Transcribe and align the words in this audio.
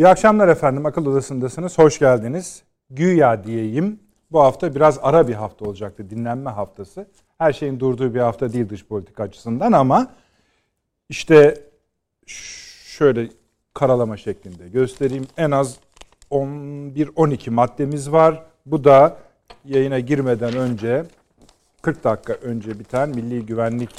İyi 0.00 0.08
akşamlar 0.08 0.48
efendim. 0.48 0.86
Akıl 0.86 1.06
Odası'ndasınız. 1.06 1.78
Hoş 1.78 1.98
geldiniz. 1.98 2.62
Güya 2.90 3.44
diyeyim. 3.44 4.00
Bu 4.32 4.40
hafta 4.40 4.74
biraz 4.74 4.98
ara 5.02 5.28
bir 5.28 5.34
hafta 5.34 5.64
olacaktı. 5.64 6.10
Dinlenme 6.10 6.50
haftası. 6.50 7.06
Her 7.38 7.52
şeyin 7.52 7.80
durduğu 7.80 8.14
bir 8.14 8.20
hafta 8.20 8.52
değil 8.52 8.68
dış 8.68 8.84
politika 8.84 9.22
açısından 9.22 9.72
ama 9.72 10.12
işte 11.08 11.62
şöyle 12.26 13.28
karalama 13.74 14.16
şeklinde 14.16 14.68
göstereyim. 14.68 15.26
En 15.36 15.50
az 15.50 15.76
11-12 16.30 17.50
maddemiz 17.50 18.12
var. 18.12 18.44
Bu 18.66 18.84
da 18.84 19.16
yayına 19.64 19.98
girmeden 19.98 20.56
önce 20.56 21.04
40 21.82 22.04
dakika 22.04 22.32
önce 22.32 22.78
biten 22.78 23.08
Milli 23.08 23.46
Güvenlik 23.46 23.90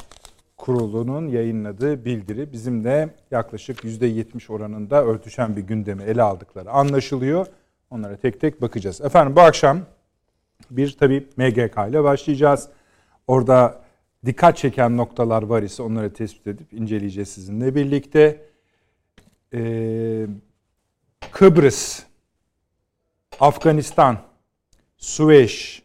Kurulu'nun 0.62 1.28
yayınladığı 1.28 2.06
bildiri 2.06 2.52
bizim 2.52 2.84
de 2.84 3.10
yaklaşık 3.32 3.84
%70 3.84 4.52
oranında 4.52 5.04
örtüşen 5.04 5.56
bir 5.56 5.62
gündemi 5.62 6.04
ele 6.04 6.22
aldıkları 6.22 6.72
anlaşılıyor. 6.72 7.48
Onlara 7.90 8.18
tek 8.18 8.42
tek 8.42 8.62
bakacağız. 8.62 9.02
Efendim 9.02 9.36
bu 9.36 9.42
akşam 9.42 9.80
bir 10.72 10.92
tabi 10.92 11.28
MGK 11.38 11.90
ile 11.90 12.04
başlayacağız. 12.04 12.70
Orada 13.28 13.82
dikkat 14.26 14.58
çeken 14.58 14.98
noktalar 14.98 15.44
var 15.44 15.64
ise 15.64 15.84
onları 15.84 16.14
tespit 16.14 16.48
edip 16.48 16.74
inceleyeceğiz 16.74 17.30
sizinle 17.30 17.76
birlikte. 17.76 18.46
Ee, 19.54 20.28
Kıbrıs, 21.32 22.04
Afganistan, 23.40 24.18
Süveyş 24.98 25.84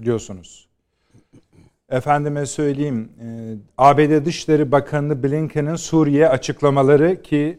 biliyorsunuz. 0.00 0.63
Efendime 1.94 2.46
söyleyeyim, 2.46 3.12
e, 3.20 3.26
ABD 3.78 4.24
Dışişleri 4.24 4.72
Bakanı 4.72 5.22
Blinken'in 5.22 5.76
Suriye 5.76 6.28
açıklamaları 6.28 7.22
ki 7.22 7.58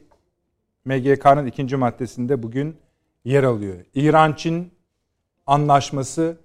MGK'nın 0.85 1.45
ikinci 1.45 1.75
maddesinde 1.75 2.43
bugün 2.43 2.77
yer 3.25 3.43
alıyor. 3.43 3.75
İran-Çin 3.93 4.71
anlaşması 5.45 6.37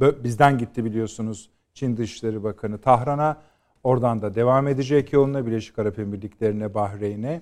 bizden 0.00 0.58
gitti 0.58 0.84
biliyorsunuz. 0.84 1.50
Çin 1.74 1.96
Dışişleri 1.96 2.42
Bakanı 2.42 2.78
Tahran'a. 2.78 3.42
Oradan 3.84 4.22
da 4.22 4.34
devam 4.34 4.68
edecek 4.68 5.12
yoluna 5.12 5.46
Birleşik 5.46 5.78
Arap 5.78 5.98
Emirlikleri'ne, 5.98 6.74
Bahreyn'e 6.74 7.40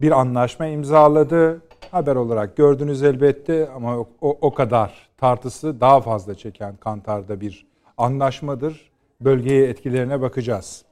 bir 0.00 0.20
anlaşma 0.20 0.66
imzaladı. 0.66 1.62
Haber 1.90 2.16
olarak 2.16 2.56
gördünüz 2.56 3.02
elbette 3.02 3.68
ama 3.68 3.98
o, 3.98 4.08
o 4.20 4.54
kadar 4.54 5.08
tartısı 5.16 5.80
daha 5.80 6.00
fazla 6.00 6.34
çeken 6.34 6.76
Kantar'da 6.76 7.40
bir 7.40 7.69
anlaşmadır. 8.00 8.90
Bölgeye 9.20 9.68
etkilerine 9.68 10.20
bakacağız. 10.20 10.84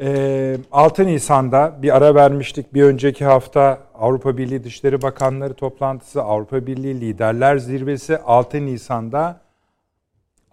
6 0.00 1.02
ee, 1.02 1.06
Nisan'da 1.06 1.78
bir 1.82 1.96
ara 1.96 2.14
vermiştik. 2.14 2.74
Bir 2.74 2.82
önceki 2.82 3.24
hafta 3.24 3.78
Avrupa 3.94 4.36
Birliği 4.36 4.64
Dışişleri 4.64 5.02
Bakanları 5.02 5.54
toplantısı, 5.54 6.22
Avrupa 6.22 6.66
Birliği 6.66 7.00
Liderler 7.00 7.58
Zirvesi 7.58 8.18
6 8.18 8.66
Nisan'da 8.66 9.40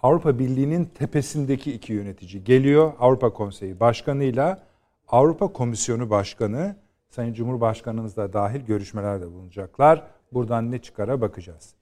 Avrupa 0.04 0.40
Birliği'nin 0.40 0.86
tepesindeki 0.86 1.74
iki 1.74 1.94
yönetici 1.94 2.44
geliyor. 2.44 2.94
Avrupa 3.00 3.30
Konseyi 3.30 3.80
Başkanı'yla 3.80 4.60
Avrupa 5.08 5.48
Komisyonu 5.48 6.10
Başkanı 6.10 6.76
Sayın 7.10 7.34
Cumhurbaşkanımız 7.34 8.18
da 8.18 8.34
dahil 8.34 8.60
görüşmelerde 8.60 9.32
bulunacaklar. 9.32 10.04
Buradan 10.34 10.72
ne 10.72 10.80
çıkara 10.80 11.22
bakacağız. 11.22 11.76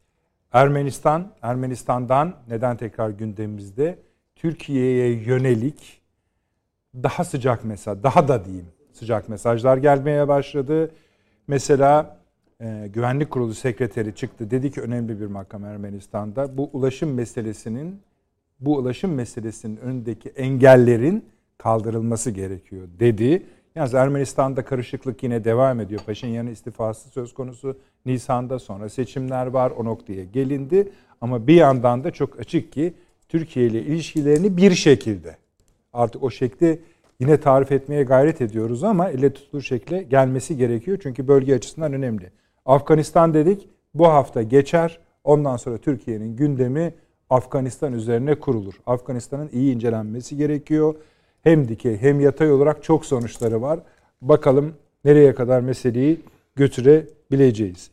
Ermenistan, 0.53 1.31
Ermenistan'dan 1.41 2.33
neden 2.49 2.77
tekrar 2.77 3.09
gündemimizde? 3.09 3.99
Türkiye'ye 4.35 5.13
yönelik 5.13 6.01
daha 6.95 7.23
sıcak 7.23 7.63
mesaj, 7.65 8.03
daha 8.03 8.27
da 8.27 8.45
diyeyim 8.45 8.67
sıcak 8.91 9.29
mesajlar 9.29 9.77
gelmeye 9.77 10.27
başladı. 10.27 10.91
Mesela 11.47 12.17
e, 12.61 12.89
Güvenlik 12.93 13.31
Kurulu 13.31 13.53
Sekreteri 13.53 14.15
çıktı. 14.15 14.51
Dedi 14.51 14.71
ki 14.71 14.81
önemli 14.81 15.19
bir 15.19 15.25
makam 15.25 15.65
Ermenistan'da. 15.65 16.57
Bu 16.57 16.69
ulaşım 16.73 17.13
meselesinin 17.13 18.01
bu 18.59 18.77
ulaşım 18.77 19.13
meselesinin 19.13 19.77
önündeki 19.77 20.29
engellerin 20.29 21.25
kaldırılması 21.57 22.31
gerekiyor 22.31 22.87
dedi. 22.99 23.45
Yalnız 23.75 23.93
Ermenistan'da 23.93 24.65
karışıklık 24.65 25.23
yine 25.23 25.43
devam 25.43 25.79
ediyor. 25.79 26.01
Paşinyan'ın 26.05 26.49
istifası 26.49 27.09
söz 27.09 27.33
konusu. 27.33 27.77
Nisan'da 28.05 28.59
sonra 28.59 28.89
seçimler 28.89 29.45
var. 29.45 29.71
O 29.71 29.85
noktaya 29.85 30.23
gelindi. 30.23 30.91
Ama 31.21 31.47
bir 31.47 31.55
yandan 31.55 32.03
da 32.03 32.11
çok 32.11 32.39
açık 32.39 32.71
ki 32.71 32.93
Türkiye 33.29 33.67
ile 33.67 33.81
ilişkilerini 33.81 34.57
bir 34.57 34.71
şekilde 34.71 35.37
artık 35.93 36.23
o 36.23 36.31
şekli 36.31 36.79
yine 37.19 37.39
tarif 37.39 37.71
etmeye 37.71 38.03
gayret 38.03 38.41
ediyoruz 38.41 38.83
ama 38.83 39.09
elle 39.09 39.33
tutulur 39.33 39.63
şekle 39.63 40.03
gelmesi 40.03 40.57
gerekiyor. 40.57 40.99
Çünkü 41.03 41.27
bölge 41.27 41.55
açısından 41.55 41.93
önemli. 41.93 42.31
Afganistan 42.65 43.33
dedik 43.33 43.69
bu 43.93 44.07
hafta 44.07 44.41
geçer. 44.41 44.99
Ondan 45.23 45.57
sonra 45.57 45.77
Türkiye'nin 45.77 46.35
gündemi 46.35 46.93
Afganistan 47.29 47.93
üzerine 47.93 48.35
kurulur. 48.35 48.73
Afganistan'ın 48.85 49.49
iyi 49.53 49.75
incelenmesi 49.75 50.37
gerekiyor 50.37 50.95
hem 51.43 51.67
dikey 51.67 51.97
hem 51.97 52.19
yatay 52.19 52.51
olarak 52.51 52.83
çok 52.83 53.05
sonuçları 53.05 53.61
var. 53.61 53.79
Bakalım 54.21 54.73
nereye 55.05 55.35
kadar 55.35 55.61
meseleyi 55.61 56.21
götürebileceğiz. 56.55 57.91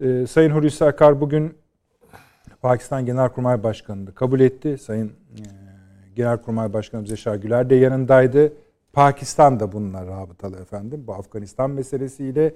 Ee, 0.00 0.26
Sayın 0.26 0.50
Hulusi 0.50 0.84
Akar 0.84 1.20
bugün 1.20 1.58
Pakistan 2.62 3.06
Genelkurmay 3.06 3.62
Başkanı'nı 3.62 4.14
kabul 4.14 4.40
etti. 4.40 4.78
Sayın 4.78 5.08
e, 5.08 5.42
Genelkurmay 6.16 6.72
Başkanımız 6.72 7.10
Yaşar 7.10 7.36
Güler 7.36 7.70
de 7.70 7.74
yanındaydı. 7.74 8.52
Pakistan 8.92 9.60
da 9.60 9.72
bununla 9.72 10.06
rabıtalı 10.06 10.56
efendim. 10.56 11.04
Bu 11.06 11.14
Afganistan 11.14 11.70
meselesiyle. 11.70 12.54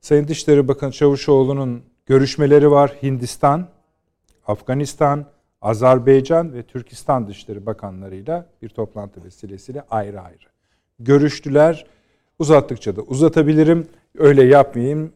Sayın 0.00 0.28
Dışişleri 0.28 0.68
Bakanı 0.68 0.92
Çavuşoğlu'nun 0.92 1.82
görüşmeleri 2.06 2.70
var. 2.70 2.96
Hindistan, 3.02 3.68
Afganistan, 4.46 5.26
Azerbaycan 5.60 6.54
ve 6.54 6.62
Türkistan 6.62 7.28
Dışişleri 7.28 7.66
Bakanlarıyla 7.66 8.46
bir 8.62 8.68
toplantı 8.68 9.24
vesilesiyle 9.24 9.84
ayrı 9.90 10.20
ayrı 10.20 10.48
görüştüler. 10.98 11.86
Uzattıkça 12.38 12.96
da 12.96 13.02
uzatabilirim. 13.02 13.88
Öyle 14.18 14.44
yapmayayım. 14.44 15.12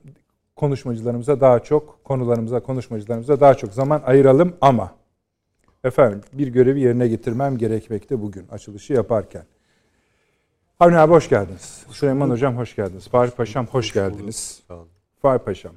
Konuşmacılarımıza 0.56 1.40
daha 1.40 1.58
çok, 1.58 2.04
konularımıza, 2.04 2.60
konuşmacılarımıza 2.60 3.40
daha 3.40 3.54
çok 3.54 3.72
zaman 3.72 4.02
ayıralım 4.06 4.56
ama 4.60 4.94
efendim 5.84 6.20
bir 6.32 6.48
görevi 6.48 6.80
yerine 6.80 7.08
getirmem 7.08 7.58
gerekmekte 7.58 8.22
bugün 8.22 8.48
açılışı 8.48 8.92
yaparken. 8.92 9.44
Avni 10.80 10.98
abi 10.98 11.12
hoş 11.12 11.28
geldiniz. 11.28 11.86
Süleyman 11.90 12.30
Hocam 12.30 12.56
hoş 12.56 12.76
geldiniz. 12.76 13.08
Fahri 13.08 13.30
Paşam 13.30 13.66
hoş 13.66 13.92
geldiniz. 13.92 14.62
Fahri 15.22 15.38
Paşam 15.38 15.72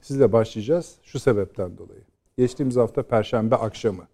sizle 0.00 0.32
başlayacağız 0.32 0.94
şu 1.02 1.20
sebepten 1.20 1.78
dolayı. 1.78 2.02
Geçtiğimiz 2.38 2.76
hafta 2.76 3.02
Perşembe 3.02 3.56
akşamı 3.56 4.06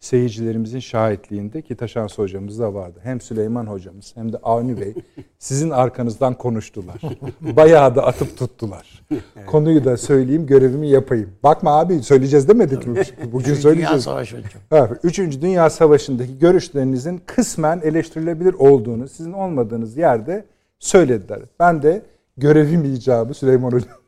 seyircilerimizin 0.00 0.78
şahitliğinde 0.78 1.62
ki 1.62 1.76
Taşans 1.76 2.18
hocamız 2.18 2.58
da 2.58 2.74
vardı. 2.74 3.00
Hem 3.02 3.20
Süleyman 3.20 3.66
hocamız 3.66 4.12
hem 4.16 4.32
de 4.32 4.36
Avni 4.42 4.80
Bey 4.80 4.94
sizin 5.38 5.70
arkanızdan 5.70 6.34
konuştular. 6.34 7.00
Bayağı 7.40 7.94
da 7.96 8.06
atıp 8.06 8.36
tuttular. 8.36 9.02
Evet. 9.10 9.46
Konuyu 9.46 9.84
da 9.84 9.96
söyleyeyim, 9.96 10.46
görevimi 10.46 10.88
yapayım. 10.88 11.30
Bakma 11.42 11.78
abi 11.78 12.02
söyleyeceğiz 12.02 12.48
demedik 12.48 12.86
mi? 12.86 13.02
Bugün 13.24 13.38
Üçüncü 13.38 13.60
söyleyeceğiz. 13.60 13.90
Dünya 13.90 14.00
Savaşı 14.00 14.36
hocam. 14.36 14.96
Üçüncü 15.02 15.42
Dünya 15.42 15.70
Savaşı'ndaki 15.70 16.38
görüşlerinizin 16.38 17.22
kısmen 17.26 17.80
eleştirilebilir 17.84 18.54
olduğunu, 18.54 19.08
sizin 19.08 19.32
olmadığınız 19.32 19.96
yerde 19.96 20.44
söylediler. 20.78 21.40
Ben 21.60 21.82
de 21.82 22.02
görevim 22.36 22.84
icabı 22.84 23.34
Süleyman 23.34 23.72
hocam. 23.72 23.98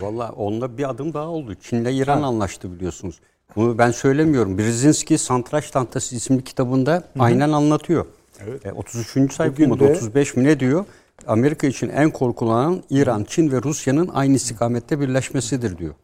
Valla 0.00 0.32
onda 0.32 0.78
bir 0.78 0.90
adım 0.90 1.14
daha 1.14 1.28
oldu. 1.28 1.54
Çin'le 1.54 1.86
İran 1.86 2.20
ha. 2.20 2.26
anlaştı 2.26 2.72
biliyorsunuz. 2.72 3.20
Bunu 3.56 3.78
ben 3.78 3.90
söylemiyorum. 3.90 4.58
Brzezinski 4.58 5.18
Santraç 5.18 5.70
Tantası 5.70 6.16
isimli 6.16 6.44
kitabında 6.44 6.92
Hı-hı. 6.92 7.22
aynen 7.22 7.52
anlatıyor. 7.52 8.06
Evet. 8.44 8.66
E, 8.66 8.72
33. 8.72 9.32
sayfa 9.32 9.66
mı 9.66 9.74
35 9.74 10.36
mi 10.36 10.44
ne 10.44 10.60
diyor? 10.60 10.84
Amerika 11.26 11.66
için 11.66 11.88
en 11.88 12.10
korkulanan 12.10 12.82
İran, 12.90 13.24
Çin 13.24 13.52
ve 13.52 13.62
Rusya'nın 13.62 14.08
aynı 14.08 14.34
istikamette 14.34 15.00
birleşmesidir 15.00 15.78
diyor. 15.78 15.94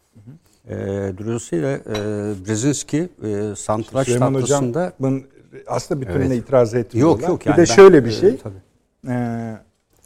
E, 0.68 0.76
Dolayısıyla 1.18 1.68
e, 1.76 1.94
Brzezinski 2.46 3.08
e, 3.22 3.56
Santraç 3.56 4.06
Süleyman 4.06 4.34
Tahtası'nda... 4.34 4.92
Hocam, 4.98 5.22
aslında 5.66 6.00
bütününe 6.00 6.26
evet. 6.26 6.44
itiraz 6.44 6.74
etmiyorlar. 6.74 7.20
Yok 7.20 7.28
yok. 7.28 7.46
Yani 7.46 7.56
bir 7.56 7.62
de 7.62 7.68
ben, 7.68 7.74
şöyle 7.74 8.04
bir 8.04 8.10
şey. 8.10 8.28
E, 8.28 8.36
tabii. 8.36 8.54
E, 9.08 9.56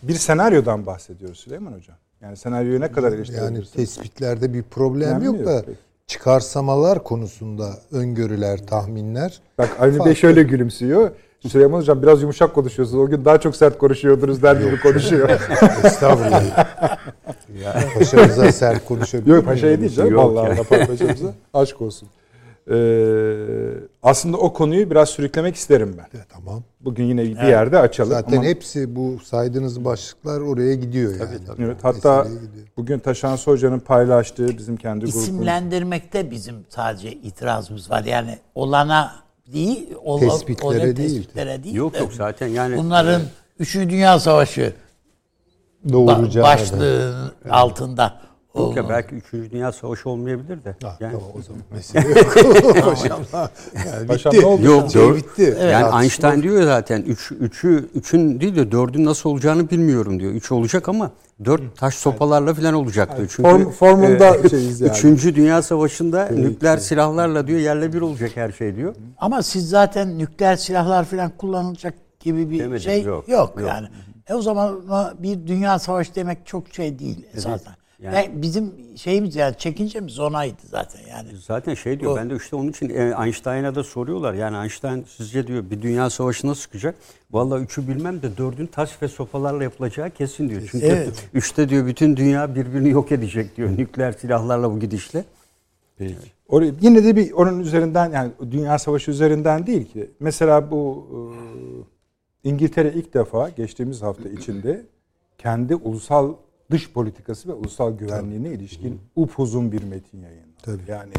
bir 0.03 0.15
senaryodan 0.15 0.87
bahsediyoruz 0.87 1.39
Süleyman 1.39 1.73
Hocam. 1.73 1.97
Yani 2.21 2.37
senaryoyu 2.37 2.81
ne 2.81 2.93
kadar 2.93 3.13
eleştirebilirsiniz? 3.13 3.77
Yani 3.77 3.87
tespitlerde 3.87 4.55
bir 4.55 4.63
problem 4.63 5.23
yok 5.23 5.47
da 5.47 5.63
peki 5.67 5.79
çıkarsamalar 6.07 7.05
konusunda 7.05 7.71
öngörüler, 7.93 8.67
tahminler. 8.67 9.41
Bak 9.59 9.77
Avni 9.81 10.05
Bey 10.05 10.15
şöyle 10.15 10.43
gülümsüyor. 10.43 11.11
Süleyman 11.49 11.79
Hocam 11.79 12.03
biraz 12.03 12.23
yumuşak 12.23 12.55
konuşuyorsunuz. 12.55 13.01
O 13.01 13.11
gün 13.11 13.25
daha 13.25 13.41
çok 13.41 13.57
sert 13.57 13.79
konuşuyordunuz 13.79 14.43
der 14.43 14.57
gibi 14.57 14.81
konuşuyor. 14.81 15.29
Estağfurullah. 15.85 16.67
ya. 17.63 17.85
Paşamıza 17.99 18.53
sert 18.53 18.85
konuşabiliyor 18.85 19.37
Yok 19.37 19.47
paşaya 19.47 19.81
değil 19.81 19.93
canım. 19.95 20.13
Yok 20.13 20.25
Allah. 20.25 20.41
Allah 20.41 20.87
paşamıza. 20.87 21.35
Aşk 21.55 21.83
olsun. 21.83 22.09
Ee, 22.71 22.77
aslında 24.03 24.37
o 24.37 24.53
konuyu 24.53 24.91
biraz 24.91 25.09
sürüklemek 25.09 25.57
isterim 25.57 25.97
ben. 25.99 26.19
E, 26.19 26.23
tamam. 26.29 26.63
Bugün 26.81 27.05
yine 27.05 27.23
bir 27.25 27.49
yerde 27.49 27.79
açalım. 27.79 28.11
Zaten 28.11 28.37
Ama- 28.37 28.45
hepsi 28.47 28.97
bu 28.97 29.19
saydığınız 29.25 29.85
başlıklar 29.85 30.41
oraya 30.41 30.75
gidiyor 30.75 31.13
yani. 31.13 31.39
Evet, 31.59 31.79
hatta 31.83 32.23
gidiyor. 32.23 32.41
bugün 32.77 32.99
Taşansı 32.99 33.51
Hoca'nın 33.51 33.79
paylaştığı 33.81 34.59
bizim 34.59 34.77
kendi 34.77 35.05
grubumuz. 35.05 35.23
İsimlendirmekte 35.23 36.31
bizim 36.31 36.55
sadece 36.69 37.13
itirazımız 37.13 37.91
var. 37.91 38.05
Yani 38.05 38.39
olana 38.55 39.13
değil, 39.53 39.95
ola, 40.05 40.21
Tespitlere 40.21 40.67
olay 40.67 40.97
değil. 40.97 40.97
tespitlere 40.97 41.65
değil. 41.65 41.75
Yok 41.75 41.95
de 41.95 41.99
yok 41.99 42.13
zaten 42.13 42.47
yani 42.49 42.77
Bunların 42.77 43.23
Üçüncü 43.59 43.91
Dünya 43.91 44.21
Savaşı 44.21 44.73
Doğuracağı 45.93 46.45
başlığının 46.45 47.33
altında 47.51 48.21
Ya 48.55 48.63
olmalı. 48.63 48.87
belki 48.89 49.15
3. 49.15 49.33
Dünya 49.53 49.73
Savaşı 49.73 50.09
olmayabilir 50.11 50.65
de. 50.65 50.77
Ha, 50.83 50.97
yani, 51.01 51.13
tamam 51.13 51.29
o 51.39 51.43
zaman 51.43 51.63
mesele 51.75 52.09
yok. 52.09 52.85
Paşam. 52.85 53.21
Yani 53.87 54.07
Paşam 54.07 54.33
bitti. 54.33 54.43
ne 54.43 54.47
oldu? 54.47 54.65
Yok, 54.65 54.91
Şey 54.91 55.03
dört- 55.03 55.17
bitti. 55.17 55.43
yani 55.61 55.73
Tartışma- 55.73 56.03
Einstein 56.03 56.43
diyor 56.43 56.63
zaten 56.63 57.03
3 57.03 57.33
3'ü 57.33 57.89
3'ün 58.01 58.41
değil 58.41 58.57
de 58.57 58.61
4'ün 58.63 59.05
nasıl 59.05 59.31
olacağını 59.31 59.71
bilmiyorum 59.71 60.21
diyor. 60.21 60.33
3 60.33 60.53
olacak 60.53 60.89
ama 60.89 61.11
4 61.45 61.77
taş 61.77 61.95
sopalarla 61.95 62.55
falan 62.55 62.75
olacak 62.75 63.17
diyor. 63.17 63.33
Çünkü 63.37 63.49
Form- 63.51 63.71
formunda 63.71 64.49
şeyiz 64.49 64.81
yani. 64.81 64.93
3. 64.93 65.25
Dünya 65.35 65.63
Savaşı'nda 65.63 66.27
nükleer 66.29 66.77
silahlarla 66.77 67.47
diyor 67.47 67.59
yerle 67.61 67.93
bir 67.93 68.01
olacak 68.01 68.31
her 68.35 68.53
şey 68.53 68.77
diyor. 68.77 68.95
Ama 69.19 69.43
siz 69.43 69.69
zaten 69.69 70.19
nükleer 70.19 70.57
silahlar 70.57 71.05
falan 71.05 71.31
kullanılacak 71.39 71.95
gibi 72.21 72.51
bir 72.51 72.59
Demedim, 72.59 72.81
şey 72.81 73.03
yok, 73.03 73.29
yok, 73.29 73.53
yok. 73.59 73.69
yani. 73.69 73.87
E 74.29 74.35
o 74.35 74.43
zaman 74.43 74.81
bir 75.19 75.47
dünya 75.47 75.79
savaşı 75.79 76.15
demek 76.15 76.47
çok 76.47 76.69
şey 76.75 76.99
değil 76.99 77.27
esasen. 77.35 77.75
Yani- 78.05 78.17
Ve 78.17 78.43
bizim 78.43 78.75
şeyimiz 78.97 79.37
yani 79.37 79.55
çekincemiz 79.59 80.19
onaydı 80.21 80.57
zaten 80.65 81.01
yani. 81.11 81.29
Zaten 81.47 81.75
şey 81.75 82.01
diyor 82.01 82.13
O- 82.13 82.17
ben 82.17 82.31
de 82.31 82.37
işte 82.37 82.57
onun 82.57 82.69
için 82.71 82.89
e, 82.91 83.15
Einstein'a 83.25 83.75
da 83.75 83.85
soruyorlar. 83.85 84.35
Yani 84.35 84.57
Einstein 84.57 85.05
sizce 85.17 85.47
diyor 85.47 85.71
bir 85.71 85.83
dünya 85.83 86.11
savaşı 86.11 86.47
nasıl 86.47 86.63
çıkacak? 86.63 86.95
Vallahi 87.31 87.63
üçü 87.63 87.89
bilmem 87.89 88.23
de 88.23 88.37
dördün 88.37 88.67
taş 88.67 89.03
ve 89.03 89.09
sopalarla 89.09 89.63
yapılacağı 89.63 90.11
kesin 90.11 90.49
diyor. 90.49 90.63
Çünkü 90.71 90.87
Evet. 90.87 91.29
üçte 91.35 91.69
diyor 91.69 91.87
bütün 91.87 92.17
dünya 92.17 92.55
birbirini 92.55 92.89
yok 92.91 93.13
edecek 93.13 93.57
diyor 93.57 93.71
nükleer 93.79 94.13
silahlarla 94.13 94.71
bu 94.73 94.81
gidişle. 94.81 95.25
Peki. 95.99 96.15
Oraya, 96.49 96.73
yine 96.81 97.05
de 97.05 97.17
bir 97.17 97.33
onun 97.33 97.61
üzerinden 97.61 98.11
yani 98.13 98.31
Dünya 98.51 98.79
Savaşı 98.79 99.11
üzerinden 99.11 99.67
değil 99.67 99.85
ki. 99.93 100.11
Mesela 100.21 100.71
bu 100.71 101.07
e, 102.45 102.49
İngiltere 102.49 102.93
ilk 102.93 103.15
defa 103.15 103.49
geçtiğimiz 103.49 104.03
hafta 104.03 104.29
içinde 104.29 104.83
kendi 105.39 105.75
ulusal 105.75 106.35
dış 106.71 106.93
politikası 106.93 107.49
ve 107.49 107.53
ulusal 107.53 107.93
güvenliğine 107.93 108.49
ilişkin 108.49 109.01
upuzun 109.17 109.73
bir 109.73 109.83
metin 109.83 110.23
yayınladı. 110.23 110.51
Tabii. 110.63 110.83
Yani 110.89 111.13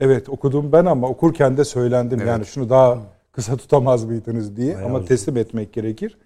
evet 0.00 0.28
okudum 0.28 0.72
ben 0.72 0.84
ama 0.84 1.08
okurken 1.08 1.56
de 1.56 1.64
söylendim. 1.64 2.26
Yani 2.26 2.46
şunu 2.46 2.70
daha 2.70 2.98
kısa 3.32 3.56
tutamaz 3.56 4.04
mıydınız 4.04 4.56
diye 4.56 4.76
ama 4.78 5.04
teslim 5.04 5.36
etmek 5.36 5.72
gerekir. 5.72 6.18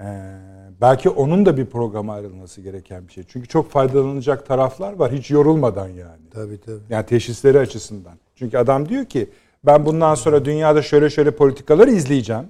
Ee, 0.00 0.36
belki 0.80 1.08
onun 1.08 1.46
da 1.46 1.56
bir 1.56 1.66
programa 1.66 2.14
ayrılması 2.14 2.60
gereken 2.60 3.08
bir 3.08 3.12
şey. 3.12 3.24
Çünkü 3.28 3.48
çok 3.48 3.70
faydalanacak 3.70 4.46
taraflar 4.46 4.92
var 4.92 5.12
hiç 5.12 5.30
yorulmadan 5.30 5.88
yani. 5.88 6.22
Tabii 6.30 6.60
tabii. 6.60 6.80
Yani 6.90 7.06
teşhisleri 7.06 7.58
açısından. 7.58 8.14
Çünkü 8.36 8.58
adam 8.58 8.88
diyor 8.88 9.04
ki 9.04 9.30
ben 9.66 9.86
bundan 9.86 10.14
sonra 10.14 10.44
dünyada 10.44 10.82
şöyle 10.82 11.10
şöyle 11.10 11.30
politikalar 11.30 11.88
izleyeceğim. 11.88 12.44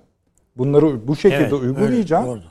Bunları 0.57 1.09
bu 1.09 1.17
şekilde 1.17 1.43
Evet, 1.43 1.53
uygulayacağım. 1.53 2.29
öyle, 2.29 2.41
doğru. 2.41 2.49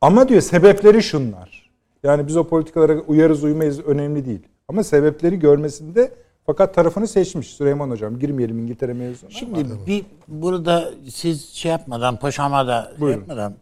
Ama 0.00 0.28
diyor 0.28 0.40
sebepleri 0.40 1.02
şunlar. 1.02 1.65
Yani 2.06 2.26
biz 2.26 2.36
o 2.36 2.44
politikalara 2.48 3.00
uyarız 3.00 3.44
uymayız 3.44 3.80
önemli 3.80 4.26
değil. 4.26 4.42
Ama 4.68 4.84
sebepleri 4.84 5.38
görmesinde 5.38 6.12
fakat 6.46 6.74
tarafını 6.74 7.08
seçmiş 7.08 7.48
Süleyman 7.48 7.90
Hocam. 7.90 8.18
Girmeyelim 8.18 8.58
İngiltere 8.58 8.92
mevzuna. 8.92 9.30
Şimdi 9.30 9.86
bir 9.86 10.04
burada 10.28 10.90
siz 11.10 11.48
şey 11.48 11.70
yapmadan 11.70 12.16
paşama 12.16 12.66
da 12.66 12.88
şey 12.90 13.00
Buyurun. 13.00 13.20
yapmadan 13.20 13.54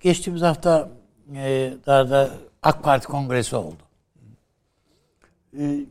geçtiğimiz 0.00 0.42
hafta 0.42 0.90
e, 1.34 1.72
da 1.86 2.30
AK 2.62 2.84
Parti 2.84 3.06
kongresi 3.06 3.56
oldu. 3.56 3.82
E, 5.58 5.86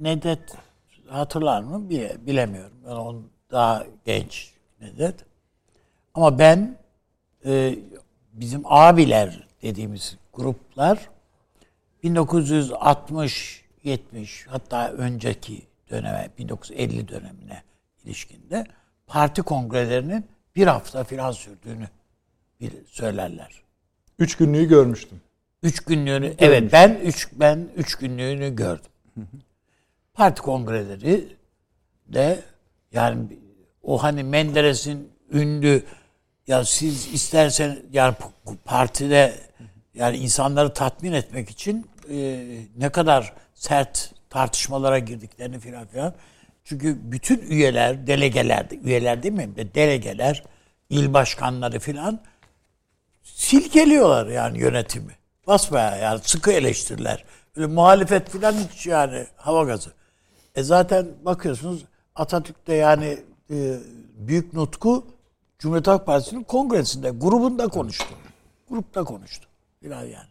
Nedet 0.00 0.54
hatırlar 1.08 1.62
mı? 1.62 1.90
Bile, 1.90 2.16
bilemiyorum. 2.26 2.76
Ben 2.86 2.90
onun 2.90 3.30
daha 3.50 3.84
genç 4.04 4.54
Nedet. 4.80 5.14
Ama 6.14 6.38
ben 6.38 6.76
e, 7.44 7.78
bizim 8.32 8.62
abiler 8.64 9.48
dediğimiz 9.62 10.16
gruplar 10.32 11.08
1960 12.02 13.64
70 13.84 14.46
hatta 14.46 14.90
önceki 14.92 15.62
döneme 15.90 16.28
1950 16.38 17.08
dönemine 17.08 17.62
ilişkinde 18.04 18.66
parti 19.06 19.42
kongrelerinin 19.42 20.26
bir 20.56 20.66
hafta 20.66 21.04
filan 21.04 21.32
sürdüğünü 21.32 21.88
bir 22.60 22.72
söylerler. 22.86 23.62
Üç 24.18 24.36
günlüğü 24.36 24.68
görmüştüm. 24.68 25.20
Üç 25.62 25.80
günlüğünü 25.80 26.34
evet 26.38 26.72
ben 26.72 27.00
üç 27.04 27.28
ben 27.32 27.68
üç 27.76 27.94
günlüğünü 27.94 28.56
gördüm. 28.56 28.90
Parti 30.14 30.42
kongreleri 30.42 31.36
de 32.06 32.42
yani 32.92 33.38
o 33.82 34.02
hani 34.02 34.24
Menderes'in 34.24 35.12
ünlü 35.32 35.82
ya 36.50 36.64
siz 36.64 37.14
istersen 37.14 37.78
yani 37.92 38.14
partide 38.64 39.34
yani 39.94 40.16
insanları 40.16 40.74
tatmin 40.74 41.12
etmek 41.12 41.50
için 41.50 41.86
e, 42.10 42.46
ne 42.76 42.88
kadar 42.88 43.32
sert 43.54 44.12
tartışmalara 44.30 44.98
girdiklerini 44.98 45.60
filan 45.60 45.86
filan. 45.86 46.14
Çünkü 46.64 46.98
bütün 47.02 47.38
üyeler, 47.38 48.06
delegeler, 48.06 48.66
üyeler 48.84 49.22
değil 49.22 49.34
mi? 49.34 49.56
De 49.56 49.74
Delegeler, 49.74 50.44
il 50.88 51.12
başkanları 51.12 51.78
filan 51.78 52.20
silkeliyorlar 53.22 54.26
yani 54.26 54.58
yönetimi. 54.58 55.12
Basbayağı 55.46 56.00
yani 56.00 56.20
sıkı 56.24 56.52
eleştiriler. 56.52 57.24
Böyle 57.56 57.66
muhalefet 57.66 58.30
filan 58.30 58.52
hiç 58.52 58.86
yani 58.86 59.26
hava 59.36 59.64
gazı. 59.64 59.90
E 60.54 60.62
zaten 60.62 61.06
bakıyorsunuz 61.24 61.84
Atatürk'te 62.14 62.74
yani 62.74 63.18
e, 63.50 63.76
büyük 64.14 64.54
nutku 64.54 65.19
Cumhuriyet 65.60 65.86
Halk 65.86 66.06
Partisi'nin 66.06 66.42
kongresinde, 66.42 67.10
grubunda 67.10 67.68
konuştu. 67.68 68.14
Grupta 68.68 69.04
konuştu. 69.04 69.48
Filan 69.82 70.04
yani. 70.04 70.30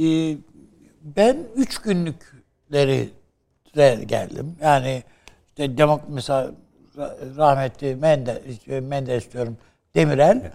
E, 0.00 0.36
ben 1.02 1.38
üç 1.56 1.78
günlükleri 1.78 3.10
geldim. 4.06 4.56
Yani 4.60 5.02
işte 5.48 5.78
demok 5.78 6.00
mesela 6.08 6.50
ra- 6.96 7.36
rahmetli 7.36 7.96
Menderes, 7.96 8.66
Menderes 8.66 9.32
diyorum 9.32 9.56
Demirel 9.94 10.52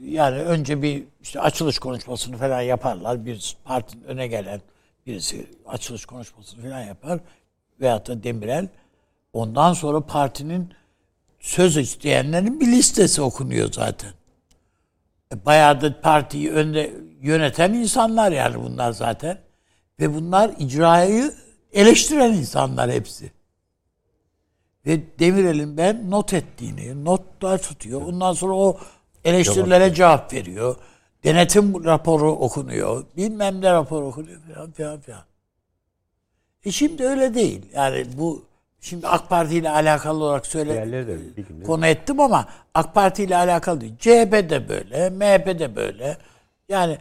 yani 0.00 0.38
önce 0.38 0.82
bir 0.82 1.04
işte 1.22 1.40
açılış 1.40 1.78
konuşmasını 1.78 2.36
falan 2.36 2.60
yaparlar. 2.60 3.26
Bir 3.26 3.56
partinin 3.64 4.04
öne 4.04 4.26
gelen 4.26 4.60
birisi 5.06 5.46
açılış 5.66 6.06
konuşmasını 6.06 6.62
falan 6.62 6.80
yapar. 6.80 7.20
Veyahut 7.80 8.08
da 8.08 8.22
Demirel. 8.22 8.68
Ondan 9.32 9.72
sonra 9.72 10.00
partinin 10.00 10.74
söz 11.46 11.76
isteyenlerin 11.76 12.60
bir 12.60 12.66
listesi 12.66 13.22
okunuyor 13.22 13.72
zaten. 13.72 14.10
E, 15.32 15.46
Bayağı 15.46 15.80
da 15.80 16.00
partiyi 16.00 16.50
önde 16.50 16.92
yöneten 17.22 17.72
insanlar 17.72 18.32
yani 18.32 18.62
bunlar 18.62 18.92
zaten. 18.92 19.38
Ve 20.00 20.14
bunlar 20.14 20.50
icrayı 20.58 21.34
eleştiren 21.72 22.32
insanlar 22.32 22.90
hepsi. 22.90 23.30
Ve 24.86 25.18
Demirel'in 25.18 25.76
ben 25.76 26.10
not 26.10 26.32
ettiğini, 26.32 27.04
notlar 27.04 27.62
tutuyor. 27.62 28.02
Ondan 28.02 28.32
sonra 28.32 28.54
o 28.54 28.78
eleştirilere 29.24 29.94
cevap 29.94 30.32
veriyor. 30.32 30.76
Denetim 31.24 31.84
raporu 31.84 32.30
okunuyor. 32.30 33.04
Bilmem 33.16 33.60
ne 33.60 33.72
raporu 33.72 34.06
okunuyor 34.06 34.40
falan 34.40 34.72
filan 34.72 35.00
filan. 35.00 35.24
E 36.64 36.70
şimdi 36.70 37.04
öyle 37.04 37.34
değil. 37.34 37.62
Yani 37.74 38.06
bu 38.18 38.44
şimdi 38.86 39.08
AK 39.08 39.28
Parti 39.28 39.54
ile 39.56 39.70
alakalı 39.70 40.24
olarak 40.24 40.46
söyle 40.46 40.74
de 40.74 40.76
konu 41.66 41.86
ettim 41.86 42.20
ama 42.20 42.48
AK 42.74 42.94
Parti 42.94 43.24
ile 43.24 43.36
alakalı 43.36 43.80
değil. 43.80 43.96
CHP 43.98 44.32
de 44.50 44.68
böyle, 44.68 45.10
MHP 45.10 45.58
de 45.58 45.76
böyle. 45.76 46.18
Yani 46.68 46.98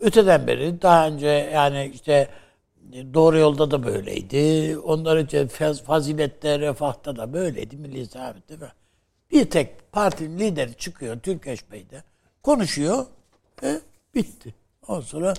öteden 0.00 0.46
beri 0.46 0.82
daha 0.82 1.06
önce 1.08 1.26
yani 1.54 1.90
işte 1.94 2.28
doğru 3.14 3.38
yolda 3.38 3.70
da 3.70 3.82
böyleydi. 3.84 4.78
Onların 4.78 5.24
için 5.24 5.46
faz- 5.48 5.82
fazilette, 5.82 6.58
refahta 6.58 7.16
da 7.16 7.32
böyleydi. 7.32 7.76
Milli 7.76 8.06
Saadet'te 8.06 8.56
falan. 8.56 8.72
Bir 9.30 9.50
tek 9.50 9.92
partinin 9.92 10.38
lideri 10.38 10.74
çıkıyor 10.74 11.20
Türkeş 11.20 11.70
Bey'de. 11.72 12.02
Konuşuyor 12.42 13.06
ve 13.62 13.80
bitti. 14.14 14.54
Ondan 14.88 15.00
sonra 15.00 15.34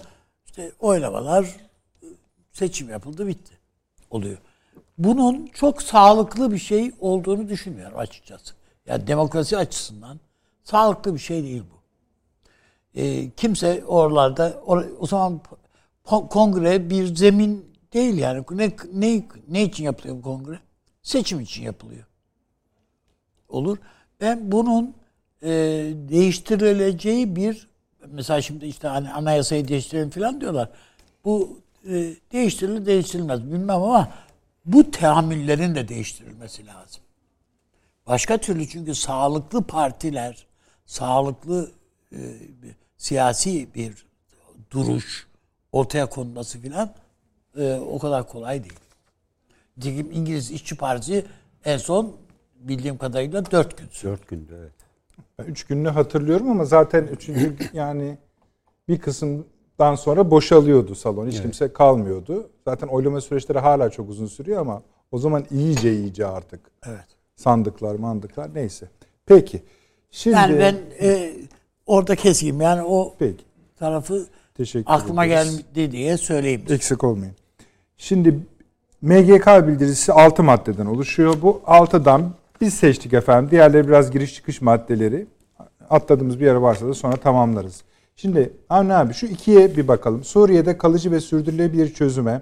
işte 0.45 0.71
oylamalar 0.79 1.45
seçim 2.51 2.89
yapıldı 2.89 3.27
bitti. 3.27 3.53
Oluyor. 4.09 4.37
Bunun 5.03 5.47
çok 5.47 5.81
sağlıklı 5.81 6.51
bir 6.51 6.57
şey 6.57 6.91
olduğunu 6.99 7.49
düşünmüyorum 7.49 7.97
açıkçası. 7.97 8.53
Yani 8.85 9.07
demokrasi 9.07 9.57
açısından 9.57 10.19
sağlıklı 10.63 11.13
bir 11.13 11.19
şey 11.19 11.43
değil 11.43 11.63
bu. 11.71 11.81
Ee, 12.99 13.29
kimse 13.29 13.85
oralarda 13.85 14.49
or- 14.49 14.95
o 14.99 15.07
zaman 15.07 15.41
kongre 16.05 16.89
bir 16.89 17.15
zemin 17.15 17.65
değil 17.93 18.17
yani. 18.17 18.43
Ne, 18.51 18.71
ne, 18.93 19.23
ne 19.47 19.63
için 19.63 19.83
yapılıyor 19.83 20.15
bu 20.17 20.21
kongre? 20.21 20.59
Seçim 21.01 21.39
için 21.39 21.63
yapılıyor. 21.63 22.05
Olur. 23.49 23.77
Ben 24.21 24.51
bunun 24.51 24.95
e, 25.43 25.49
değiştirileceği 26.09 27.35
bir 27.35 27.67
mesela 28.07 28.41
şimdi 28.41 28.65
işte 28.65 28.87
hani 28.87 29.11
anayasayı 29.11 29.67
değiştirelim 29.67 30.09
falan 30.09 30.41
diyorlar. 30.41 30.69
Bu 31.25 31.59
e, 31.85 32.13
değiştirilir 32.31 32.85
değiştirilmez 32.85 33.43
bilmem 33.43 33.69
ama 33.69 34.11
bu 34.65 34.91
teamüllerin 34.91 35.75
de 35.75 35.87
değiştirilmesi 35.87 36.65
lazım. 36.65 37.03
Başka 38.07 38.37
türlü 38.37 38.67
çünkü 38.67 38.95
sağlıklı 38.95 39.63
partiler, 39.63 40.47
sağlıklı 40.85 41.71
e, 42.13 42.19
siyasi 42.97 43.73
bir 43.75 44.05
duruş 44.71 45.27
ortaya 45.71 46.09
konması 46.09 46.59
filan 46.59 46.93
e, 47.57 47.73
o 47.73 47.99
kadar 47.99 48.27
kolay 48.27 48.63
değil. 48.63 48.79
Nitekim 49.77 50.11
İngiliz 50.11 50.51
İşçi 50.51 50.75
Partisi 50.77 51.25
en 51.65 51.77
son 51.77 52.15
bildiğim 52.55 52.97
kadarıyla 52.97 53.51
dört 53.51 53.77
gün. 53.77 53.87
Dört 54.03 54.27
günde 54.27 54.55
evet. 54.55 54.71
Ben 55.39 55.43
üç 55.43 55.63
gününü 55.63 55.89
hatırlıyorum 55.89 56.51
ama 56.51 56.65
zaten 56.65 57.03
üçüncü 57.03 57.55
yani 57.73 58.17
bir 58.87 58.99
kısımdan 59.77 59.95
sonra 59.95 60.31
boşalıyordu 60.31 60.95
salon. 60.95 61.27
Hiç 61.27 61.33
evet. 61.33 61.43
kimse 61.43 61.73
kalmıyordu. 61.73 62.49
Zaten 62.65 62.87
oylama 62.87 63.21
süreçleri 63.21 63.59
hala 63.59 63.89
çok 63.89 64.09
uzun 64.09 64.27
sürüyor 64.27 64.61
ama 64.61 64.81
o 65.11 65.17
zaman 65.17 65.45
iyice 65.51 65.93
iyice 65.93 66.25
artık. 66.25 66.59
Evet. 66.87 67.05
Sandıklar, 67.35 67.95
mandıklar 67.95 68.55
neyse. 68.55 68.89
Peki. 69.25 69.63
Şimdi 70.11 70.35
yani 70.35 70.59
ben 70.59 70.75
e, 71.01 71.33
orada 71.85 72.15
keseyim. 72.15 72.61
Yani 72.61 72.83
o 72.83 73.13
Peki. 73.19 73.43
tarafı 73.79 74.25
Teşekkür 74.57 74.93
aklıma 74.93 75.25
ederiz. 75.25 75.63
geldi 75.75 75.91
diye 75.91 76.17
söyleyeyim. 76.17 76.63
Eksik 76.69 77.03
olmayın. 77.03 77.35
Şimdi 77.97 78.39
MGK 79.01 79.47
bildirisi 79.67 80.13
6 80.13 80.43
maddeden 80.43 80.85
oluşuyor. 80.85 81.35
Bu 81.41 81.61
6'dan 81.65 82.31
biz 82.61 82.73
seçtik 82.73 83.13
efendim. 83.13 83.51
Diğerleri 83.51 83.87
biraz 83.87 84.11
giriş 84.11 84.35
çıkış 84.35 84.61
maddeleri. 84.61 85.27
Atladığımız 85.89 86.39
bir 86.39 86.45
yer 86.45 86.55
varsa 86.55 86.87
da 86.87 86.93
sonra 86.93 87.15
tamamlarız. 87.15 87.83
Şimdi 88.21 88.53
Avni 88.69 88.93
abi 88.93 89.13
şu 89.13 89.25
ikiye 89.25 89.75
bir 89.75 89.87
bakalım. 89.87 90.23
Suriye'de 90.23 90.77
kalıcı 90.77 91.11
ve 91.11 91.19
sürdürülebilir 91.19 91.93
çözüme, 91.93 92.41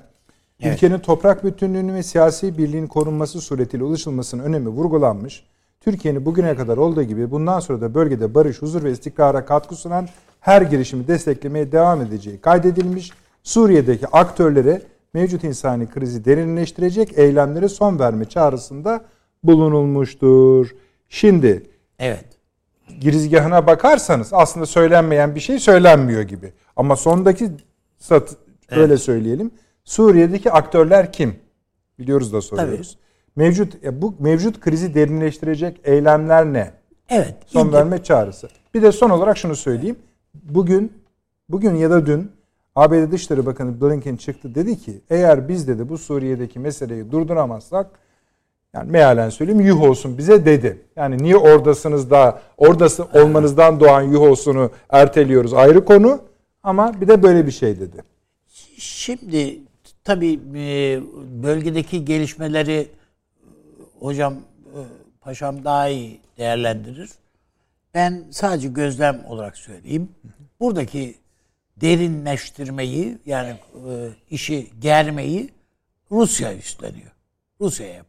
evet. 0.60 0.74
ülkenin 0.74 1.00
toprak 1.00 1.44
bütünlüğünü 1.44 1.94
ve 1.94 2.04
siyasi 2.04 2.58
birliğin 2.58 2.88
korunması 2.88 3.42
suretiyle 3.42 3.84
ulaşılmasının 3.84 4.44
önemi 4.44 4.68
vurgulanmış. 4.68 5.44
Türkiye'nin 5.82 6.26
bugüne 6.26 6.56
kadar 6.56 6.78
olduğu 6.78 7.04
gibi 7.04 7.32
bundan 7.32 7.60
sonra 7.60 7.82
da 7.82 7.94
bölgede 7.94 8.34
barış, 8.34 8.62
huzur 8.62 8.84
ve 8.84 8.92
istikrara 8.92 9.46
katkı 9.46 9.76
sunan 9.76 10.08
her 10.40 10.62
girişimi 10.62 11.08
desteklemeye 11.08 11.72
devam 11.72 12.02
edeceği 12.02 12.38
kaydedilmiş. 12.42 13.12
Suriye'deki 13.44 14.08
aktörlere 14.08 14.82
mevcut 15.14 15.44
insani 15.44 15.88
krizi 15.88 16.26
derinleştirecek 16.26 17.18
eylemlere 17.18 17.70
son 17.70 18.00
verme 18.00 18.26
çağrısında 18.26 19.06
bulunulmuştur. 19.44 20.76
Şimdi 21.10 21.64
evet. 22.00 22.39
Girizgahına 23.02 23.68
bakarsanız 23.68 24.34
aslında 24.34 24.66
söylenmeyen 24.66 25.36
bir 25.36 25.40
şey 25.40 25.60
söylenmiyor 25.60 26.22
gibi. 26.22 26.54
Ama 26.76 26.96
sondaki 26.96 27.52
sat 27.98 28.36
evet. 28.70 28.82
öyle 28.82 28.98
söyleyelim. 28.98 29.52
Suriye'deki 29.84 30.52
aktörler 30.52 31.12
kim? 31.12 31.36
Biliyoruz 32.00 32.34
da 32.34 32.42
soruyoruz. 32.42 32.94
Tabii. 32.94 33.46
Mevcut 33.46 33.74
bu 33.92 34.16
mevcut 34.20 34.60
krizi 34.60 34.94
derinleştirecek 34.94 35.82
eylemler 35.84 36.46
ne? 36.46 36.72
Evet. 37.10 37.36
Son 37.46 37.62
şimdi... 37.62 37.76
verme 37.76 38.04
çağrısı. 38.04 38.50
Bir 38.74 38.82
de 38.82 38.92
son 38.92 39.10
olarak 39.10 39.38
şunu 39.38 39.56
söyleyeyim. 39.56 39.96
Bugün 40.34 40.94
bugün 41.50 41.76
ya 41.76 41.90
da 41.90 42.06
dün 42.06 42.32
ABD 42.76 43.12
Dışişleri 43.12 43.46
Bakanı 43.46 43.82
Blinken 43.82 44.16
çıktı 44.16 44.56
dedi 44.56 44.78
ki 44.78 45.02
eğer 45.10 45.48
biz 45.50 45.68
dedi 45.68 45.90
bu 45.90 45.98
Suriye'deki 45.98 46.60
meseleyi 46.60 47.12
durduramazsak 47.12 47.88
yani 48.74 48.92
mealen 48.92 49.30
söyleyeyim 49.30 49.62
yuh 49.62 49.82
olsun 49.82 50.18
bize 50.18 50.46
dedi. 50.46 50.82
Yani 50.96 51.24
niye 51.24 51.38
oradasınız 51.38 52.12
da 52.12 52.42
oradası 52.58 53.08
olmanızdan 53.14 53.80
doğan 53.80 54.02
yuh 54.02 54.22
olsunu 54.22 54.72
erteliyoruz 54.90 55.54
ayrı 55.54 55.86
konu 55.86 56.22
ama 56.64 57.02
bir 57.02 57.08
de 57.08 57.24
böyle 57.24 57.46
bir 57.46 57.52
şey 57.52 57.80
dedi. 57.80 58.04
Şimdi 58.78 59.60
tabii 60.04 60.40
e, 60.56 61.00
bölgedeki 61.44 62.06
gelişmeleri 62.06 62.88
hocam 64.00 64.34
e, 64.34 64.80
paşam 65.22 65.64
daha 65.64 65.90
iyi 65.90 66.20
değerlendirir. 66.38 67.10
Ben 67.94 68.24
sadece 68.32 68.68
gözlem 68.68 69.26
olarak 69.28 69.58
söyleyeyim. 69.58 70.10
Buradaki 70.60 71.16
derinleştirmeyi 71.82 73.18
yani 73.26 73.50
e, 73.50 74.10
işi 74.30 74.68
germeyi 74.82 75.50
Rusya 76.12 76.56
üstleniyor. 76.56 77.12
Rusya 77.62 77.88
yapıyor. 77.88 78.09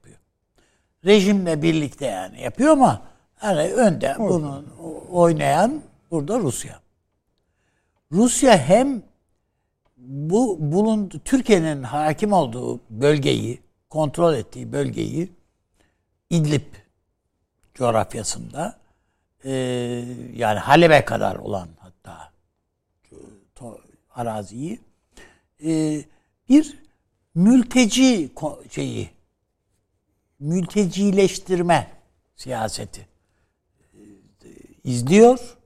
Rejimle 1.04 1.62
birlikte 1.62 2.06
yani 2.06 2.40
yapıyor 2.40 2.72
ama 2.72 3.02
hani 3.34 3.72
önde 3.72 4.14
bunu 4.18 4.64
oynayan 5.10 5.82
burada 6.10 6.38
Rusya. 6.38 6.80
Rusya 8.12 8.58
hem 8.58 9.02
bu 9.96 10.56
bunun 10.60 11.08
Türkiye'nin 11.08 11.82
hakim 11.82 12.32
olduğu 12.32 12.80
bölgeyi, 12.90 13.60
kontrol 13.90 14.34
ettiği 14.34 14.72
bölgeyi 14.72 15.32
İdlib 16.30 16.74
coğrafyasında 17.74 18.78
e, 19.44 19.50
yani 20.36 20.58
Halep'e 20.58 21.04
kadar 21.04 21.36
olan 21.36 21.68
hatta 21.78 22.32
to, 23.54 23.78
araziyi 24.14 24.80
e, 25.64 26.02
bir 26.48 26.78
mülteci 27.34 28.30
şeyi 28.70 29.10
mültecileştirme 30.40 31.90
siyaseti 32.36 33.06
e, 33.94 33.98
izliyor 34.84 35.56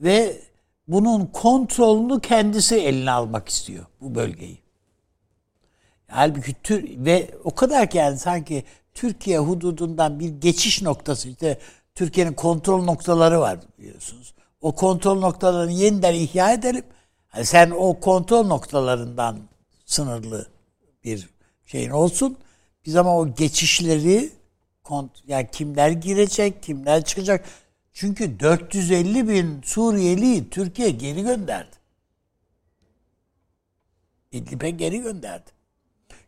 ve 0.00 0.40
bunun 0.88 1.26
kontrolünü 1.26 2.20
kendisi 2.20 2.76
eline 2.76 3.10
almak 3.10 3.48
istiyor 3.48 3.86
bu 4.00 4.14
bölgeyi. 4.14 4.58
Halbuki 6.08 6.54
tür 6.62 7.04
ve 7.04 7.30
o 7.44 7.54
kadar 7.54 7.90
ki 7.90 7.98
yani 7.98 8.18
sanki 8.18 8.64
Türkiye 8.94 9.38
hududundan 9.38 10.20
bir 10.20 10.28
geçiş 10.28 10.82
noktası 10.82 11.28
işte 11.28 11.58
Türkiye'nin 11.94 12.32
kontrol 12.32 12.84
noktaları 12.84 13.40
var 13.40 13.58
biliyorsunuz. 13.78 14.34
O 14.60 14.74
kontrol 14.74 15.18
noktalarını 15.18 15.72
yeniden 15.72 16.14
ihya 16.14 16.52
edelim. 16.52 16.84
Yani 17.34 17.46
sen 17.46 17.70
o 17.70 18.00
kontrol 18.00 18.46
noktalarından 18.46 19.38
sınırlı 19.84 20.46
bir 21.04 21.30
şeyin 21.66 21.90
olsun. 21.90 22.38
Biz 22.86 22.96
ama 22.96 23.16
o 23.16 23.34
geçişleri 23.34 24.30
yani 25.26 25.48
kimler 25.52 25.90
girecek, 25.90 26.62
kimler 26.62 27.04
çıkacak. 27.04 27.44
Çünkü 27.92 28.40
450 28.40 29.28
bin 29.28 29.62
Suriyeli 29.62 30.50
Türkiye 30.50 30.90
geri 30.90 31.22
gönderdi. 31.22 31.76
İdlib'e 34.32 34.70
geri 34.70 35.02
gönderdi. 35.02 35.50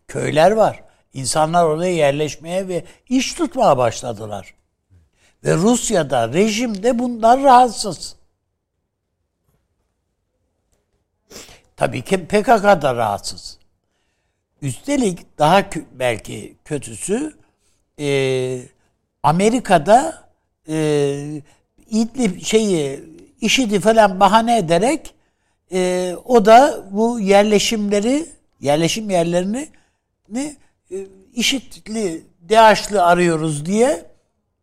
Köyler 0.09 0.51
var. 0.51 0.85
İnsanlar 1.15 1.65
oraya 1.65 1.95
yerleşmeye 1.95 2.69
ve 2.69 2.85
iş 3.09 3.35
tutmaya 3.35 3.79
başladılar. 3.79 4.55
Ve 5.45 5.55
Rusya'da 5.55 6.33
rejim 6.33 6.83
de 6.83 6.99
bundan 6.99 7.45
rahatsız. 7.45 8.17
Tabii 11.77 12.03
ki 12.03 12.27
PKK 12.27 12.83
da 12.83 12.95
rahatsız. 12.95 13.59
Üstelik 14.63 15.39
daha 15.39 15.71
belki 15.93 16.57
kötüsü 16.65 17.39
e, 17.99 18.63
Amerika'da 19.23 20.29
e, 20.69 21.43
İdlib 21.87 22.43
şeyi 22.43 23.05
işidi 23.41 23.81
falan 23.81 24.21
bahane 24.21 24.59
ederek 24.59 25.15
e, 25.73 26.15
o 26.25 26.45
da 26.45 26.85
bu 26.91 27.21
yerleşimleri 27.21 28.27
yerleşim 28.61 29.11
yerlerini 29.11 29.69
ne 30.29 30.57
işitli 31.35 32.23
DAEŞ'li 32.49 33.01
arıyoruz 33.01 33.67
diye 33.67 34.07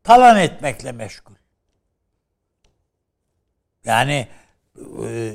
talan 0.03 0.39
etmekle 0.39 0.91
meşgul. 0.91 1.34
Yani 3.86 4.27
e, 5.03 5.34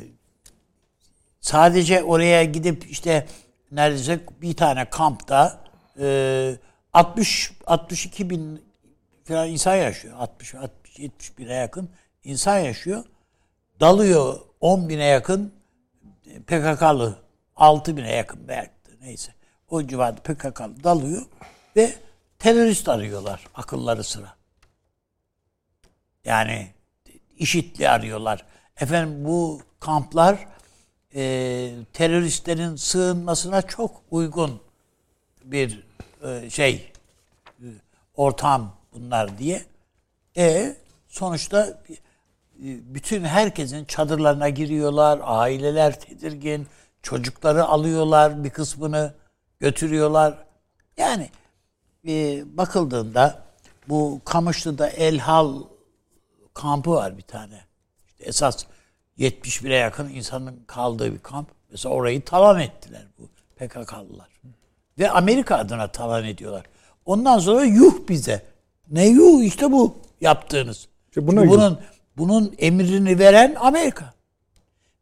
sadece 1.41 2.03
oraya 2.03 2.45
gidip 2.45 2.91
işte 2.91 3.27
neredeyse 3.73 4.21
bir 4.43 4.57
tane 4.57 4.91
kampta 4.91 5.65
e, 5.99 6.57
60 6.93 7.53
62 7.67 8.31
bin 8.31 8.65
falan 9.25 9.49
insan 9.49 9.77
yaşıyor. 9.77 10.17
60 10.19 10.55
60 10.55 10.99
70 10.99 11.39
bine 11.39 11.55
yakın 11.55 11.91
insan 12.25 12.59
yaşıyor. 12.59 13.05
Dalıyor 13.81 14.41
10 14.61 14.89
bine 14.89 15.05
yakın 15.05 15.55
PKK'lı 16.47 17.19
6 17.57 17.97
bine 17.97 18.17
yakın 18.17 18.49
belki 18.49 18.73
neyse. 19.01 19.35
O 19.69 19.87
civarda 19.87 20.23
PKK'lı 20.23 20.85
dalıyor 20.85 21.23
ve 21.77 21.95
terörist 22.39 22.89
arıyorlar 22.89 23.47
akılları 23.55 24.05
sıra. 24.05 24.37
Yani 26.25 26.69
işitli 27.37 27.89
arıyorlar. 27.89 28.45
Efendim 28.81 29.25
bu 29.25 29.61
kamplar 29.81 30.47
e, 31.15 31.73
teröristlerin 31.93 32.77
sığınmasına 32.77 33.63
çok 33.63 34.03
uygun 34.11 34.61
bir 35.45 35.87
e, 36.23 36.51
şey 36.51 36.93
e, 37.61 37.67
ortam 38.17 38.77
bunlar 38.95 39.39
diye. 39.39 39.65
E 40.37 40.77
sonuçta 41.09 41.67
e, 41.67 41.97
bütün 42.95 43.25
herkesin 43.25 43.85
çadırlarına 43.85 44.49
giriyorlar, 44.49 45.21
aileler 45.23 46.01
tedirgin, 46.01 46.67
çocukları 47.03 47.65
alıyorlar 47.65 48.45
bir 48.45 48.51
kısmını 48.51 49.15
götürüyorlar. 49.61 50.45
Yani 50.97 51.31
e, 52.09 52.43
bakıldığında 52.57 53.45
bu 53.89 54.21
Kamışlı'da 54.25 54.89
Elhal 54.89 55.63
kampı 56.55 56.91
var 56.91 57.19
bir 57.19 57.23
tane. 57.23 57.61
İşte 58.07 58.25
esas 58.25 58.67
71'e 59.19 59.77
yakın 59.77 60.09
insanın 60.09 60.65
kaldığı 60.67 61.13
bir 61.13 61.19
kamp. 61.19 61.49
Mesela 61.71 61.95
orayı 61.95 62.25
talan 62.25 62.61
ettiler 62.61 63.03
bu 63.19 63.29
PKK'lılar. 63.57 64.29
Ve 64.99 65.11
Amerika 65.11 65.57
adına 65.57 65.89
talan 65.89 66.25
ediyorlar. 66.25 66.65
Ondan 67.07 67.39
sonra 67.39 67.65
yuh 67.65 68.09
bize. 68.09 68.43
Ne 68.91 69.07
yuh 69.09 69.45
işte 69.45 69.73
bu 69.73 69.97
yaptığınız. 70.21 70.89
İşte 71.09 71.27
buna 71.27 71.41
Çünkü 71.41 71.55
yuh. 71.55 71.61
bunun 71.61 71.79
bunun 72.17 72.55
emrini 72.59 73.19
veren 73.19 73.57
Amerika. 73.61 74.15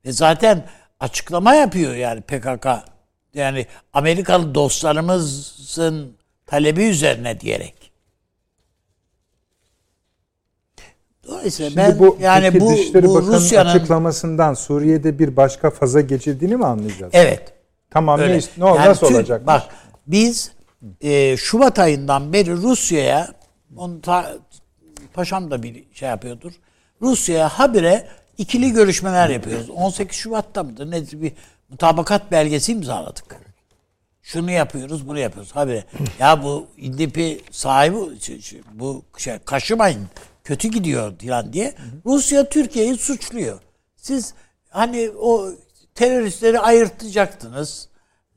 Ve 0.05 0.13
zaten 0.13 0.67
açıklama 1.01 1.55
yapıyor 1.55 1.95
yani 1.95 2.21
PKK. 2.21 2.67
Yani 3.35 3.67
Amerikalı 3.93 4.55
dostlarımızın 4.55 6.17
talebi 6.47 6.85
üzerine 6.85 7.41
diyerek. 7.41 7.82
Dolayısıyla 11.29 11.71
Şimdi 11.71 11.83
ben 11.83 11.99
bu 11.99 12.19
yani 12.21 12.61
bu, 12.61 12.71
Dışişleri 12.71 13.07
bu 13.09 13.23
Rusya'nın 13.23 13.69
açıklamasından 13.69 14.55
Suriye'de 14.55 15.19
bir 15.19 15.37
başka 15.37 15.71
faza 15.71 16.01
geçildiğini 16.01 16.57
mi 16.57 16.67
anlayacağız? 16.67 17.11
evet 17.15 17.53
Tamam 17.91 18.21
öyle. 18.21 18.39
ne, 18.39 18.41
ne 18.59 18.67
Yani 18.67 18.89
nasıl 18.89 19.07
Türk- 19.07 19.17
olacak? 19.17 19.47
Bak 19.47 19.63
biz 20.07 20.53
e, 21.01 21.37
Şubat 21.37 21.79
ayından 21.79 22.33
beri 22.33 22.53
Rusya'ya 22.53 23.29
onu 23.77 24.01
ta, 24.01 24.33
paşam 25.15 25.51
da 25.51 25.63
bir 25.63 25.85
şey 25.93 26.09
yapıyordur. 26.09 26.53
Rusya'ya 27.03 27.49
habire 27.49 28.07
ikili 28.39 28.73
görüşmeler 28.73 29.29
yapıyoruz. 29.29 29.71
18 29.71 30.17
Şubat'ta 30.17 30.63
mıdır? 30.63 30.91
Ne 30.91 31.03
bir 31.23 31.33
mutabakat 31.71 32.31
belgesi 32.33 32.73
imzaladık. 32.73 33.37
Şunu 34.23 34.51
yapıyoruz, 34.51 35.09
bunu 35.09 35.19
yapıyoruz. 35.19 35.57
Habire. 35.57 35.85
Ya 36.19 36.43
bu 36.43 36.67
İdlib'i 36.77 37.41
sahibi 37.51 37.97
şu- 38.21 38.43
şu- 38.43 38.57
bu 38.75 39.03
şey 39.17 39.39
kaşımayın. 39.39 40.07
Kötü 40.45 40.69
gidiyor 40.69 41.19
falan 41.19 41.53
diye. 41.53 41.75
Rusya 42.07 42.49
Türkiye'yi 42.49 42.97
suçluyor. 42.97 43.61
Siz 43.97 44.35
hani 44.71 45.11
o 45.11 45.51
teröristleri 45.95 46.61
ayırtacaktınız. 46.61 47.89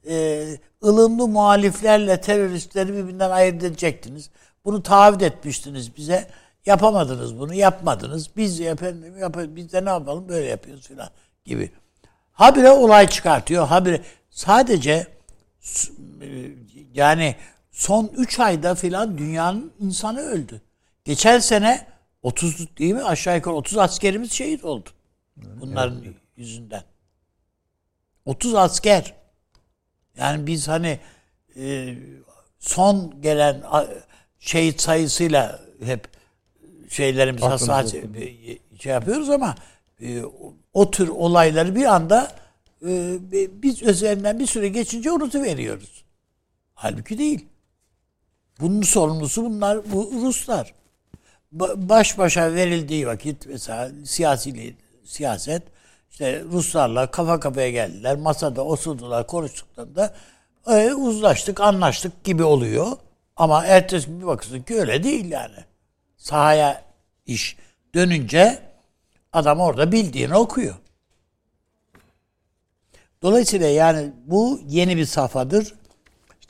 Ee, 0.10 0.58
ılımlı 0.84 1.28
muhaliflerle 1.28 2.22
teröristleri 2.22 2.94
birbirinden 2.94 3.30
ayırt 3.30 3.64
edecektiniz. 3.64 4.30
Bunu 4.66 4.84
taahhüt 4.84 5.22
etmiştiniz 5.22 5.98
bize. 5.98 6.28
Yapamadınız 6.66 7.40
bunu, 7.40 7.54
yapmadınız. 7.54 8.30
Biz 8.38 8.62
efendim 8.62 9.18
yap 9.18 9.38
biz 9.48 9.74
de 9.74 9.86
ne 9.86 9.90
yapalım 9.90 10.30
böyle 10.30 10.48
yapıyoruz 10.48 10.88
filan 10.88 11.10
gibi. 11.46 11.72
Habire 12.32 12.70
olay 12.70 13.10
çıkartıyor. 13.10 13.68
Habire 13.68 14.02
sadece 14.30 15.08
e, 16.22 16.28
yani 16.94 17.36
son 17.72 18.12
3 18.18 18.40
ayda 18.40 18.76
filan 18.76 19.18
dünyanın 19.18 19.72
insanı 19.80 20.20
öldü. 20.20 20.62
Geçen 21.06 21.40
sene 21.40 21.88
30 22.30 22.78
değil 22.78 22.94
mi? 22.94 23.04
Aşağı 23.04 23.36
yukarı 23.36 23.56
30 23.56 23.78
askerimiz 23.78 24.32
şehit 24.32 24.66
oldu. 24.66 24.90
Bunların 25.38 26.04
yüzünden. 26.38 26.84
30 28.26 28.56
asker. 28.56 29.14
Yani 30.18 30.48
biz 30.48 30.68
hani 30.68 31.00
e, 31.58 31.96
son 32.60 33.22
gelen 33.22 33.64
şehit 34.40 34.82
sayısıyla 34.82 35.60
hep 35.84 36.08
şeylerimiz 36.90 37.42
hassas 37.42 37.94
e, 38.74 38.80
şey 38.80 38.92
yapıyoruz 38.92 39.30
ama 39.30 39.56
e, 40.02 40.24
o- 40.74 40.92
tür 40.92 41.08
olayları 41.08 41.76
bir 41.76 41.86
anda 41.86 42.32
e, 42.88 43.18
biz 43.64 43.82
üzerinden 43.84 44.40
bir 44.40 44.46
süre 44.48 44.70
geçince 44.70 45.12
unutuveriyoruz. 45.12 46.04
Halbuki 46.74 47.18
değil. 47.18 47.46
Bunun 48.60 48.82
sorumlusu 48.82 49.44
bunlar, 49.46 49.92
bu 49.92 50.12
Ruslar. 50.22 50.74
Ba- 51.58 51.90
Baş 51.90 52.18
başa 52.18 52.54
verildiği 52.54 53.08
vakit 53.08 53.48
mesela 53.48 53.92
siyasi 54.06 54.76
siyaset 55.04 55.64
işte 56.12 56.44
Ruslarla 56.52 57.12
kafa 57.12 57.40
kafaya 57.40 57.70
geldiler. 57.70 58.16
Masada 58.18 58.66
osurdular, 58.66 59.28
konuştuklarında 59.28 60.14
e, 60.68 60.94
uzlaştık, 60.94 61.62
anlaştık 61.62 62.24
gibi 62.24 62.44
oluyor. 62.44 62.88
Ama 63.36 63.66
ertesi 63.66 64.08
gün 64.08 64.22
bir 64.22 64.28
bakıyorsun 64.28 64.64
ki 64.64 64.76
öyle 64.80 65.04
değil 65.04 65.32
yani. 65.32 65.56
Sahaya 66.18 66.82
iş 67.26 67.58
dönünce 67.96 68.60
adam 69.34 69.60
orada 69.60 69.92
bildiğini 69.92 70.36
okuyor. 70.36 70.76
Dolayısıyla 73.22 73.68
yani 73.68 74.12
bu 74.26 74.60
yeni 74.68 74.98
bir 74.98 75.06
safhadır. 75.06 75.74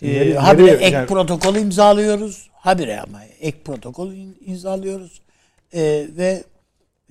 Ee, 0.02 0.08
nereye- 0.08 0.38
habire 0.38 0.66
nereye- 0.66 0.88
ek 0.88 0.96
yani- 0.96 1.08
protokol 1.08 1.56
imzalıyoruz. 1.56 2.50
Habire 2.66 3.02
ama 3.02 3.24
ek 3.24 3.58
protokol 3.66 4.12
imzalıyoruz. 4.46 5.22
Ee, 5.74 6.08
ve 6.18 6.44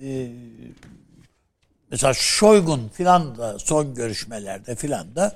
e, 0.03 0.27
mesela 1.91 2.13
Şoygun 2.13 2.89
filan 2.93 3.37
da 3.37 3.59
son 3.59 3.95
görüşmelerde 3.95 4.75
filan 4.75 5.15
da 5.15 5.35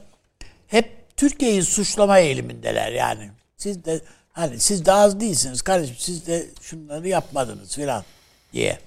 hep 0.67 1.17
Türkiye'yi 1.17 1.63
suçlama 1.63 2.19
eğilimindeler 2.19 2.91
yani. 2.91 3.32
Siz 3.58 3.86
de 3.86 4.01
hani 4.32 4.60
siz 4.60 4.86
de 4.86 4.91
az 4.91 5.19
değilsiniz 5.19 5.62
kardeşim 5.62 5.95
siz 5.99 6.27
de 6.27 6.45
şunları 6.62 7.08
yapmadınız 7.08 7.75
filan 7.75 8.03
diye. 8.53 8.79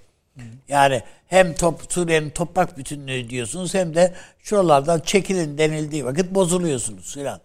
Yani 0.69 1.03
hem 1.27 1.55
top, 1.55 1.93
Suriye'nin 1.93 2.31
toprak 2.31 2.79
bütünlüğü 2.79 3.31
diyorsunuz 3.31 3.75
hem 3.75 3.95
de 3.95 4.15
şuralardan 4.39 5.01
çekilin 5.01 5.59
denildiği 5.59 6.05
vakit 6.05 6.35
bozuluyorsunuz 6.35 7.15
filan. 7.15 7.41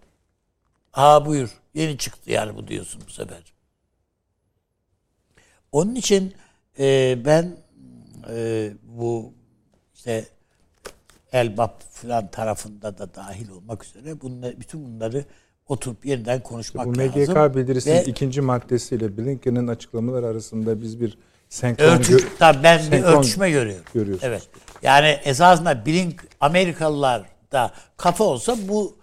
Ha 0.92 1.26
buyur. 1.26 1.50
Yeni 1.74 1.98
çıktı 1.98 2.32
yani 2.32 2.56
bu 2.56 2.68
diyorsun 2.68 3.04
bu 3.08 3.12
sefer. 3.12 3.57
Onun 5.72 5.96
için 5.96 6.34
e, 6.80 7.18
ben 7.26 7.56
e, 8.30 8.70
bu 8.84 9.34
işte 9.94 10.26
Elbap 11.34 11.82
falan 11.92 12.32
tarafında 12.32 12.98
da 12.98 13.16
dahil 13.16 13.50
olmak 13.50 13.86
üzere 13.86 14.22
bunları, 14.22 14.60
bütün 14.60 14.86
bunları 14.86 15.26
oturup 15.68 16.06
yeniden 16.06 16.44
konuşmak 16.44 16.86
Bu 16.86 16.98
lazım. 16.98 17.22
MGK 17.22 17.56
bildirisinin 17.56 17.96
Ve 17.96 18.04
ikinci 18.04 18.42
maddesiyle 18.42 19.18
Blinken'in 19.18 19.68
açıklamaları 19.68 20.26
arasında 20.26 20.82
biz 20.82 21.02
bir 21.02 21.18
senkron 21.50 21.86
örtüş, 21.86 22.10
gö- 22.10 22.38
tabii 22.40 22.64
ben 22.64 22.92
bir 22.92 23.04
örtüşme 23.04 23.52
görüyorum. 23.52 23.86
görüyorsunuz. 23.94 24.24
Evet. 24.24 24.50
Yani 24.82 25.08
esasında 25.08 25.86
Blink 25.86 26.28
Amerikalılar 26.40 27.24
da 27.52 27.72
kafa 27.98 28.24
olsa 28.24 28.58
bu 28.68 28.98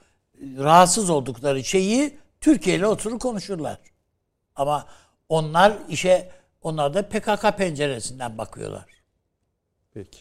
rahatsız 0.59 1.11
oldukları 1.11 1.65
şeyi 1.65 2.19
Türkiye 2.41 2.77
ile 2.77 2.87
oturup 2.87 3.21
konuşurlar. 3.21 3.79
Ama 4.55 4.87
onlar 5.29 5.73
işe 5.89 6.29
onlar 6.65 6.95
da 6.95 7.09
PKK 7.09 7.59
penceresinden 7.59 8.39
bakıyorlar. 8.39 8.85
Peki. 9.95 10.19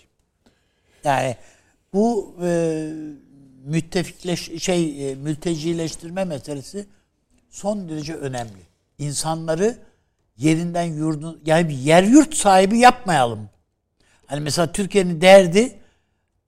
Yani 1.03 1.37
bu 1.93 2.35
e, 2.43 2.89
müttefikleş 3.63 4.63
şey 4.63 5.11
e, 5.11 5.15
mültecileştirme 5.15 6.23
meselesi 6.23 6.85
son 7.49 7.89
derece 7.89 8.15
önemli. 8.15 8.61
İnsanları 8.97 9.77
yerinden 10.37 10.83
yurdun 10.83 11.41
yani 11.45 11.69
bir 11.69 11.77
yer 11.77 12.03
yurt 12.03 12.35
sahibi 12.35 12.77
yapmayalım. 12.77 13.49
Hani 14.25 14.39
mesela 14.39 14.71
Türkiye'nin 14.71 15.21
derdi 15.21 15.79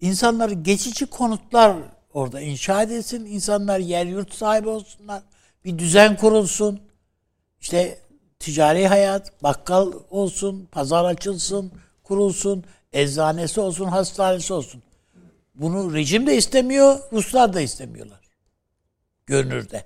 insanları 0.01 0.53
geçici 0.53 1.05
konutlar 1.05 1.77
orada 2.13 2.41
inşa 2.41 2.83
edilsin. 2.83 3.25
insanlar 3.25 3.79
yer 3.79 4.05
yurt 4.05 4.33
sahibi 4.33 4.69
olsunlar. 4.69 5.23
Bir 5.65 5.79
düzen 5.79 6.17
kurulsun. 6.17 6.81
İşte 7.61 7.99
ticari 8.39 8.87
hayat, 8.87 9.43
bakkal 9.43 9.93
olsun, 10.09 10.67
pazar 10.71 11.05
açılsın, 11.05 11.71
kurulsun, 12.03 12.63
eczanesi 12.93 13.59
olsun, 13.61 13.85
hastanesi 13.85 14.53
olsun. 14.53 14.83
Bunu 15.55 15.93
rejim 15.93 16.27
de 16.27 16.37
istemiyor, 16.37 16.99
Ruslar 17.11 17.53
da 17.53 17.61
istemiyorlar. 17.61 18.19
Görünürde. 19.25 19.85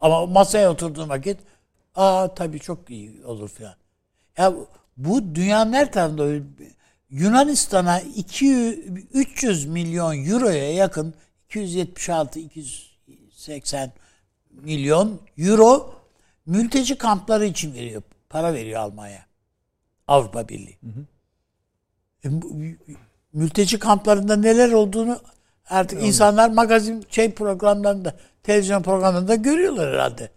Ama 0.00 0.26
masaya 0.26 0.70
oturduğun 0.70 1.08
vakit 1.08 1.38
aa 1.94 2.34
tabii 2.34 2.60
çok 2.60 2.90
iyi 2.90 3.24
olur 3.24 3.48
filan. 3.48 3.74
Ya 4.38 4.54
bu 4.96 5.34
dünyanın 5.34 5.72
her 5.72 5.92
tarafında. 5.92 6.44
Yunanistan'a 7.10 8.00
200 8.00 8.78
300 9.14 9.66
milyon 9.66 10.24
euroya 10.24 10.72
yakın 10.72 11.14
276 11.48 12.38
280 12.38 13.92
milyon 14.50 15.20
euro 15.38 15.97
mülteci 16.48 16.98
kampları 16.98 17.44
için 17.44 17.74
veriyor. 17.74 18.02
Para 18.28 18.54
veriyor 18.54 18.80
Almanya. 18.80 19.26
Avrupa 20.06 20.48
Birliği. 20.48 20.78
E, 22.24 22.42
bu- 22.42 22.56
mülteci 23.32 23.78
kamplarında 23.78 24.36
neler 24.36 24.72
olduğunu 24.72 25.20
Artık 25.70 26.02
insanlar 26.02 26.50
magazin 26.50 27.06
şey 27.10 27.34
programlarında, 27.34 28.16
televizyon 28.42 28.82
programlarında 28.82 29.34
görüyorlar 29.34 29.92
herhalde. 29.94 30.30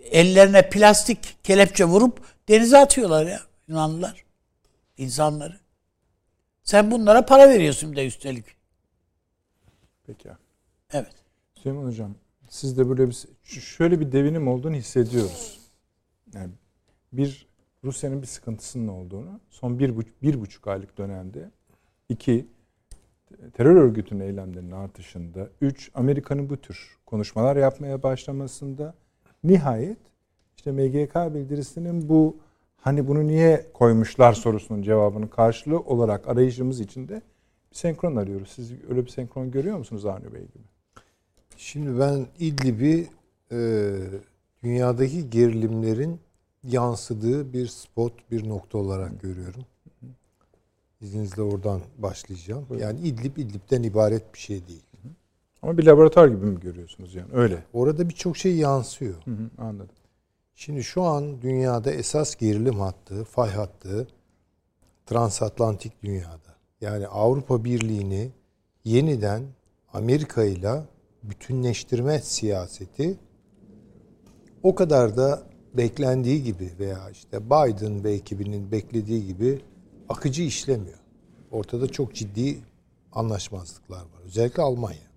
Ellerine 0.00 0.68
plastik 0.70 1.44
kelepçe 1.44 1.84
vurup 1.84 2.24
denize 2.48 2.78
atıyorlar 2.78 3.26
ya 3.26 3.40
Yunanlılar. 3.68 4.24
insanları. 4.96 5.60
Sen 6.62 6.90
bunlara 6.90 7.26
para 7.26 7.48
veriyorsun 7.48 7.96
de 7.96 8.06
üstelik. 8.06 8.44
Peki. 10.06 10.28
Evet. 10.92 11.14
Süleyman 11.62 11.84
Hocam 11.86 12.14
siz 12.50 12.78
de 12.78 12.88
böyle 12.88 13.08
bir 13.08 13.26
şöyle 13.42 14.00
bir 14.00 14.12
devinim 14.12 14.48
olduğunu 14.48 14.74
hissediyoruz. 14.74 15.60
Yani 16.34 16.50
bir 17.12 17.48
Rusya'nın 17.84 18.22
bir 18.22 18.26
sıkıntısının 18.26 18.88
olduğunu 18.88 19.40
son 19.50 19.78
bir, 19.78 19.96
buçuk, 19.96 20.22
bir 20.22 20.40
buçuk 20.40 20.66
aylık 20.68 20.98
dönemde 20.98 21.50
iki 22.08 22.46
terör 23.52 23.76
örgütünün 23.76 24.20
eylemlerinin 24.20 24.70
artışında 24.70 25.48
üç 25.60 25.90
Amerika'nın 25.94 26.50
bu 26.50 26.56
tür 26.56 26.98
konuşmalar 27.06 27.56
yapmaya 27.56 28.02
başlamasında 28.02 28.94
nihayet 29.44 29.98
işte 30.56 30.72
MGK 30.72 31.34
bildirisinin 31.34 32.08
bu 32.08 32.36
hani 32.76 33.08
bunu 33.08 33.26
niye 33.26 33.66
koymuşlar 33.74 34.32
sorusunun 34.32 34.82
cevabını 34.82 35.30
karşılığı 35.30 35.80
olarak 35.80 36.28
arayışımız 36.28 36.80
içinde 36.80 37.22
bir 37.70 37.76
senkron 37.76 38.16
arıyoruz. 38.16 38.48
Siz 38.48 38.72
öyle 38.88 39.04
bir 39.04 39.10
senkron 39.10 39.50
görüyor 39.50 39.78
musunuz 39.78 40.06
Avni 40.06 40.34
Bey 40.34 40.42
gibi? 40.42 40.69
Şimdi 41.62 42.00
ben 42.00 42.26
İdlib'i 42.38 43.08
e, 43.52 43.58
dünyadaki 44.62 45.30
gerilimlerin 45.30 46.20
yansıdığı 46.64 47.52
bir 47.52 47.66
spot, 47.66 48.12
bir 48.30 48.48
nokta 48.48 48.78
olarak 48.78 49.20
görüyorum. 49.20 49.64
İzninizle 51.00 51.42
oradan 51.42 51.80
başlayacağım. 51.98 52.66
Yani 52.78 53.00
İdlib 53.00 53.36
İdlib'den 53.36 53.82
ibaret 53.82 54.34
bir 54.34 54.38
şey 54.38 54.68
değil. 54.68 54.82
Ama 55.62 55.78
bir 55.78 55.86
laboratuvar 55.86 56.28
gibi 56.28 56.46
mi 56.46 56.60
görüyorsunuz 56.60 57.14
yani 57.14 57.28
öyle? 57.32 57.64
Orada 57.72 58.08
birçok 58.08 58.36
şey 58.36 58.56
yansıyor. 58.56 59.14
Hı 59.24 59.30
hı, 59.30 59.50
anladım. 59.58 59.96
Şimdi 60.54 60.84
şu 60.84 61.02
an 61.02 61.42
dünyada 61.42 61.90
esas 61.90 62.36
gerilim 62.36 62.80
hattı, 62.80 63.24
fay 63.24 63.50
hattı 63.50 64.08
transatlantik 65.06 66.02
dünyada. 66.02 66.56
Yani 66.80 67.06
Avrupa 67.06 67.64
Birliği'ni 67.64 68.30
yeniden 68.84 69.42
Amerika 69.92 70.44
ile 70.44 70.82
bütünleştirme 71.22 72.18
siyaseti 72.18 73.18
o 74.62 74.74
kadar 74.74 75.16
da 75.16 75.42
beklendiği 75.74 76.42
gibi 76.42 76.72
veya 76.78 77.10
işte 77.10 77.46
Biden 77.46 78.04
ve 78.04 78.12
ekibinin 78.12 78.72
beklediği 78.72 79.26
gibi 79.26 79.60
akıcı 80.08 80.42
işlemiyor. 80.42 80.98
Ortada 81.50 81.88
çok 81.88 82.14
ciddi 82.14 82.58
anlaşmazlıklar 83.12 84.00
var. 84.00 84.20
Özellikle 84.24 84.62
Almanya. 84.62 85.10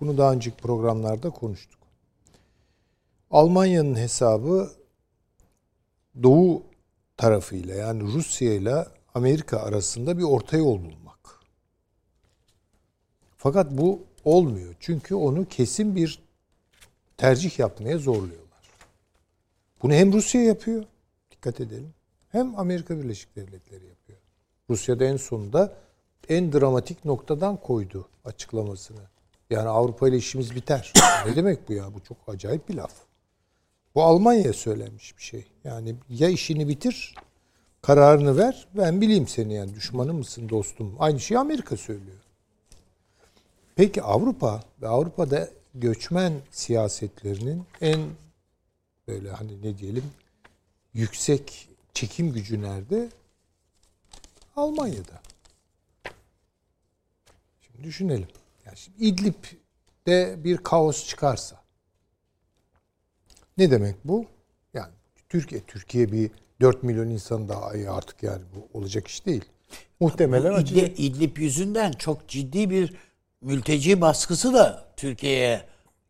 Bunu 0.00 0.18
daha 0.18 0.32
önceki 0.32 0.56
programlarda 0.56 1.30
konuştuk. 1.30 1.80
Almanya'nın 3.30 3.94
hesabı 3.94 4.70
Doğu 6.22 6.62
tarafıyla 7.16 7.74
yani 7.74 8.02
Rusya 8.02 8.54
ile 8.54 8.86
Amerika 9.14 9.58
arasında 9.58 10.18
bir 10.18 10.22
orta 10.22 10.56
yol 10.56 10.78
bulmak. 10.78 11.40
Fakat 13.36 13.70
bu 13.70 14.00
olmuyor. 14.24 14.74
Çünkü 14.80 15.14
onu 15.14 15.48
kesin 15.48 15.96
bir 15.96 16.22
tercih 17.16 17.58
yapmaya 17.58 17.98
zorluyorlar. 17.98 18.42
Bunu 19.82 19.92
hem 19.92 20.12
Rusya 20.12 20.42
yapıyor, 20.42 20.84
dikkat 21.30 21.60
edelim, 21.60 21.94
hem 22.28 22.58
Amerika 22.58 22.98
Birleşik 22.98 23.36
Devletleri 23.36 23.86
yapıyor. 23.86 24.18
Rusya'da 24.70 25.04
en 25.04 25.16
sonunda 25.16 25.76
en 26.28 26.52
dramatik 26.52 27.04
noktadan 27.04 27.56
koydu 27.56 28.08
açıklamasını. 28.24 29.00
Yani 29.50 29.68
Avrupa 29.68 30.08
ile 30.08 30.16
işimiz 30.16 30.54
biter. 30.54 30.92
ne 31.26 31.36
demek 31.36 31.68
bu 31.68 31.72
ya? 31.72 31.94
Bu 31.94 32.00
çok 32.00 32.16
acayip 32.28 32.68
bir 32.68 32.74
laf. 32.74 32.92
Bu 33.94 34.02
Almanya'ya 34.02 34.52
söylenmiş 34.52 35.18
bir 35.18 35.22
şey. 35.22 35.44
Yani 35.64 35.94
ya 36.08 36.28
işini 36.28 36.68
bitir, 36.68 37.14
kararını 37.82 38.36
ver, 38.36 38.68
ben 38.76 39.00
bileyim 39.00 39.28
seni 39.28 39.54
yani 39.54 39.74
düşmanı 39.74 40.14
mısın 40.14 40.48
dostum. 40.48 40.96
Aynı 40.98 41.20
şeyi 41.20 41.38
Amerika 41.38 41.76
söylüyor. 41.76 42.21
Peki 43.76 44.02
Avrupa 44.02 44.64
ve 44.82 44.88
Avrupa'da 44.88 45.48
göçmen 45.74 46.32
siyasetlerinin 46.50 47.64
en 47.80 48.00
böyle 49.08 49.30
hani 49.30 49.62
ne 49.62 49.78
diyelim 49.78 50.04
yüksek 50.94 51.68
çekim 51.94 52.32
gücü 52.32 52.62
nerede? 52.62 53.08
Almanya'da. 54.56 55.22
Şimdi 57.60 57.84
düşünelim. 57.84 58.28
Yani 58.66 58.76
şimdi 58.76 59.04
İdlib'de 59.04 60.44
bir 60.44 60.56
kaos 60.56 61.08
çıkarsa 61.08 61.62
ne 63.58 63.70
demek 63.70 63.96
bu? 64.04 64.26
Yani 64.74 64.92
Türkiye 65.28 65.60
Türkiye 65.60 66.12
bir 66.12 66.30
4 66.60 66.82
milyon 66.82 67.08
insan 67.08 67.48
daha 67.48 67.74
iyi 67.74 67.90
artık 67.90 68.22
yani 68.22 68.42
bu 68.54 68.78
olacak 68.78 69.08
iş 69.08 69.26
değil. 69.26 69.44
Muhtemelen 70.00 70.60
İdlib. 70.60 70.98
İdlib 70.98 71.36
yüzünden 71.36 71.92
çok 71.92 72.28
ciddi 72.28 72.70
bir 72.70 72.96
mülteci 73.42 74.00
baskısı 74.00 74.54
da 74.54 74.84
Türkiye'ye 74.96 75.62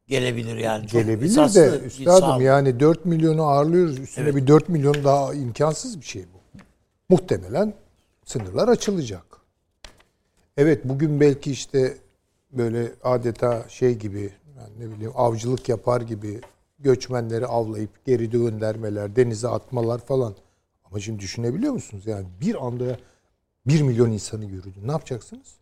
gelebilir 0.06 0.56
yani. 0.56 0.88
Çok 0.88 1.00
Gelebilir 1.00 1.36
de 1.36 1.86
üstadım 1.86 2.40
yani 2.40 2.80
4 2.80 3.04
milyonu 3.04 3.42
ağırlıyoruz. 3.42 3.98
Üstüne 3.98 4.24
evet. 4.24 4.36
bir 4.36 4.46
4 4.46 4.68
milyon 4.68 5.04
daha 5.04 5.34
imkansız 5.34 6.00
bir 6.00 6.06
şey 6.06 6.22
bu. 6.22 6.60
Muhtemelen 7.08 7.74
sınırlar 8.24 8.68
açılacak. 8.68 9.24
Evet 10.56 10.80
bugün 10.84 11.20
belki 11.20 11.50
işte 11.52 11.96
böyle 12.52 12.92
adeta 13.02 13.64
şey 13.68 13.94
gibi 13.94 14.32
yani 14.56 14.70
ne 14.78 14.94
bileyim 14.94 15.12
avcılık 15.14 15.68
yapar 15.68 16.00
gibi 16.00 16.40
göçmenleri 16.78 17.46
avlayıp 17.46 18.04
geri 18.04 18.30
göndermeler, 18.30 19.16
denize 19.16 19.48
atmalar 19.48 19.98
falan. 19.98 20.34
Ama 20.84 21.00
şimdi 21.00 21.18
düşünebiliyor 21.18 21.72
musunuz? 21.72 22.06
Yani 22.06 22.26
bir 22.40 22.66
anda 22.66 22.98
bir 23.66 23.82
milyon 23.82 24.10
insanı 24.10 24.44
yürüdü. 24.44 24.78
Ne 24.82 24.92
yapacaksınız? 24.92 25.61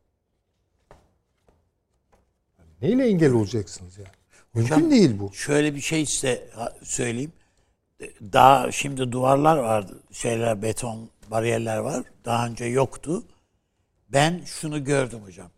Neyle 2.82 3.08
engel 3.08 3.32
olacaksınız 3.32 3.98
yani? 3.98 4.08
Mümkün 4.54 4.74
Hocam, 4.74 4.90
değil 4.90 5.18
bu. 5.18 5.32
Şöyle 5.32 5.74
bir 5.74 5.80
şey 5.80 6.06
size 6.06 6.48
söyleyeyim. 6.82 7.32
Daha 8.32 8.72
şimdi 8.72 9.12
duvarlar 9.12 9.56
var, 9.56 9.86
şeyler 10.12 10.62
beton 10.62 11.10
bariyerler 11.30 11.78
var. 11.78 12.04
Daha 12.24 12.46
önce 12.46 12.64
yoktu. 12.64 13.22
Ben 14.08 14.42
şunu 14.44 14.84
gördüm 14.84 15.20
hocam. 15.24 15.50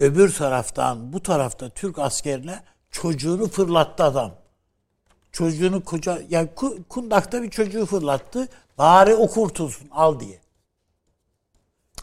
Öbür 0.00 0.32
taraftan 0.32 1.12
bu 1.12 1.22
tarafta 1.22 1.68
Türk 1.68 1.98
askerine 1.98 2.62
çocuğunu 2.90 3.48
fırlattı 3.48 4.04
adam. 4.04 4.34
Çocuğunu 5.32 5.84
koca 5.84 6.22
yani 6.30 6.48
kundakta 6.88 7.42
bir 7.42 7.50
çocuğu 7.50 7.86
fırlattı. 7.86 8.48
Bari 8.78 9.14
o 9.14 9.30
kurtulsun 9.30 9.88
al 9.90 10.20
diye. 10.20 10.40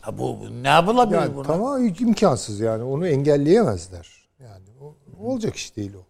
Ha 0.02 0.18
bu, 0.18 0.39
bu 0.39 0.63
ne 0.63 0.68
yapılabilir 0.68 1.18
yani, 1.18 1.36
buna? 1.36 1.48
Tamam 1.48 1.86
imkansız 1.86 2.60
yani 2.60 2.84
onu 2.84 3.08
engelleyemezler. 3.08 4.22
Yani 4.43 4.63
o, 4.82 4.95
olacak 5.19 5.56
iş 5.56 5.75
değil 5.75 5.93
o. 5.93 6.06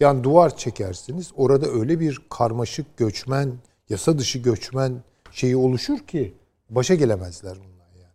Yani 0.00 0.24
duvar 0.24 0.56
çekersiniz 0.56 1.32
orada 1.36 1.66
öyle 1.66 2.00
bir 2.00 2.20
karmaşık 2.30 2.96
göçmen, 2.96 3.52
yasa 3.88 4.18
dışı 4.18 4.38
göçmen 4.38 5.02
şeyi 5.32 5.56
oluşur 5.56 5.98
ki 5.98 6.34
başa 6.70 6.94
gelemezler 6.94 7.56
bunlar 7.58 7.94
yani. 7.94 8.14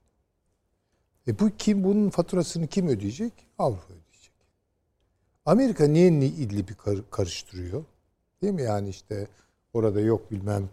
E 1.27 1.39
bu 1.39 1.49
kim 1.57 1.83
bunun 1.83 2.09
faturasını 2.09 2.67
kim 2.67 2.87
ödeyecek? 2.87 3.33
Avrupa 3.57 3.93
ödeyecek. 3.93 4.33
Amerika 5.45 5.87
niye 5.87 6.07
İdlib'i 6.07 6.75
karıştırıyor? 7.11 7.83
Değil 8.41 8.53
mi? 8.53 8.61
Yani 8.61 8.89
işte 8.89 9.27
orada 9.73 10.01
yok 10.01 10.31
bilmem 10.31 10.69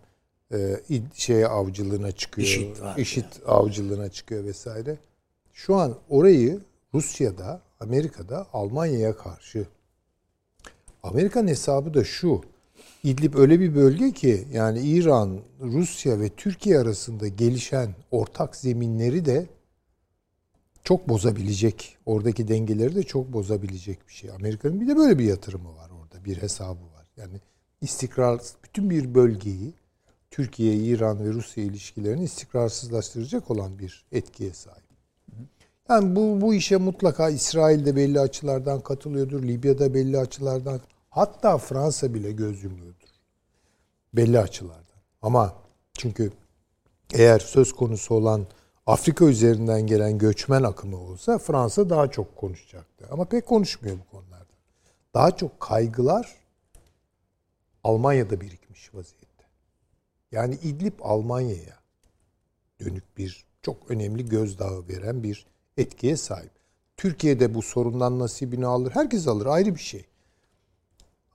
e, 0.53 0.81
şey 1.15 1.45
avcılığına 1.45 2.13
çıkıyor. 2.13 2.49
IŞİD, 2.49 2.77
IŞİD 2.97 3.25
avcılığına 3.47 4.09
çıkıyor 4.09 4.45
vesaire. 4.45 4.99
Şu 5.53 5.77
an 5.77 5.97
orayı 6.09 6.61
Rusya'da, 6.95 7.61
Amerika'da 7.81 8.47
Almanya'ya 8.53 9.17
karşı 9.17 9.67
Amerikan 11.03 11.47
hesabı 11.47 11.95
da 11.95 12.05
şu. 12.05 12.43
İdlib 13.05 13.35
öyle 13.35 13.61
bir 13.61 13.75
bölge 13.75 14.13
ki 14.13 14.49
yani 14.53 14.81
İran, 14.81 15.41
Rusya 15.61 16.21
ve 16.21 16.29
Türkiye 16.29 16.79
arasında 16.79 17.29
gelişen 17.29 17.95
ortak 18.11 18.57
zeminleri 18.57 19.25
de 19.25 19.47
çok 20.85 21.09
bozabilecek. 21.09 21.97
Oradaki 22.07 22.49
dengeleri 22.49 22.95
de 22.95 23.03
çok 23.03 23.33
bozabilecek 23.33 24.09
bir 24.09 24.13
şey. 24.13 24.31
Amerika'nın 24.31 24.81
bir 24.81 24.89
de 24.89 24.97
böyle 24.97 25.19
bir 25.19 25.25
yatırımı 25.25 25.77
var 25.77 25.91
orada. 25.91 26.25
Bir 26.25 26.43
hesabı 26.43 26.93
var. 26.95 27.07
Yani 27.17 27.41
istikrar 27.81 28.41
bütün 28.65 28.91
bir 28.91 29.15
bölgeyi 29.15 29.75
Türkiye, 30.31 30.75
İran 30.75 31.25
ve 31.25 31.33
Rusya 31.33 31.65
ilişkilerini 31.65 32.25
istikrarsızlaştıracak 32.25 33.51
olan 33.51 33.79
bir 33.79 34.07
etkiye 34.13 34.53
sahip. 34.53 34.88
Yani 35.89 36.17
bu 36.17 36.41
bu 36.41 36.55
işe 36.55 36.77
mutlaka 36.77 37.31
İsrail 37.31 37.85
de 37.85 37.97
belli 37.97 38.21
açılardan 38.21 38.81
katılıyordur. 38.81 39.43
Libya'da 39.43 39.95
belli 39.95 40.19
açılardan 40.19 40.81
hatta 41.11 41.59
Fransa 41.59 42.15
bile 42.15 42.33
göz 42.33 42.65
yumuyordur. 42.65 43.09
Belli 44.15 44.39
açılardan. 44.39 44.99
Ama 45.23 45.55
çünkü 45.93 46.33
eğer 47.15 47.39
söz 47.39 47.73
konusu 47.73 48.15
olan 48.15 48.47
Afrika 48.87 49.25
üzerinden 49.25 49.87
gelen 49.87 50.19
göçmen 50.19 50.63
akımı 50.63 50.97
olsa 50.97 51.39
Fransa 51.39 51.91
daha 51.91 52.11
çok 52.11 52.37
konuşacaktı. 52.37 53.07
Ama 53.11 53.25
pek 53.25 53.47
konuşmuyor 53.47 53.99
bu 53.99 54.11
konularda. 54.17 54.45
Daha 55.15 55.37
çok 55.37 55.61
kaygılar 55.61 56.37
Almanya'da 57.85 58.41
birikmiş 58.41 58.95
vaziyette. 58.95 59.45
Yani 60.33 60.55
İdlib 60.55 60.93
Almanya'ya 61.01 61.79
dönük 62.81 63.19
bir 63.19 63.45
çok 63.63 63.91
önemli 63.91 64.29
gözdağı 64.29 64.89
veren 64.89 65.23
bir 65.23 65.47
etkiye 65.79 66.17
sahip. 66.17 66.51
Türkiye'de 66.97 67.55
bu 67.55 67.63
sorundan 67.63 68.19
nasibini 68.19 68.67
alır. 68.67 68.91
Herkes 68.95 69.29
alır 69.29 69.47
ayrı 69.47 69.75
bir 69.75 69.81
şey. 69.81 70.07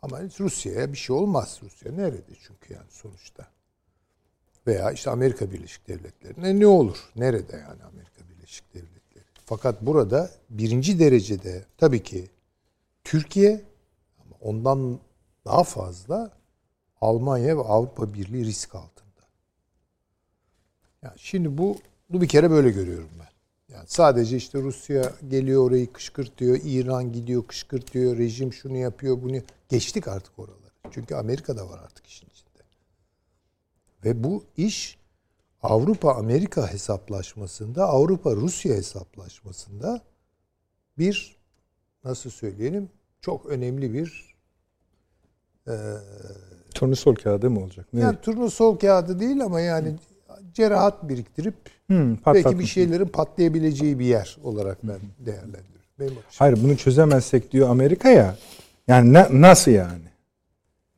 Ama 0.02 0.22
Rusya'ya 0.40 0.92
bir 0.92 0.98
şey 0.98 1.16
olmaz. 1.16 1.60
Rusya 1.64 1.92
nerede 1.92 2.34
çünkü 2.48 2.74
yani 2.74 2.90
sonuçta. 2.90 3.48
Veya 4.68 4.92
işte 4.92 5.10
Amerika 5.10 5.52
Birleşik 5.52 5.88
Devletleri'ne 5.88 6.60
ne 6.60 6.68
olur? 6.68 6.98
Nerede 7.16 7.58
yani 7.58 7.84
Amerika 7.84 8.22
Birleşik 8.30 8.74
Devletleri? 8.74 9.24
Fakat 9.46 9.82
burada 9.82 10.32
birinci 10.50 11.00
derecede 11.00 11.66
tabii 11.78 12.04
ki 12.04 12.30
Türkiye 13.04 13.62
ama 14.20 14.36
ondan 14.42 15.00
daha 15.46 15.64
fazla 15.64 16.32
Almanya 17.02 17.58
ve 17.58 17.62
Avrupa 17.62 18.14
Birliği 18.14 18.46
risk 18.46 18.76
altında. 18.76 19.22
Yani 21.02 21.14
şimdi 21.18 21.58
bu, 21.58 21.78
bu 22.10 22.22
bir 22.22 22.28
kere 22.28 22.52
böyle 22.52 22.70
görüyorum 22.70 23.10
ben. 23.20 23.33
Yani 23.74 23.86
sadece 23.88 24.38
işte 24.38 24.62
Rusya 24.62 25.12
geliyor 25.28 25.68
orayı 25.68 25.94
kışkırtıyor, 25.94 26.60
İran 26.64 27.12
gidiyor 27.12 27.48
kışkırtıyor, 27.48 28.18
rejim 28.18 28.54
şunu 28.54 28.78
yapıyor, 28.78 29.22
bunu 29.22 29.38
geçtik 29.70 30.08
artık 30.08 30.40
oraları. 30.40 30.72
Çünkü 30.92 31.16
Amerika 31.16 31.58
da 31.58 31.70
var 31.70 31.80
artık 31.84 32.08
işin 32.08 32.28
içinde. 32.28 32.64
Ve 34.06 34.24
bu 34.24 34.44
iş 34.58 34.98
Avrupa 35.64 36.14
Amerika 36.14 36.74
hesaplaşmasında, 36.74 37.86
Avrupa 37.88 38.36
Rusya 38.36 38.76
hesaplaşmasında 38.76 40.02
bir 40.98 41.38
nasıl 42.04 42.30
söyleyelim 42.30 42.90
çok 43.22 43.46
önemli 43.46 43.94
bir 43.94 44.36
e, 45.68 45.74
turnusol 46.76 47.16
kağıdı 47.16 47.50
mı 47.50 47.64
olacak? 47.64 47.88
Ne? 47.94 48.02
Yani 48.02 48.18
turnusol 48.22 48.78
kağıdı 48.78 49.20
değil 49.20 49.44
ama 49.44 49.62
yani 49.62 49.96
cerahat 50.54 51.10
biriktirip 51.10 51.56
hmm, 51.88 52.18
belki 52.26 52.60
bir 52.60 52.66
şeylerin 52.66 53.06
patlayabileceği 53.06 54.00
bir 54.00 54.06
yer 54.06 54.38
olarak 54.44 54.78
ben 54.84 55.00
değerlendiriyorum. 55.20 55.74
Benim 56.00 56.14
Hayır 56.38 56.58
bunu 56.64 56.78
çözemezsek 56.78 57.52
diyor 57.52 57.70
Amerika 57.70 58.10
ya. 58.10 58.36
Yani 58.88 59.14
ne, 59.14 59.28
nasıl 59.32 59.72
yani? 59.72 60.04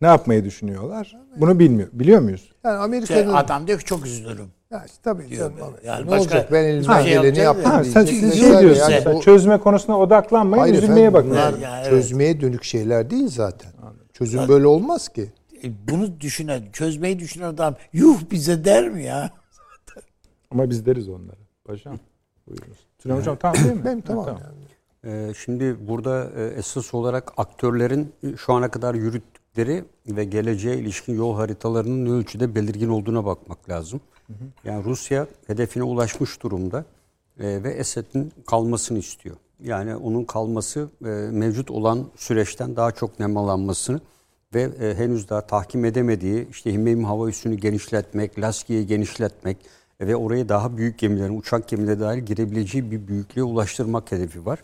Ne 0.01 0.07
yapmayı 0.07 0.45
düşünüyorlar? 0.45 1.17
Bunu 1.37 1.59
bilmiyor. 1.59 1.89
Biliyor 1.93 2.21
muyuz? 2.21 2.51
Yani 2.63 2.77
Amerika'nın... 2.77 3.23
Şey, 3.23 3.37
adam 3.37 3.67
diyor 3.67 3.79
ki 3.79 3.85
çok 3.85 4.05
üzülürüm. 4.05 4.47
Ya 4.71 4.83
işte 4.85 4.97
tabii 5.03 5.29
diyor. 5.29 5.51
Canım, 5.57 5.73
yani 5.85 6.05
ne 6.05 6.11
başka, 6.11 6.21
olacak? 6.21 6.51
Ben 6.51 6.63
elimden 6.63 7.03
şey 7.03 7.13
geleni 7.13 7.37
yaptım. 7.37 7.71
Ha, 7.71 7.83
sen 7.83 8.05
siz 8.05 8.39
şey 8.39 8.59
diyorsun. 8.59 8.91
Yani 8.91 9.05
bu, 9.05 9.21
çözme 9.21 9.57
konusuna 9.57 9.99
odaklanmayın, 9.99 10.61
hayır 10.61 10.75
üzülmeye 10.75 11.13
bakın. 11.13 11.29
Bunlar 11.29 11.57
yani, 11.57 11.89
çözmeye 11.89 12.41
dönük 12.41 12.63
şeyler 12.63 13.09
değil 13.09 13.29
zaten. 13.29 13.71
Çözüm 14.13 14.39
yani, 14.39 14.49
böyle 14.49 14.67
olmaz 14.67 15.09
ki. 15.09 15.33
E, 15.65 15.87
bunu 15.87 16.21
düşünen, 16.21 16.63
çözmeyi 16.73 17.19
düşünen 17.19 17.45
adam 17.45 17.75
yuh 17.93 18.19
bize 18.31 18.65
der 18.65 18.89
mi 18.89 19.03
ya? 19.03 19.31
Ama 20.51 20.69
biz 20.69 20.85
deriz 20.85 21.09
onlara. 21.09 21.37
Paşam 21.65 21.99
buyurunuz. 22.47 22.77
Süleyman 22.97 23.21
Hocam 23.21 23.37
tamam 23.37 23.55
değil 23.63 23.75
mi? 23.75 23.81
Benim 23.85 24.01
tamam. 24.01 24.25
tamam. 24.25 24.41
Yani. 24.43 24.65
Ee, 25.05 25.33
şimdi 25.33 25.87
burada 25.87 26.31
e, 26.35 26.43
esas 26.45 26.93
olarak 26.93 27.33
aktörlerin 27.37 28.13
şu 28.37 28.53
ana 28.53 28.71
kadar 28.71 28.95
yürüttükleri 28.95 29.85
ve 30.07 30.25
geleceğe 30.25 30.77
ilişkin 30.77 31.15
yol 31.15 31.35
haritalarının 31.35 32.05
ne 32.05 32.09
ölçüde 32.09 32.55
belirgin 32.55 32.89
olduğuna 32.89 33.25
bakmak 33.25 33.69
lazım. 33.69 34.01
Yani 34.63 34.83
Rusya 34.83 35.27
hedefine 35.47 35.83
ulaşmış 35.83 36.43
durumda 36.43 36.85
e, 37.39 37.63
ve 37.63 37.71
Esed'in 37.73 38.33
kalmasını 38.47 38.99
istiyor. 38.99 39.35
Yani 39.63 39.95
onun 39.95 40.23
kalması 40.23 40.89
e, 41.01 41.07
mevcut 41.31 41.71
olan 41.71 42.05
süreçten 42.15 42.75
daha 42.75 42.91
çok 42.91 43.19
nemalanmasını 43.19 44.01
ve 44.55 44.95
henüz 44.97 45.29
daha 45.29 45.41
tahkim 45.41 45.85
edemediği 45.85 46.47
işte 46.49 46.73
Himeyim 46.73 47.03
hava 47.03 47.29
üssünü 47.29 47.55
genişletmek, 47.55 48.39
Laski'yi 48.39 48.87
genişletmek, 48.87 49.57
ve 50.01 50.15
oraya 50.15 50.49
daha 50.49 50.77
büyük 50.77 50.99
gemilerin, 50.99 51.39
uçak 51.39 51.67
gemileri 51.67 51.99
dahil 51.99 52.19
girebileceği 52.19 52.91
bir 52.91 53.07
büyüklüğe 53.07 53.43
ulaştırmak 53.43 54.11
hedefi 54.11 54.45
var. 54.45 54.59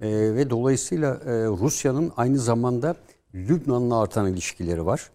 E, 0.00 0.08
ve 0.10 0.50
dolayısıyla 0.50 1.14
e, 1.14 1.30
Rusya'nın 1.46 2.12
aynı 2.16 2.38
zamanda 2.38 2.96
Lübnan'la 3.34 4.00
artan 4.00 4.26
ilişkileri 4.26 4.86
var. 4.86 5.10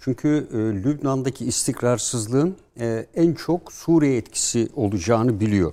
Çünkü 0.00 0.48
e, 0.52 0.56
Lübnan'daki 0.56 1.44
istikrarsızlığın 1.44 2.56
e, 2.80 3.06
en 3.14 3.32
çok 3.32 3.72
Suriye 3.72 4.16
etkisi 4.16 4.68
olacağını 4.76 5.40
biliyor. 5.40 5.72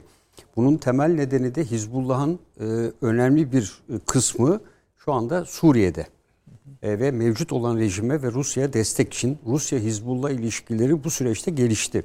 Bunun 0.56 0.78
temel 0.78 1.10
nedeni 1.10 1.56
de 1.56 1.64
Hizbullah'ın 1.64 2.40
e, 2.60 2.92
önemli 3.02 3.52
bir 3.52 3.84
kısmı 4.06 4.62
şu 4.98 5.14
anda 5.14 5.46
Suriye'de. 5.46 6.08
E, 6.84 7.00
ve 7.00 7.12
mevcut 7.12 7.54
olan 7.54 7.78
rejime 7.78 8.24
ve 8.24 8.32
Rusya'ya 8.32 8.74
destek 8.74 9.14
için 9.14 9.38
Rusya-Hizbullah 9.46 10.30
ilişkileri 10.30 11.04
bu 11.04 11.10
süreçte 11.10 11.52
gelişti. 11.52 12.04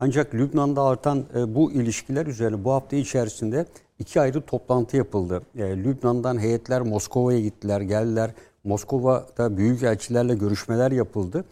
Ancak 0.00 0.34
Lübnan'da 0.34 0.82
artan 0.82 1.24
e, 1.36 1.54
bu 1.54 1.72
ilişkiler 1.72 2.26
üzerine 2.26 2.64
bu 2.64 2.72
hafta 2.72 2.96
içerisinde 2.96 3.66
iki 3.98 4.20
ayrı 4.20 4.40
toplantı 4.40 4.96
yapıldı. 4.96 5.42
E, 5.58 5.62
Lübnan'dan 5.62 6.38
heyetler 6.38 6.82
Moskova'ya 6.82 7.40
gittiler, 7.40 7.80
geldiler. 7.80 8.30
Moskova'da 8.64 9.56
büyük 9.56 9.82
elçilerle 9.82 10.34
görüşmeler 10.34 10.92
yapıldı. 10.92 11.44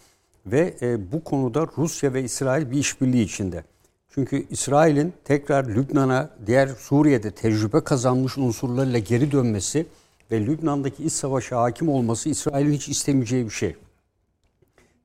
Ve 0.46 0.74
bu 1.12 1.24
konuda 1.24 1.66
Rusya 1.78 2.14
ve 2.14 2.22
İsrail 2.22 2.70
bir 2.70 2.78
işbirliği 2.78 3.22
içinde. 3.22 3.64
Çünkü 4.09 4.46
İsrail'in 4.50 5.12
tekrar 5.24 5.64
Lübnan'a, 5.64 6.30
diğer 6.46 6.68
Suriye'de 6.68 7.30
tecrübe 7.30 7.80
kazanmış 7.80 8.38
unsurlarla 8.38 8.98
geri 8.98 9.33
dönmesi 9.33 9.87
ve 10.30 10.46
Lübnan'daki 10.46 11.04
iç 11.04 11.12
savaşa 11.12 11.60
hakim 11.60 11.88
olması 11.88 12.28
İsrail'in 12.28 12.72
hiç 12.72 12.88
istemeyeceği 12.88 13.44
bir 13.44 13.50
şey. 13.50 13.76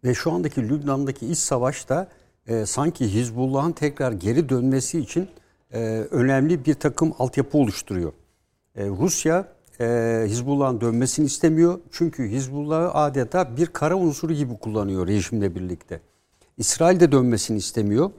Ve 0.04 0.14
şu 0.14 0.32
andaki 0.32 0.70
Lübnan'daki 0.70 1.28
iç 1.28 1.38
savaş 1.38 1.90
da 1.90 2.08
e, 2.48 2.66
sanki 2.66 3.14
Hizbullah'ın 3.14 3.72
tekrar 3.72 4.12
geri 4.12 4.50
dönmesi 4.50 5.00
için 5.00 5.28
e, 5.74 5.80
önemli 6.12 6.66
bir 6.66 6.74
takım 6.74 7.14
altyapı 7.20 7.58
oluşturuyor. 7.58 8.14
E, 8.76 8.88
Rusya 8.88 9.48
e, 9.80 9.86
Hizbullah'ın 10.28 10.82
dönmesini 10.82 11.26
istemiyor. 11.26 11.80
Çünkü 11.92 12.30
Hizbullah'ı 12.30 12.94
adeta 12.94 13.58
bir 13.58 13.66
kara 13.66 13.96
unsuru 13.96 14.34
gibi 14.34 14.58
kullanıyor 14.58 15.08
rejimle 15.08 15.56
birlikte. 15.56 16.02
İsrail 16.58 17.00
de 17.00 17.12
dönmesini 17.12 17.58
istemiyor. 17.58 18.12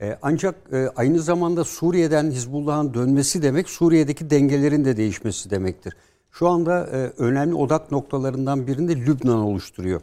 E, 0.00 0.18
ancak 0.22 0.54
e, 0.72 0.88
aynı 0.96 1.20
zamanda 1.20 1.64
Suriye'den 1.64 2.30
Hizbullah'ın 2.30 2.94
dönmesi 2.94 3.42
demek 3.42 3.68
Suriye'deki 3.68 4.30
dengelerin 4.30 4.84
de 4.84 4.96
değişmesi 4.96 5.50
demektir. 5.50 5.96
Şu 6.32 6.48
anda 6.48 6.86
e, 6.86 7.22
önemli 7.22 7.54
odak 7.54 7.92
noktalarından 7.92 8.66
birini 8.66 8.88
de 8.88 8.96
Lübnan 8.96 9.38
oluşturuyor. 9.38 10.00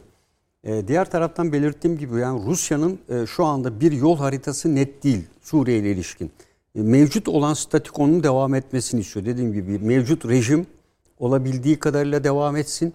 E, 0.64 0.88
diğer 0.88 1.10
taraftan 1.10 1.52
belirttiğim 1.52 1.98
gibi 1.98 2.20
yani 2.20 2.46
Rusya'nın 2.46 2.98
e, 3.08 3.26
şu 3.26 3.44
anda 3.44 3.80
bir 3.80 3.92
yol 3.92 4.16
haritası 4.16 4.74
net 4.74 5.04
değil 5.04 5.24
Suriye 5.42 5.78
ile 5.78 5.90
ilişkin. 5.90 6.30
E, 6.74 6.82
mevcut 6.82 7.28
olan 7.28 7.54
statikonun 7.54 8.22
devam 8.22 8.54
etmesini 8.54 9.00
istiyor. 9.00 9.26
Dediğim 9.26 9.52
gibi 9.52 9.78
mevcut 9.78 10.28
rejim 10.28 10.66
olabildiği 11.18 11.78
kadarıyla 11.78 12.24
devam 12.24 12.56
etsin. 12.56 12.94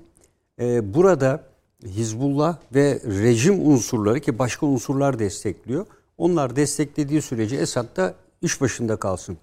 burada 0.83 1.43
Hizbullah 1.85 2.57
ve 2.75 2.99
rejim 3.05 3.67
unsurları 3.67 4.19
ki 4.19 4.39
başka 4.39 4.65
unsurlar 4.65 5.19
destekliyor. 5.19 5.85
Onlar 6.17 6.55
desteklediği 6.55 7.21
sürece 7.21 7.55
Esad 7.55 7.97
da 7.97 8.15
iş 8.41 8.61
başında 8.61 8.95
kalsın. 8.95 9.37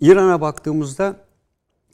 İran'a 0.00 0.40
baktığımızda 0.40 1.16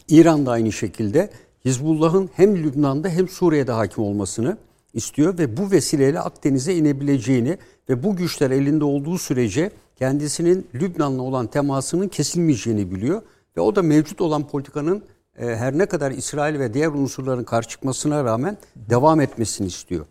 İran 0.08 0.46
da 0.46 0.50
aynı 0.50 0.72
şekilde 0.72 1.30
Hizbullah'ın 1.64 2.30
hem 2.34 2.56
Lübnan'da 2.56 3.08
hem 3.08 3.28
Suriye'de 3.28 3.72
hakim 3.72 4.04
olmasını 4.04 4.56
istiyor 4.94 5.38
ve 5.38 5.56
bu 5.56 5.70
vesileyle 5.70 6.20
Akdeniz'e 6.20 6.74
inebileceğini 6.74 7.58
ve 7.88 8.02
bu 8.02 8.16
güçler 8.16 8.50
elinde 8.50 8.84
olduğu 8.84 9.18
sürece 9.18 9.70
kendisinin 9.96 10.66
Lübnan'la 10.74 11.22
olan 11.22 11.46
temasının 11.46 12.08
kesilmeyeceğini 12.08 12.90
biliyor 12.90 13.22
ve 13.56 13.60
o 13.60 13.76
da 13.76 13.82
mevcut 13.82 14.20
olan 14.20 14.48
politikanın 14.48 15.02
e, 15.38 15.46
her 15.46 15.78
ne 15.78 15.86
kadar 15.86 16.10
İsrail 16.10 16.58
ve 16.58 16.74
diğer 16.74 16.88
unsurların 16.88 17.44
karşı 17.44 17.68
çıkmasına 17.68 18.24
rağmen 18.24 18.56
devam 18.76 19.20
etmesini 19.20 19.66
istiyor. 19.66 20.06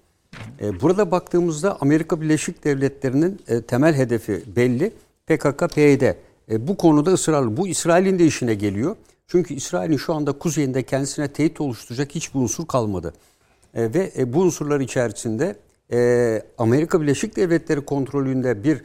E, 0.61 0.81
burada 0.81 1.11
baktığımızda 1.11 1.77
Amerika 1.81 2.21
Birleşik 2.21 2.63
Devletleri'nin 2.63 3.39
e, 3.47 3.61
temel 3.61 3.93
hedefi 3.93 4.43
belli. 4.55 4.91
PKK-PYD. 5.27 6.15
E, 6.51 6.67
bu 6.67 6.77
konuda 6.77 7.11
ısrarlı. 7.11 7.57
Bu 7.57 7.67
İsrail'in 7.67 8.19
de 8.19 8.25
işine 8.25 8.53
geliyor. 8.53 8.95
Çünkü 9.27 9.53
İsrail'in 9.53 9.97
şu 9.97 10.13
anda 10.13 10.31
kuzeyinde 10.31 10.83
kendisine 10.83 11.27
tehdit 11.27 11.61
oluşturacak 11.61 12.15
hiçbir 12.15 12.39
unsur 12.39 12.67
kalmadı. 12.67 13.13
E, 13.73 13.93
ve 13.93 14.11
e, 14.17 14.33
bu 14.33 14.41
unsurlar 14.41 14.79
içerisinde 14.79 15.55
e, 15.91 16.41
Amerika 16.57 17.01
Birleşik 17.01 17.35
Devletleri 17.35 17.81
kontrolünde 17.81 18.63
bir 18.63 18.81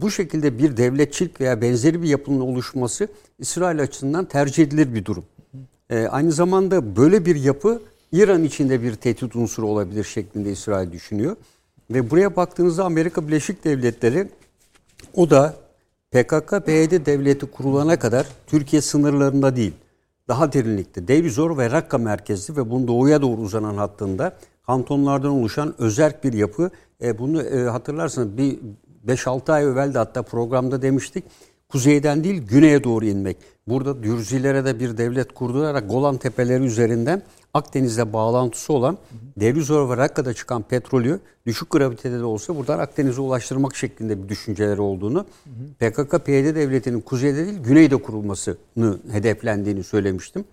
bu 0.00 0.10
şekilde 0.10 0.58
bir 0.58 0.76
devletçilik 0.76 1.40
veya 1.40 1.60
benzeri 1.62 2.02
bir 2.02 2.08
yapının 2.08 2.40
oluşması 2.40 3.08
İsrail 3.38 3.80
açısından 3.80 4.24
tercih 4.24 4.64
edilir 4.64 4.94
bir 4.94 5.04
durum. 5.04 5.24
aynı 5.90 6.32
zamanda 6.32 6.96
böyle 6.96 7.24
bir 7.24 7.36
yapı 7.36 7.82
İran 8.12 8.44
içinde 8.44 8.82
bir 8.82 8.94
tehdit 8.94 9.36
unsuru 9.36 9.66
olabilir 9.66 10.04
şeklinde 10.04 10.50
İsrail 10.52 10.92
düşünüyor. 10.92 11.36
Ve 11.90 12.10
buraya 12.10 12.36
baktığınızda 12.36 12.84
Amerika 12.84 13.28
Birleşik 13.28 13.64
Devletleri 13.64 14.28
o 15.14 15.30
da 15.30 15.56
PKK-PYD 16.16 17.06
devleti 17.06 17.46
kurulana 17.46 17.98
kadar 17.98 18.26
Türkiye 18.46 18.82
sınırlarında 18.82 19.56
değil, 19.56 19.72
daha 20.28 20.52
derinlikte 20.52 21.08
Deivizor 21.08 21.58
ve 21.58 21.70
Rakka 21.70 21.98
merkezli 21.98 22.56
ve 22.56 22.70
bunun 22.70 22.88
doğuya 22.88 23.22
doğru 23.22 23.40
uzanan 23.40 23.76
hattında 23.76 24.36
kantonlardan 24.66 25.30
oluşan 25.30 25.74
özerk 25.78 26.24
bir 26.24 26.32
yapı. 26.32 26.70
E, 27.02 27.18
bunu 27.18 27.42
e, 27.42 27.68
hatırlarsanız 27.68 28.36
bir 28.36 28.58
5-6 29.06 29.52
ay 29.52 29.64
evvel 29.64 29.94
de 29.94 29.98
hatta 29.98 30.22
programda 30.22 30.82
demiştik. 30.82 31.24
Kuzeyden 31.68 32.24
değil 32.24 32.42
güneye 32.46 32.84
doğru 32.84 33.04
inmek. 33.04 33.36
Burada 33.68 34.02
Dürzilere 34.02 34.64
de 34.64 34.80
bir 34.80 34.98
devlet 34.98 35.34
kurdurarak 35.34 35.90
Golan 35.90 36.16
Tepeleri 36.16 36.64
üzerinden 36.64 37.22
Akdeniz'le 37.56 38.12
bağlantısı 38.12 38.72
olan 38.72 38.98
Derizor 39.36 39.90
ve 39.90 39.96
Rakka'da 39.96 40.34
çıkan 40.34 40.62
petrolü 40.62 41.20
düşük 41.46 41.70
gravitede 41.70 42.18
de 42.18 42.24
olsa 42.24 42.56
buradan 42.56 42.78
Akdeniz'e 42.78 43.20
ulaştırmak 43.20 43.76
şeklinde 43.76 44.22
bir 44.22 44.28
düşünceleri 44.28 44.80
olduğunu, 44.80 45.26
PKK-PYD 45.80 46.54
devletinin 46.54 47.00
kuzeyde 47.00 47.46
değil 47.46 47.58
güneyde 47.58 47.96
kurulmasını 47.96 48.98
hedeflendiğini 49.10 49.84
söylemiştim. 49.84 50.44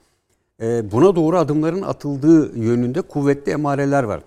Ee, 0.61 0.91
buna 0.91 1.15
doğru 1.15 1.37
adımların 1.37 1.81
atıldığı 1.81 2.57
yönünde 2.59 3.01
kuvvetli 3.01 3.51
emareler 3.51 4.03
var. 4.03 4.23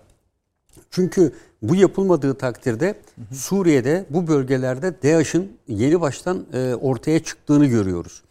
Çünkü 0.91 1.33
bu 1.63 1.75
yapılmadığı 1.75 2.35
takdirde 2.35 2.95
Suriye'de 3.33 4.07
bu 4.11 4.27
bölgelerde 4.27 5.03
DAEŞ'in 5.03 5.59
yeni 5.69 6.01
baştan 6.01 6.47
e, 6.53 6.75
ortaya 6.75 7.19
çıktığını 7.23 7.67
görüyoruz. 7.67 8.23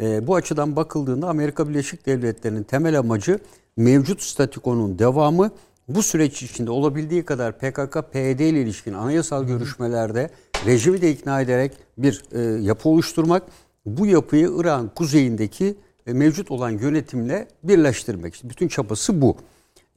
E, 0.00 0.26
bu 0.26 0.34
açıdan 0.34 0.76
bakıldığında 0.76 1.28
Amerika 1.28 1.68
Birleşik 1.68 2.06
Devletleri'nin 2.06 2.62
temel 2.62 2.98
amacı 2.98 3.38
mevcut 3.80 4.22
statükonun 4.22 4.98
devamı 4.98 5.50
bu 5.88 6.02
süreç 6.02 6.42
içinde 6.42 6.70
olabildiği 6.70 7.24
kadar 7.24 7.52
PKK-PYD 7.52 8.42
ile 8.42 8.60
ilişkin 8.60 8.92
anayasal 8.92 9.44
görüşmelerde 9.44 10.30
rejimi 10.66 11.02
de 11.02 11.10
ikna 11.10 11.40
ederek 11.40 11.72
bir 11.98 12.22
e, 12.32 12.62
yapı 12.62 12.88
oluşturmak, 12.88 13.42
bu 13.86 14.06
yapıyı 14.06 14.50
İran 14.56 14.88
kuzeyindeki 14.94 15.74
e, 16.06 16.12
mevcut 16.12 16.50
olan 16.50 16.70
yönetimle 16.70 17.48
birleştirmek. 17.62 18.34
İşte 18.34 18.50
bütün 18.50 18.68
çabası 18.68 19.22
bu. 19.22 19.36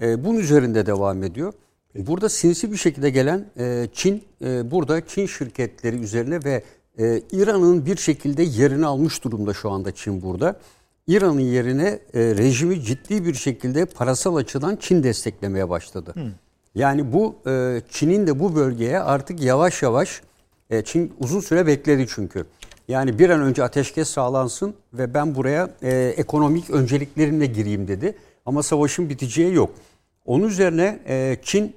E, 0.02 0.26
bunun 0.26 0.40
üzerinde 0.40 0.86
devam 0.86 1.24
ediyor. 1.24 1.54
Burada 1.96 2.30
sinsi 2.30 2.72
bir 2.72 2.78
şekilde 2.78 3.10
gelen 3.10 3.46
e, 3.58 3.88
Çin, 3.94 4.24
e, 4.42 4.72
burada 4.72 5.08
Çin 5.08 5.26
şirketleri 5.26 5.96
üzerine 5.96 6.44
ve 6.44 6.64
e, 7.00 7.22
İran'ın 7.32 7.86
bir 7.86 7.98
şekilde 7.98 8.44
yerini 8.44 8.86
almış 8.86 9.24
durumda 9.24 9.54
şu 9.54 9.70
anda 9.70 9.92
Çin 9.92 10.22
burada. 10.22 10.60
İran'ın 11.08 11.40
yerine 11.40 12.00
e, 12.14 12.20
rejimi 12.20 12.82
ciddi 12.82 13.26
bir 13.26 13.34
şekilde 13.34 13.86
parasal 13.86 14.36
açıdan 14.36 14.76
Çin 14.76 15.04
desteklemeye 15.04 15.70
başladı. 15.70 16.12
Hmm. 16.14 16.32
Yani 16.76 17.14
bu 17.14 17.36
e, 17.48 17.82
Çin'in 17.90 18.28
de 18.28 18.40
bu 18.40 18.56
bölgeye 18.56 19.00
artık 19.00 19.42
yavaş 19.42 19.82
yavaş 19.82 20.22
e, 20.70 20.84
Çin 20.84 21.14
uzun 21.20 21.40
süre 21.40 21.68
bekledi 21.68 22.06
çünkü. 22.10 22.46
Yani 22.88 23.20
bir 23.20 23.30
an 23.30 23.42
önce 23.42 23.64
ateşkes 23.64 24.10
sağlansın 24.10 24.74
ve 24.94 25.14
ben 25.14 25.36
buraya 25.36 25.70
e, 25.82 26.14
ekonomik 26.18 26.70
önceliklerimle 26.70 27.46
gireyim 27.46 27.88
dedi. 27.88 28.16
Ama 28.46 28.64
savaşın 28.64 29.10
biteceği 29.10 29.54
yok. 29.54 29.70
Onun 30.26 30.48
üzerine 30.48 31.00
e, 31.08 31.38
Çin 31.44 31.76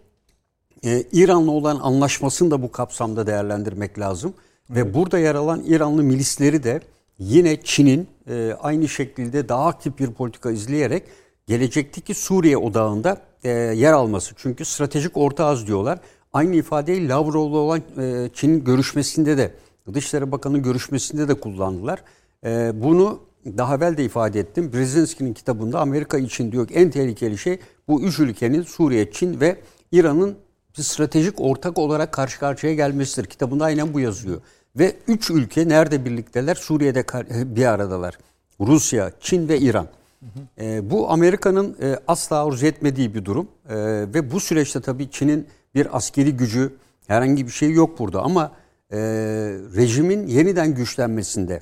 e, 0.85 1.03
İran'la 1.13 1.51
olan 1.51 1.79
anlaşmasını 1.83 2.51
da 2.51 2.63
bu 2.63 2.73
kapsamda 2.73 3.27
değerlendirmek 3.27 3.99
lazım. 3.99 4.35
Evet. 4.73 4.87
Ve 4.87 4.95
burada 4.95 5.19
yer 5.19 5.35
alan 5.35 5.63
İranlı 5.67 6.03
milisleri 6.03 6.63
de 6.63 6.81
yine 7.19 7.61
Çin'in 7.63 8.09
e, 8.29 8.57
aynı 8.61 8.89
şekilde 8.89 9.49
daha 9.49 9.67
aktif 9.67 9.99
bir 9.99 10.11
politika 10.11 10.51
izleyerek 10.51 11.03
gelecekteki 11.47 12.15
Suriye 12.15 12.57
odağında 12.57 13.23
e, 13.45 13.51
yer 13.51 13.93
alması. 13.93 14.35
Çünkü 14.37 14.65
stratejik 14.65 15.17
orta 15.17 15.45
az 15.45 15.67
diyorlar. 15.67 15.99
Aynı 16.33 16.57
ifadeyi 16.57 17.09
Lavrov'la 17.09 17.59
olan 17.59 17.83
e, 17.99 18.31
Çin'in 18.35 18.65
görüşmesinde 18.65 19.39
de 19.39 19.55
Dışişleri 19.95 20.33
Bakanı'nın 20.33 20.63
görüşmesinde 20.63 21.29
de 21.29 21.35
kullandılar. 21.35 22.03
E, 22.45 22.73
bunu 22.83 23.21
daha 23.47 23.77
evvel 23.77 23.97
de 23.97 24.05
ifade 24.05 24.41
ettim. 24.41 24.73
Brzezinski'nin 24.73 25.35
kitabında 25.35 25.81
Amerika 25.81 26.19
için 26.19 26.53
diyor 26.53 26.69
ki 26.69 26.75
en 26.75 26.91
tehlikeli 26.91 27.39
şey 27.39 27.59
bu 27.89 28.03
üç 28.03 28.19
ülkenin 28.19 28.63
Suriye, 28.63 29.11
Çin 29.13 29.41
ve 29.41 29.57
İran'ın 29.93 30.37
stratejik 30.75 31.41
ortak 31.41 31.79
olarak 31.79 32.13
karşı 32.13 32.39
karşıya 32.39 32.75
gelmesidir. 32.75 33.29
Kitabında 33.29 33.65
aynen 33.65 33.95
bu 33.95 34.01
yazıyor. 34.01 34.41
Ve 34.79 34.97
üç 35.09 35.31
ülke 35.31 35.69
nerede 35.69 36.05
birlikteler? 36.05 36.55
Suriye'de 36.55 37.05
bir 37.57 37.67
aradalar. 37.67 38.19
Rusya, 38.61 39.13
Çin 39.21 39.49
ve 39.49 39.59
İran. 39.59 39.89
Hı 40.21 40.27
hı. 40.27 40.65
E, 40.65 40.91
bu 40.91 41.11
Amerika'nın 41.11 41.77
e, 41.83 41.97
asla 42.09 42.47
arzu 42.47 42.67
etmediği 42.67 43.15
bir 43.15 43.25
durum. 43.25 43.49
E, 43.69 43.77
ve 44.15 44.31
bu 44.31 44.41
süreçte 44.41 44.81
tabii 44.81 45.11
Çin'in 45.11 45.47
bir 45.75 45.97
askeri 45.97 46.37
gücü 46.37 46.73
herhangi 47.07 47.47
bir 47.47 47.53
şey 47.53 47.73
yok 47.73 47.99
burada. 47.99 48.23
Ama 48.23 48.53
e, 48.93 48.99
rejimin 49.77 50.27
yeniden 50.27 50.75
güçlenmesinde 50.75 51.61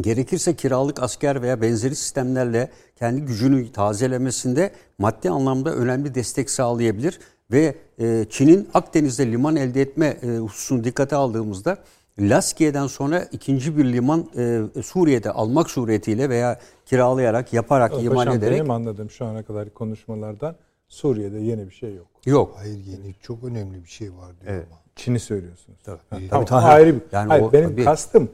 gerekirse 0.00 0.56
kiralık 0.56 1.02
asker 1.02 1.42
veya 1.42 1.62
benzeri 1.62 1.96
sistemlerle 1.96 2.70
kendi 2.96 3.20
gücünü 3.20 3.72
tazelemesinde 3.72 4.70
maddi 4.98 5.30
anlamda 5.30 5.74
önemli 5.74 6.14
destek 6.14 6.50
sağlayabilir. 6.50 7.18
Ve 7.50 7.74
e, 7.98 8.26
Çin'in 8.30 8.68
Akdeniz'de 8.74 9.32
liman 9.32 9.56
elde 9.56 9.82
etme 9.82 10.06
e, 10.06 10.26
hususunu 10.26 10.84
dikkate 10.84 11.16
aldığımızda 11.16 11.78
Laskiye'den 12.18 12.86
sonra 12.86 13.24
ikinci 13.32 13.76
bir 13.76 13.84
liman 13.84 14.26
e, 14.36 14.82
Suriye'de 14.82 15.30
almak 15.30 15.70
suretiyle 15.70 16.28
veya 16.28 16.60
kiralayarak, 16.86 17.52
yaparak, 17.52 17.90
Paşam, 17.90 18.06
iman 18.06 18.28
ederek. 18.28 18.58
Benim 18.58 18.70
anladığım 18.70 19.10
şu 19.10 19.24
ana 19.24 19.42
kadar 19.42 19.70
konuşmalardan 19.70 20.56
Suriye'de 20.88 21.38
yeni 21.38 21.66
bir 21.66 21.74
şey 21.74 21.94
yok. 21.94 22.06
Yok. 22.26 22.54
Hayır 22.56 22.78
yeni 22.86 23.14
çok 23.22 23.44
önemli 23.44 23.84
bir 23.84 23.88
şey 23.88 24.12
var 24.12 24.40
diyor 24.40 24.54
evet. 24.54 24.66
ama. 24.70 24.80
Çin'i 24.96 25.20
söylüyorsunuz. 25.20 25.78
Tabii. 25.84 26.00
Ha, 26.10 26.18
tamam, 26.30 26.46
tabii, 26.46 26.64
ayrı 26.64 26.94
bir. 26.94 27.00
Yani 27.12 27.28
hayır, 27.28 27.42
o, 27.42 27.52
benim 27.52 27.70
tabii. 27.70 27.84
kastım 27.84 28.28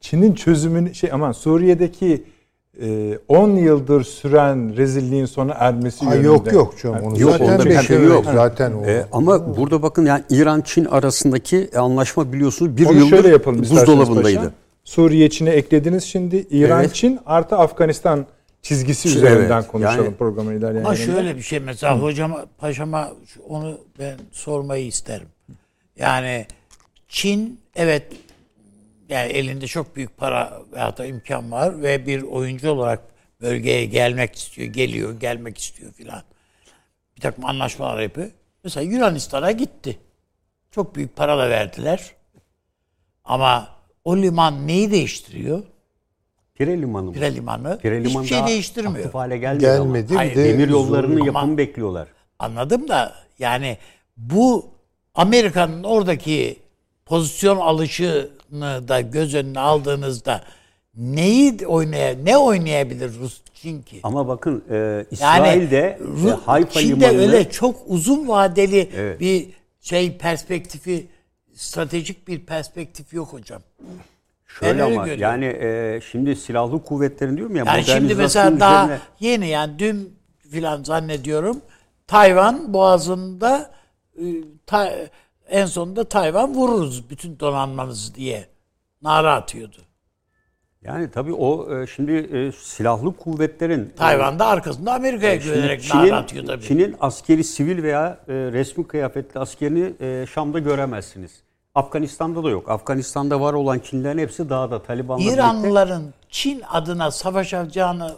Çin'in 0.00 0.34
çözümünü 0.34 0.94
şey 0.94 1.12
aman 1.12 1.32
Suriye'deki 1.32 2.24
10 3.28 3.56
e, 3.56 3.60
yıldır 3.60 4.04
süren 4.04 4.76
rezilliğin 4.76 5.26
sona 5.26 5.52
ermesi 5.52 6.04
ha, 6.04 6.14
Yok 6.14 6.52
yok 6.52 6.74
canım 6.82 7.04
onu 7.04 7.20
yok, 7.20 7.36
zaten 7.38 7.64
bir 7.64 7.82
şey 7.82 8.04
yok. 8.04 8.24
Zaten 8.24 8.72
o. 8.72 8.86
Ee, 8.86 9.06
ama 9.12 9.34
o. 9.34 9.56
burada 9.56 9.82
bakın 9.82 10.06
yani 10.06 10.22
İran 10.30 10.60
Çin 10.60 10.84
arasındaki 10.84 11.70
anlaşma 11.76 12.32
biliyorsunuz 12.32 12.76
bir 12.76 12.86
onu 12.86 12.96
yıldır 12.96 13.10
şöyle 13.10 13.28
yapalım, 13.28 13.60
buzdolabındaydı. 13.60 14.38
Paşa. 14.38 14.52
Suriye 14.84 15.30
Çin'e 15.30 15.50
eklediniz 15.50 16.04
şimdi. 16.04 16.46
İran 16.50 16.80
evet. 16.80 16.94
Çin 16.94 17.20
artı 17.26 17.56
Afganistan 17.56 18.26
çizgisi 18.62 19.08
Şimdi, 19.08 19.26
üzerinden 19.26 19.58
evet, 19.58 19.68
konuşalım 19.68 20.04
yani, 20.04 20.16
programın 20.16 20.58
ilerleyen 20.58 20.84
Ama 20.84 20.96
şöyle 20.96 21.36
bir 21.36 21.42
şey 21.42 21.60
mesela 21.60 21.96
Hı. 21.96 22.02
hocama 22.02 22.46
paşama 22.58 23.12
onu 23.48 23.78
ben 23.98 24.16
sormayı 24.32 24.86
isterim. 24.86 25.28
Yani 25.98 26.46
Çin 27.08 27.60
evet 27.76 28.02
yani 29.12 29.32
elinde 29.32 29.66
çok 29.66 29.96
büyük 29.96 30.16
para 30.16 30.62
veya 30.72 30.96
da 30.96 31.06
imkan 31.06 31.52
var 31.52 31.82
ve 31.82 32.06
bir 32.06 32.22
oyuncu 32.22 32.70
olarak 32.70 33.00
bölgeye 33.40 33.84
gelmek 33.84 34.36
istiyor, 34.36 34.68
geliyor, 34.68 35.20
gelmek 35.20 35.58
istiyor 35.58 35.92
filan. 35.92 36.22
Bir 37.16 37.20
takım 37.20 37.44
anlaşmalar 37.44 38.00
yapıyor. 38.00 38.30
Mesela 38.64 38.84
Yunanistan'a 38.84 39.50
gitti. 39.50 39.98
Çok 40.70 40.96
büyük 40.96 41.16
para 41.16 41.38
da 41.38 41.50
verdiler. 41.50 42.12
Ama 43.24 43.68
o 44.04 44.16
liman 44.16 44.66
neyi 44.66 44.90
değiştiriyor? 44.90 45.62
Pire 46.54 46.82
Limanı 46.82 47.04
mı? 47.04 47.12
Pire 47.12 47.34
Limanı. 47.34 47.78
Pire 47.78 48.04
Liman 48.04 48.22
hiçbir 48.22 48.36
şey 48.36 48.46
değiştirmiyor. 48.46 48.96
Aktif 48.96 49.14
hale 49.14 49.38
gelmedi 49.38 49.62
Gelmedi. 49.62 50.14
Hayır, 50.14 50.36
de 50.36 50.44
demir 50.44 50.68
yollarının 50.68 51.24
yapımı 51.24 51.58
bekliyorlar. 51.58 52.08
Anladım 52.38 52.88
da 52.88 53.14
yani 53.38 53.78
bu 54.16 54.70
Amerika'nın 55.14 55.82
oradaki 55.82 56.56
pozisyon 57.06 57.56
alışını 57.56 58.28
da 58.60 59.00
göz 59.00 59.34
önüne 59.34 59.60
aldığınızda 59.60 60.42
neyi 60.96 61.66
oynaya 61.66 62.14
ne 62.24 62.36
oynayabilir 62.36 63.18
Rus 63.20 63.40
Çin 63.54 63.82
ki? 63.82 64.00
Ama 64.02 64.28
bakın 64.28 64.64
e, 64.70 65.06
İsrail'de 65.10 65.98
yani, 66.16 66.30
e, 66.30 66.32
Hayfa 66.32 66.80
Çin'de 66.80 67.08
limanını... 67.08 67.22
öyle 67.22 67.50
çok 67.50 67.76
uzun 67.86 68.28
vadeli 68.28 68.90
evet. 68.96 69.20
bir 69.20 69.48
şey 69.80 70.18
perspektifi 70.18 71.06
stratejik 71.54 72.28
bir 72.28 72.40
perspektif 72.40 73.14
yok 73.14 73.32
hocam. 73.32 73.62
Şöyle 74.46 74.82
ama 74.82 74.94
görüyorum. 74.94 75.22
yani 75.22 75.44
e, 75.44 76.00
şimdi 76.10 76.36
silahlı 76.36 76.84
kuvvetlerin 76.84 77.36
diyorum 77.36 77.56
ya. 77.56 77.64
Yani 77.66 77.84
şimdi 77.84 78.14
mesela 78.14 78.60
daha 78.60 78.84
üzerine... 78.84 79.00
yeni 79.20 79.48
yani 79.48 79.78
dün 79.78 80.16
filan 80.50 80.82
zannediyorum 80.82 81.60
Tayvan 82.06 82.72
boğazında 82.72 83.70
e, 84.16 84.24
ta, 84.66 84.92
en 85.48 85.66
sonunda 85.66 86.04
Tayvan 86.04 86.54
vururuz 86.54 87.10
bütün 87.10 87.40
donanmanızı 87.40 88.14
diye 88.14 88.46
nara 89.02 89.34
atıyordu. 89.34 89.76
Yani 90.82 91.10
tabii 91.10 91.32
o 91.32 91.78
e, 91.80 91.86
şimdi 91.86 92.12
e, 92.12 92.52
silahlı 92.52 93.16
kuvvetlerin 93.16 93.92
Tayvan'da 93.96 94.46
arkasında 94.46 94.94
Amerika'ya 94.94 95.36
güvenerek 95.36 95.82
Çin'in, 95.82 96.06
nara 96.06 96.16
atıyor 96.16 96.46
tabii. 96.46 96.62
Çin'in 96.64 96.96
askeri 97.00 97.44
sivil 97.44 97.82
veya 97.82 98.20
e, 98.28 98.32
resmi 98.34 98.86
kıyafetli 98.86 99.40
askerini 99.40 99.92
e, 100.00 100.26
Şam'da 100.26 100.58
göremezsiniz. 100.58 101.42
Afganistan'da 101.74 102.44
da 102.44 102.50
yok. 102.50 102.70
Afganistan'da 102.70 103.40
var 103.40 103.52
olan 103.52 103.78
Çinlilerin 103.78 104.18
hepsi 104.18 104.50
dağda 104.50 104.82
Taliban'la 104.82 105.32
İranlıların 105.32 106.02
birlikte... 106.02 106.18
Çin 106.30 106.62
adına 106.70 107.10
savaşacağını 107.10 108.14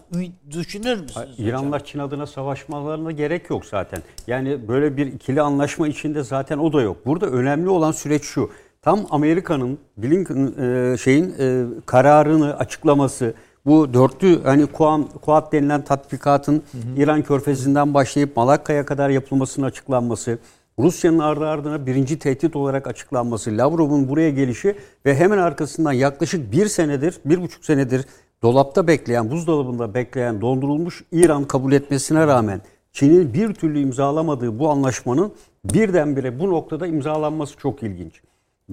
düşünür 0.50 1.00
müsünüz 1.00 1.38
İranlılar 1.38 1.80
hocam? 1.80 1.86
Çin 1.86 1.98
adına 1.98 2.26
savaşmalarına 2.26 3.12
gerek 3.12 3.50
yok 3.50 3.64
zaten. 3.66 4.02
Yani 4.26 4.68
böyle 4.68 4.96
bir 4.96 5.07
ikili 5.07 5.42
anlaşma 5.42 5.88
içinde 5.88 6.22
zaten 6.22 6.59
o 6.59 6.72
da 6.72 6.82
yok. 6.82 7.07
Burada 7.07 7.26
önemli 7.26 7.68
olan 7.68 7.92
süreç 7.92 8.22
şu. 8.22 8.50
tam 8.82 9.00
Amerika'nın 9.11 9.78
Blinken 9.96 10.55
e, 10.62 10.96
şeyin 10.98 11.34
e, 11.38 11.64
kararını 11.86 12.57
açıklaması 12.57 13.34
bu 13.66 13.94
dörtlü 13.94 14.42
hani 14.42 14.66
Kuam, 14.66 15.09
Kuat 15.09 15.52
denilen 15.52 15.84
tatbikatın 15.84 16.62
İran 16.96 17.22
körfezinden 17.22 17.94
başlayıp 17.94 18.36
Malakka'ya 18.36 18.86
kadar 18.86 19.11
yapılmasının 19.11 19.66
açıklanması, 19.66 20.38
Rusya'nın 20.78 21.18
ardı 21.18 21.46
ardına 21.46 21.86
birinci 21.86 22.18
tehdit 22.18 22.56
olarak 22.56 22.86
açıklanması, 22.86 23.58
Lavrov'un 23.58 24.08
buraya 24.08 24.30
gelişi 24.30 24.76
ve 25.06 25.14
hemen 25.14 25.38
arkasından 25.38 25.92
yaklaşık 25.92 26.52
bir 26.52 26.66
senedir, 26.66 27.20
bir 27.24 27.42
buçuk 27.42 27.64
senedir 27.64 28.06
dolapta 28.42 28.86
bekleyen, 28.86 29.30
buzdolabında 29.30 29.94
bekleyen, 29.94 30.40
dondurulmuş 30.40 31.04
İran 31.12 31.44
kabul 31.44 31.72
etmesine 31.72 32.26
rağmen 32.26 32.60
Çin'in 32.92 33.34
bir 33.34 33.54
türlü 33.54 33.80
imzalamadığı 33.80 34.58
bu 34.58 34.70
anlaşmanın 34.70 35.32
birdenbire 35.64 36.38
bu 36.38 36.50
noktada 36.50 36.86
imzalanması 36.86 37.56
çok 37.56 37.82
ilginç. 37.82 38.22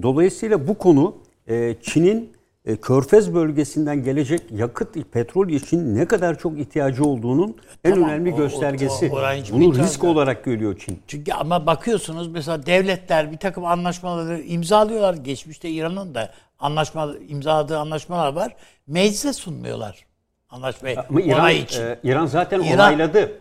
Dolayısıyla 0.02 0.68
bu 0.68 0.74
konu 0.78 1.14
e, 1.46 1.76
Çin'in 1.82 2.32
e, 2.66 2.76
Körfez 2.76 3.34
bölgesinden 3.34 4.02
gelecek 4.04 4.40
yakıt, 4.50 5.12
petrol 5.12 5.48
için 5.48 5.96
ne 5.96 6.06
kadar 6.06 6.38
çok 6.38 6.58
ihtiyacı 6.58 7.04
olduğunun 7.04 7.56
en 7.84 7.94
Tamam, 7.94 8.08
önemli 8.10 8.32
o- 8.32 8.36
göstergesi. 8.36 9.10
o- 9.12 9.32
hiçbir 9.32 9.54
Bunu 9.60 9.74
risk 9.78 10.04
olarak 10.04 10.44
görüyor 10.44 10.78
Çin. 10.78 11.02
Çünkü 11.06 11.32
ama 11.32 11.66
bakıyorsunuz 11.66 12.28
mesela 12.28 12.66
devletler 12.66 13.32
bir 13.32 13.36
takım 13.36 13.64
anlaşmaları 13.64 14.40
imzalıyorlar. 14.40 15.14
Geçmişte 15.14 15.68
İran'ın 15.70 16.14
da 16.14 16.30
anlaşma 16.58 17.14
imzaladığı 17.28 17.78
anlaşmalar 17.78 18.32
var. 18.32 18.56
Meclise 18.86 19.32
sunmuyorlar. 19.32 20.06
Anlaşmayı 20.50 20.96
Ama 21.08 21.20
İran, 21.20 21.50
için. 21.50 21.82
e, 21.82 21.98
İran 22.04 22.26
zaten 22.26 22.60
İran- 22.60 22.74
onayladı. 22.74 23.32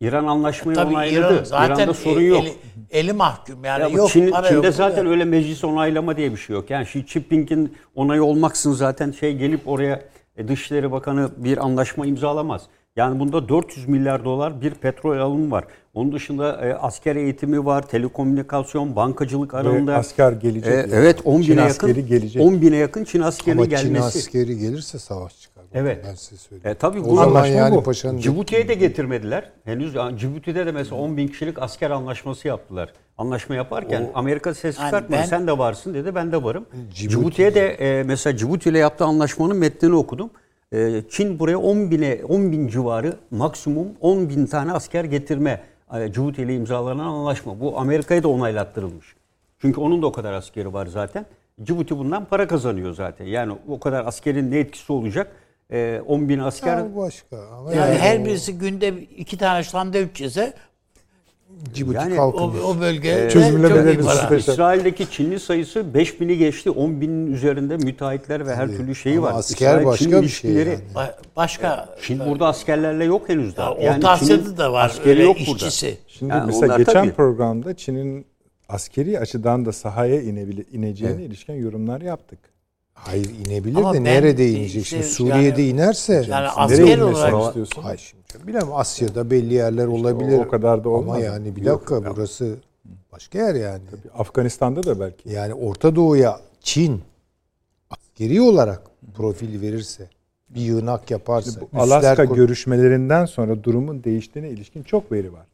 İran 0.00 0.26
anlaşmayı 0.26 0.76
Tabii 0.76 0.94
onayladı. 0.94 1.34
İran 1.34 1.44
zaten 1.44 1.74
İran'da 1.76 1.94
sorun 1.94 2.20
yok. 2.20 2.42
Eli, 2.44 2.52
eli 2.90 3.12
mahkum 3.12 3.64
yani 3.64 3.82
Ya 3.82 3.88
yok 3.88 4.10
Çin, 4.10 4.30
para 4.30 4.48
Çin'de 4.48 4.66
yok. 4.66 4.74
zaten 4.74 5.06
öyle 5.06 5.24
meclis 5.24 5.64
onaylama 5.64 6.16
diye 6.16 6.32
bir 6.32 6.36
şey 6.36 6.56
yok. 6.56 6.70
Yani 6.70 6.82
Xi 6.82 7.04
Jinping'in 7.06 7.76
onayı 7.94 8.24
olmaksın 8.24 8.72
zaten 8.72 9.10
şey 9.10 9.36
gelip 9.36 9.68
oraya 9.68 10.02
e, 10.36 10.48
Dışişleri 10.48 10.92
Bakanı 10.92 11.30
bir 11.36 11.64
anlaşma 11.64 12.06
imzalamaz. 12.06 12.62
Yani 12.96 13.20
bunda 13.20 13.48
400 13.48 13.88
milyar 13.88 14.24
dolar 14.24 14.60
bir 14.60 14.70
petrol 14.70 15.18
alımı 15.18 15.50
var. 15.50 15.64
Onun 15.94 16.12
dışında 16.12 16.66
e, 16.66 16.74
asker 16.74 17.16
eğitimi 17.16 17.64
var, 17.66 17.82
telekomünikasyon, 17.82 18.96
bankacılık 18.96 19.54
alanında. 19.54 19.94
asker 19.96 20.32
gelecek 20.32 20.72
E, 20.72 20.76
yani. 20.76 20.90
evet 20.94 21.18
10 21.24 21.42
Çin 21.42 21.52
bine 21.52 21.60
yakın, 21.66 22.06
gelecek. 22.06 22.42
10 22.42 22.60
bine 22.62 22.76
yakın 22.76 23.04
Çin 23.04 23.20
askeri 23.20 23.54
Ama 23.54 23.64
Çin 23.64 23.70
gelmesi. 23.70 24.04
askeri 24.18 24.58
gelirse 24.58 24.98
savaş 24.98 25.40
çıkar. 25.40 25.49
Evet. 25.74 26.04
Ben 26.08 26.14
size 26.14 26.36
söyleyeyim. 26.36 26.76
E, 26.76 26.78
tabii 26.78 27.00
o 27.00 27.04
bu 27.04 27.20
anlaşma 27.20 27.46
yani 27.56 27.76
bu. 27.76 27.82
paşanın 27.82 28.18
Cibuti'ye 28.18 28.68
de 28.68 28.74
getirmediler. 28.74 29.50
Henüz 29.64 29.94
yani 29.94 30.18
Cibuti'de 30.18 30.66
de 30.66 30.72
mesela 30.72 31.00
10 31.02 31.16
bin 31.16 31.28
kişilik 31.28 31.62
asker 31.62 31.90
anlaşması 31.90 32.48
yaptılar. 32.48 32.92
Anlaşma 33.18 33.54
yaparken 33.54 34.10
Amerika 34.14 34.54
ses 34.54 34.78
Yani 34.78 34.84
çıkartmadı. 34.86 35.20
ben- 35.20 35.26
Sen 35.26 35.46
de 35.46 35.58
varsın 35.58 35.94
dedi. 35.94 36.14
Ben 36.14 36.32
de 36.32 36.42
varım. 36.42 36.66
Cibuti- 36.94 37.08
Cibuti'ye 37.08 37.54
de 37.54 37.68
e, 37.68 38.02
mesela 38.02 38.36
Cibuti 38.36 38.68
ile 38.68 38.78
yaptığı 38.78 39.04
anlaşmanın 39.04 39.56
metnini 39.56 39.94
okudum. 39.94 40.30
E, 40.72 41.02
Çin 41.10 41.38
buraya 41.38 41.56
10 41.58 41.90
bine 41.90 42.20
10 42.28 42.52
bin 42.52 42.68
civarı 42.68 43.16
maksimum 43.30 43.88
10 44.00 44.28
bin 44.28 44.46
tane 44.46 44.72
asker 44.72 45.04
getirme 45.04 45.60
e, 45.94 46.12
Cibuti 46.12 46.42
ile 46.42 46.54
imzalanan 46.54 47.04
anlaşma. 47.06 47.60
Bu 47.60 47.78
Amerika'ya 47.78 48.22
da 48.22 48.28
onaylattırılmış. 48.28 49.14
Çünkü 49.58 49.80
onun 49.80 50.02
da 50.02 50.06
o 50.06 50.12
kadar 50.12 50.32
askeri 50.32 50.72
var 50.72 50.86
zaten. 50.86 51.26
Cibuti 51.62 51.98
bundan 51.98 52.24
para 52.24 52.46
kazanıyor 52.46 52.92
zaten. 52.94 53.24
Yani 53.24 53.52
o 53.68 53.80
kadar 53.80 54.06
askerin 54.06 54.50
ne 54.50 54.58
etkisi 54.58 54.92
olacak? 54.92 55.32
E, 55.72 56.00
10 56.06 56.28
bin 56.28 56.38
asker 56.38 56.76
Ya 56.78 56.96
başka. 56.96 57.36
Ama 57.58 57.72
Yani 57.74 57.78
yani 57.88 57.98
her 57.98 58.24
birisi 58.24 58.58
günde 58.58 58.88
iki 59.02 59.38
tane 59.38 59.64
sandviç 59.64 60.20
yese 60.20 60.52
Cibuti 61.74 61.96
Yani 61.96 62.14
o, 62.20 62.32
kalkınır. 62.36 62.62
o 62.62 62.80
bölge 62.80 63.28
Çözümlemeleri 63.32 63.94
çok 63.96 64.04
iyi 64.04 64.06
para. 64.06 64.14
Mustafa- 64.14 64.36
İsrail'deki 64.36 65.10
Çinli 65.10 65.40
sayısı 65.40 65.78
5000'i 65.94 66.38
geçti. 66.38 66.70
10 66.70 67.00
binin 67.00 67.32
üzerinde 67.32 67.76
müteahhitler 67.76 68.46
ve 68.46 68.54
her 68.54 68.68
türlü 68.68 68.94
şeyi 68.94 69.18
Ama 69.18 69.26
var. 69.26 69.38
asker 69.38 69.54
İsrail-Çin 69.80 69.86
başka 69.86 70.22
bir 70.22 70.28
şey 70.28 70.50
yani. 70.52 70.78
Ba- 70.94 71.14
Başka 71.36 71.96
Çin 72.02 72.20
burada 72.20 72.46
askerlerle 72.46 73.04
yok 73.04 73.28
henüz 73.28 73.56
daha. 73.56 73.74
Ya 73.80 73.96
Orta 73.96 74.10
Asya'da 74.10 74.56
da 74.58 74.72
var 74.72 74.86
askeri 74.86 75.08
öyle 75.10 75.22
yok 75.22 75.40
işçisi. 75.40 75.98
Şimdi 76.08 76.32
Yani 76.32 76.46
mesela 76.46 76.66
onlar 76.66 76.78
geçen 76.78 76.92
tabii. 76.92 77.12
programda 77.12 77.76
Çin'in 77.76 78.26
askeri 78.68 79.18
açıdan 79.20 79.66
da 79.66 79.72
sahaya 79.72 80.20
inebile, 80.22 80.64
ineceğine 80.72 81.22
ilişkin 81.24 81.54
yorumlar 81.54 82.00
yaptık. 82.00 82.38
Hayır 83.04 83.30
inebilir 83.46 83.76
Ama 83.76 83.94
de 83.94 84.04
nerede 84.04 84.38
de 84.38 84.50
inecek? 84.50 84.82
işte 84.82 84.96
Şimdi 84.96 85.06
Suriye'de 85.06 85.62
yani- 85.62 85.70
inerse 85.70 86.12
Yani 86.14 86.28
Nereye 86.28 86.48
asker 86.56 86.98
olarak 86.98 87.46
istiyorsun? 87.46 87.82
Hayır 87.82 87.98
şimdi 88.32 88.46
bilemem 88.46 88.72
Asya'da 88.74 89.30
belli 89.30 89.54
yerler 89.54 89.86
olabilir. 89.86 90.38
o 90.38 90.48
kadar 90.48 90.84
da 90.84 90.88
olmaz. 90.88 91.16
Ama 91.16 91.24
yani 91.24 91.56
bir 91.56 91.62
Yok, 91.62 91.90
dakika 91.90 92.16
burası 92.16 92.54
başka 93.12 93.38
yer 93.38 93.54
yani. 93.54 93.82
Afganistan'da 94.18 94.82
da 94.82 95.00
belki. 95.00 95.28
Yani 95.28 95.54
Orta 95.54 95.96
Doğu'ya 95.96 96.40
Çin 96.60 97.02
askeri 97.90 98.40
olarak 98.40 98.82
profil 99.16 99.60
verirse 99.60 100.08
bir 100.50 100.60
yığınak 100.60 101.10
yaparsa 101.10 101.60
Bu 101.60 101.80
Alaska 101.80 102.26
kur- 102.26 102.36
görüşmelerinden 102.36 103.24
sonra 103.26 103.64
durumun 103.64 104.04
değiştiğine 104.04 104.48
ilişkin 104.50 104.82
çok 104.82 105.12
veri 105.12 105.32
var. 105.32 105.46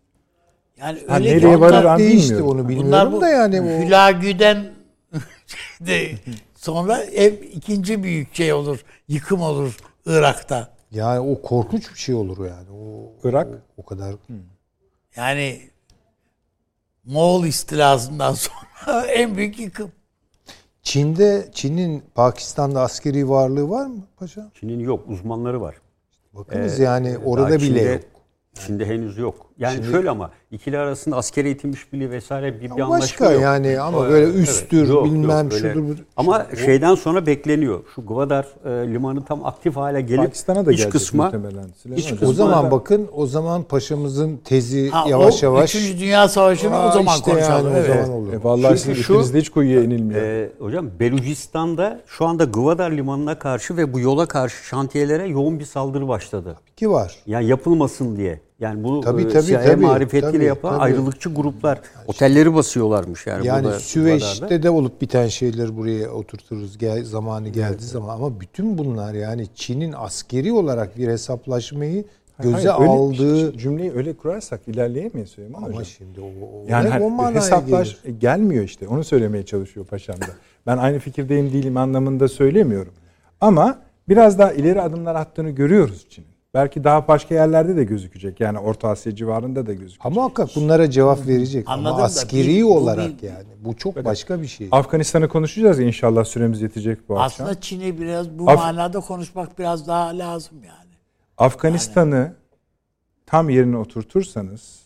yani 0.79 0.99
Ha, 1.09 1.17
öyle 1.17 1.29
nereye 1.31 1.55
ki 1.55 1.61
varır 1.61 1.99
değişti 1.99 2.23
bilmiyorum. 2.31 2.49
onu 2.61 2.69
bilmiyorum 2.69 2.87
Bunlar 2.89 3.13
bu 3.13 3.21
da 3.21 3.29
yani 3.29 3.61
o 3.61 3.65
Hülagü'den 3.87 4.67
de 5.81 6.11
sonra 6.67 7.03
ev 7.03 7.33
ikinci 7.43 8.03
büyük 8.03 8.35
şey 8.35 8.53
olur, 8.53 8.85
yıkım 9.09 9.43
olur 9.43 9.77
Irak'ta. 10.07 10.69
yani 10.91 11.21
o 11.21 11.43
korkunç 11.43 11.95
bir 11.95 11.99
şey 11.99 12.15
olur 12.15 12.47
yani. 12.47 12.71
O 12.71 13.13
Irak? 13.29 13.49
o, 13.49 13.83
o 13.83 13.85
kadar 13.85 14.15
Yani 15.17 15.61
Moğol 17.05 17.45
istilasından 17.45 18.33
sonra 18.35 19.07
en 19.07 19.37
büyük 19.37 19.59
yıkım. 19.61 19.93
Çin'de 20.83 21.49
Çin'in 21.53 22.05
Pakistan'da 22.15 22.81
askeri 22.81 23.29
varlığı 23.29 23.71
var 23.71 23.87
mı 23.87 24.07
paşa? 24.17 24.51
Çin'in 24.55 24.81
yok, 24.81 25.09
uzmanları 25.09 25.61
var. 25.61 25.77
Bakınız 26.33 26.79
yani 26.79 27.19
orada 27.19 27.49
bile 27.49 27.59
Çin'de- 27.59 27.93
yok. 27.93 28.03
Çin'de 28.67 28.87
henüz 28.87 29.19
yok. 29.19 29.53
Yani 29.59 29.85
şöyle 29.91 30.11
ama 30.11 30.31
ikili 30.51 30.79
arasında 30.79 31.17
asker 31.17 31.45
eğitim 31.45 31.71
işbirliği 31.71 32.11
vesaire 32.11 32.55
bir, 32.55 32.61
bir 32.61 32.71
Ama 32.71 32.85
anlaşma 32.85 33.01
başka 33.03 33.33
yok. 33.33 33.43
yani 33.43 33.81
ama 33.81 33.99
Evet, 34.01 34.11
böyle 34.11 34.27
evet. 34.27 34.49
üsttür 34.49 34.89
Yok, 34.89 35.05
bilmem 35.05 35.45
yok, 35.45 35.53
şudur 35.53 35.83
budur. 35.89 36.05
Ama 36.17 36.47
şeyden 36.65 36.95
sonra 36.95 37.27
bekleniyor. 37.27 37.81
Şu 37.95 38.03
Gwadar 38.07 38.47
e, 38.65 38.89
limanı 38.93 39.25
tam 39.25 39.45
aktif 39.47 39.77
hale 39.77 40.01
gelip 40.01 40.25
Pakistan'a 40.25 40.67
da 40.67 40.73
iç 40.73 40.79
gelecek 40.79 40.93
kısma 40.93 41.33
iç 41.97 42.11
kısma 42.11 42.29
O 42.29 42.33
zaman 42.33 42.67
da- 42.67 42.71
bakın 42.71 43.09
o 43.15 43.27
zaman 43.27 43.63
paşamızın 43.63 44.37
tezi 44.45 44.91
Ha, 44.91 45.05
yavaş 45.09 45.43
o 45.43 45.47
yavaş 45.47 45.75
Üçüncü 45.75 45.99
Dünya 46.01 46.29
Savaşı'nı 46.29 46.87
o 46.89 46.93
zaman 46.93 47.17
işte 47.17 47.31
konuşalım. 47.31 47.67
yani 47.67 47.77
o 47.77 47.79
evet. 47.81 47.97
zaman 48.05 48.11
olur. 48.19 48.33
E 48.33 48.45
vallahi 48.45 48.79
Çünkü 48.83 49.03
şu- 49.03 49.35
hiç 49.35 49.49
kuyuya 49.51 49.83
inilmiyor. 49.83 50.23
Ee, 50.23 50.51
hocam 50.59 50.87
Belucistan'da 51.01 52.01
şu 52.07 52.27
anda 52.27 52.45
Gwadar 52.45 52.91
limanına 52.91 53.39
karşı 53.39 53.77
ve 53.77 53.93
bu 53.93 54.01
yola 54.01 54.27
karşı 54.27 54.65
şantiyelere 54.67 55.27
yoğun 55.29 55.59
bir 55.59 55.65
saldırı 55.65 56.09
başladı. 56.09 56.57
ki 56.77 56.91
var. 56.91 57.17
Yani 57.27 57.47
yapılmasın 57.47 58.17
diye. 58.17 58.41
Yani 58.61 58.85
bu 58.85 59.01
Tabii, 59.01 59.23
e, 59.23 59.29
tabii, 59.29 59.47
CIA 59.47 59.63
tabii, 59.65 59.83
marifetiyle 59.87 60.33
tabii, 60.33 60.45
yapan 60.45 60.71
tabii. 60.73 60.83
ayrılıkçı 60.83 61.35
gruplar 61.35 61.81
otelleri 62.07 62.55
basıyorlarmış 62.55 63.27
yani, 63.27 63.47
Yani 63.47 63.65
burada 63.65 63.81
Süveyş'te 63.81 64.63
de 64.63 64.71
olup 64.71 65.01
biten 65.01 65.29
şeyleri 65.29 65.77
buraya 65.77 66.11
oturturuz 66.11 66.79
gel, 66.79 67.05
zamanı 67.05 67.49
geldiği 67.49 67.85
zaman 67.85 68.15
ama 68.15 68.41
bütün 68.41 68.79
bunlar 68.79 69.15
yani 69.15 69.47
Çin'in 69.55 69.93
askeri 69.97 70.53
olarak 70.53 70.99
bir 70.99 71.09
hesaplaşmayı 71.09 72.05
göze 72.43 72.69
Hayır, 72.69 72.81
öyle- 72.81 72.91
aldığı 72.91 73.59
cümleyi 73.59 73.93
öyle 73.93 74.13
kurarsak 74.13 74.61
ilerleyemeyiz 74.67 75.31
Süleyman 75.31 75.59
ama 75.59 75.69
Hocam. 75.69 75.85
şimdi 75.85 76.21
o, 76.21 76.25
o, 76.25 76.65
Yani 76.69 76.89
her- 76.91 77.01
o 77.01 77.35
hesaplaş 77.35 77.89
gelir. 78.03 78.15
e, 78.15 78.19
gelmiyor 78.19 78.65
işte. 78.65 78.89
Onu 78.89 79.05
söylemeye 79.05 79.45
çalışıyor 79.45 79.87
paşam 79.87 80.17
da. 80.21 80.27
Ben 80.67 80.77
aynı 80.77 80.99
fikirdeyim 80.99 81.53
değilim 81.53 81.77
anlamında 81.77 82.29
söylemiyorum. 82.29 82.93
Ama 83.41 83.79
biraz 84.09 84.39
daha 84.39 84.53
ileri 84.53 84.83
adımlar 84.83 85.15
attığını 85.15 85.51
görüyoruz 85.51 86.07
Çin'in. 86.11 86.36
Belki 86.57 86.85
daha 86.85 87.09
başka 87.09 87.35
yerlerde 87.35 87.77
de 87.77 87.85
gözükecek. 87.85 88.41
Yani 88.41 88.59
Orta 88.59 88.89
Asya 88.89 89.15
civarında 89.15 89.67
da 89.67 89.73
gözükecek. 89.73 90.07
Ama 90.07 90.15
muhakkak 90.15 90.49
bunlara 90.57 90.91
cevap 90.91 91.27
verecek. 91.27 91.65
Anladım 91.69 91.87
ama 91.87 91.99
da 91.99 92.03
askeri 92.05 92.49
bir- 92.49 92.63
bu 92.63 92.77
olarak 92.77 93.23
bir- 93.23 93.29
yani. 93.29 93.47
Bu 93.65 93.77
çok 93.77 94.05
başka 94.05 94.43
bir 94.43 94.47
şey. 94.47 94.69
Afganistan'ı 94.73 95.29
konuşacağız 95.29 95.79
ya 95.79 95.87
inşallah 95.87 96.25
süremiz 96.25 96.63
yetecek 96.63 97.09
bu 97.09 97.21
akşam. 97.21 97.47
Aslında 97.47 97.61
Çin'i 97.61 98.01
biraz 98.01 98.39
bu 98.39 98.51
Af- 98.51 98.57
manada 98.59 99.01
konuşmak 99.01 99.59
biraz 99.59 99.89
daha 99.89 100.19
lazım 100.19 100.59
yani. 100.65 100.95
Afganistan'ı 101.39 102.33
tam 103.27 103.51
yerine 103.51 103.77
oturtursanız 103.77 104.81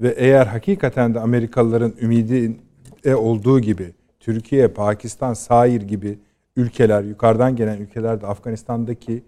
ve 0.00 0.08
eğer 0.16 0.46
hakikaten 0.46 1.14
de 1.14 1.20
Amerikalıların 1.20 1.94
ümidi 2.00 2.56
e 3.04 3.14
olduğu 3.14 3.60
gibi 3.60 3.94
Türkiye, 4.20 4.68
Pakistan, 4.68 5.34
Sair 5.34 5.82
gibi 5.82 6.18
ülkeler, 6.56 7.02
yukarıdan 7.02 7.56
gelen 7.56 7.78
ülkeler 7.78 8.20
de 8.20 8.26
Afganistan'daki 8.26 9.24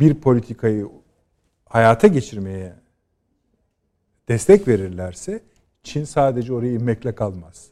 bir 0.00 0.14
politikayı 0.14 0.88
hayata 1.68 2.06
geçirmeye 2.06 2.72
destek 4.28 4.68
verirlerse 4.68 5.42
Çin 5.82 6.04
sadece 6.04 6.52
oraya 6.52 6.72
inmekle 6.72 7.14
kalmaz. 7.14 7.66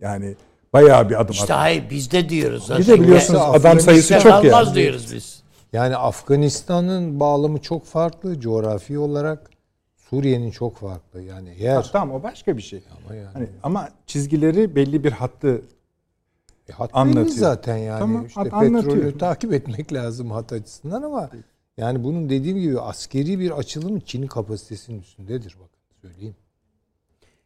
Yani 0.00 0.34
bayağı 0.72 1.10
bir 1.10 1.20
adım 1.20 1.32
İşte 1.32 1.44
atar. 1.44 1.56
hayır 1.58 1.84
biz 1.90 2.12
de 2.12 2.28
diyoruz 2.28 2.66
zaten. 2.66 2.82
Bir 2.82 2.86
de 2.88 3.00
biliyorsunuz 3.02 3.40
Mesela 3.40 3.52
adam 3.52 3.80
sayısı 3.80 4.14
çok 4.14 4.22
kalmaz 4.22 4.66
yani. 4.66 4.74
diyoruz 4.74 5.14
biz. 5.14 5.42
Yani 5.72 5.96
Afganistan'ın 5.96 7.20
bağlamı 7.20 7.58
çok 7.62 7.84
farklı 7.86 8.40
coğrafi 8.40 8.98
olarak. 8.98 9.50
Suriye'nin 9.96 10.50
çok 10.50 10.76
farklı. 10.76 11.22
Yani 11.22 11.62
yer 11.62 11.88
Tamam 11.92 12.16
o 12.16 12.22
başka 12.22 12.56
bir 12.56 12.62
şey. 12.62 12.82
ama 13.06 13.14
yani 13.14 13.28
Hani 13.32 13.46
ama 13.62 13.88
çizgileri 14.06 14.76
belli 14.76 15.04
bir 15.04 15.12
hattı 15.12 15.62
E, 16.68 16.72
hat 16.72 16.90
Anlatıyor. 16.92 17.26
zaten 17.36 17.76
yani. 17.76 17.98
Tamam, 17.98 18.26
işte 18.26 18.40
hat 18.40 18.50
petrolü 18.50 18.66
anlatıyor. 18.66 19.18
takip 19.18 19.52
etmek 19.52 19.92
lazım 19.92 20.30
hat 20.30 20.52
açısından 20.52 21.02
ama 21.02 21.30
yani 21.76 22.04
bunun 22.04 22.30
dediğim 22.30 22.58
gibi 22.58 22.80
askeri 22.80 23.38
bir 23.38 23.50
açılım 23.50 24.00
Çin'in 24.00 24.26
kapasitesinin 24.26 25.00
üstündedir 25.00 25.54
bakın 25.60 25.78
söyleyeyim. 26.02 26.36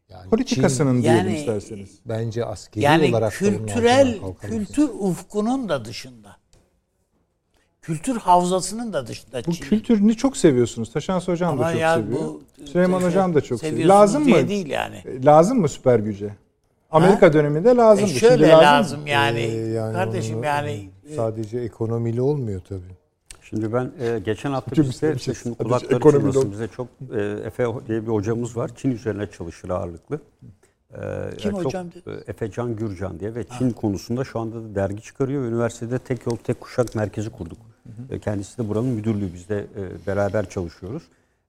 Yani 0.09 0.31
Politikasının 0.31 0.95
Çin 0.95 1.03
diyelim 1.03 1.27
Yani- 1.27 1.39
isterseniz. 1.39 1.99
bence 2.07 2.45
askeri 2.45 2.85
Yani 2.85 3.11
olarak 3.11 3.33
da 3.33 3.37
kültürel 3.37 4.19
kültür 4.41 4.89
ufkunun 4.99 5.69
da 5.69 5.85
dışında. 5.85 6.37
Kültür 7.83 8.17
havzasının 8.17 8.93
da 8.93 9.07
dışında 9.07 9.43
Bu 9.47 9.53
Çin. 9.53 9.65
kültürünü 9.65 10.17
çok 10.17 10.37
seviyorsunuz. 10.37 10.93
Taşans 10.93 11.29
Hocam 11.29 11.59
da 11.59 11.63
Ama 11.63 11.73
çok 11.73 11.81
ya 11.81 11.95
seviyor. 11.97 12.21
bu- 12.21 12.43
Süleyman 12.67 13.03
Hocam 13.03 13.35
da 13.35 13.41
çok 13.41 13.61
seviyor. 13.61 13.89
Lazım 13.89 14.29
mı? 14.29 14.49
değil 14.49 14.67
yani. 14.67 15.25
Lazım 15.25 15.61
mı 15.61 15.69
süper 15.69 15.99
güce? 15.99 16.35
Amerika 16.93 17.33
döneminde 17.33 17.71
E 17.71 17.77
lazım. 17.77 18.07
şöyle 18.09 18.49
lazım, 18.49 19.07
yani. 19.07 19.41
Ee, 19.41 19.71
yani 19.71 19.93
Kardeşim 19.93 20.39
onu- 20.39 20.47
yani 20.47 20.91
e, 21.11 21.15
sadece 21.15 21.59
ekonomiyle 21.59 22.23
olmuyor 22.23 22.61
tabii. 22.69 22.97
Şimdi 23.43 23.73
ben 23.73 23.93
e, 24.01 24.19
geçen 24.19 24.51
hafta 24.53 24.71
Hocam 24.71 24.87
bizde 24.87 25.15
bir 25.15 25.19
şey- 25.19 25.35
şimdi 25.35 25.57
kulakları 25.59 26.01
çınlasın 26.01 26.53
bize 26.53 26.69
çok 26.69 26.87
e, 27.15 27.21
Efe 27.23 27.67
diye 27.89 28.03
bir 28.03 28.09
hocamız 28.09 28.57
var. 28.57 28.71
Çin 28.77 28.91
üzerine 28.91 29.27
çalışır 29.31 29.71
ağırlıklı. 29.71 30.21
E, 30.95 31.01
Kim 31.39 31.51
çok, 31.51 31.65
hocam 31.65 31.87
e, 32.07 32.11
Efe 32.27 32.51
Can 32.51 32.77
Gürcan 32.77 33.21
diye 33.21 33.35
ve 33.35 33.45
Çin 33.59 33.71
konusunda 33.71 34.25
şu 34.25 34.41
anda 34.41 34.57
da 34.57 34.75
dergi 34.75 35.03
çıkarıyor. 35.03 35.43
Üniversitede 35.45 35.99
Tek 35.99 36.27
Yol 36.27 36.37
Tek 36.37 36.61
Kuşak 36.61 36.95
Merkezi 36.95 37.31
kurduk. 37.31 37.59
E, 38.11 38.19
Kendisi 38.19 38.59
de 38.59 38.69
buranın 38.69 38.89
müdürlüğü. 38.89 39.35
Biz 39.35 39.49
de 39.49 39.59
e, 39.59 40.07
beraber 40.07 40.49
çalışıyoruz. 40.49 41.03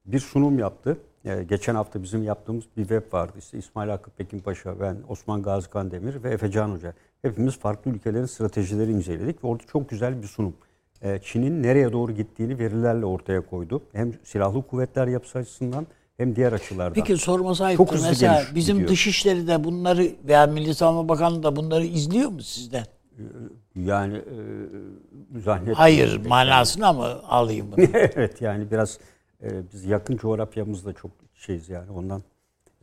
Bir 0.06 0.20
sunum 0.20 0.60
yaptı. 0.60 0.98
E, 1.26 1.44
geçen 1.44 1.76
hafta 1.76 2.04
bizim 2.04 2.24
yaptığımız 2.24 2.64
bir 2.78 2.82
web 2.82 3.14
vardı. 3.14 3.34
İşte 3.40 3.58
İsmail 3.58 3.90
Hakkı 3.90 4.12
Pekin 4.12 4.40
Paşa, 4.40 4.80
ben, 4.80 4.98
Osman 5.10 5.42
Gazi 5.44 5.70
Kandemir 5.70 6.24
ve 6.24 6.30
Efe 6.30 6.52
Can 6.52 6.70
Hoca. 6.70 6.94
Hepimiz 7.22 7.58
farklı 7.60 7.92
ülkelerin 7.92 8.26
stratejileri 8.26 8.92
inceledik 8.92 9.44
ve 9.44 9.48
orada 9.48 9.64
çok 9.64 9.90
güzel 9.90 10.22
bir 10.22 10.28
sunum. 10.28 10.54
E, 11.02 11.20
Çin'in 11.24 11.64
nereye 11.64 11.92
doğru 11.92 12.12
gittiğini 12.12 12.60
verilerle 12.60 13.06
ortaya 13.06 13.42
koydu. 13.42 13.82
Hem 13.94 14.14
silahlı 14.24 14.68
kuvvetler 14.68 15.08
yapısı 15.08 15.40
açısından 15.40 15.88
hem 16.18 16.36
diğer 16.36 16.54
açılardan. 16.54 16.94
Peki 16.94 17.18
sorması 17.18 17.58
Çok 17.60 17.68
ayıptır. 17.68 17.96
hızlı 17.96 18.08
Mesela 18.08 18.40
geliş 18.40 18.56
bizim 18.56 18.76
gidiyor. 18.76 18.90
dışişleri 18.92 19.48
de 19.48 19.64
bunları 19.64 20.08
veya 20.28 20.48
Milli 20.48 20.76
Savunma 20.76 21.10
Bakanlığı 21.10 21.44
da 21.44 21.56
bunları 21.56 21.86
izliyor 21.86 22.30
mu 22.30 22.42
sizden? 22.42 22.86
Yani 23.76 24.18
e, 24.18 25.40
zannetmiyorum. 25.40 25.74
Hayır 25.74 26.26
manasını 26.28 26.94
mı 26.94 27.06
alayım 27.28 27.72
bunu? 27.72 27.86
evet 27.94 28.42
yani 28.42 28.72
biraz 28.72 29.00
e, 29.44 29.64
biz 29.74 29.86
yakın 29.86 30.18
coğrafyamızda 30.18 30.94
çok 30.94 31.12
şeyiz 31.34 31.70
yani 31.70 31.92
ondan 31.92 32.22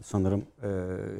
sanırım 0.03 0.43
e, 0.63 0.69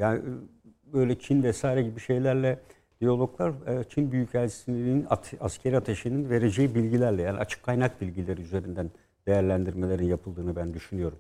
yani 0.01 0.19
e, 0.19 0.93
böyle 0.93 1.19
Çin 1.19 1.43
vesaire 1.43 1.83
gibi 1.83 2.01
şeylerle 2.01 2.59
diyaloglar 3.01 3.51
e, 3.67 3.85
Çin 3.89 4.13
Büyükelçiliğinin 4.13 5.07
at, 5.11 5.33
askeri 5.41 5.77
ateşinin 5.77 6.31
vereceği 6.31 6.75
bilgilerle 6.75 7.23
yani 7.23 7.39
açık 7.39 7.63
kaynak 7.63 8.01
bilgileri 8.01 8.41
üzerinden 8.41 8.91
değerlendirmelerin 9.27 10.05
yapıldığını 10.05 10.57
ben 10.57 10.75
düşünüyorum. 10.75 11.19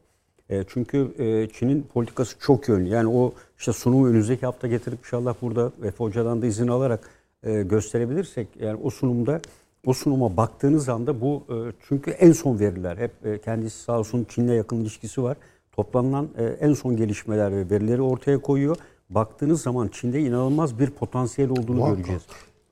E, 0.50 0.64
çünkü 0.68 1.14
e, 1.18 1.48
Çin'in 1.52 1.82
politikası 1.82 2.38
çok 2.38 2.68
yönlü. 2.68 2.88
Yani 2.88 3.08
o 3.08 3.34
işte 3.58 3.72
sunumu 3.72 4.08
önümüzdeki 4.08 4.46
hafta 4.46 4.68
getirip 4.68 4.98
inşallah 4.98 5.34
burada 5.42 5.72
Efe 5.84 6.04
Hoca'dan 6.04 6.42
da 6.42 6.46
izin 6.46 6.68
alarak 6.68 7.10
e, 7.42 7.62
gösterebilirsek 7.62 8.48
yani 8.60 8.80
o 8.82 8.90
sunumda 8.90 9.40
o 9.86 9.92
sunuma 9.94 10.36
baktığınız 10.36 10.88
anda 10.88 11.20
bu 11.20 11.42
e, 11.48 11.56
çünkü 11.88 12.10
en 12.10 12.32
son 12.32 12.58
veriler 12.60 12.96
hep 12.96 13.26
e, 13.26 13.38
kendisi 13.40 13.82
sağ 13.82 13.98
olsun 13.98 14.26
Çin'le 14.28 14.48
yakın 14.52 14.76
ilişkisi 14.76 15.22
var. 15.22 15.36
Toplanılan 15.72 16.28
e, 16.38 16.44
en 16.44 16.72
son 16.74 16.96
gelişmeler 16.96 17.52
ve 17.52 17.70
verileri 17.70 18.02
ortaya 18.02 18.38
koyuyor. 18.38 18.76
Baktığınız 19.10 19.62
zaman 19.62 19.88
Çin'de 19.88 20.20
inanılmaz 20.20 20.78
bir 20.78 20.90
potansiyel 20.90 21.50
olduğunu 21.50 21.76
Muhakkak. 21.76 21.96
göreceğiz. 21.96 22.22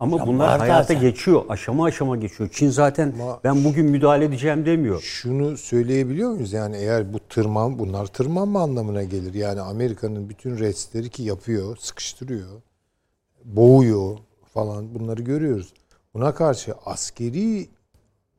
Ama 0.00 0.16
Ya 0.16 0.26
bunlar 0.26 0.46
var 0.48 0.58
hayata 0.58 0.82
zaten. 0.82 1.00
geçiyor. 1.00 1.42
Aşama 1.48 1.84
aşama 1.84 2.16
geçiyor. 2.16 2.50
Çin 2.52 2.70
zaten 2.70 3.12
Ama- 3.22 3.40
ben 3.44 3.64
bugün 3.64 3.86
müdahale 3.86 4.24
edeceğim 4.24 4.66
demiyor. 4.66 5.00
Şunu 5.00 5.56
söyleyebiliyor 5.56 6.30
muyuz? 6.32 6.52
Yani 6.52 6.76
eğer 6.76 7.12
bu 7.12 7.18
tırman, 7.18 7.78
bunlar 7.78 8.06
tırmanma 8.06 8.62
anlamına 8.62 9.02
gelir. 9.02 9.34
Yani 9.34 9.60
Amerika'nın 9.60 10.28
bütün 10.28 10.58
restleri 10.58 11.08
ki 11.08 11.22
yapıyor, 11.22 11.76
sıkıştırıyor, 11.76 12.48
boğuyor 13.44 14.18
falan 14.54 14.94
bunları 14.94 15.22
görüyoruz. 15.22 15.72
Buna 16.14 16.34
karşı 16.34 16.74
askeri 16.86 17.68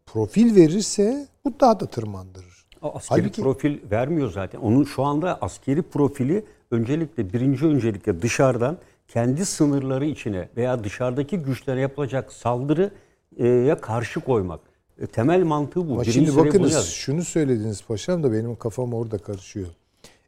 profil 0.05 0.55
verirse 0.55 1.27
bu 1.45 1.53
daha 1.59 1.79
da 1.79 1.85
tırmandırır. 1.85 2.65
O 2.81 2.95
askeri 2.95 3.21
Halbuki- 3.21 3.41
profil 3.41 3.77
vermiyor 3.91 4.31
zaten. 4.31 4.59
Onun 4.59 4.83
şu 4.83 5.03
anda 5.03 5.37
askeri 5.41 5.81
profili 5.81 6.45
öncelikle 6.71 7.33
birinci 7.33 7.65
öncelikle 7.65 8.21
dışarıdan 8.21 8.77
kendi 9.07 9.45
sınırları 9.45 10.05
içine 10.05 10.49
veya 10.57 10.83
dışarıdaki 10.83 11.37
güçlere 11.37 11.81
yapılacak 11.81 12.33
saldırıya 12.33 13.81
karşı 13.81 14.19
koymak. 14.19 14.59
E, 15.01 15.07
Temel 15.07 15.43
mantığı 15.43 15.89
bu. 15.89 15.93
Ama 15.93 16.03
şimdi 16.03 16.35
bakınız 16.37 16.85
şunu 16.89 17.23
söylediniz 17.23 17.81
paşam 17.83 18.23
da 18.23 18.31
benim 18.31 18.55
kafam 18.55 18.93
orada 18.93 19.17
karışıyor. 19.17 19.67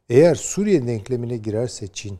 Eğer 0.08 0.34
Suriye 0.34 0.86
denklemine 0.86 1.36
girerse 1.36 1.88
Çin, 1.88 2.18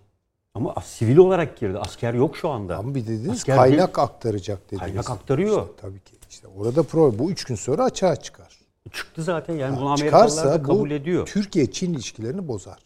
Ama 0.54 0.74
sivil 0.84 1.16
olarak 1.16 1.56
girdi. 1.56 1.78
Asker 1.78 2.14
yok 2.14 2.36
şu 2.36 2.48
anda. 2.48 2.76
ama 2.76 2.94
bir 2.94 3.06
dediniz 3.06 3.30
Asker 3.30 3.56
kaynak 3.56 3.98
aktaracak 3.98 4.66
dediniz. 4.66 4.80
Kaynak 4.80 5.10
aktarıyor. 5.10 5.60
İşte 5.62 5.72
tabii 5.80 6.00
ki. 6.00 6.12
İşte 6.30 6.48
orada 6.58 6.82
pro 6.82 7.18
bu 7.18 7.30
üç 7.30 7.44
gün 7.44 7.54
sonra 7.54 7.84
açığa 7.84 8.16
çıkar. 8.16 8.58
Çıktı 8.92 9.22
zaten. 9.22 9.54
Yani 9.54 9.76
bunu 9.76 9.90
Amerikalılar 9.92 10.26
da 10.26 10.28
Çıkarsa 10.30 10.64
bu 10.64 10.66
kabul 10.66 10.90
ediyor. 10.90 11.26
Türkiye-Çin 11.26 11.94
ilişkilerini 11.94 12.48
bozar. 12.48 12.78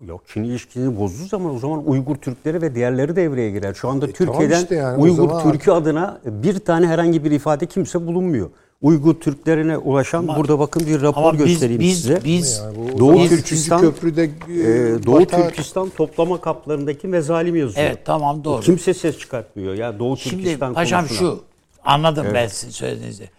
Yok 0.00 0.22
Çin 0.28 0.44
ilişkisini 0.44 0.98
bozduğu 0.98 1.26
zaman 1.26 1.54
o 1.54 1.58
zaman 1.58 1.88
Uygur 1.88 2.16
Türkleri 2.16 2.62
ve 2.62 2.74
diğerleri 2.74 3.16
devreye 3.16 3.50
girer. 3.50 3.74
Şu 3.74 3.88
anda 3.88 4.06
E, 4.06 4.12
tamam 4.12 4.32
Türkiye'den 4.34 4.62
işte 4.62 4.74
yani 4.74 5.02
Uygur 5.02 5.30
Türk'ü 5.40 5.70
adına 5.70 6.20
bir 6.24 6.58
tane 6.58 6.86
herhangi 6.86 7.24
bir 7.24 7.30
ifade 7.30 7.66
kimse 7.66 8.06
bulunmuyor. 8.06 8.50
Uygur 8.82 9.14
Türklerine 9.14 9.76
ulaşan 9.78 10.28
burada 10.28 10.58
bakın 10.58 10.86
bir 10.86 11.00
rapor 11.02 11.20
Ama 11.22 11.32
biz 11.32 11.38
göstereyim 11.46 11.80
biz 11.80 11.96
size. 12.02 12.20
biz 12.24 12.58
Yani 12.58 12.76
Doğu 12.98 12.98
Doğu 12.98 13.28
Türkistan- 13.28 13.80
köprüde 13.80 14.24
Ee, 14.24 15.04
Doğu 15.06 15.26
Türkistan 15.26 15.88
toplama 15.90 16.40
kaplarındaki 16.40 17.08
mezalim 17.08 17.56
yazıyor. 17.56 17.86
Evet 17.86 17.98
tamam 18.04 18.44
doğru. 18.44 18.60
Kimse 18.62 18.94
ses 18.94 19.18
çıkartmıyor. 19.18 19.74
Ya 19.74 19.98
Doğu 19.98 20.16
Şimdi 20.16 20.36
Türkistan 20.42 20.74
paşam 20.74 21.00
konusuna. 21.08 21.18
şu 21.18 21.44
anladım 21.84 22.26
ben 22.34 22.46
sizin 22.46 22.70
söylediğinizi. 22.72 23.30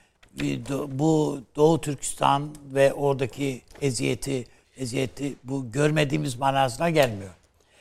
Bu 1.00 1.40
Doğu 1.56 1.82
Türkistan 1.82 2.44
ve 2.74 2.94
oradaki 2.94 3.62
eziyeti 3.82 4.46
eziyeti 4.78 5.34
bu 5.44 5.72
görmediğimiz 5.72 6.36
manasına 6.40 6.90
gelmiyor. 6.90 7.30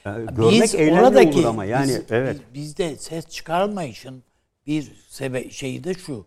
Yani 0.05 0.27
görmek 0.37 0.63
biz 0.63 0.75
oradaki 0.75 1.39
olur 1.39 1.45
ama 1.45 1.65
yani 1.65 1.89
biz- 1.89 2.03
evet. 2.11 2.37
biz- 2.55 2.63
bizde 2.63 2.97
ses 2.97 3.29
çıkarmayışın 3.29 4.23
bir 4.67 4.93
sebe 5.09 5.51
şeyi 5.51 5.85
de 5.85 5.95
şu. 5.95 6.25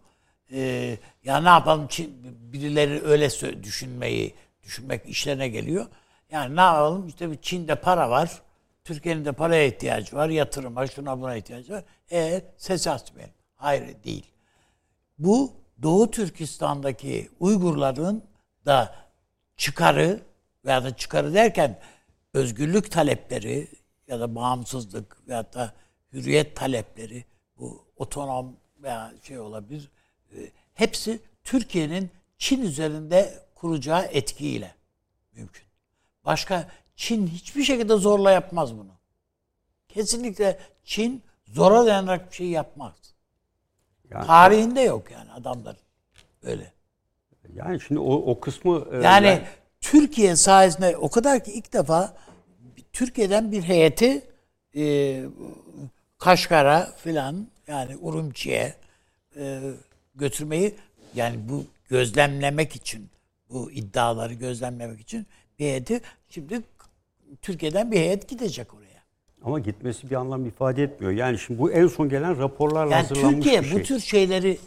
Ee, 0.51 0.97
ya 1.23 1.41
ne 1.41 1.49
yapalım 1.49 1.87
birileri 2.23 3.03
öyle 3.03 3.29
düşünmeyi 3.63 4.35
düşünmek 4.63 5.09
işlerine 5.09 5.49
geliyor. 5.49 5.85
Yani 6.31 6.55
ne 6.55 6.61
yapalım 6.61 7.07
işte 7.07 7.31
bir 7.31 7.41
Çin'de 7.41 7.75
para 7.75 8.09
var. 8.09 8.41
Türkiye'nin 8.83 9.25
de 9.25 9.31
paraya 9.31 9.65
ihtiyacı 9.65 10.15
var. 10.15 10.29
Yatırıma 10.29 10.87
şuna 10.87 11.21
buna 11.21 11.35
ihtiyacı 11.35 11.73
var. 11.73 11.83
E 12.11 12.41
ses 12.57 12.87
açmayalım. 12.87 13.33
Hayır 13.55 14.03
değil. 14.03 14.25
Bu 15.19 15.53
Doğu 15.81 16.11
Türkistan'daki 16.11 17.29
Uygurların 17.39 18.23
da 18.65 18.95
çıkarı 19.57 20.21
veya 20.65 20.83
da 20.83 20.95
çıkarı 20.95 21.33
derken 21.33 21.79
özgürlük 22.33 22.91
talepleri 22.91 23.67
ya 24.07 24.19
da 24.19 24.35
bağımsızlık 24.35 25.27
veya 25.27 25.53
da 25.53 25.73
hürriyet 26.13 26.55
talepleri 26.55 27.25
bu 27.57 27.85
otonom 27.95 28.55
veya 28.77 29.13
şey 29.23 29.39
olabilir. 29.39 29.91
Hepsi 30.73 31.19
Türkiye'nin 31.43 32.09
Çin 32.37 32.61
üzerinde 32.61 33.33
kuracağı 33.55 34.03
etkiyle 34.05 34.75
mümkün. 35.33 35.63
Başka 36.25 36.67
Çin 36.95 37.27
hiçbir 37.27 37.63
şekilde 37.63 37.95
zorla 37.95 38.31
yapmaz 38.31 38.77
bunu. 38.77 38.91
Kesinlikle 39.87 40.59
Çin 40.83 41.23
zora 41.47 41.85
dayanarak 41.85 42.31
bir 42.31 42.35
şey 42.35 42.47
yapmaz. 42.47 42.93
Yani, 44.09 44.27
Tarihinde 44.27 44.81
yok 44.81 45.11
yani 45.11 45.31
adamların 45.31 45.77
öyle. 46.43 46.73
yani 47.53 47.81
şimdi 47.81 47.99
o, 48.01 48.13
o 48.13 48.39
kısmı 48.39 48.85
e, 48.91 48.95
Yani 48.97 49.25
ben- 49.27 49.47
Türkiye 49.81 50.35
sayesinde 50.35 50.97
o 50.97 51.09
kadar 51.09 51.43
ki 51.43 51.51
ilk 51.51 51.73
defa 51.73 52.13
Türkiye'den 52.93 53.51
bir 53.51 53.63
heyeti 53.63 54.21
e, 54.75 55.23
Kaşgar'a 56.17 56.91
filan 56.97 57.47
yani 57.67 57.97
Urumçi'ye 57.97 58.75
e, 59.35 59.61
götürmeyi 60.19 60.75
yani 61.15 61.35
bu 61.49 61.65
gözlemlemek 61.89 62.75
için 62.75 63.09
bu 63.49 63.71
iddiaları 63.71 64.33
gözlemlemek 64.33 64.99
için 64.99 65.27
bir 65.59 65.65
heyeti 65.65 66.01
şimdi 66.29 66.61
Türkiye'den 67.41 67.91
bir 67.91 67.97
heyet 67.97 68.27
gidecek 68.29 68.73
oraya. 68.73 68.89
ama 69.43 69.59
gitmesi 69.59 70.09
bir 70.09 70.15
anlam 70.15 70.45
ifade 70.45 70.83
etmiyor. 70.83 71.13
Yani 71.13 71.39
şimdi 71.39 71.59
bu 71.59 71.71
en 71.71 71.87
son 71.87 72.09
gelen 72.09 72.37
raporlarla 72.39 72.91
Yani 72.91 73.07
hazırlanmış 73.07 73.35
Türkiye 73.35 73.61
bir 73.61 73.67
şey. 73.67 73.79
bu 73.79 73.83
tür 73.83 73.99
şeyleri 73.99 74.57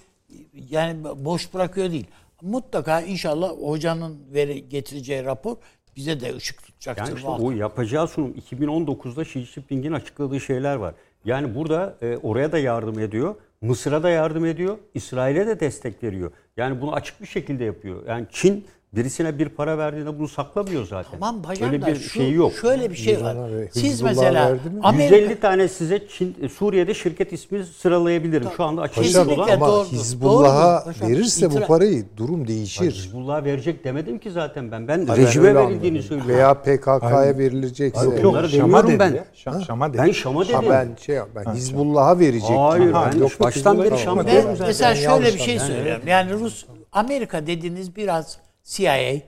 yani 0.70 1.04
boş 1.04 1.54
bırakıyor 1.54 1.90
değil. 1.90 2.06
Mutlaka 2.42 3.00
inşallah 3.00 3.50
hocanın 3.50 4.18
veri 4.34 4.68
getireceği 4.68 5.24
rapor 5.24 5.56
bize 5.96 6.20
de 6.20 6.36
ışık 6.36 6.62
tutacaktır. 6.62 7.06
Yani 7.06 7.16
işte 7.16 7.28
o 7.28 7.50
yapacağı 7.50 8.08
sunum 8.08 8.34
2019'da 8.50 9.22
Xi 9.22 9.40
Jinping'in 9.40 9.92
açıkladığı 9.92 10.40
şeyler 10.40 10.76
var. 10.76 10.94
Yani 11.24 11.54
burada 11.54 11.96
e, 12.02 12.16
oraya 12.16 12.52
da 12.52 12.58
yardım 12.58 12.98
ediyor. 12.98 13.34
Mısır'a 13.62 14.02
da 14.02 14.10
yardım 14.10 14.44
ediyor. 14.44 14.78
İsrail'e 14.94 15.46
de 15.46 15.60
destek 15.60 16.02
veriyor. 16.02 16.32
Yani 16.56 16.80
bunu 16.80 16.92
açık 16.92 17.20
bir 17.20 17.26
şekilde 17.26 17.64
yapıyor. 17.64 18.06
Yani 18.06 18.26
Çin 18.30 18.66
birisine 18.96 19.38
bir 19.38 19.48
para 19.48 19.78
verdiğinde 19.78 20.18
bunu 20.18 20.28
saklamıyor 20.28 20.86
zaten. 20.86 21.10
Tamam 21.20 21.44
hocam 21.44 21.68
Öyle 21.72 21.82
da 21.82 21.86
bir 21.86 21.94
şu, 21.96 22.10
şey 22.10 22.32
yok. 22.32 22.52
şöyle 22.60 22.90
bir 22.90 22.94
şey 22.96 23.20
var. 23.22 23.36
Siz 23.72 23.82
Hizbullah'a 23.82 24.12
mesela 24.14 24.50
verdi 24.52 24.70
mi? 24.70 24.80
Amerika 24.82 25.16
150 25.16 25.40
tane 25.40 25.68
size 25.68 26.08
Çin, 26.08 26.36
e, 26.42 26.48
Suriye'de 26.48 26.94
şirket 26.94 27.32
ismi 27.32 27.64
sıralayabilirim. 27.64 28.48
Şu 28.56 28.64
anda 28.64 28.82
açık 28.82 28.96
Paşam 28.96 29.28
Kesinlikle 29.28 29.54
ama 29.54 29.68
doğrudur. 29.68 29.90
Hizbullah'a 29.92 30.72
Doğrudur 30.84 30.84
paşam. 31.00 31.08
verirse 31.08 31.50
bu 31.50 31.60
parayı 31.66 32.04
durum 32.16 32.48
değişir. 32.48 32.90
Hizbullah 32.90 33.44
verecek 33.44 33.84
demedim 33.84 34.18
ki 34.18 34.30
zaten 34.30 34.70
ben. 34.72 34.88
Ben 34.88 35.06
Hayır, 35.06 35.26
rejime 35.26 35.48
öyle 35.48 35.58
verildiğini 35.58 35.98
anladım. 35.98 36.08
söylüyorum. 36.08 36.34
Veya 36.34 36.54
PKK'ya 36.54 37.38
verilecekse. 37.38 38.04
Yok, 38.04 38.22
Yok, 38.22 38.34
Şam'a 38.34 38.52
demiyorum 38.52 38.88
dedi 38.90 38.98
ben. 38.98 39.14
ya. 39.14 39.24
Şam, 39.34 39.62
Şam'a 39.62 39.88
dedi. 39.92 39.98
Ben 40.06 40.12
Şam'a 40.12 40.44
dedim. 40.44 40.54
Ha 40.54 40.62
ben 40.70 40.88
şey 41.00 41.18
ben 41.36 41.54
Hizbullah'a 41.54 42.18
verecek. 42.18 42.50
Hayır 42.58 42.92
Ha, 42.92 43.10
ben 43.14 43.18
yok, 43.18 43.30
baştan 43.40 43.78
beri 43.78 43.86
Hizbullah- 43.90 44.04
Şam 44.04 44.18
Ben 44.18 44.24
zaten. 44.42 44.66
mesela 44.66 44.90
Ben 44.90 44.94
şöyle 44.94 45.34
bir 45.34 45.38
şey 45.38 45.58
söylüyorum. 45.58 46.02
Yani 46.06 46.32
Rus 46.32 46.64
Amerika 46.92 47.46
dediğiniz 47.46 47.96
biraz 47.96 48.38
CIA, 48.64 49.20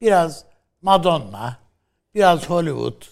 biraz 0.00 0.44
Madonna, 0.82 1.58
biraz 2.14 2.50
Hollywood. 2.50 3.02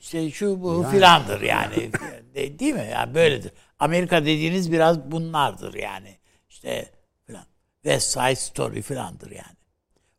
İşte 0.00 0.30
şu 0.30 0.62
bu 0.62 0.82
filandır 0.90 1.40
yani. 1.40 1.92
De- 2.34 2.58
Değil 2.58 2.74
mi? 2.74 2.88
Yani 2.92 3.14
böyledir. 3.14 3.52
Amerika 3.78 4.20
dediğiniz 4.22 4.72
biraz 4.72 5.10
bunlardır 5.10 5.74
yani. 5.74 6.18
İşte 6.48 6.90
filan. 7.26 7.44
West 7.82 8.12
Side 8.12 8.34
Story 8.36 8.82
filandır 8.82 9.30
yani. 9.30 9.56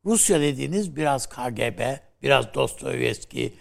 Rusya 0.05 0.41
dediğiniz 0.41 0.95
biraz 0.95 1.29
KGB, 1.29 1.97
biraz 2.21 2.53
Dostoyevski, 2.53 3.53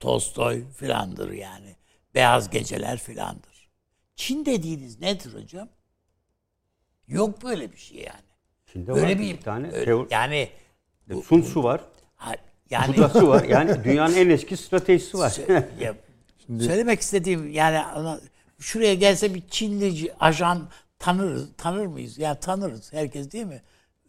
Tolstoy 0.00 0.64
filandır 0.72 1.32
yani. 1.32 1.76
Beyaz 2.14 2.50
Geceler 2.50 2.98
filandır. 2.98 3.68
Çin 4.16 4.44
dediğiniz 4.46 5.00
nedir 5.00 5.34
hocam? 5.34 5.68
Yok 7.08 7.42
böyle 7.42 7.72
bir 7.72 7.76
şey 7.78 7.98
yani. 7.98 8.27
Çin'de 8.72 8.94
Böyle 8.94 9.02
var 9.12 9.18
bir, 9.18 9.18
bir 9.18 9.40
tane 9.40 9.66
öyle- 9.72 9.84
teori. 9.84 10.06
yani 10.10 10.48
Sun 11.26 11.40
Tzu 11.42 11.62
var. 11.62 11.80
ha- 12.16 12.34
yani 12.70 12.96
Budası 12.96 13.28
var. 13.28 13.44
Yani 13.48 13.84
dünyanın 13.84 14.14
en 14.16 14.28
eski 14.28 14.56
stratejisi 14.56 15.18
var. 15.18 15.36
ya, 15.80 15.94
söylemek 16.60 17.00
istediğim 17.00 17.50
yani 17.52 17.80
şuraya 18.58 18.94
gelse 18.94 19.34
bir 19.34 19.42
Çinli 19.48 20.12
ajan 20.20 20.68
tanırız, 20.98 21.48
tanır 21.56 21.86
mıyız? 21.86 22.18
Yani 22.18 22.38
tanırız 22.40 22.92
herkes 22.92 23.30
değil 23.32 23.46
mi? 23.46 23.62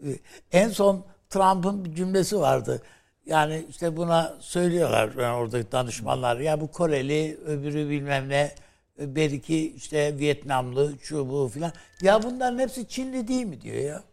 Ee, 0.05 0.07
En 0.51 0.69
son 0.69 1.05
Trump'ın 1.29 1.85
bir 1.85 1.95
cümlesi 1.95 2.39
vardı. 2.39 2.81
Yani 3.25 3.65
işte 3.69 3.97
buna 3.97 4.33
söylüyorlar 4.39 5.09
yani 5.21 5.35
oradaki 5.35 5.71
danışmanlar. 5.71 6.37
Ya 6.39 6.61
bu 6.61 6.71
Koreli, 6.71 7.37
öbürü 7.45 7.89
bilmem 7.89 8.29
ne, 8.29 8.51
belki 8.99 9.71
işte 9.75 10.19
Vietnamlı, 10.19 10.93
şu 11.01 11.29
bu 11.29 11.47
filan. 11.53 11.71
Ya 12.01 12.23
bunların 12.23 12.59
hepsi 12.59 12.87
Çinli 12.87 13.27
değil 13.27 13.45
mi 13.45 13.61
diyor 13.61 13.75
ya. 13.75 14.03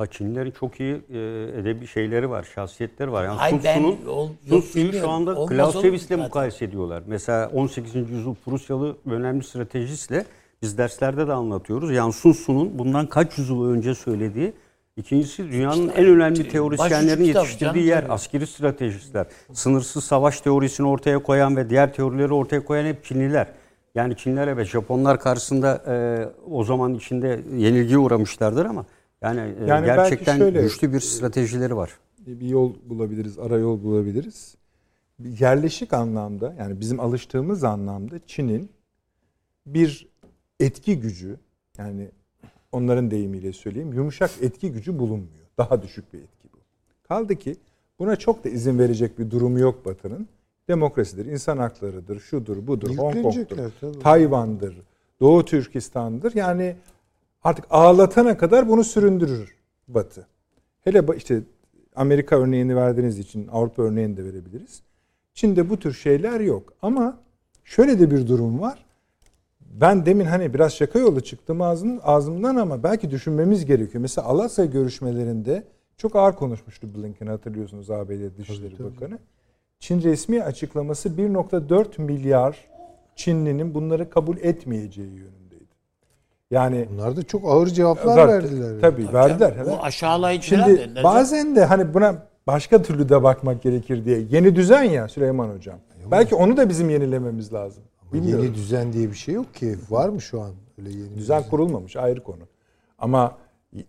Ha 0.00 0.06
Çinlilerin 0.06 0.50
çok 0.50 0.80
iyi 0.80 0.94
e, 0.94 1.18
edebi 1.60 1.86
şeyleri 1.86 2.30
var, 2.30 2.48
şahsiyetleri 2.54 3.12
var. 3.12 3.24
Yani 3.24 3.36
Hayır, 3.38 3.60
Sun 4.48 4.60
Tzu'yu 4.60 4.92
şu 4.92 5.10
anda 5.10 5.34
zaten? 6.12 6.18
mukayese 6.18 6.64
ediyorlar. 6.64 7.02
Mesela 7.06 7.50
18. 7.54 7.94
yüzyıl 7.94 8.34
Prusyalı 8.34 8.96
önemli 9.06 9.44
stratejistle 9.44 10.24
biz 10.62 10.78
derslerde 10.78 11.28
de 11.28 11.32
anlatıyoruz. 11.32 11.92
Yani 11.92 12.12
Sun 12.12 12.32
Tzu'nun 12.32 12.78
bundan 12.78 13.06
kaç 13.06 13.38
yüzyıl 13.38 13.64
önce 13.64 13.94
söylediği 13.94 14.52
İkincisi 14.96 15.52
dünyanın 15.52 15.88
en 15.88 16.06
önemli 16.06 16.48
teorisyenlerin 16.48 17.24
yetiştirdiği 17.24 17.84
yer 17.84 18.02
tabii. 18.02 18.12
askeri 18.12 18.46
stratejistler. 18.46 19.26
Sınırsız 19.52 20.04
savaş 20.04 20.40
teorisini 20.40 20.86
ortaya 20.88 21.18
koyan 21.18 21.56
ve 21.56 21.70
diğer 21.70 21.94
teorileri 21.94 22.34
ortaya 22.34 22.64
koyan 22.64 22.86
hep 22.86 23.04
Çinliler. 23.04 23.46
Yani 23.94 24.16
Çinler 24.16 24.56
ve 24.56 24.64
Japonlar 24.64 25.20
karşısında 25.20 25.82
e, 25.88 25.94
o 26.50 26.64
zaman 26.64 26.94
içinde 26.94 27.40
yenilgiye 27.56 27.98
uğramışlardır 27.98 28.64
ama 28.64 28.84
yani, 29.22 29.40
e, 29.60 29.64
Yani 29.66 29.86
gerçekten 29.86 30.38
şöyle- 30.38 30.62
güçlü 30.62 30.92
bir 30.92 31.00
stratejileri 31.00 31.76
var. 31.76 31.90
bir 32.26 32.48
yol 32.48 32.74
bulabiliriz, 32.86 33.38
ara 33.38 33.58
yol 33.58 33.82
bulabiliriz. 33.82 34.54
Yerleşik 35.40 35.92
anlamda 35.92 36.54
yani 36.58 36.80
bizim 36.80 37.00
alıştığımız 37.00 37.64
anlamda 37.64 38.14
Çin'in 38.26 38.70
bir 39.66 40.08
etki 40.60 41.00
gücü 41.00 41.36
yani 41.78 42.08
onların 42.72 43.10
deyimiyle 43.10 43.52
söyleyeyim 43.52 43.92
yumuşak 43.92 44.30
etki 44.40 44.72
gücü 44.72 44.98
bulunmuyor. 44.98 45.30
Daha 45.58 45.82
düşük 45.82 46.12
bir 46.12 46.18
etki 46.18 46.48
bu. 46.54 46.58
Kaldı 47.08 47.36
ki 47.36 47.56
buna 47.98 48.16
çok 48.16 48.44
da 48.44 48.48
izin 48.48 48.78
verecek 48.78 49.18
bir 49.18 49.30
durumu 49.30 49.58
yok 49.58 49.84
Batı'nın. 49.86 50.28
Demokrasidir, 50.68 51.26
insan 51.26 51.58
haklarıdır, 51.58 52.20
şudur, 52.20 52.66
budur, 52.66 52.96
Hong 52.96 53.22
Kong'dur, 53.22 53.44
tabii. 53.80 53.98
Tayvan'dır, 53.98 54.76
Doğu 55.20 55.44
Türkistan'dır. 55.44 56.34
Yani 56.34 56.76
artık 57.42 57.64
ağlatana 57.70 58.36
kadar 58.36 58.68
bunu 58.68 58.84
süründürür 58.84 59.56
Batı. 59.88 60.26
Hele 60.80 61.02
işte 61.16 61.42
Amerika 61.96 62.36
örneğini 62.40 62.76
verdiğiniz 62.76 63.18
için 63.18 63.48
Avrupa 63.48 63.82
örneğini 63.82 64.16
de 64.16 64.24
verebiliriz. 64.24 64.82
Çin'de 65.34 65.70
bu 65.70 65.78
tür 65.78 65.92
şeyler 65.92 66.40
yok. 66.40 66.72
Ama 66.82 67.18
şöyle 67.64 68.00
de 68.00 68.10
bir 68.10 68.26
durum 68.26 68.60
var. 68.60 68.84
Ben 69.60 70.06
demin 70.06 70.24
hani 70.24 70.54
biraz 70.54 70.72
şaka 70.72 70.98
yolu 70.98 71.20
çıktım 71.20 71.62
ağzım, 71.62 72.00
ağzımdan 72.02 72.56
ama 72.56 72.82
belki 72.82 73.10
düşünmemiz 73.10 73.66
gerekiyor. 73.66 74.02
Mesela 74.02 74.28
Alasya 74.28 74.64
görüşmelerinde 74.64 75.64
çok 75.96 76.16
ağır 76.16 76.32
konuşmuştu 76.36 76.88
Blinken 76.94 77.26
hatırlıyorsunuz 77.26 77.90
ABD 77.90 78.38
Dışişleri 78.38 78.84
Bakanı. 78.84 79.18
Çin 79.78 80.02
resmi 80.02 80.42
açıklaması 80.42 81.08
1.4 81.08 82.02
milyar 82.02 82.70
Çinlinin 83.16 83.74
bunları 83.74 84.10
kabul 84.10 84.36
etmeyeceği 84.36 85.08
yönündeydi. 85.08 85.39
Yani 86.50 86.86
Bunlar 86.92 87.16
da 87.16 87.22
çok 87.22 87.44
ağır 87.44 87.66
cevaplar 87.66 88.14
Zaten- 88.14 88.28
verdiler. 88.28 88.68
yani. 88.70 88.80
Tabii 88.80 89.12
verdiler. 89.12 89.54
Bu 89.66 89.68
Evet. 89.70 89.78
aşağılayıcı 89.82 90.56
falan 90.56 90.66
Şimdi 90.66 90.78
derler. 90.80 91.04
bazen 91.04 91.56
de 91.56 91.64
hani 91.64 91.94
buna 91.94 92.26
başka 92.46 92.82
türlü 92.82 93.08
de 93.08 93.22
bakmak 93.22 93.62
gerekir 93.62 94.04
diye. 94.04 94.18
Yeni 94.30 94.56
düzen 94.56 94.82
ya 94.82 95.08
Süleyman 95.08 95.48
Hocam. 95.48 95.78
Belki 96.10 96.34
onu 96.34 96.56
da 96.56 96.68
bizim 96.68 96.90
yenilememiz 96.90 97.52
lazım. 97.52 97.82
Bilmiyorum. 98.12 98.44
Yeni 98.44 98.54
düzen 98.54 98.92
diye 98.92 99.10
bir 99.10 99.16
şey 99.16 99.34
yok 99.34 99.54
ki. 99.54 99.76
Var 99.90 100.08
mı 100.08 100.20
şu 100.20 100.40
an 100.40 100.50
öyle 100.78 100.90
yeni 100.90 101.14
düzen 101.16 101.42
kurulmamış 101.42 101.96
ayrı 101.96 102.22
konu. 102.22 102.42
Ama 102.98 103.36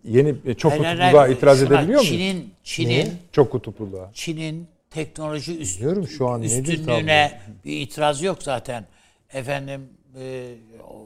yeni 0.04 0.34
e, 0.46 0.54
çok 0.54 0.72
kutupluluğa 0.72 1.28
itiraz 1.28 1.58
Şuna, 1.58 1.68
edebiliyor 1.68 2.00
muyuz? 2.00 2.08
Çin'in 2.12 2.50
Çin'in 2.64 3.08
Çok 3.32 3.52
kutupluluğa. 3.52 4.10
Çin'in 4.14 4.66
teknoloji 4.90 5.58
üst, 5.58 5.78
Bilmiyorum 5.80 6.08
şu 6.08 6.28
an 6.28 6.42
nedir 6.42 6.72
üstünlüğüne 6.72 7.40
bir 7.64 7.80
itiraz 7.80 8.22
yok 8.22 8.42
zaten. 8.42 8.84
Efendim 9.32 9.80
e, 10.20 10.54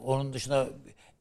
onun 0.05 0.33
dışında 0.33 0.67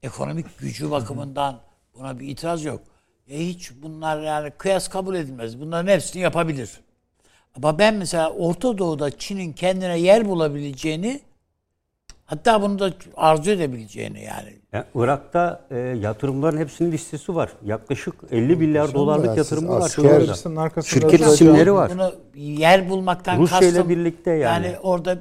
ekonomik 0.02 0.58
gücü 0.58 0.90
bakımından 0.90 1.60
buna 1.94 2.20
bir 2.20 2.28
itiraz 2.28 2.64
yok. 2.64 2.80
E 3.28 3.38
hiç 3.46 3.72
bunlar 3.82 4.22
yani 4.22 4.50
kıyas 4.50 4.88
kabul 4.88 5.14
edilmez. 5.14 5.60
Bunların 5.60 5.92
hepsini 5.92 6.22
yapabilir. 6.22 6.80
Ama 7.56 7.78
ben 7.78 7.94
mesela 7.94 8.30
Orta 8.30 8.78
Doğu'da 8.78 9.10
Çin'in 9.10 9.52
kendine 9.52 9.98
yer 9.98 10.28
bulabileceğini 10.28 11.20
hatta 12.24 12.62
bunu 12.62 12.78
da 12.78 12.92
arzu 13.16 13.50
edebileceğini 13.50 14.22
yani. 14.22 14.52
Yani 14.72 14.84
Irak'ta 14.94 15.66
e, 15.70 15.78
yatırımların 15.78 16.58
hepsinin 16.58 16.92
listesi 16.92 17.34
var. 17.34 17.50
Yaklaşık 17.64 18.14
50 18.30 18.56
milyar 18.56 18.94
dolarlık 18.94 19.36
yatırımı 19.36 19.68
var 19.68 19.88
Şirket 20.82 21.20
isimleri 21.20 21.72
var. 21.74 21.90
Bunu 21.90 22.14
yer 22.34 22.90
bulmaktan 22.90 23.38
Rusya 23.38 23.58
ile 23.58 23.66
kastım. 23.66 23.88
birlikte 23.88 24.30
yani. 24.30 24.66
Yani 24.66 24.78
orada 24.78 25.18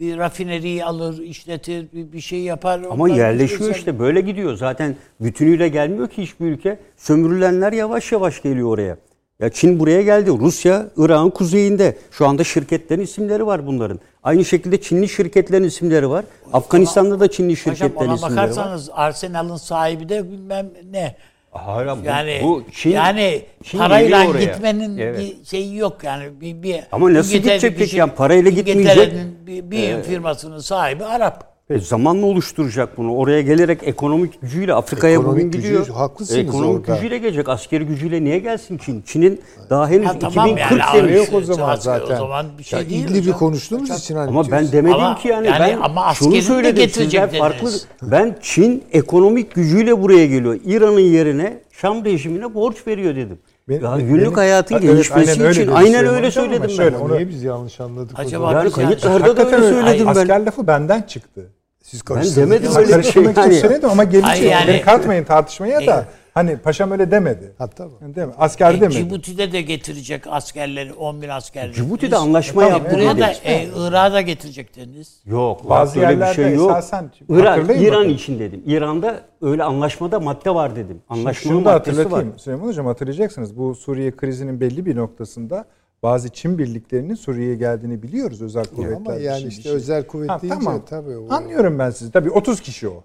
bir- 0.00 0.16
rafineriyi 0.18 0.84
alır, 0.84 1.18
işletir, 1.22 1.86
bir, 1.92 2.12
bir 2.12 2.20
şey 2.20 2.40
yapar. 2.40 2.80
Ama 2.90 3.08
yerleşiyor 3.08 3.74
işte 3.74 3.98
böyle 3.98 4.20
gidiyor. 4.20 4.56
Zaten 4.56 4.96
bütünüyle 5.20 5.68
gelmiyor 5.68 6.08
ki 6.08 6.22
hiçbir 6.22 6.46
ülke. 6.46 6.78
Sömürülenler 6.96 7.72
yavaş 7.72 8.12
yavaş 8.12 8.42
geliyor 8.42 8.68
oraya. 8.68 8.96
Ya 9.40 9.48
Çin 9.50 9.78
buraya 9.80 10.02
geldi. 10.02 10.30
Rusya 10.40 10.86
Irak'ın 10.96 11.30
kuzeyinde. 11.30 11.96
Şu 12.10 12.26
anda 12.26 12.44
şirketlerin 12.44 13.02
isimleri 13.02 13.46
var 13.46 13.66
bunların. 13.66 14.00
Aynı 14.22 14.44
şekilde 14.44 14.80
Çinli 14.80 15.08
şirketlerin 15.08 15.64
isimleri 15.64 16.10
var. 16.10 16.24
Afganistan'da 16.52 17.20
da 17.20 17.30
Çinli 17.30 17.56
şirketlerin 17.56 17.94
ona 18.08 18.14
isimleri 18.14 18.36
var. 18.36 18.42
bakarsanız 18.42 18.90
Arsenal'ın 18.92 19.56
sahibi 19.56 20.08
de 20.08 20.30
bilmem 20.30 20.70
ne. 20.90 21.16
Hayır, 21.56 21.88
bu, 21.88 22.06
Yani 22.06 22.40
bu 22.42 22.64
Çin, 22.72 22.90
yani 22.90 23.42
Çin 23.64 23.78
parayla 23.78 24.24
gitmenin 24.24 24.98
Evet. 24.98 25.18
bir 25.18 25.44
şeyi 25.44 25.76
yok 25.76 26.04
yani 26.04 26.40
bir, 26.40 26.62
bir 26.62 26.80
Ama 26.92 27.14
nasıl 27.14 27.32
gidecek 27.32 27.78
peki? 27.78 27.96
Yani 27.96 28.12
parayla 28.12 28.50
gitmeyecek. 28.50 29.12
Bir, 29.46 29.70
bir 29.70 30.02
firmasının 30.02 30.58
sahibi 30.58 31.04
Arap. 31.04 31.55
E, 31.70 31.78
zamanla 31.78 32.26
oluşturacak 32.26 32.96
bunu. 32.98 33.14
Oraya 33.16 33.42
gelerek 33.42 33.78
ekonomik 33.82 34.40
gücüyle 34.42 34.74
Afrika'ya 34.74 35.12
Ekonomik 35.14 35.36
bugün 35.38 35.50
gücü, 35.50 35.62
gidiyor. 35.68 35.88
haklısınız 35.88 36.38
ekonomik 36.40 36.80
orada. 36.80 36.94
gücüyle 36.94 37.18
gelecek. 37.18 37.48
Askeri 37.48 37.86
gücüyle 37.86 38.24
niye 38.24 38.38
gelsin 38.38 38.78
Çin? 38.78 39.02
Çin'in 39.06 39.40
daha 39.70 39.88
henüz 39.88 40.06
Ha, 40.06 40.18
tamam 40.20 40.46
2040 40.48 40.80
yani 40.80 41.00
senesi. 41.06 41.16
yok 41.18 41.28
o 41.34 41.40
zaman 41.40 41.68
Asker- 41.76 41.80
zaten. 41.80 42.14
O 42.14 42.18
zaman 42.18 42.46
bir 42.58 42.64
şey 42.64 42.78
Ya 42.78 42.88
değil 42.90 43.18
hocam. 43.20 43.38
konuştuğumuz 43.38 43.90
için 43.90 44.16
hani 44.16 44.28
Ama 44.28 44.50
ben 44.50 44.72
demedim 44.72 44.96
Ama 44.96 45.18
ki 45.18 45.28
yani, 45.28 45.46
yani 45.46 45.60
ben 45.60 45.78
ama 45.82 46.14
şunu 46.14 46.42
söyledim 46.42 46.76
getirecek 46.76 47.22
sizler 47.24 47.38
farklı. 47.38 47.70
Ben 48.02 48.36
Çin 48.42 48.84
ekonomik 48.92 49.54
gücüyle 49.54 50.02
buraya 50.02 50.26
geliyor. 50.26 50.58
İran'ın 50.64 51.00
yerine 51.00 51.58
Şam 51.72 52.04
rejimine 52.04 52.54
borç 52.54 52.86
veriyor 52.86 53.16
dedim. 53.16 53.38
Benim- 53.68 53.84
Ya 53.84 53.94
benim- 53.98 54.08
günlük 54.08 54.36
hayatın 54.36 54.74
Evet, 54.74 54.84
gelişmesi 54.84 55.30
aynen 55.30 55.46
öyle 55.46 55.62
için 55.62 55.72
aynen 55.72 56.06
öyle 56.06 56.30
söyledim 56.30 56.70
şöyle, 56.70 56.96
ben. 56.96 57.00
onu- 57.00 57.14
Niye 57.14 57.28
biz 57.28 57.42
yanlış 57.42 57.80
anladık 57.80 58.18
Acaba 58.18 58.44
o 58.44 58.48
zaman? 58.48 58.62
Yani 58.64 58.72
kayıtlarda 58.72 59.36
da 59.36 59.46
öyle. 59.46 59.70
söyledim 59.70 60.06
ben. 60.06 60.10
Asker 60.10 60.46
lafı 60.46 60.66
benden 60.66 61.02
çıktı. 61.02 61.46
Siz 61.86 62.00
Ben 62.00 62.14
karıştırdınız. 62.14 62.50
demedim 62.50 62.72
Ha, 62.72 62.80
öyle 62.80 62.98
bir 62.98 63.02
şey. 63.02 63.22
Yani, 63.22 63.54
söyledim 63.54 63.90
ama 63.90 64.04
gelecek. 64.04 64.28
Hayır, 64.30 64.50
yani- 64.50 64.68
Beni 64.68 64.80
katmayın 64.82 65.24
tartışmaya 65.24 65.86
da. 65.86 65.94
Evet. 65.94 66.04
Hani 66.34 66.56
paşam 66.56 66.90
öyle 66.90 67.10
demedi. 67.10 67.52
Hatta 67.58 67.88
bu. 67.90 68.14
Değil 68.16 68.26
mi? 68.26 68.32
Asker 68.38 68.74
E, 68.74 68.80
demedi. 68.80 68.96
Cibuti'de 68.96 69.52
de 69.52 69.62
getirecek 69.62 70.22
askerleri 70.26 70.92
10 70.92 71.22
bin 71.22 71.28
askerleri. 71.28 71.72
Cibuti'de 71.74 72.16
anlaşma 72.16 72.64
E, 72.64 72.68
yaptı 72.68 72.96
Buna 73.00 73.18
da 73.18 73.30
e, 73.44 73.64
Irak'a 73.76 74.12
da 74.12 74.20
getirecektiniz. 74.20 75.20
Yok. 75.26 75.68
Bazı 75.70 76.00
öyle 76.00 76.20
bir 76.20 76.34
şey 76.34 76.54
yok. 76.54 76.70
esasen- 76.70 77.10
İran, 77.28 77.44
Hatırlayın 77.46 77.82
İran 77.82 78.00
bakın. 78.00 78.14
için 78.14 78.38
dedim. 78.38 78.62
İran'da 78.66 79.20
öyle 79.42 79.62
anlaşmada 79.64 80.20
madde 80.20 80.54
var 80.54 80.76
dedim. 80.76 81.02
Anlaşmanın 81.08 81.56
Şunu 81.56 81.64
da 81.64 81.72
maddesi 81.72 81.96
var. 81.96 82.04
hatırlatayım 82.04 82.38
Süleyman 82.38 82.66
Hocam 82.66 82.86
hatırlayacaksınız. 82.86 83.56
Bu 83.58 83.74
Suriye 83.74 84.16
krizinin 84.16 84.60
belli 84.60 84.86
bir 84.86 84.96
noktasında 84.96 85.64
bazı 86.02 86.28
Çin 86.28 86.58
birliklerinin 86.58 87.14
Suriye'ye 87.14 87.54
geldiğini 87.54 88.02
biliyoruz 88.02 88.42
özel 88.42 88.64
kuvvetler. 88.64 88.96
Ama 88.96 89.14
yani 89.14 89.46
işte 89.46 89.62
şey. 89.62 89.72
özel 89.72 90.06
kuvvet 90.06 90.30
Ha, 90.30 90.42
deyince 90.42 90.58
tamam. 90.64 90.82
tabii 90.88 91.16
o, 91.16 91.32
Anlıyorum 91.32 91.78
ben 91.78 91.90
sizi. 91.90 92.10
Tabii 92.12 92.30
30 92.30 92.60
kişi 92.60 92.88
o. 92.88 93.04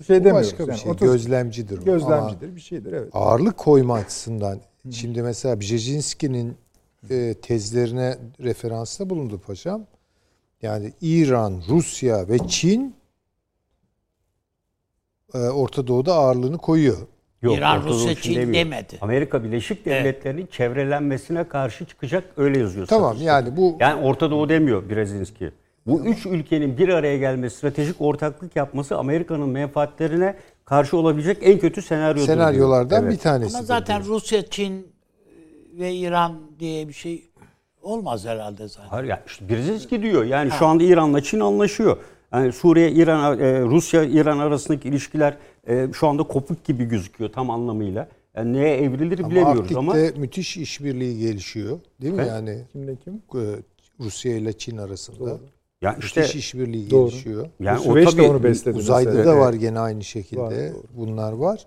Bir 0.00 0.04
şey 0.04 0.16
demiyoruz. 0.24 0.46
başka 0.52 0.64
bir 0.64 0.68
Yani 0.68 0.78
şey. 0.80 0.90
30 0.92 1.08
Gözlemcidir 1.12 1.78
o. 1.78 1.84
gözlemcidir 1.84 2.56
bir 2.56 2.60
şeydir 2.60 2.92
evet. 2.92 3.08
Ağırlık 3.12 3.56
koyma 3.56 3.94
açısından 3.94 4.60
şimdi 4.90 5.22
mesela 5.22 5.60
Brzezinski'nin 5.60 6.56
e, 7.10 7.34
tezlerine 7.42 8.18
referansta 8.40 9.10
bulundu 9.10 9.40
paşam. 9.46 9.86
Yani 10.62 10.92
İran, 11.00 11.62
Rusya 11.68 12.28
ve 12.28 12.38
Çin 12.48 12.94
e, 15.34 15.38
Orta 15.38 15.86
Doğu'da 15.86 16.14
ağırlığını 16.14 16.58
koyuyor. 16.58 16.98
Yok, 17.42 17.58
İran, 17.58 17.82
Rusya, 17.86 18.12
için 18.12 18.22
Çin 18.22 18.34
demiyor. 18.40 18.54
demedi. 18.54 18.98
Amerika 19.00 19.44
Birleşik 19.44 19.84
Devletleri'nin 19.86 20.46
çevrelenmesine 20.46 21.44
karşı 21.44 21.84
çıkacak 21.86 22.24
öyle 22.36 22.58
yazıyor. 22.58 22.86
Tamam 22.86 23.10
satışta. 23.12 23.32
yani 23.32 23.56
bu 23.56 23.76
Yani 23.80 24.02
Orta 24.02 24.30
Doğu 24.30 24.48
demiyor 24.48 24.90
Brezinski. 24.90 25.50
Bu 25.86 26.04
üç 26.06 26.26
ülkenin 26.26 26.78
bir 26.78 26.88
araya 26.88 27.18
gelmesi, 27.18 27.56
stratejik 27.56 28.00
ortaklık 28.00 28.56
yapması 28.56 28.96
Amerika'nın 28.96 29.48
menfaatlerine 29.48 30.36
karşı 30.64 30.96
olabilecek 30.96 31.38
en 31.40 31.58
kötü 31.58 31.82
diyor. 31.88 32.16
senaryolardan 32.26 33.02
Evet. 33.04 33.12
bir 33.12 33.18
tanesi. 33.18 33.56
Ama 33.56 33.66
zaten 33.66 34.04
Rusya, 34.04 34.46
Çin 34.46 34.86
ve 35.78 35.94
İran 35.94 36.34
diye 36.60 36.88
bir 36.88 36.92
şey 36.92 37.24
olmaz 37.82 38.26
herhalde 38.26 38.68
zaten. 38.68 38.88
Hayır 38.88 39.04
ya 39.08 39.22
işte 39.26 39.48
Brzezinski 39.48 40.02
diyor. 40.02 40.24
Yani 40.24 40.50
şu 40.50 40.66
anda 40.66 40.84
İran'la 40.84 41.22
Çin 41.22 41.40
anlaşıyor. 41.40 41.96
Yani 42.32 42.52
Suriye, 42.52 42.90
İran, 42.90 43.38
e, 43.38 43.60
Rusya, 43.60 44.04
İran 44.04 44.38
arasındaki 44.38 44.88
ilişkiler 44.88 45.36
e, 45.68 45.88
şu 45.92 46.08
anda 46.08 46.22
kopuk 46.22 46.64
gibi 46.64 46.84
gözüküyor 46.84 47.32
tam 47.32 47.50
anlamıyla. 47.50 48.08
Yani 48.36 48.52
neye 48.52 48.76
evrilir 48.76 49.18
Ama 49.18 49.30
bilemiyoruz 49.30 49.76
ama 49.76 49.92
Arktik'te 49.92 50.20
müthiş 50.20 50.56
işbirliği 50.56 51.18
gelişiyor. 51.18 51.78
Değil 52.02 52.14
mi 52.14 52.20
Evet. 52.20 52.30
yani 52.30 52.58
Kimle 52.72 52.96
kim? 52.96 53.14
e, 53.14 53.42
Rusya 54.00 54.36
ile 54.36 54.52
Çin 54.52 54.76
arasında? 54.76 55.38
ya 55.82 55.96
işte 56.00 56.20
Müthiş 56.20 56.36
işbirliği 56.36 56.90
Doğru. 56.90 57.10
gelişiyor. 57.10 57.48
yani 57.60 57.80
o 57.80 57.94
tabii 57.94 58.16
de 58.16 58.22
onu 58.22 58.42
besledi. 58.42 58.78
Uzayda 58.78 59.10
mesela. 59.10 59.26
da 59.26 59.38
var 59.38 59.52
gene 59.52 59.78
aynı 59.78 60.04
şekilde. 60.04 60.40
Var, 60.40 60.50
doğru. 60.50 60.82
bunlar 60.96 61.32
var. 61.32 61.66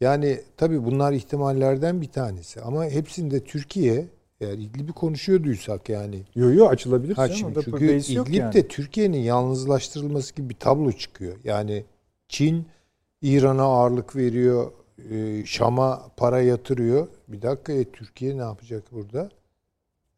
Yani 0.00 0.40
tabii 0.56 0.84
bunlar 0.84 1.12
ihtimallerden 1.12 2.00
bir 2.00 2.08
tanesi. 2.08 2.60
Ama 2.60 2.84
hepsinde 2.84 3.40
Türkiye 3.44 4.06
eğer 4.40 4.52
İdlib'i 4.58 4.92
konuşuyorduysak 4.92 5.88
yani. 5.88 6.22
Yo 6.34 6.52
yo 6.52 6.66
açılabilir. 6.66 7.14
Ha 7.16 7.28
şimdi 7.28 7.60
çünkü 7.64 7.84
İdlib'de 7.94 8.36
yani. 8.36 8.68
Türkiye'nin 8.68 9.18
yalnızlaştırılması 9.18 10.34
gibi 10.34 10.48
bir 10.48 10.54
tablo 10.54 10.92
çıkıyor. 10.92 11.36
Yani 11.44 11.84
Çin 12.28 12.66
İran'a 13.22 13.62
ağırlık 13.62 14.16
veriyor, 14.16 14.72
e, 15.10 15.46
Şam'a 15.46 16.10
para 16.16 16.40
yatırıyor. 16.40 17.08
Bir 17.28 17.42
dakika 17.42 17.72
e, 17.72 17.84
Türkiye 17.92 18.36
ne 18.38 18.42
yapacak 18.42 18.92
burada? 18.92 19.30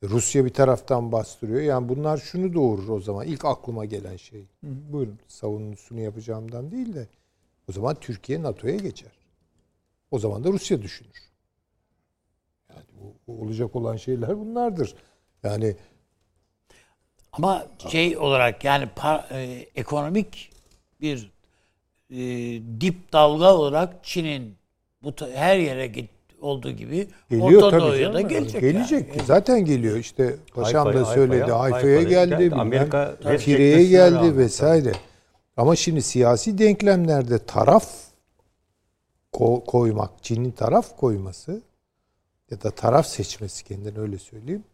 Rusya 0.03 0.45
bir 0.45 0.55
taraftan 0.55 1.13
bastırıyor. 1.13 1.61
Yani 1.61 1.89
bunlar 1.89 2.19
şunu 2.19 2.55
doğurur 2.55 2.89
o 2.89 3.01
zaman. 3.01 3.27
İlk 3.27 3.45
aklıma 3.45 3.85
gelen 3.85 4.17
şey. 4.17 4.41
Hı, 4.41 4.47
Buyurun. 4.93 5.19
savunusunu 5.29 6.01
yapacağımdan 6.01 6.71
değil 6.71 6.95
de 6.95 7.09
o 7.69 7.73
zaman 7.73 7.95
Türkiye 8.01 8.43
NATO'ya 8.43 8.77
geçer. 8.77 9.13
O 10.11 10.19
zaman 10.19 10.45
da 10.45 10.49
Rusya 10.53 10.83
düşünür. 10.83 11.23
Yani 12.71 12.85
bu, 13.01 13.15
bu 13.27 13.43
olacak 13.43 13.77
olan 13.77 13.97
şeyler 13.97 14.39
bunlardır. 14.39 14.95
Yani 15.43 15.77
Ama 17.33 17.67
şey 17.89 18.19
olarak 18.19 18.65
yani 18.65 18.85
par- 18.97 19.35
e, 19.35 19.67
ekonomik 19.75 20.51
bir 21.01 21.32
e, 22.13 22.19
dip 22.81 23.13
dalga 23.13 23.55
olarak 23.55 24.05
Çin'in 24.05 24.55
bu 25.03 25.15
ta- 25.15 25.31
her 25.31 25.59
yere 25.59 25.87
git 25.87 26.11
olduğu 26.41 26.71
gibi 26.71 27.09
geliyor 27.31 27.63
Orta 27.63 27.81
Doğu'ya 27.81 28.15
da 28.15 28.21
gelecek. 28.21 28.61
Gelecek. 28.61 29.09
yani. 29.17 29.27
Zaten 29.27 29.65
geliyor. 29.65 29.97
İşte 29.97 30.37
paşam 30.55 30.85
Hayfa'ya, 30.85 31.07
da 31.07 31.11
söyledi. 31.15 31.53
Hayfa'ya, 31.53 32.03
geldi. 32.03 32.51
Amerika 32.55 33.17
çekmesine 33.23 33.85
geldi 33.85 34.15
rağmen 34.15 34.39
vesaire. 34.39 34.93
Ama 35.57 35.77
şimdi 35.77 36.03
siyasi 36.03 36.59
denklemlerde 36.59 37.39
taraf 37.39 37.87
ko- 39.33 39.65
koymak, 39.65 40.11
Çin'in 40.23 40.51
taraf 40.51 40.97
koyması 40.97 41.63
ya 42.51 42.63
da 42.63 42.71
taraf 42.71 43.07
seçmesi 43.07 43.65
kendine 43.65 43.99
öyle 43.99 44.19
söyleyeyim. 44.19 44.65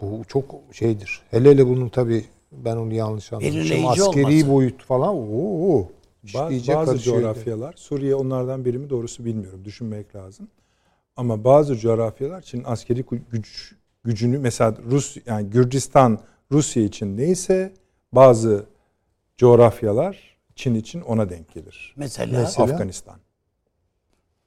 Bu 0.00 0.24
çok 0.28 0.54
şeydir. 0.72 1.20
Hele 1.30 1.50
hele 1.50 1.66
bunun 1.66 1.88
tabii 1.88 2.24
ben 2.52 2.76
onu 2.76 2.94
yanlış 2.94 3.32
anlamışım. 3.32 3.86
Askeri 3.88 4.26
olması. 4.26 4.50
boyut 4.50 4.82
falan. 4.84 5.14
Oo, 5.16 5.88
işleyecek 6.26 6.76
bazı 6.76 6.98
coğrafyalar, 6.98 7.74
Suriye 7.76 8.14
onlardan 8.14 8.64
biri 8.64 8.78
mi 8.78 8.90
doğrusu 8.90 9.24
bilmiyorum. 9.24 9.64
Düşünmek 9.64 10.14
lazım. 10.16 10.48
Ama 11.16 11.44
bazı 11.44 11.76
coğrafyalar 11.76 12.42
Çin 12.42 12.62
askeri 12.66 13.00
gü- 13.00 13.20
güç 13.30 13.74
gücünü 14.04 14.38
mesela 14.38 14.74
Rus 14.90 15.16
yani 15.26 15.50
Gürcistan 15.50 16.18
Rusya 16.52 16.82
için 16.82 17.16
neyse 17.16 17.72
bazı 18.12 18.64
coğrafyalar 19.38 20.36
Çin 20.54 20.74
için 20.74 21.00
ona 21.00 21.30
denk 21.30 21.52
gelir. 21.54 21.94
Mesela, 21.96 22.38
Mesela? 22.40 22.72
Afganistan. 22.72 23.16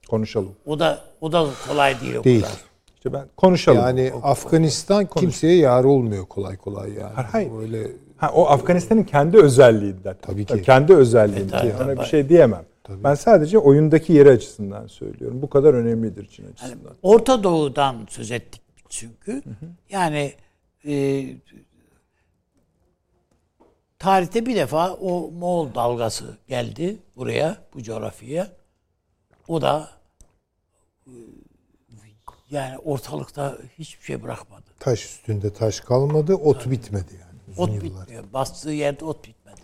Konuşalım. 0.10 0.56
o 0.66 0.80
da 0.80 1.02
o 1.22 1.32
da 1.32 1.48
kolay 1.68 2.02
değil 2.02 2.16
o 2.16 2.24
Değil. 2.24 2.42
kadar. 2.42 2.58
İşte 2.96 3.14
ben 3.14 3.28
konuşalım. 3.38 3.78
Yani 3.80 4.12
O- 4.16 4.28
Afganistan 4.28 5.06
kimseye 5.06 5.58
yar 5.58 5.84
olmuyor 5.84 6.26
kolay 6.26 6.58
kolay 6.58 6.94
yani. 6.94 7.14
Hayır. 7.14 7.52
Öyle 7.62 7.88
Ha, 8.20 8.32
o 8.34 8.48
Afganistan'ın 8.48 9.04
kendi 9.04 9.38
özelliğinden. 9.38 10.16
Tabii 10.22 10.46
ki. 10.46 10.62
Kendi 10.62 10.96
özelliğinden. 10.96 11.58
E, 11.58 11.72
tabii, 11.72 11.84
Ona 11.84 11.92
bir 11.92 11.96
tabii. 11.96 12.08
şey 12.08 12.30
diyemem. 12.30 12.66
Ben 12.90 13.16
sadece 13.16 13.58
oyundaki 13.60 14.14
yeri 14.14 14.30
açısından 14.30 14.88
söylüyorum. 14.88 15.42
Bu 15.42 15.50
kadar 15.50 15.74
önemlidir 15.74 16.28
Çin 16.28 16.52
açısından. 16.52 16.96
Orta 17.02 17.44
Doğu'dan 17.44 17.96
söz 18.10 18.32
ettik 18.32 18.62
çünkü. 18.90 19.44
Yani 19.90 20.34
e, 20.88 21.26
tarihte 24.00 24.46
bir 24.46 24.56
defa 24.56 24.94
o 24.94 25.32
Moğol 25.32 25.76
dalgası 25.76 26.38
geldi 26.48 26.98
buraya, 27.16 27.58
bu 27.74 27.84
coğrafyaya. 27.84 28.48
O 29.48 29.62
da 29.62 29.90
e, 31.08 31.14
yani 32.52 32.78
ortalıkta 32.78 33.58
hiçbir 33.80 34.06
şey 34.06 34.24
bırakmadı. 34.24 34.66
taş 34.80 35.06
üstünde 35.06 35.54
taş 35.54 35.80
kalmadı, 35.80 36.36
ot 36.36 36.72
bitmedi 36.72 37.14
yani. 37.22 37.29
Uzun 37.52 37.64
Ot 37.64 37.70
yıllar. 37.70 37.84
bitmiyor. 38.02 38.24
Bastığı 38.34 38.72
yerde 38.72 39.06
ot 39.06 39.28
bitmedi. 39.28 39.62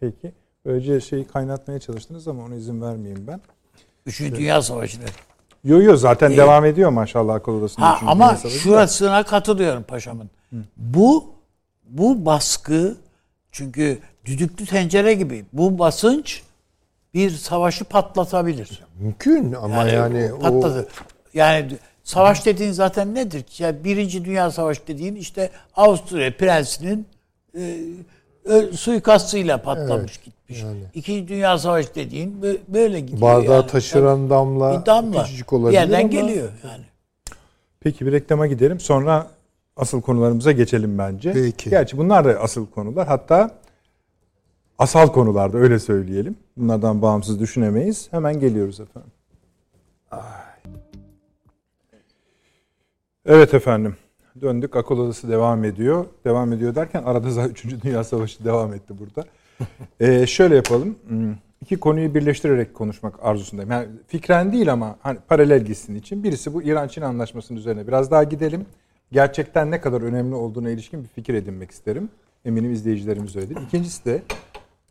Peki. 0.00 0.32
Böylece 0.64 1.00
şeyi 1.00 1.24
kaynatmaya 1.24 1.80
çalıştınız 1.80 2.28
ama 2.28 2.44
ona 2.44 2.54
izin 2.54 2.82
vermeyeyim 2.82 3.26
ben. 3.26 3.40
Üçüncü 4.06 4.36
Dünya 4.36 4.62
Savaşı'nı. 4.62 5.04
Yo 5.64 5.82
yo 5.82 5.96
zaten 5.96 6.36
devam 6.36 6.64
ediyor 6.64 6.90
maşallah 6.90 7.34
akıl 7.34 7.52
odasında. 7.52 7.86
Ha, 7.86 7.98
ama 8.06 8.30
da. 8.44 8.48
şurasına 8.48 9.22
katılıyorum 9.22 9.82
paşamın. 9.82 10.30
Bu 10.76 11.24
bu 11.84 12.26
baskı 12.26 12.96
çünkü 13.52 13.98
düdüklü 14.24 14.66
tencere 14.66 15.14
gibi 15.14 15.44
bu 15.52 15.78
basınç 15.78 16.42
bir 17.14 17.30
savaşı 17.30 17.84
patlatabilir. 17.84 18.84
Mümkün 18.98 19.52
ama 19.52 19.84
yani, 19.88 20.32
o 20.32 20.38
patladı. 20.38 20.88
Yani 21.34 21.76
savaş 22.06 22.46
dediğin 22.46 22.72
zaten 22.72 23.14
nedir? 23.14 23.44
Yani 23.58 23.84
Birinci 23.84 24.24
Dünya 24.24 24.50
Savaşı 24.50 24.80
dediğin 24.86 25.14
işte 25.16 25.50
Avusturya 25.76 26.36
prensinin 26.36 27.06
e, 27.58 27.76
ö- 28.44 28.72
suikastıyla 28.72 29.62
patlamış 29.62 30.16
gitmiş. 30.18 30.62
yani. 30.62 30.80
İkinci 30.94 31.28
Dünya 31.28 31.58
Savaşı 31.58 31.94
dediğin 31.94 32.40
bö- 32.42 32.58
böyle 32.68 33.00
gidiyor. 33.00 33.20
bardağı 33.20 33.56
yani. 33.56 33.66
taşıran 33.66 34.30
damla, 34.30 34.80
bir 34.80 34.86
damla 34.86 35.22
küçücük 35.24 35.52
bir 35.52 35.56
olabilir 35.56 35.74
yerden 35.74 36.00
ama 36.00 36.08
geliyor 36.08 36.48
yani. 36.64 36.84
Peki 37.80 38.06
bir 38.06 38.12
reklama 38.12 38.46
gidelim. 38.46 38.80
Sonra 38.80 39.26
asıl 39.76 40.00
konularımıza 40.00 40.52
geçelim 40.52 40.98
bence. 40.98 41.32
Peki. 41.32 41.70
Gerçi 41.70 41.98
bunlar 41.98 42.24
da 42.24 42.30
asıl 42.40 42.66
konular. 42.66 43.08
Hatta 43.08 43.50
asal 44.78 45.06
konularda 45.12 45.58
öyle 45.58 45.78
söyleyelim. 45.78 46.36
Bunlardan 46.56 47.02
bağımsız 47.02 47.40
düşünemeyiz. 47.40 48.08
Hemen 48.12 48.40
geliyoruz 48.40 48.80
efendim. 48.80 49.10
Evet 53.26 53.54
efendim. 53.54 53.96
Döndük. 54.40 54.76
Akıl 54.76 54.98
odası 54.98 55.28
devam 55.28 55.64
ediyor. 55.64 56.06
Devam 56.24 56.52
ediyor 56.52 56.74
derken 56.74 57.02
arada 57.02 57.30
zaten 57.30 57.50
3. 57.70 57.84
Dünya 57.84 58.04
Savaşı 58.04 58.44
devam 58.44 58.74
etti 58.74 58.94
burada. 58.98 59.28
Ee, 60.00 60.26
şöyle 60.26 60.56
yapalım. 60.56 60.96
Hmm, 61.08 61.34
iki 61.62 61.76
konuyu 61.76 62.14
birleştirerek 62.14 62.74
konuşmak 62.74 63.14
arzusundayım. 63.22 63.70
Yani 63.70 63.88
fikren 64.06 64.52
değil 64.52 64.72
ama 64.72 64.96
hani 65.00 65.18
paralel 65.28 65.64
gitsin 65.64 65.94
için. 65.94 66.24
Birisi 66.24 66.54
bu 66.54 66.62
İran-Çin 66.62 67.02
anlaşmasının 67.02 67.58
üzerine 67.58 67.86
biraz 67.86 68.10
daha 68.10 68.24
gidelim. 68.24 68.66
Gerçekten 69.12 69.70
ne 69.70 69.80
kadar 69.80 70.00
önemli 70.00 70.34
olduğuna 70.34 70.70
ilişkin 70.70 71.02
bir 71.02 71.08
fikir 71.08 71.34
edinmek 71.34 71.70
isterim. 71.70 72.08
Eminim 72.44 72.72
izleyicilerimiz 72.72 73.36
öyledir. 73.36 73.56
İkincisi 73.66 74.04
de 74.04 74.22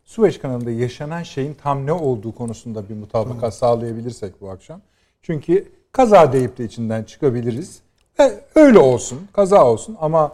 Süveyş 0.04 0.38
kanalında 0.38 0.70
yaşanan 0.70 1.22
şeyin 1.22 1.54
tam 1.54 1.86
ne 1.86 1.92
olduğu 1.92 2.34
konusunda 2.34 2.88
bir 2.88 2.94
mutabakat 2.94 3.54
sağlayabilirsek 3.54 4.40
bu 4.40 4.50
akşam. 4.50 4.80
Çünkü 5.22 5.68
kaza 5.92 6.32
deyip 6.32 6.58
de 6.58 6.64
içinden 6.64 7.04
çıkabiliriz. 7.04 7.85
E, 8.20 8.40
öyle 8.54 8.78
olsun, 8.78 9.18
kaza 9.32 9.64
olsun 9.64 9.96
ama 10.00 10.32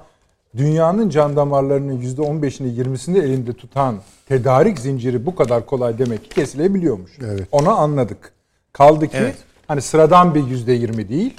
dünyanın 0.57 1.09
can 1.09 1.37
damarlarının 1.37 2.01
%15'ini 2.01 2.83
20'sini 2.83 3.19
elinde 3.19 3.53
tutan 3.53 3.97
tedarik 4.29 4.79
zinciri 4.79 5.27
bu 5.27 5.35
kadar 5.35 5.67
kolay 5.67 5.99
demek 5.99 6.25
ki 6.25 6.29
kesilebiliyormuş. 6.29 7.11
Evet. 7.25 7.49
Onu 7.53 7.71
anladık. 7.71 8.33
Kaldı 8.73 9.09
ki 9.09 9.17
Evet. 9.17 9.37
hani 9.69 9.83
sıradan 9.83 10.35
bir 10.35 10.41
%20 10.41 11.09
değil. 11.09 11.35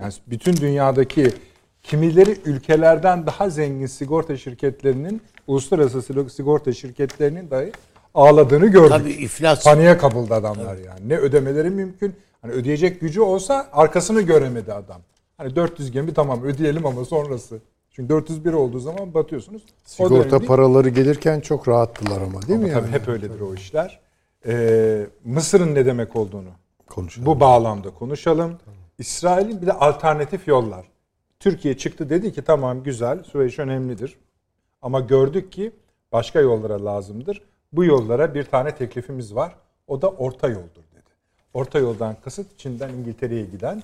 Yani 0.00 0.12
bütün 0.26 0.56
dünyadaki 0.56 1.30
kimileri 1.82 2.36
ülkelerden 2.44 3.26
daha 3.26 3.50
zengin 3.50 3.86
sigorta 3.86 4.36
şirketlerinin 4.36 5.22
uluslararası 5.46 6.30
sigorta 6.30 6.72
şirketlerinin 6.72 7.50
dahi 7.50 7.72
ağladığını 8.14 8.66
gördük. 8.66 8.90
Tabii 8.90 9.10
iflas. 9.10 9.64
Paniğe 9.64 9.98
kapıldı 9.98 10.34
adamlar 10.34 10.76
yani. 10.76 11.08
Ne 11.08 11.16
ödemeleri 11.16 11.70
mümkün. 11.70 12.14
Hani 12.42 12.52
ödeyecek 12.52 13.00
gücü 13.00 13.20
olsa 13.20 13.68
arkasını 13.72 14.20
göremedi 14.20 14.72
adam. 14.72 15.00
Hani 15.36 15.56
400 15.56 15.90
gemi 15.90 16.14
tamam 16.14 16.42
ödeyelim 16.42 16.86
ama 16.86 17.04
sonrası. 17.04 17.58
Çünkü 17.90 18.08
401 18.08 18.52
olduğu 18.52 18.78
zaman 18.80 19.14
batıyorsunuz. 19.14 19.62
Sigorta 19.84 20.38
paraları 20.38 20.88
gelirken 20.88 21.40
çok 21.40 21.68
rahattılar 21.68 22.20
ama 22.20 22.42
değil 22.42 22.58
ama 22.58 22.66
mi 22.66 22.72
tabii 22.72 22.86
yani? 22.86 22.94
hep 22.94 23.08
öyledir 23.08 23.40
o 23.40 23.54
işler. 23.54 24.00
Ee, 24.46 25.06
Mısır'ın 25.24 25.74
ne 25.74 25.86
demek 25.86 26.16
olduğunu 26.16 26.48
Konuşalım. 26.86 27.26
bu 27.26 27.40
bağlamda 27.40 27.90
konuşalım. 27.90 28.58
İsrail'in 28.98 29.62
bir 29.62 29.66
de 29.66 29.72
alternatif 29.72 30.48
yollar. 30.48 30.86
Türkiye 31.40 31.76
çıktı 31.76 32.10
dedi 32.10 32.32
ki 32.32 32.42
tamam 32.42 32.82
güzel 32.82 33.22
Süveyş 33.22 33.58
önemlidir. 33.58 34.18
Ama 34.82 35.00
gördük 35.00 35.52
ki 35.52 35.72
başka 36.12 36.40
yollara 36.40 36.84
lazımdır. 36.84 37.42
Bu 37.72 37.84
yollara 37.84 38.34
bir 38.34 38.44
tane 38.44 38.74
teklifimiz 38.74 39.34
var. 39.34 39.56
O 39.86 40.02
da 40.02 40.10
orta 40.10 40.48
yoldur. 40.48 40.82
Orta 41.54 41.78
yoldan 41.78 42.16
kasıt 42.24 42.58
Çin'den 42.58 42.88
İngiltere'ye 42.88 43.44
giden 43.44 43.82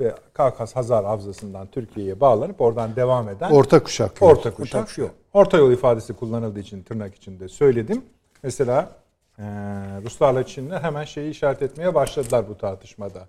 ve 0.00 0.14
Kafkas 0.32 0.76
Hazar 0.76 1.04
Havzası'ndan 1.04 1.66
Türkiye'ye 1.66 2.20
bağlanıp 2.20 2.60
oradan 2.60 2.96
devam 2.96 3.28
eden 3.28 3.50
Orta 3.50 3.82
kuşak. 3.82 4.20
yolu. 4.20 4.30
Orta 4.32 4.54
kuşak 4.54 4.98
yok. 4.98 5.10
Orta 5.32 5.56
yol 5.56 5.72
ifadesi 5.72 6.12
kullanıldığı 6.12 6.60
için 6.60 6.82
tırnak 6.82 7.14
içinde 7.14 7.48
söyledim. 7.48 8.04
Mesela 8.42 8.90
e, 9.38 9.42
Ruslarla 10.04 10.46
Çinler 10.46 10.80
hemen 10.82 11.04
şeyi 11.04 11.30
işaret 11.30 11.62
etmeye 11.62 11.94
başladılar 11.94 12.48
bu 12.48 12.58
tartışmada. 12.58 13.26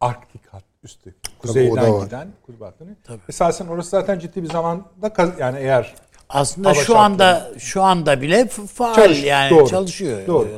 Arktik 0.00 0.46
hat 0.48 0.64
üstü. 0.82 1.10
o 1.10 1.32
da 1.32 1.38
Kuzeyden 1.38 1.94
var. 1.94 2.04
giden 2.04 2.28
kuzbatını. 2.46 2.90
Esasen 3.28 3.66
orası 3.66 3.90
zaten 3.90 4.18
ciddi 4.18 4.42
bir 4.42 4.50
zamanda 4.50 5.12
kaz- 5.14 5.38
yani 5.40 5.58
eğer 5.58 5.94
Aslında 6.28 6.74
şu 6.74 6.98
anda 6.98 7.50
şu 7.58 7.82
anda 7.82 8.20
bile 8.22 8.46
faal 8.48 8.94
Çalış- 8.94 9.24
yani 9.24 9.50
doğru, 9.50 9.68
çalışıyor. 9.68 10.26
Doğru. 10.26 10.48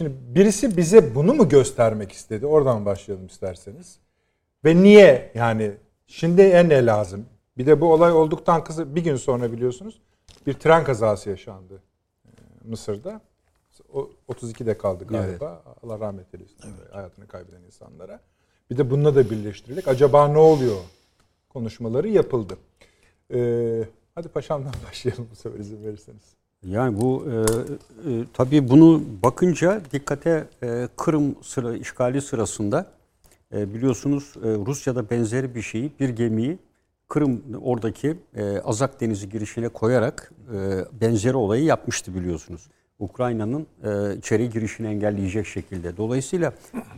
Şimdi 0.00 0.12
birisi 0.34 0.76
bize 0.76 1.14
bunu 1.14 1.34
mu 1.34 1.48
göstermek 1.48 2.12
istedi? 2.12 2.46
Oradan 2.46 2.84
başlayalım 2.84 3.26
isterseniz. 3.26 3.98
Ve 4.64 4.82
niye 4.82 5.32
yani 5.34 5.72
şimdiye 6.06 6.68
ne 6.68 6.86
lazım? 6.86 7.26
Bir 7.58 7.66
de 7.66 7.80
bu 7.80 7.92
olay 7.92 8.12
olduktan 8.12 8.64
kısa 8.64 8.94
bir 8.94 9.04
gün 9.04 9.16
sonra 9.16 9.52
biliyorsunuz 9.52 10.00
bir 10.46 10.54
tren 10.54 10.84
kazası 10.84 11.30
yaşandı 11.30 11.82
e, 12.24 12.30
Mısır'da. 12.64 13.20
O 13.92 14.10
32'de 14.28 14.78
kaldı 14.78 15.04
galiba. 15.06 15.62
Allah 15.82 16.00
rahmet 16.00 16.34
eylesin. 16.34 16.56
Hayatını 16.92 17.26
kaybeden 17.26 17.62
insanlara. 17.62 18.20
Bir 18.70 18.78
de 18.78 18.90
bununla 18.90 19.14
da 19.14 19.30
birleştirildik. 19.30 19.88
Acaba 19.88 20.28
ne 20.28 20.38
oluyor? 20.38 20.80
Konuşmaları 21.48 22.08
yapıldı. 22.08 22.56
Ee, 23.34 23.84
hadi 24.14 24.28
paşamdan 24.28 24.72
başlayalım 24.88 25.28
bu 25.30 25.36
sefer 25.36 25.58
izin 25.58 25.84
verirseniz. 25.84 26.39
Yani 26.66 27.00
bu 27.00 27.26
e, 27.30 27.34
e, 28.10 28.24
tabii 28.32 28.68
bunu 28.68 29.02
bakınca 29.22 29.80
dikkate 29.92 30.44
e, 30.62 30.88
Kırım 30.96 31.36
sıra 31.42 31.76
işgali 31.76 32.20
sırasında 32.20 32.86
e, 33.54 33.74
biliyorsunuz 33.74 34.34
e, 34.36 34.48
Rusya'da 34.48 35.10
benzeri 35.10 35.54
bir 35.54 35.62
şeyi 35.62 35.92
bir 36.00 36.08
gemiyi 36.08 36.58
Kırım 37.08 37.42
oradaki 37.62 38.16
e, 38.34 38.58
Azak 38.58 39.00
Denizi 39.00 39.28
girişine 39.28 39.68
koyarak 39.68 40.32
e, 40.54 40.84
benzeri 41.00 41.36
olayı 41.36 41.64
yapmıştı 41.64 42.14
biliyorsunuz. 42.14 42.68
Ukrayna'nın 42.98 43.66
e, 43.84 44.16
içeri 44.16 44.50
girişini 44.50 44.86
engelleyecek 44.86 45.46
şekilde. 45.46 45.96
Dolayısıyla 45.96 46.52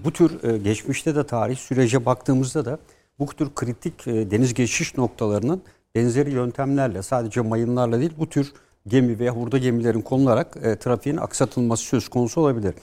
bu 0.04 0.12
tür 0.12 0.44
e, 0.44 0.58
geçmişte 0.58 1.16
de 1.16 1.26
tarih 1.26 1.56
sürece 1.56 2.06
baktığımızda 2.06 2.64
da 2.64 2.78
bu 3.18 3.26
tür 3.26 3.54
kritik 3.54 4.06
e, 4.06 4.30
deniz 4.30 4.54
geçiş 4.54 4.96
noktalarının 4.96 5.62
benzeri 5.94 6.30
yöntemlerle 6.30 7.02
sadece 7.02 7.40
mayınlarla 7.40 8.00
değil 8.00 8.12
bu 8.18 8.28
tür 8.28 8.52
gemi 8.86 9.18
veya 9.18 9.32
hurda 9.32 9.58
gemilerin 9.58 10.00
konularak 10.00 10.56
e, 10.62 10.76
trafiğin 10.76 11.16
aksatılması 11.16 11.84
söz 11.84 12.08
konusu 12.08 12.40
olabilir. 12.40 12.74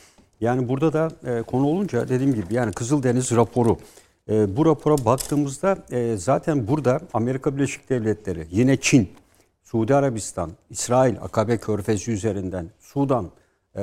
Yani 0.41 0.70
burada 0.70 0.93
da 0.93 1.10
e, 1.26 1.41
konu 1.41 1.68
olunca 1.68 2.10
dediğim 2.10 2.36
gibi 2.36 2.54
yani 2.54 2.72
Kızıldeniz 2.72 3.32
raporu 3.32 3.78
e, 4.30 4.58
bu 4.58 4.66
rapora 4.66 5.06
baktığımızda 5.06 5.78
e, 5.91 6.18
zaten 6.18 6.68
burada 6.68 7.00
Amerika 7.14 7.56
Birleşik 7.56 7.89
Devletleri, 7.89 8.47
yine 8.52 8.78
Çin, 8.78 9.10
Suudi 9.64 9.95
Arabistan, 9.95 10.52
İsrail, 10.70 11.16
Akabe 11.22 11.58
Körfezi 11.58 12.12
üzerinden, 12.12 12.66
Sudan, 12.80 13.30
e, 13.76 13.80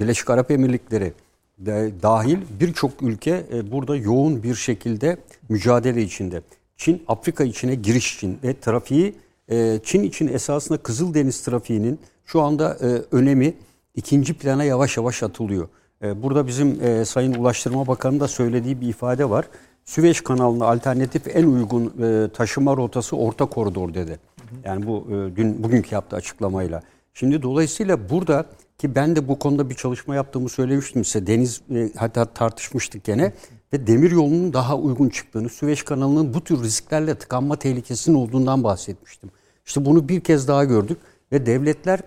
Birleşik 0.00 0.30
Arap 0.30 0.50
Emirlikleri 0.50 1.12
de, 1.58 1.92
dahil 2.02 2.38
birçok 2.60 3.02
ülke 3.02 3.46
e, 3.52 3.72
burada 3.72 3.96
yoğun 3.96 4.42
bir 4.42 4.54
şekilde 4.54 5.16
mücadele 5.48 6.02
içinde. 6.02 6.42
Çin 6.76 7.02
Afrika 7.08 7.44
içine 7.44 7.74
giriş 7.74 8.14
için 8.16 8.38
ve 8.44 8.60
trafiği 8.60 9.14
e, 9.50 9.80
Çin 9.84 10.02
için 10.02 10.28
esasında 10.28 10.78
Kızıldeniz 10.78 11.42
trafiğinin 11.42 11.98
şu 12.26 12.40
anda 12.40 12.78
e, 12.80 13.16
önemi 13.16 13.54
ikinci 13.94 14.34
plana 14.34 14.64
yavaş 14.64 14.96
yavaş 14.96 15.22
atılıyor. 15.22 15.68
E, 16.02 16.22
burada 16.22 16.46
bizim 16.46 16.84
e, 16.84 17.04
Sayın 17.04 17.34
Ulaştırma 17.34 17.86
Bakanı 17.86 18.20
da 18.20 18.28
söylediği 18.28 18.80
bir 18.80 18.88
ifade 18.88 19.30
var. 19.30 19.48
Süveyş 19.84 20.20
kanalına 20.20 20.66
alternatif 20.66 21.36
en 21.36 21.46
uygun 21.46 21.92
e, 22.02 22.28
taşıma 22.28 22.76
rotası 22.76 23.16
orta 23.16 23.46
koridor 23.46 23.94
dedi. 23.94 24.18
Yani 24.64 24.86
bu 24.86 25.06
e, 25.08 25.36
dün 25.36 25.62
bugünkü 25.62 25.94
yaptığı 25.94 26.16
açıklamayla. 26.16 26.82
Şimdi 27.14 27.42
dolayısıyla 27.42 28.10
burada 28.10 28.46
ki 28.78 28.94
ben 28.94 29.16
de 29.16 29.28
bu 29.28 29.38
konuda 29.38 29.70
bir 29.70 29.74
çalışma 29.74 30.14
yaptığımı 30.14 30.48
söylemiştim 30.48 31.04
size. 31.04 31.26
Deniz 31.26 31.62
hatta 31.96 32.24
tartışmıştık 32.24 33.04
gene 33.04 33.32
ve 33.74 33.86
demir 33.86 34.10
yolunun 34.10 34.52
daha 34.52 34.76
uygun 34.76 35.08
çıktığını, 35.08 35.48
Süveyş 35.48 35.82
kanalının 35.82 36.34
bu 36.34 36.44
tür 36.44 36.62
risklerle 36.62 37.14
tıkanma 37.14 37.56
tehlikesinin 37.56 38.16
olduğundan 38.16 38.64
bahsetmiştim. 38.64 39.30
İşte 39.66 39.84
bunu 39.84 40.08
bir 40.08 40.20
kez 40.20 40.48
daha 40.48 40.64
gördük 40.64 40.98
ve 41.32 41.46
devletler 41.46 42.00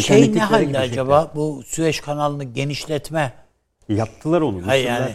Şey 0.00 0.34
ne 0.34 0.38
halde 0.38 0.78
acaba 0.78 1.32
bu 1.34 1.62
Süveyş 1.66 2.00
kanalını 2.00 2.44
genişletme? 2.44 3.32
Yaptılar 3.88 4.40
onu. 4.40 4.66
Hayır 4.66 4.86
yani. 4.86 5.10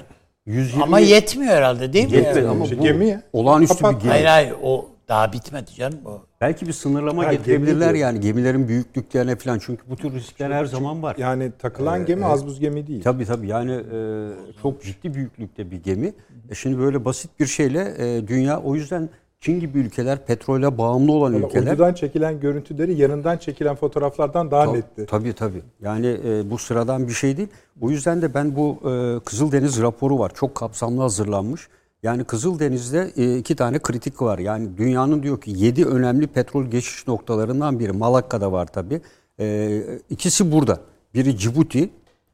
120 0.45 0.83
Ama 0.83 0.99
yetmiyor 0.99 1.53
herhalde 1.53 1.93
değil 1.93 2.05
mi? 2.05 2.15
Yetmedi 2.15 2.39
Yani? 2.39 2.49
ama 2.49 2.65
bu 2.65 2.81
gemi 2.81 3.07
ya. 3.07 3.21
olağanüstü 3.33 3.77
Kapat- 3.77 3.95
bir 3.95 3.99
gemi. 3.99 4.11
Hayır 4.11 4.25
hayır 4.25 4.53
o 4.63 4.89
daha 5.07 5.33
bitmedi 5.33 5.71
canım 5.73 5.99
o. 6.05 6.21
Belki 6.43 6.67
bir 6.67 6.73
sınırlama 6.73 7.25
Ha, 7.25 7.33
getirebilirler 7.33 7.87
gemi 7.87 7.99
yani 7.99 8.19
gemilerin 8.19 8.67
büyüklüklerine 8.67 9.35
falan. 9.35 9.59
Çünkü 9.59 9.83
bu 9.89 9.95
tür 9.95 10.13
riskler 10.13 10.51
her 10.51 10.65
zaman 10.65 11.03
var. 11.03 11.15
Yani 11.19 11.51
takılan 11.59 12.05
gemi 12.05 12.25
az 12.25 12.45
buz 12.45 12.59
gemi 12.59 12.87
değil. 12.87 13.03
Tabii 13.03 13.25
tabii 13.25 13.47
yani 13.47 13.71
e, 13.71 14.29
çok 14.61 14.83
ciddi 14.83 15.13
büyüklükte 15.13 15.71
bir 15.71 15.83
gemi. 15.83 16.13
E 16.49 16.55
şimdi 16.55 16.79
böyle 16.79 17.05
basit 17.05 17.39
bir 17.39 17.45
şeyle 17.45 17.93
e, 17.97 18.27
dünya 18.27 18.61
o 18.61 18.75
yüzden 18.75 19.09
Çin 19.39 19.59
gibi 19.59 19.79
ülkeler 19.79 20.25
petrole 20.25 20.77
bağımlı 20.77 21.11
olan 21.11 21.33
Valla 21.33 21.45
ülkeler. 21.47 21.71
Uydudan 21.71 21.93
çekilen 21.93 22.39
görüntüleri 22.39 22.93
yanından 23.01 23.37
çekilen 23.37 23.75
fotoğraflardan 23.75 24.51
daha 24.51 24.65
Ta- 24.65 24.71
netti. 24.71 25.05
Tabii 25.09 25.33
tabii. 25.33 25.61
Yani 25.81 26.17
e, 26.25 26.49
bu 26.49 26.57
sıradan 26.57 27.07
bir 27.07 27.13
şey 27.13 27.37
değil. 27.37 27.49
O 27.81 27.89
yüzden 27.89 28.21
de 28.21 28.33
ben 28.33 28.55
bu 28.55 28.79
e, 28.89 29.19
Kızıldeniz 29.25 29.81
raporu 29.81 30.19
var. 30.19 30.31
Çok 30.35 30.55
kapsamlı 30.55 31.01
hazırlanmış. 31.01 31.67
Yani 32.03 32.23
Kızıldeniz'de 32.23 33.11
e, 33.17 33.37
iki 33.37 33.55
tane 33.55 33.79
kritik 33.79 34.21
var. 34.21 34.39
Yani 34.39 34.77
dünyanın 34.77 35.23
diyor 35.23 35.41
ki 35.41 35.53
yedi 35.55 35.85
önemli 35.85 36.27
petrol 36.27 36.65
geçiş 36.65 37.07
noktalarından 37.07 37.79
biri. 37.79 37.91
Malakka'da 37.91 38.51
var 38.51 38.65
tabii. 38.65 39.01
E, 39.39 39.81
ikisi 40.09 40.51
burada. 40.51 40.79
Biri 41.13 41.37
Cibuti. 41.37 41.89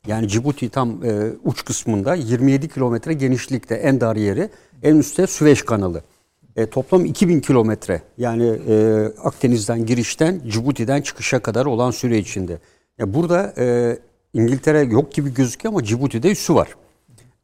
Yani 0.07 0.27
Cibuti 0.27 0.69
tam 0.69 1.05
e, 1.05 1.31
uç 1.43 1.65
kısmında 1.65 2.15
27 2.15 2.67
kilometre 2.69 3.13
genişlikte 3.13 3.75
en 3.75 4.01
dar 4.01 4.15
yeri. 4.15 4.49
En 4.83 4.95
üstte 4.95 5.27
Süveyş 5.27 5.61
kanalı. 5.61 6.03
E, 6.55 6.65
toplam 6.65 7.05
2000 7.05 7.39
kilometre 7.39 8.01
yani 8.17 8.59
e, 8.67 9.05
Akdeniz'den 9.23 9.85
girişten 9.85 10.41
Cibuti'den 10.47 11.01
çıkışa 11.01 11.39
kadar 11.39 11.65
olan 11.65 11.91
süre 11.91 12.17
içinde. 12.17 12.59
Ya 12.97 13.13
burada 13.13 13.53
e, 13.57 13.97
İngiltere 14.33 14.81
yok 14.81 15.11
gibi 15.13 15.33
gözüküyor 15.33 15.73
ama 15.73 15.83
Cibuti'de 15.83 16.31
üssü 16.31 16.55
var. 16.55 16.69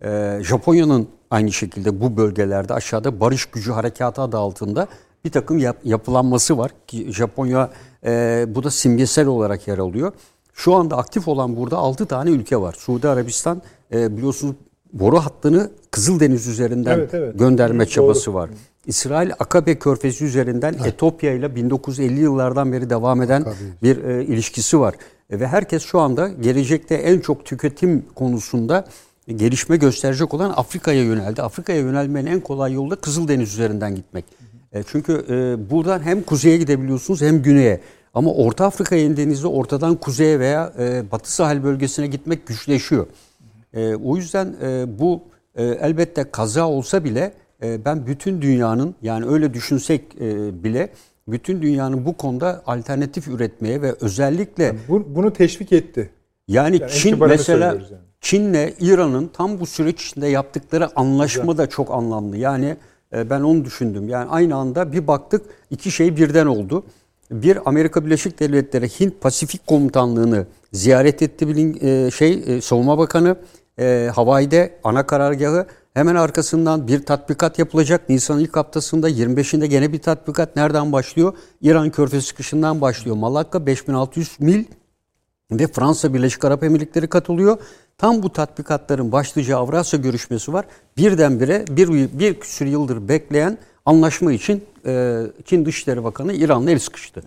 E, 0.06 0.40
Japonya'nın 0.44 1.08
aynı 1.32 1.52
şekilde 1.52 2.02
bu 2.02 2.18
bölgelerde 2.18 2.74
aşağıda 2.74 3.20
barış 3.20 3.46
gücü 3.46 3.72
harekatı 3.72 4.22
adı 4.22 4.38
altında 4.38 4.88
bir 5.26 5.32
takım 5.32 5.58
yap- 5.58 5.78
yapılanması 5.84 6.58
var 6.58 6.72
ki 6.88 7.12
Japonya 7.14 7.70
e, 8.06 8.46
bu 8.48 8.64
da 8.64 8.72
simgesel 8.72 9.28
olarak 9.28 9.68
yer 9.68 9.78
alıyor. 9.78 10.12
Şu 10.54 10.74
anda 10.76 10.98
aktif 10.98 11.28
olan 11.28 11.58
burada 11.58 11.78
6 11.78 12.06
tane 12.06 12.30
ülke 12.30 12.58
var. 12.62 12.76
Suudi 12.78 13.08
Arabistan 13.10 13.62
e, 13.94 14.18
biliyorsunuz 14.18 14.56
boru 14.94 15.20
hattını 15.20 15.70
Kızıldeniz 15.92 16.48
üzerinden 16.48 16.98
Evet, 17.00 17.14
evet. 17.14 17.40
gönderme 17.40 17.84
Hı, 17.84 17.90
çabası 17.90 18.26
doğru. 18.26 18.34
var. 18.36 18.50
İsrail 18.86 19.32
Akabe 19.40 19.80
Körfezi 19.80 20.26
üzerinden 20.26 20.76
Etopya 20.86 21.34
ile 21.34 21.56
1950 21.56 22.20
yıllardan 22.20 22.72
beri 22.72 22.90
devam 22.90 23.22
eden 23.22 23.42
Akabe. 23.42 23.56
bir 23.84 24.04
e, 24.04 24.24
ilişkisi 24.26 24.80
var. 24.80 24.96
E, 25.30 25.40
ve 25.40 25.48
herkes 25.48 25.84
şu 25.84 26.00
anda 26.00 26.28
gelecekte 26.28 26.96
en 26.96 27.20
çok 27.20 27.46
tüketim 27.46 28.06
konusunda 28.16 28.86
gelişme 29.28 29.78
gösterecek 29.78 30.34
olan 30.34 30.54
Afrika'ya 30.56 31.04
yöneldi. 31.04 31.42
Afrika'ya 31.42 31.80
yönelmenin 31.80 32.32
en 32.32 32.40
kolay 32.40 32.74
yolu 32.74 32.92
da 32.92 32.96
Kızıldeniz 32.96 33.54
üzerinden 33.54 33.96
gitmek. 33.96 34.26
E, 34.74 34.84
çünkü 34.84 35.26
e, 35.30 35.70
buradan 35.70 36.00
hem 36.00 36.22
kuzeye 36.22 36.58
gidebiliyorsunuz 36.58 37.22
hem 37.22 37.42
güneye. 37.42 37.80
Ama 38.14 38.32
Orta 38.34 38.66
Afrika 38.66 38.96
denizde 38.96 39.48
ortadan 39.48 39.96
kuzeye 39.96 40.40
veya 40.40 40.74
e, 40.80 41.12
batı 41.12 41.34
sahil 41.34 41.64
bölgesine 41.64 42.08
gitmek 42.08 42.48
güçleşiyor. 42.48 43.08
E, 43.74 43.96
o 43.96 44.18
yüzden 44.18 44.56
e, 44.64 45.00
bu 45.00 45.24
e, 45.56 45.64
elbette 45.64 46.32
kaza 46.32 46.70
olsa 46.70 47.04
bile 47.04 47.34
e, 47.64 47.86
ben 47.86 48.08
bütün 48.08 48.42
dünyanın 48.42 48.96
yani 49.02 49.26
öyle 49.26 49.54
düşünsek 49.54 50.02
e, 50.22 50.64
bile 50.64 50.90
bütün 51.28 51.62
dünyanın 51.62 52.06
bu 52.06 52.18
konuda 52.18 52.64
alternatif 52.66 53.28
üretmeye 53.28 53.82
ve 53.82 53.96
özellikle 54.02 54.76
Bu, 54.90 55.16
bunu 55.16 55.34
teşvik 55.34 55.72
etti. 55.72 56.10
yani, 56.48 56.78
Yani 56.82 56.92
Çin 56.92 57.26
mesela 57.28 57.66
yani. 57.66 57.84
Çin'le 58.26 58.74
İran'ın 58.80 59.28
tam 59.28 59.60
bu 59.60 59.66
süreç 59.66 60.06
içinde 60.06 60.28
yaptıkları 60.28 61.00
anlaşma 61.00 61.58
da 61.58 61.70
çok 61.70 61.92
anlamlı. 61.92 62.38
Yani 62.38 62.78
e, 63.14 63.30
ben 63.30 63.42
onu 63.42 63.66
düşündüm. 63.66 64.10
Yani 64.10 64.30
aynı 64.30 64.56
anda 64.56 64.92
bir 64.92 65.08
baktık 65.08 65.42
iki 65.72 65.92
şey 65.92 66.18
birden 66.18 66.46
oldu. 66.46 66.84
Bir 67.32 67.60
Amerika 67.66 68.06
Birleşik 68.06 68.40
Devletleri 68.40 68.90
Hint 68.90 69.22
Pasifik 69.22 69.68
Komutanlığı'nı 69.68 70.46
ziyaret 70.74 71.22
etti 71.22 71.48
bilin 71.48 71.80
e, 71.82 72.12
şey 72.12 72.44
e, 72.48 72.62
Savunma 72.62 72.98
Bakanı 72.98 73.36
Hawaii'de 74.16 74.80
ana 74.84 75.06
karargahı 75.06 75.66
hemen 75.94 76.16
arkasından 76.16 76.88
bir 76.88 77.06
tatbikat 77.06 77.60
yapılacak. 77.60 78.10
Nisan 78.10 78.40
ilk 78.40 78.56
haftasında 78.56 79.10
25'inde 79.10 79.66
gene 79.66 79.94
bir 79.94 80.00
tatbikat 80.00 80.56
nereden 80.56 80.92
başlıyor? 80.92 81.34
İran 81.62 81.90
Körfezi 81.90 82.26
çıkışından 82.26 82.82
başlıyor. 82.82 83.16
Malakka 83.16 83.66
5600 83.66 84.40
mil 84.40 84.64
ve 85.52 85.68
Fransa 85.68 86.14
Birleşik 86.14 86.46
Arap 86.46 86.64
Emirlikleri 86.64 87.08
katılıyor. 87.08 87.58
Tam 87.98 88.24
bu 88.24 88.34
tatbikatların 88.34 89.12
başlayacağı 89.12 89.60
Avrasya 89.60 90.00
görüşmesi 90.00 90.54
var. 90.54 90.66
Birdenbire 90.98 91.66
bir, 91.70 92.20
bir 92.20 92.34
küsür 92.34 92.66
yıldır 92.66 93.08
bekleyen 93.08 93.58
anlaşma 93.86 94.32
için 94.32 94.64
e, 94.86 95.22
Çin 95.46 95.66
Dışişleri 95.66 96.04
Bakanı 96.04 96.34
İran'la 96.34 96.72
el 96.72 96.80
sıkıştı. 96.80 97.24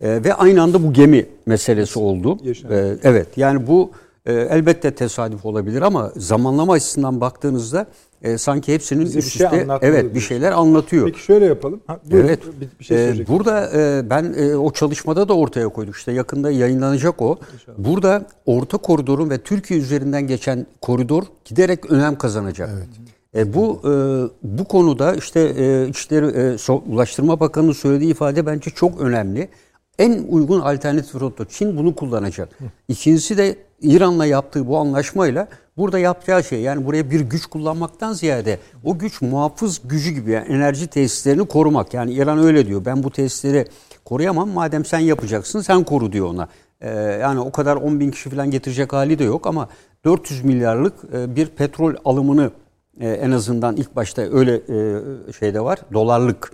E, 0.00 0.24
ve 0.24 0.34
aynı 0.34 0.62
anda 0.62 0.82
bu 0.82 0.92
gemi 0.92 1.26
meselesi 1.46 1.98
oldu. 1.98 2.38
Yaşandı. 2.42 2.98
E, 3.04 3.08
evet 3.08 3.28
yani 3.36 3.66
bu 3.66 3.90
e, 4.26 4.32
elbette 4.32 4.94
tesadüf 4.94 5.44
olabilir 5.44 5.82
ama 5.82 6.12
zamanlama 6.16 6.72
açısından 6.72 7.20
baktığınızda 7.20 7.86
e, 8.24 8.38
sanki 8.38 8.74
hepsinin 8.74 9.04
Bize 9.04 9.18
üst 9.18 9.32
şey 9.32 9.46
üste 9.46 9.62
anlatmalı 9.62 9.92
evet 9.92 10.14
bir 10.14 10.20
şeyler 10.20 10.52
anlatıyor. 10.52 11.06
Peki 11.06 11.22
şöyle 11.22 11.46
yapalım. 11.46 11.80
Ha, 11.86 12.00
buyurun, 12.10 12.28
Evet. 12.28 12.40
Bir, 12.60 12.68
bir 12.80 12.84
şey 12.84 12.96
söyleyecek. 12.96 13.28
burada 13.28 13.70
e, 13.74 14.10
ben 14.10 14.34
e, 14.36 14.56
o 14.56 14.72
çalışmada 14.72 15.28
da 15.28 15.36
ortaya 15.36 15.68
koyduk. 15.68 15.96
İşte 15.96 16.12
yakında 16.12 16.50
yayınlanacak 16.50 17.22
o. 17.22 17.38
Burada 17.78 18.26
orta 18.46 18.78
koridorun 18.78 19.30
ve 19.30 19.38
Türkiye 19.38 19.80
üzerinden 19.80 20.26
geçen 20.26 20.66
koridor 20.80 21.22
giderek 21.44 21.90
önem 21.90 22.18
kazanacak. 22.18 22.70
E, 23.34 23.54
bu 23.54 23.80
e, 23.84 23.92
bu 24.42 24.64
konuda 24.64 25.14
işte 25.14 25.40
e, 25.40 25.88
İçişleri 25.88 26.26
e, 26.26 26.72
Ulaştırma 26.72 27.40
Bakanı'nın 27.40 27.72
söylediği 27.72 28.10
ifade 28.10 28.46
bence 28.46 28.70
çok 28.70 29.00
önemli. 29.00 29.48
En 29.98 30.24
uygun 30.28 30.60
alternatif 30.60 31.14
rota 31.14 31.44
Çin 31.48 31.76
bunu 31.76 31.94
kullanacak. 31.94 32.48
İkincisi 32.88 33.38
de 33.38 33.56
İran'la 33.82 34.26
yaptığı 34.26 34.66
bu 34.66 34.78
anlaşmayla 34.78 35.48
burada 35.76 35.98
yapacağı 35.98 36.44
şey 36.44 36.60
yani 36.60 36.86
buraya 36.86 37.10
bir 37.10 37.20
güç 37.20 37.46
kullanmaktan 37.46 38.12
ziyade 38.12 38.58
o 38.84 38.98
güç 38.98 39.22
muhafız 39.22 39.80
gücü 39.84 40.10
gibi 40.10 40.30
yani 40.30 40.46
enerji 40.48 40.86
tesislerini 40.86 41.48
korumak. 41.48 41.94
Yani 41.94 42.12
İran 42.12 42.38
öyle 42.38 42.66
diyor. 42.66 42.84
Ben 42.84 43.02
bu 43.02 43.10
tesisleri 43.10 43.66
koruyamam 44.04 44.48
madem 44.48 44.84
sen 44.84 44.98
yapacaksın 44.98 45.60
sen 45.60 45.84
koru 45.84 46.12
diyor 46.12 46.26
ona. 46.26 46.48
Ee, 46.80 46.90
yani 46.98 47.40
o 47.40 47.52
kadar 47.52 47.76
10 47.76 48.00
bin 48.00 48.10
kişi 48.10 48.30
falan 48.30 48.50
getirecek 48.50 48.92
hali 48.92 49.18
de 49.18 49.24
yok 49.24 49.46
ama 49.46 49.68
400 50.04 50.44
milyarlık 50.44 50.94
e, 51.14 51.36
bir 51.36 51.46
petrol 51.46 51.94
alımını 52.04 52.50
e, 53.00 53.08
en 53.08 53.30
azından 53.30 53.76
ilk 53.76 53.96
başta 53.96 54.22
öyle 54.22 54.54
e, 54.54 55.32
şeyde 55.32 55.60
var 55.60 55.78
dolarlık. 55.92 56.52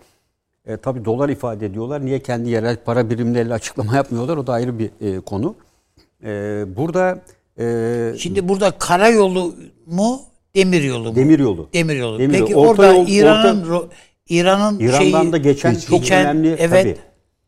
E, 0.71 0.77
tabii 0.77 1.05
dolar 1.05 1.29
ifade 1.29 1.67
ediyorlar. 1.67 2.05
Niye 2.05 2.21
kendi 2.21 2.51
yerel 2.51 2.77
para 2.85 3.11
birimleriyle 3.11 3.55
açıklama 3.55 3.97
yapmıyorlar? 3.97 4.37
O 4.37 4.47
da 4.47 4.53
ayrı 4.53 4.79
bir 4.79 4.91
e, 5.01 5.21
konu. 5.21 5.55
E, 6.25 6.29
burada 6.77 7.19
e, 7.59 8.15
Şimdi 8.19 8.49
burada 8.49 8.71
karayolu 8.71 9.55
mu, 9.87 10.21
demiryolu 10.55 11.09
mu? 11.09 11.17
demiryolu. 11.17 11.69
Demiryolu. 11.73 12.19
Demiryolu. 12.19 12.47
Peki 12.47 12.57
Orta 12.57 12.83
orada 12.83 12.95
yol- 12.95 13.09
İran'ın 13.09 13.65
orta- 13.71 13.89
İran'ın 14.29 14.79
İran'dan 14.79 15.21
şeyi, 15.23 15.33
da 15.33 15.37
geçen 15.37 15.75
çok 15.75 16.01
geçen- 16.01 16.25
önemli 16.25 16.57
evet. 16.59 16.71
tabii. 16.71 16.97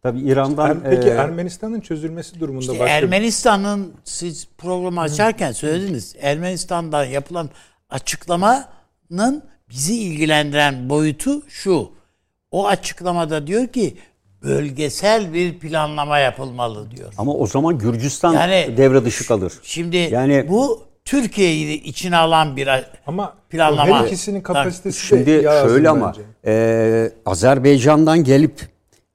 Tabii 0.03 0.21
İran'dan 0.21 0.71
Er- 0.71 0.91
peki 0.91 1.09
e, 1.09 1.11
Ermenistan'ın 1.11 1.81
çözülmesi 1.81 2.41
durumunda 2.41 2.61
İşte 2.73 2.79
başka 2.81 2.95
Ermenistan'ın 2.95 3.93
siz 4.05 4.49
programı 4.59 5.01
açarken 5.01 5.53
söylediniz. 5.53 6.17
Ermenistan'da 6.21 7.05
yapılan 7.05 7.51
açıklamanın 7.91 9.43
bizi 9.71 9.99
ilgilendiren 9.99 10.89
boyutu 10.89 11.43
şu. 11.49 11.91
O 12.53 12.67
açıklamada 12.67 13.47
diyor 13.47 13.67
ki 13.69 13.97
bölgesel 14.43 15.33
bir 15.35 15.59
planlama 15.59 16.19
yapılmalı 16.19 16.91
diyor. 16.91 17.13
ama 17.19 17.35
o 17.35 17.47
zaman 17.47 17.79
Gürcistan 17.79 18.35
Yani- 18.35 18.77
devre 18.77 19.05
dışı 19.05 19.27
kalır. 19.29 19.53
Şimdi 19.63 19.97
Yani- 19.97 20.47
bu 20.49 20.81
Türkiye'yi 21.05 21.83
içine 21.83 22.17
alan 22.17 22.57
bir 22.57 22.69
ama 23.07 23.35
planlama. 23.51 24.01
her 24.01 24.07
ikisinin 24.07 24.41
kapasitesi 24.41 25.07
Şimdi 25.07 25.25
şöyle 25.69 25.89
ama 25.89 26.09
bence. 26.09 26.23
e, 26.47 27.11
Azerbaycan'dan 27.27 28.25
gelip 28.25 28.61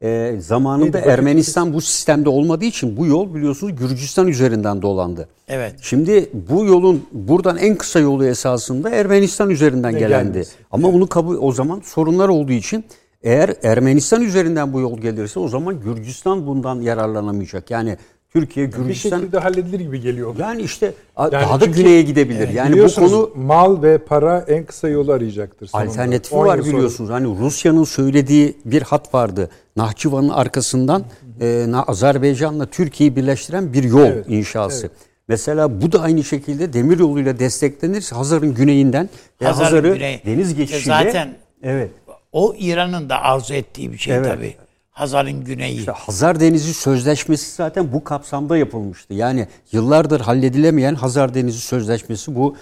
e, 0.04 0.36
zamanında 0.40 0.98
Neydi? 1.00 1.10
Ermenistan 1.10 1.74
bu 1.74 1.82
sistemde 1.82 2.30
olmadığı 2.30 2.66
için 2.66 2.98
bu 2.98 3.06
yol 3.06 3.34
biliyorsunuz 3.36 3.76
Gürcistan 3.76 4.28
üzerinden 4.28 4.82
dolandı. 4.82 5.28
Evet. 5.48 5.76
Şimdi 5.82 6.30
bu 6.50 6.66
yolun 6.66 7.06
buradan 7.12 7.58
en 7.58 7.76
kısa 7.76 8.00
yolu 8.00 8.26
esasında 8.26 8.90
Ermenistan 8.90 9.50
üzerinden 9.50 9.94
Ne 9.94 10.00
gelendi. 10.00 10.32
gelmesi. 10.32 10.52
Ama 10.72 10.94
bunu 10.94 11.08
kabul 11.08 11.38
o 11.42 11.52
zaman 11.52 11.82
sorunlar 11.86 12.30
olduğu 12.30 12.52
için 12.52 12.86
eğer 13.28 13.54
Ermenistan 13.64 14.22
üzerinden 14.22 14.74
bu 14.74 14.82
yol 14.82 14.98
gelirse 14.98 15.40
o 15.40 15.48
zaman 15.48 15.80
Gürcistan 15.80 16.48
bundan 16.48 16.82
yararlanamayacak. 16.82 17.72
Yani 17.72 17.98
Türkiye 18.34 18.68
bir 18.68 18.72
Gürcistan 18.74 19.20
şekilde 19.20 19.38
halledilir 19.40 19.80
gibi 19.80 20.02
geliyor. 20.02 20.36
yani 20.40 20.62
işte 20.62 20.94
Yani 21.20 21.32
daha 21.32 21.62
da 21.62 21.66
güneye 21.66 22.02
gidebilir. 22.02 22.50
Yani 22.50 22.70
bu 22.70 22.74
Biliyorsunuz, 22.74 23.12
konu 23.12 23.32
mal 23.36 23.82
ve 23.84 23.98
para 23.98 24.46
en 24.48 24.66
kısa 24.66 24.88
yolu 24.90 25.12
arayacaktır. 25.12 25.68
sonunda. 25.68 25.90
Alternatifi 25.90 26.36
10 26.36 26.46
var 26.46 26.56
yıl 26.58 26.64
sonra. 26.64 26.76
biliyorsunuz. 26.76 27.10
Hani 27.10 27.40
Rusya'nın 27.40 27.84
söylediği 27.84 28.58
bir 28.66 28.82
hat 28.82 29.14
vardı. 29.14 29.50
Nahçıvan'ın 29.76 30.30
arkasından 30.30 31.04
e, 31.42 31.66
Na- 31.70 31.84
Azerbaycan'la 31.84 32.66
Türkiye'yi 32.66 33.16
birleştiren 33.16 33.74
bir 33.74 33.84
yol 33.84 34.06
Evet, 34.06 34.26
inşası. 34.30 34.90
Mesela 35.28 35.82
bu 35.82 35.92
da 35.92 36.02
aynı 36.02 36.24
şekilde 36.24 36.74
demir 36.74 37.00
yoluyla 37.00 37.40
desteklenirse 37.40 38.16
Hazar'ın 38.16 38.54
güneyinden 38.54 39.10
ve 39.42 39.46
Hazar'ın 39.46 39.66
Hazar'ı 39.66 39.94
güneyi- 39.96 40.26
deniz 40.26 40.52
E 40.52 40.54
geçişiyle 40.54 40.84
zaten 41.04 41.30
evet. 41.64 41.92
O 42.32 42.56
İran'ın 42.58 43.10
da 43.10 43.22
arzu 43.22 43.54
ettiği 43.54 43.92
bir 43.92 43.98
şey 43.98 44.16
Evet. 44.16 44.28
tabii. 44.28 44.56
Hazar'ın 44.92 45.44
güneyi. 45.44 45.80
İşte 45.80 45.92
Hazar 45.92 46.40
Denizi 46.40 46.74
Sözleşmesi 46.74 47.56
zaten 47.56 47.94
bu 47.94 48.04
kapsamda 48.04 48.58
yapılmıştı. 48.58 49.14
Yani 49.14 49.48
yıllardır 49.72 50.20
halledilemeyen 50.22 50.96
Hazar 50.96 51.34
Denizi 51.34 51.60
Sözleşmesi 51.60 52.36
bu 52.36 52.56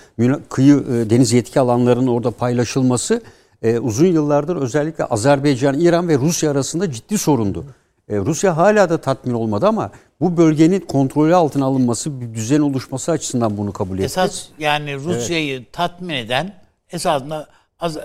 kıyı 0.50 0.76
e, 0.76 1.10
deniz 1.10 1.34
yetki 1.34 1.60
alanlarının 1.60 2.08
orada 2.08 2.32
paylaşılması 2.32 3.22
e, 3.62 3.80
uzun 3.80 4.06
yıllardır 4.06 4.56
özellikle 4.56 5.06
Azerbaycan, 5.06 5.80
İran 5.80 6.08
ve 6.08 6.18
Rusya 6.18 6.52
arasında 6.52 6.92
ciddi 6.92 7.18
sorundu. 7.18 7.66
E, 8.10 8.18
Rusya 8.18 8.58
hala 8.58 8.90
da 8.90 9.02
tatmin 9.02 9.34
olmadı 9.34 9.68
ama 9.68 9.92
bu 10.22 10.38
bölgenin 10.38 10.80
kontrolü 10.80 11.36
altına 11.36 11.66
alınması, 11.66 12.22
bir 12.22 12.34
düzen 12.34 12.60
oluşması 12.62 13.12
açısından 13.12 13.58
bunu 13.58 13.74
kabul 13.74 13.96
etti. 13.96 14.06
Esas 14.06 14.46
yani 14.60 14.96
Rusya'yı 14.96 15.66
tatmin 15.72 16.14
eden 16.14 16.54
esasında 16.92 17.48
az, 17.80 17.98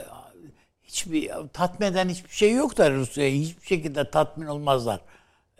hiçbir 0.90 1.30
tatmin 1.52 1.86
eden 1.86 2.08
hiçbir 2.08 2.30
şey 2.30 2.52
yok 2.54 2.78
da 2.78 2.90
Rusya'yı 2.90 3.40
hiçbir 3.40 3.66
şekilde 3.66 4.10
tatmin 4.10 4.46
olmazlar. 4.46 5.00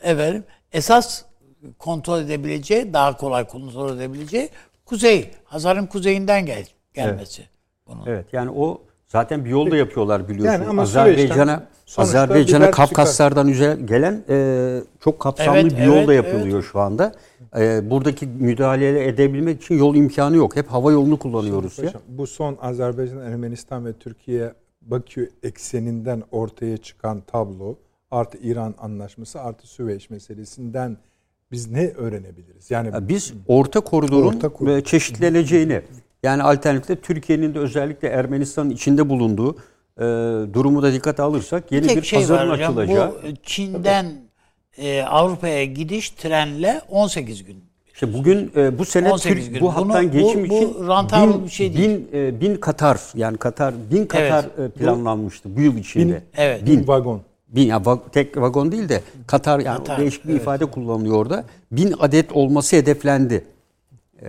Efendim 0.02 0.44
esas 0.72 1.22
kontrol 1.78 2.20
edebileceği, 2.20 2.92
daha 2.92 3.16
kolay 3.16 3.46
kontrol 3.46 3.96
edebileceği 3.96 4.48
kuzey, 4.84 5.30
Hazar'ın 5.44 5.86
kuzeyinden 5.86 6.46
gel, 6.46 6.66
gelmesi. 6.94 7.42
Bunun. 7.86 8.06
Evet 8.06 8.26
yani 8.32 8.50
o 8.50 8.82
zaten 9.06 9.44
bir 9.44 9.50
yolda 9.50 9.76
yapıyorlar 9.76 10.28
biliyorsunuz. 10.28 10.66
Yani 10.66 10.80
Azerbaycan'a 10.80 11.66
Azerbaycan'a 11.96 12.70
Kafkaslardan 12.70 13.48
üze- 13.48 13.86
gelen 13.86 14.24
e, 14.28 14.80
çok 15.00 15.20
kapsamlı 15.20 15.58
Evet, 15.58 15.72
bir 15.72 15.76
evet, 15.76 15.86
yolda 15.86 16.14
yapılıyor 16.14 16.62
şu 16.62 16.80
anda. 16.80 17.12
E, 17.58 17.90
buradaki 17.90 18.26
müdahale 18.26 19.08
edebilmek 19.08 19.62
için 19.62 19.78
yol 19.78 19.94
imkanı 19.94 20.36
yok. 20.36 20.56
Hep 20.56 20.68
hava 20.68 20.92
yolunu 20.92 21.18
kullanıyoruz 21.18 21.78
ya. 21.78 21.92
Bu 22.08 22.26
son 22.26 22.58
Azerbaycan, 22.62 23.18
Ermenistan 23.18 23.86
ve 23.86 23.92
Türkiye 23.92 24.52
Bakü 24.90 25.30
ekseninden 25.42 26.22
ortaya 26.30 26.76
çıkan 26.76 27.20
tablo 27.20 27.76
artı 28.10 28.38
İran 28.38 28.74
anlaşması 28.78 29.40
artı 29.40 29.66
Süveyş 29.66 30.10
meselesinden 30.10 30.96
Biz 31.52 31.70
ne 31.70 31.86
öğrenebiliriz? 31.88 32.70
Yani 32.70 32.88
Ya 32.88 33.08
Biz 33.08 33.32
orta 33.46 33.80
koridorun 33.80 34.26
Orta 34.36 34.48
koridor. 34.48 34.80
çeşitleneceğini 34.80 35.82
yani 36.22 36.42
alternatifte 36.42 36.96
Türkiye'nin 37.00 37.54
de 37.54 37.58
özellikle 37.58 38.08
Ermenistan'ın 38.08 38.70
içinde 38.70 39.08
bulunduğu 39.08 39.56
e, 39.98 40.02
durumu 40.54 40.82
da 40.82 40.92
dikkate 40.92 41.22
alırsak 41.22 41.72
yeni 41.72 41.88
Bir 41.88 41.96
bir, 41.96 42.02
şey 42.02 42.18
pazarın 42.18 42.48
var 42.50 42.56
hocam. 42.58 42.78
açılacağı. 42.78 43.14
Bu 43.22 43.36
Çin'den 43.42 44.06
e, 44.78 45.02
Avrupa'ya 45.02 45.64
gidiş 45.64 46.10
trenle 46.10 46.80
18 46.88 47.44
gün. 47.44 47.64
İşte 48.02 48.18
bugün 48.18 48.52
e, 48.56 48.78
bu 48.78 48.84
sene 48.84 49.12
18 49.12 49.44
Türk 49.44 49.54
gün. 49.54 49.60
bu 49.62 49.74
hattan 49.76 49.88
Bunu- 50.04 50.10
geçim 50.12 50.44
bu- 50.44 50.50
bu 50.50 50.56
için 50.56 50.88
rentable 50.88 51.34
bin, 51.34 51.44
bir 51.44 51.50
şey 51.50 51.76
değil. 51.76 51.88
bin, 51.90 52.18
e, 52.18 52.40
bin 52.40 52.56
Katar 52.56 53.00
yani 53.14 53.36
Katar 53.36 53.74
bin 53.92 54.06
Katar 54.06 54.44
e, 54.44 54.68
planlanmıştı 54.68 55.56
bu 55.56 55.60
yıl 55.60 55.76
içinde. 55.76 56.22
Evet. 56.36 56.66
Bin, 56.66 56.88
vagon. 56.88 57.20
bin 57.48 57.62
ya 57.66 57.76
va- 57.76 57.98
tek 58.12 58.36
vagon 58.36 58.72
değil 58.72 58.88
de 58.88 59.00
Katar 59.26 59.60
yani 59.60 59.78
Katar, 59.78 59.98
değişik 60.00 60.24
bir 60.24 60.30
evet. 60.32 60.42
ifade 60.42 60.64
kullanılıyor 60.66 61.16
orada. 61.16 61.44
Bin 61.72 61.94
adet 61.98 62.32
olması 62.32 62.76
hedeflendi. 62.76 63.44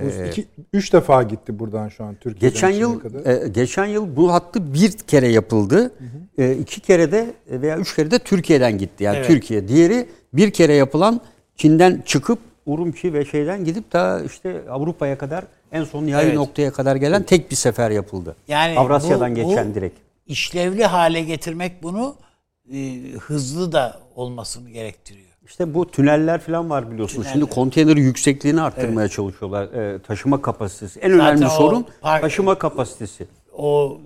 Bu 0.01 0.26
iki, 0.28 0.45
üç 0.74 0.93
defa 0.93 1.24
gitti 1.24 1.59
buradan 1.59 1.89
şu 1.89 2.03
an 2.03 2.15
Türkiye'den 2.15 2.49
Geçen 2.53 2.69
yıl 2.69 2.99
kadar. 2.99 3.26
e, 3.43 3.47
geçen 3.47 3.86
yıl 3.86 4.15
bu 4.15 4.34
hattı 4.34 4.74
bir 4.74 4.91
kere 4.91 5.28
yapıldı. 5.28 5.91
E, 6.38 6.51
iki 6.55 6.82
kere 6.82 7.11
de 7.11 7.34
veya 7.49 7.78
üç 7.78 7.95
kere 7.95 8.11
de 8.11 8.19
Türkiye'den 8.19 8.78
gitti. 8.78 9.03
Yani 9.03 9.17
Evet. 9.17 9.28
Türkiye. 9.28 9.67
Diğeri 9.67 10.05
bir 10.34 10.51
kere 10.51 10.74
yapılan 10.74 11.22
Çin'den 11.55 12.03
çıkıp 12.05 12.39
Urumçi 12.76 13.13
ve 13.13 13.26
şeyden 13.26 13.65
gidip 13.65 13.93
daha 13.93 14.22
işte 14.22 14.61
Avrupa'ya 14.69 15.17
kadar 15.17 15.43
en 15.72 15.84
son 15.84 16.05
nihai 16.05 16.26
Evet. 16.26 16.36
noktaya 16.36 16.72
kadar 16.74 16.95
gelen 16.95 17.24
tek 17.24 17.51
bir 17.51 17.55
sefer 17.55 17.91
yapıldı. 17.91 18.36
Yani 18.47 18.80
Avrasya'dan 18.80 19.32
bu- 19.32 19.36
geçen 19.36 19.72
bu 19.72 19.76
direkt. 19.76 19.99
işlevli 20.28 20.86
hale 20.86 21.22
getirmek 21.22 21.84
bunu 21.84 22.15
e, 22.74 23.01
hızlı 23.19 23.72
da 23.72 23.99
olmasını 24.15 24.69
gerektiriyor. 24.69 25.26
İşte 25.45 25.74
bu 25.74 25.91
tüneller 25.91 26.41
falan 26.41 26.69
var 26.69 26.91
biliyorsunuz. 26.91 27.28
Şimdi 27.34 27.45
konteyner 27.45 27.97
yüksekliğini 27.97 28.61
arttırmaya 28.61 29.07
çalışıyorlar. 29.07 29.63
E, 29.63 29.99
taşıma 29.99 30.41
kapasitesi. 30.41 30.99
En 30.99 31.11
önemli 31.11 31.45
o 31.45 31.49
sorun 31.49 31.86
park- 32.01 32.22
taşıma 32.22 32.57
kapasitesi. 32.57 33.28
O 33.57 33.97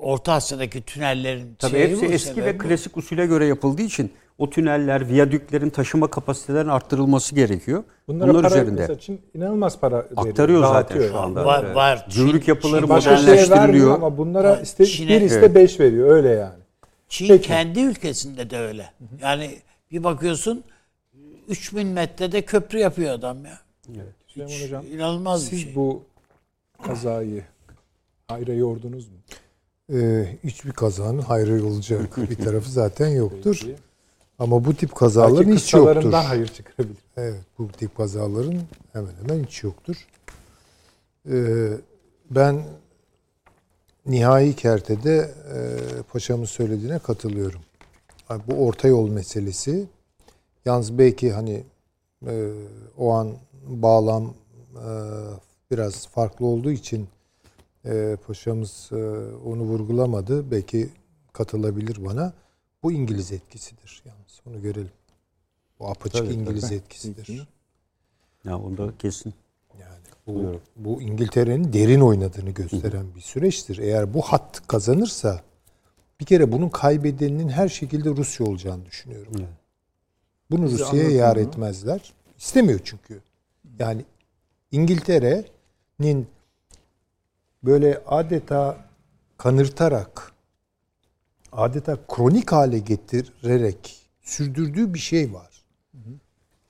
Orta 0.00 0.32
Asya'daki 0.32 0.82
tünellerin 0.82 1.54
Tabii 1.58 1.78
hepsi 1.78 2.06
eski 2.06 2.44
ve 2.44 2.54
bu. 2.54 2.62
klasik 2.62 2.96
usule 2.96 3.26
göre 3.26 3.46
yapıldığı 3.46 3.82
için 3.82 4.12
o 4.38 4.50
tüneller, 4.50 5.08
viyadüklerin 5.08 5.70
taşıma 5.70 6.06
kapasitelerinin 6.10 6.70
arttırılması 6.70 7.34
gerekiyor. 7.34 7.84
Bunlara 8.08 8.28
Bunlar 8.30 8.42
para, 8.42 8.54
üzerinde. 8.62 8.98
Çin 9.00 9.20
inanılmaz 9.34 9.80
para 9.80 9.96
veriyor, 10.04 10.28
Aktarıyor 10.28 10.60
zaten 10.60 10.74
dağıtıyor 10.74 11.10
şu 11.10 11.18
anda. 11.18 11.44
Var- 11.44 11.64
Evet. 11.64 11.76
var. 11.76 12.06
Gümrük 12.16 12.48
yapıları 12.48 12.80
Çin 12.86 12.88
modernleştiriliyor. 12.94 13.94
ama 13.94 14.18
bunlara 14.18 14.60
iste, 14.60 14.86
Çin'e- 14.86 15.08
bir 15.08 15.20
iste 15.20 15.38
Evet. 15.38 15.54
beş 15.54 15.80
veriyor 15.80 16.10
öyle 16.10 16.28
yani. 16.28 16.62
Çin 17.08 17.28
Peki. 17.28 17.48
kendi 17.48 17.80
ülkesinde 17.80 18.50
de 18.50 18.58
öyle. 18.58 18.90
Yani 19.22 19.50
bir 19.92 20.04
bakıyorsun 20.04 20.64
3000 21.48 21.86
metrede 21.86 22.42
köprü 22.42 22.78
yapıyor 22.78 23.14
adam 23.14 23.44
ya. 23.44 23.58
Süleyman 24.26 24.52
Hocam 24.64 24.84
İnanılmaz 24.92 25.44
bir 25.44 25.50
siz 25.50 25.62
şey. 25.62 25.74
bu 25.76 26.02
kazayı 26.82 27.42
hayra 28.28 28.52
yordunuz 28.52 29.08
mu? 29.08 29.14
Ee, 29.92 30.26
hiçbir 30.44 30.72
kazanın 30.72 31.18
hayrı 31.18 31.66
olacak 31.66 32.16
bir 32.30 32.36
tarafı 32.44 32.70
zaten 32.70 33.08
yoktur. 33.08 33.58
Peki. 33.62 33.76
Ama 34.38 34.64
bu 34.64 34.74
tip 34.74 34.80
Belki 34.90 34.94
kazaların 34.94 35.52
hiç 35.52 35.74
yoktur. 35.74 36.12
hayır 36.12 36.46
çıkarabilir. 36.48 36.98
Evet, 37.16 37.40
bu 37.58 37.68
tip 37.68 37.96
kazaların 37.96 38.60
hemen 38.92 39.12
hemen 39.22 39.44
hiç 39.44 39.62
yoktur. 39.62 40.06
Ee, 41.30 41.68
ben 42.30 42.64
nihai 44.06 44.56
kertede 44.56 45.34
e, 45.54 45.58
paşamın 46.12 46.44
söylediğine 46.44 46.98
katılıyorum. 46.98 47.60
Yani 48.30 48.42
bu 48.46 48.66
orta 48.66 48.88
yol 48.88 49.08
meselesi 49.08 49.86
yalnız 50.64 50.98
belki 50.98 51.32
hani 51.32 51.64
e, 52.26 52.50
o 52.98 53.12
an 53.12 53.32
bağlam 53.66 54.34
e, 54.74 54.88
biraz 55.70 56.06
farklı 56.08 56.46
olduğu 56.46 56.70
için 56.70 57.08
e, 57.86 58.16
paşamız 58.26 58.88
e, 58.92 58.96
onu 59.44 59.62
vurgulamadı. 59.62 60.50
Belki 60.50 60.88
katılabilir 61.32 62.04
bana. 62.04 62.32
Bu 62.82 62.92
İngiliz 62.92 63.32
etkisidir 63.32 64.02
yalnız. 64.04 64.23
Onu 64.46 64.62
görelim. 64.62 64.90
Bu 65.80 65.88
apaçık 65.88 66.18
Tabii, 66.18 66.34
İngiliz 66.34 66.62
tabii. 66.62 66.74
etkisidir. 66.74 67.48
Ya 68.44 68.58
onda 68.58 68.98
kesin. 68.98 69.34
Yani 69.80 70.04
bu, 70.26 70.60
bu 70.76 71.02
İngiltere'nin 71.02 71.72
derin 71.72 72.00
oynadığını 72.00 72.50
gösteren 72.50 73.14
bir 73.14 73.20
süreçtir. 73.20 73.78
Eğer 73.78 74.14
bu 74.14 74.22
hat 74.22 74.66
kazanırsa 74.66 75.42
bir 76.20 76.24
kere 76.24 76.52
bunun 76.52 76.68
kaybedeninin 76.68 77.48
her 77.48 77.68
şekilde 77.68 78.10
Rusya 78.10 78.46
olacağını 78.46 78.86
düşünüyorum. 78.86 79.32
Bunu 80.50 80.70
Rusya'ya 80.70 81.10
yar 81.10 81.36
etmezler. 81.36 82.12
İstemiyor 82.38 82.80
çünkü. 82.84 83.20
Yani 83.78 84.04
İngiltere'nin 84.72 86.28
böyle 87.62 88.02
adeta 88.06 88.88
kanırtarak 89.38 90.32
adeta 91.52 91.98
kronik 92.08 92.52
hale 92.52 92.78
getirerek 92.78 94.03
sürdürdüğü 94.24 94.94
bir 94.94 94.98
şey 94.98 95.32
var. 95.32 95.64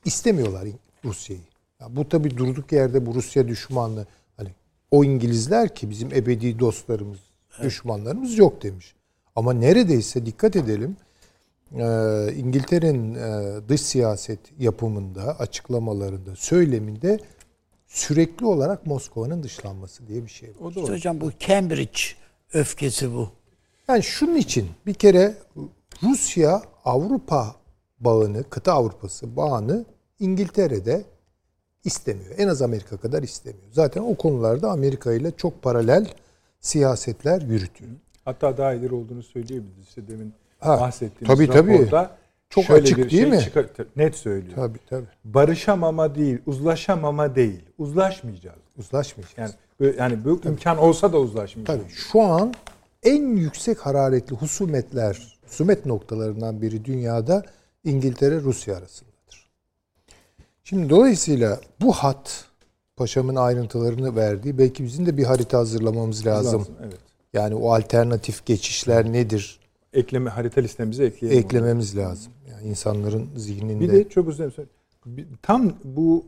İstemiyorlar 0.05 0.69
Rusya'yı. 1.05 1.43
Ya 1.81 1.97
bu 1.97 2.09
tabi 2.09 2.37
durduk 2.37 2.73
yerde 2.73 3.07
bu 3.07 3.15
Rusya 3.15 3.49
düşmanlığı 3.49 4.07
hani 4.37 4.49
o 4.91 5.05
İngilizler 5.05 5.75
ki 5.75 5.91
bizim 5.91 6.13
ebedi 6.13 6.59
dostlarımız, 6.59 7.19
düşmanlarımız 7.63 8.39
yok 8.39 8.63
demiş. 8.63 8.95
Ama 9.37 9.53
neredeyse 9.53 10.27
dikkat 10.27 10.57
edelim 10.57 10.97
e, 11.73 11.85
İngiltere'nin 12.37 13.15
e, 13.15 13.61
dış 13.69 13.81
siyaset 13.81 14.41
yapımında, 14.59 15.39
açıklamalarında, 15.39 16.37
söyleminde 16.37 17.19
sürekli 17.87 18.47
olarak 18.47 18.87
Moskova'nın 18.87 19.43
dışlanması 19.43 20.07
diye 20.07 20.25
bir 20.25 20.31
şey 20.31 20.49
var. 20.49 20.69
İşte 20.69 20.81
hocam 20.81 21.21
bu 21.21 21.31
Cambridge 21.41 22.01
öfkesi 22.53 23.15
bu. 23.15 23.31
Yani 23.89 24.03
şunun 24.03 24.37
için 24.37 24.69
bir 24.87 24.95
kere 24.95 25.35
Rusya 26.03 26.63
Avrupa 26.85 27.57
bağını, 28.01 28.45
kıta 28.51 28.73
Avrupası 28.73 29.37
bağını 29.37 29.85
İngiltere'de 30.21 31.05
istemiyor. 31.85 32.35
En 32.39 32.49
az 32.49 32.63
Amerika 32.63 32.97
kadar 32.97 33.23
istemiyor. 33.23 33.67
Zaten 33.73 34.03
o 34.03 34.15
konularda 34.15 34.71
Amerika 34.71 35.13
ile 35.13 35.31
çok 35.31 35.63
paralel 35.63 36.07
siyasetler 36.61 37.43
yürütüyor. 37.43 37.91
Hatta 38.25 38.57
daha 38.57 38.73
ileri 38.75 38.95
olduğunu 38.95 39.23
söyleyebiliriz. 39.23 39.89
İşte 39.89 40.09
demin 40.09 40.33
Ha, 40.61 40.81
bahsettiğimiz 40.81 41.37
tabii, 41.37 41.51
tabii. 41.51 41.73
raporda 41.79 42.11
Çok 42.51 42.65
şöyle 42.65 42.83
açık 42.83 42.99
bir 42.99 43.11
değil 43.11 43.23
şey 43.23 43.31
mi? 43.31 43.41
çıkar- 43.41 43.67
net 43.97 44.17
söylüyor. 44.17 44.55
Tabii 44.57 44.79
tabii. 44.91 45.07
Barışamama 45.25 46.15
değil, 46.15 46.39
uzlaşamama 46.47 47.35
değil. 47.35 47.61
Uzlaşmayacağız. 47.79 48.59
Uzlaşmayacağız. 48.79 49.39
Yani 49.39 49.53
böyle, 49.81 49.97
yani 49.99 50.25
bu 50.25 50.41
imkan 50.45 50.79
olsa 50.79 51.13
da 51.13 51.19
uzlaşmayacağız. 51.19 51.81
Tabii 51.81 51.93
şu 51.93 52.23
an 52.23 52.55
en 53.03 53.37
yüksek 53.37 53.79
hararetli 53.79 54.37
husumetler, 54.37 55.34
husumet 55.47 55.87
noktalarından 55.87 56.63
biri 56.63 56.85
dünyada 56.85 57.43
İngiltere 57.85 58.41
Rusya 58.41 58.77
arasındadır. 58.77 59.51
Şimdi 60.65 60.91
dolayısıyla 60.91 61.61
bu 61.81 61.93
hat 61.93 62.45
paşamın 62.97 63.37
ayrıntılarını 63.37 64.17
verdiği 64.17 64.59
belki 64.59 64.85
bizim 64.85 65.07
de 65.07 65.17
bir 65.17 65.25
harita 65.25 65.59
hazırlamamız 65.59 66.27
lazım. 66.27 66.67
Evet. 66.83 66.99
Yani 67.33 67.55
o 67.55 67.73
alternatif 67.73 68.47
geçişler 68.47 69.13
nedir? 69.13 69.61
Ekleme 69.93 70.31
harita 70.31 70.61
listemize 70.61 71.05
ekleyelim. 71.05 71.39
onu. 71.39 71.45
Eklememiz 71.45 71.97
lazım. 71.97 72.33
Yani 72.51 72.69
insanların 72.69 73.29
zihninde. 73.37 73.81
Bir 73.81 73.93
de 73.93 74.09
çok 74.09 74.29
özür 74.29 74.53
dilerim. 74.53 75.29
Tam 75.43 75.73
bu 75.85 76.27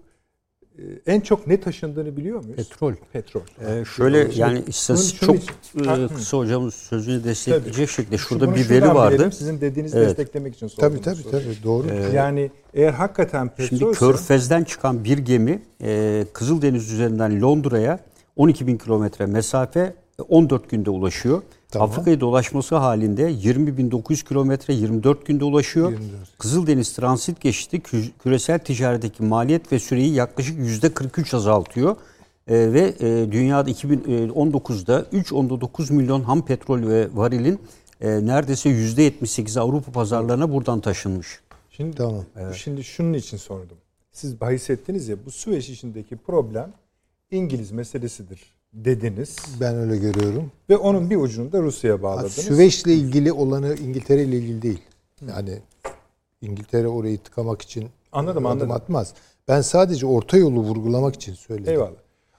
en 1.06 1.20
çok 1.20 1.46
ne 1.46 1.60
taşındığını 1.60 2.16
biliyor 2.16 2.44
muyuz? 2.44 2.56
Petrol. 2.56 2.92
Petrol. 3.12 3.40
Ee, 3.60 3.84
şöyle 3.84 4.22
Şimdi 4.24 4.40
yani 4.40 4.58
şunun- 4.58 4.66
istatistik 4.68 5.20
çok 5.20 5.36
için- 5.36 5.84
e, 5.84 5.86
Ha, 5.86 5.96
hı. 5.96 6.08
kısa 6.14 6.38
hocamın 6.38 6.70
sözünü 6.70 7.24
destekleyecek 7.24 7.90
şekilde 7.90 8.18
şurada 8.18 8.54
bir 8.54 8.70
veri 8.70 8.94
vardı. 8.94 9.30
Sizin 9.32 9.60
dediğinizi 9.60 9.96
Evet. 9.98 10.08
desteklemek 10.08 10.54
için 10.54 10.66
sordum. 10.66 10.88
tabii 11.02 11.02
tabii 11.04 11.30
tabii 11.30 11.56
doğru. 11.64 11.86
Yani 12.14 12.50
eğer 12.74 12.92
hakikaten 12.92 13.50
Şimdi 13.56 13.70
petrolse 13.70 13.98
Körfez'den 13.98 14.64
çıkan 14.64 15.04
bir 15.04 15.18
gemi 15.18 15.62
e, 15.82 16.24
Kızıldeniz 16.32 16.92
üzerinden 16.92 17.42
Londra'ya 17.42 17.98
12 18.36 18.66
bin 18.66 18.78
kilometre 18.78 19.26
mesafe 19.26 19.80
e, 20.18 20.22
14 20.22 20.70
günde 20.70 20.90
ulaşıyor. 20.90 21.42
Tamam. 21.70 21.90
Afrika'yı 21.90 22.20
dolaşması 22.20 22.76
halinde 22.76 23.30
20.900 23.32 24.28
kilometre 24.28 24.74
24 24.74 25.26
günde 25.26 25.44
ulaşıyor. 25.44 25.90
24. 25.90 26.38
Kızıldeniz 26.38 26.92
transit 26.92 27.40
geçidi 27.40 27.76
kü- 27.76 28.10
küresel 28.22 28.58
ticaretteki 28.58 29.22
maliyet 29.22 29.72
ve 29.72 29.78
süreyi 29.78 30.14
yaklaşık 30.14 30.58
%43 30.58 31.36
azaltıyor. 31.36 31.96
E, 32.48 32.72
ve 32.72 32.94
e, 33.00 33.32
dünyada 33.32 33.70
2019'da 33.70 35.00
3.9 35.00 35.92
milyon 35.92 36.20
ham 36.22 36.44
petrol 36.44 36.88
ve 36.88 37.08
varilin 37.14 37.60
e, 38.00 38.26
neredeyse 38.26 38.70
%78'i 38.70 39.60
Avrupa 39.60 39.92
pazarlarına 39.92 40.52
buradan 40.52 40.80
taşınmış. 40.80 41.40
Şimdi, 41.70 41.96
Tamam. 41.96 42.24
şimdi 42.54 42.84
şunun 42.84 43.12
için 43.12 43.36
sordum. 43.36 43.76
Siz 44.12 44.40
bahis 44.40 44.70
ettiniz 44.70 45.08
ya 45.08 45.16
bu 45.26 45.30
Süveyş 45.30 45.68
işindeki 45.68 46.16
problem 46.16 46.72
İngiliz 47.30 47.70
meselesidir 47.72 48.55
dediniz. 48.84 49.36
Ben 49.60 49.76
öyle 49.76 49.96
görüyorum. 49.96 50.52
Ve 50.70 50.76
onun 50.76 51.10
bir 51.10 51.16
ucunu 51.16 51.52
da 51.52 51.62
Rusya'ya 51.62 52.02
bağladınız. 52.02 52.32
Süveyş'le 52.32 52.86
ilgili 52.86 53.32
olanı 53.32 53.74
İngiltere 53.74 54.22
ile 54.24 54.36
ilgili 54.36 54.62
değil. 54.62 54.82
Yani 55.28 55.58
İngiltere 56.40 56.88
orayı 56.88 57.18
tıkamak 57.18 57.62
için 57.62 57.88
Anladım, 58.12 58.46
adım 58.46 58.52
anladım. 58.52 58.70
atmaz. 58.70 59.14
Ben 59.48 59.60
sadece 59.60 60.06
orta 60.06 60.36
yolu 60.36 60.60
vurgulamak 60.60 61.14
için 61.14 61.34
söyledim. 61.34 61.72
Eyvallah. 61.72 61.90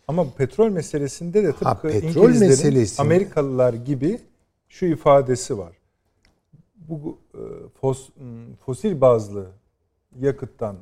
Ama 0.08 0.26
bu 0.26 0.32
petrol 0.32 0.70
meselesinde 0.70 1.44
de 1.44 1.52
tıpkı 1.52 1.66
Ha, 1.66 1.82
petrol 1.82 2.30
meselesinde- 2.30 3.02
Amerikalılar 3.02 3.74
gibi 3.74 4.20
şu 4.70 4.86
ifadesi 4.86 5.58
var. 5.58 5.74
Bu 6.76 7.18
e, 7.34 7.40
fos, 7.82 8.10
m, 8.20 8.56
fosil 8.66 9.02
bazlı 9.02 9.46
yakıttan 10.20 10.76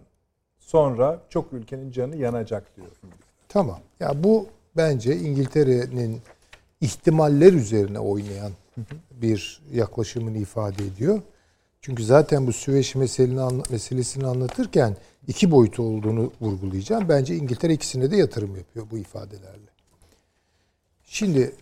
sonra 0.60 1.22
çok 1.30 1.54
ülkenin 1.54 1.92
canı 1.92 2.16
yanacak 2.16 2.76
diyor. 2.78 2.88
Tamam. 3.50 3.80
Ya 4.00 4.24
bu 4.24 4.48
bence 4.78 5.18
İngiltere'nin 5.18 6.22
ihtimaller 6.82 7.54
üzerine 7.54 8.00
oynayan 8.00 8.52
bir 9.12 9.62
yaklaşımını 9.74 10.38
ifade 10.38 10.86
ediyor. 10.86 11.22
Çünkü 11.82 12.04
zaten 12.04 12.48
bu 12.48 12.54
Süveyş 12.54 12.96
meselesini, 12.96 13.42
anla- 13.42 13.72
meselesini 13.72 14.28
anlatırken 14.28 14.98
iki 15.28 15.52
boyutu 15.52 15.84
olduğunu 15.84 16.32
vurgulayacağım. 16.42 17.10
Bence 17.10 17.36
İngiltere 17.36 17.74
ikisine 17.74 18.12
de 18.12 18.18
yatırım 18.18 18.56
yapıyor 18.56 18.86
bu 18.92 18.98
ifadelerle. 18.98 19.70
Şimdi 21.04 21.56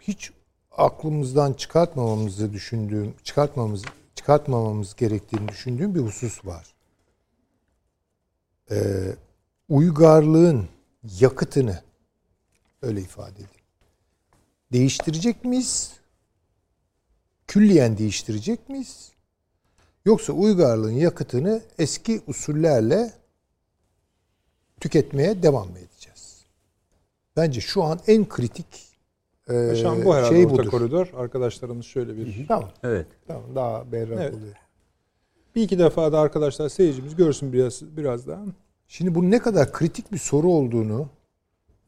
hiç 0.00 0.30
aklımızdan 0.76 1.52
çıkartmamamızı 1.52 2.52
düşündüğüm, 2.52 3.14
çıkartmamamız 3.24 3.82
çıkartmamamız 4.14 4.96
gerektiğini 4.96 5.48
düşündüğüm 5.48 5.94
bir 5.94 6.00
husus 6.00 6.46
var. 6.46 6.74
Ee, 8.70 8.76
uygarlığın 9.68 10.68
yakıtını 11.20 11.85
öyle 12.86 13.00
ifade 13.00 13.34
edeyim. 13.34 13.50
Değiştirecek 14.72 15.44
miyiz? 15.44 15.92
Külliyen 17.46 17.98
değiştirecek 17.98 18.68
miyiz? 18.68 19.12
Yoksa 20.04 20.32
uygarlığın 20.32 20.92
yakıtını 20.92 21.62
eski 21.78 22.20
usullerle 22.26 23.12
tüketmeye 24.80 25.42
devam 25.42 25.68
mı 25.70 25.78
edeceğiz? 25.78 26.44
Bence 27.36 27.60
şu 27.60 27.82
an 27.82 28.00
en 28.06 28.28
kritik 28.28 28.86
e, 29.48 29.86
an 29.86 30.04
bu 30.04 30.14
herhalde 30.14 30.34
şey 30.34 30.44
orta 30.46 30.54
budur. 30.54 30.70
koridor. 30.70 31.10
Arkadaşlarımız 31.16 31.86
şöyle 31.86 32.16
bir... 32.16 32.46
Tamam, 32.48 32.70
Evet. 32.82 33.06
tamam 33.26 33.54
daha 33.54 33.92
berrak 33.92 34.18
Evet. 34.20 34.34
oluyor. 34.34 34.54
Bir 35.54 35.62
iki 35.62 35.78
defa 35.78 36.12
da 36.12 36.20
arkadaşlar 36.20 36.68
seyircimiz 36.68 37.16
görsün 37.16 37.52
biraz 37.52 37.82
biraz 37.96 38.26
daha. 38.26 38.42
Şimdi 38.88 39.14
bu 39.14 39.30
ne 39.30 39.38
kadar 39.38 39.72
kritik 39.72 40.12
bir 40.12 40.18
soru 40.18 40.48
olduğunu 40.48 41.08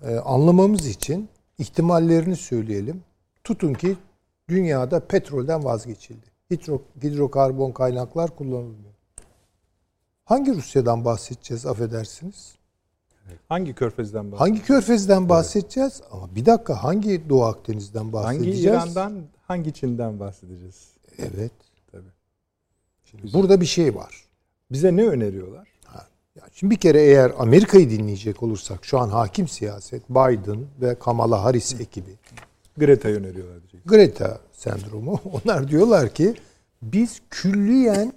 e, 0.03 0.17
anlamamız 0.17 0.87
için 0.87 1.29
ihtimallerini 1.59 2.37
söyleyelim. 2.37 3.03
Tutun 3.45 3.75
ki 3.75 3.97
dünyada 4.49 5.01
petrolden 5.01 5.65
vazgeçildi. 5.65 6.27
Hidro, 6.51 6.83
hidrokarbon 7.03 7.73
kaynaklar 7.73 8.37
kullanılmıyor. 8.37 8.95
Hangi 10.25 10.55
Rusya'dan 10.55 11.05
bahsedeceğiz 11.05 11.67
affedersiniz? 11.67 12.59
Hangi 13.49 13.75
körfezden 13.75 14.33
bahsediyoruz? 14.33 14.41
Hangi 14.41 14.67
Körfez'den 14.67 15.29
bahsedeceğiz? 15.29 16.03
Ama 16.11 16.35
bir 16.35 16.47
dakika 16.47 16.85
hangi 16.85 17.29
Doğu 17.29 17.45
Akdeniz'den 17.45 18.01
Hangi 18.01 18.13
bahsedeceğiz? 18.13 18.65
İran'dan, 18.65 19.23
hangi 19.47 19.73
Çin'den 19.73 20.21
bahsedeceğiz? 20.21 20.93
Evet. 21.19 21.53
Tabii. 21.93 22.09
Şimdi 23.05 23.33
burada 23.33 23.61
bir 23.61 23.67
şey 23.67 23.95
var. 23.95 24.25
Bize 24.73 24.97
ne 24.97 25.05
öneriyorlar? 25.07 25.68
Şimdi 26.59 26.71
bir 26.71 26.81
kere 26.81 27.03
eğer 27.03 27.33
Amerika'yı 27.39 27.91
dinleyecek 27.91 28.43
olursak 28.43 28.85
şu 28.85 28.99
an 28.99 29.09
hakim 29.09 29.49
siyaset 29.49 30.11
Biden 30.11 30.67
ve 30.81 30.95
Kamala 30.99 31.45
Harris 31.45 31.81
ekibi 31.81 32.11
Greta'yı 32.77 33.17
öneriyorlar 33.17 33.61
diyecek. 33.61 33.85
Greta 33.85 34.41
sendromu. 34.53 35.21
Onlar 35.33 35.69
diyorlar 35.69 36.15
ki 36.15 36.35
biz 36.83 37.21
külliyen 37.31 38.13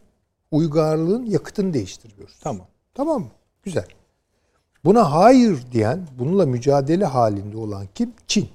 uygarlığın 0.52 1.26
yakıtını 1.26 1.74
değiştiriyoruz. 1.74 2.40
Tamam. 2.42 2.68
Tamam 2.94 3.22
mı? 3.22 3.30
Güzel. 3.64 3.88
Buna 4.86 5.12
hayır 5.12 5.60
diyen, 5.72 6.08
bununla 6.20 6.46
mücadele 6.46 7.06
halinde 7.06 7.58
olan 7.58 7.88
kim? 7.96 8.14
Çin. 8.28 8.50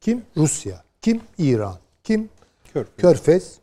Kim? 0.00 0.22
Rusya. 0.36 0.82
Kim? 1.02 1.20
İran. 1.38 1.76
Kim? 2.04 2.28
Körfez. 2.72 2.96
Körfez. 2.96 3.58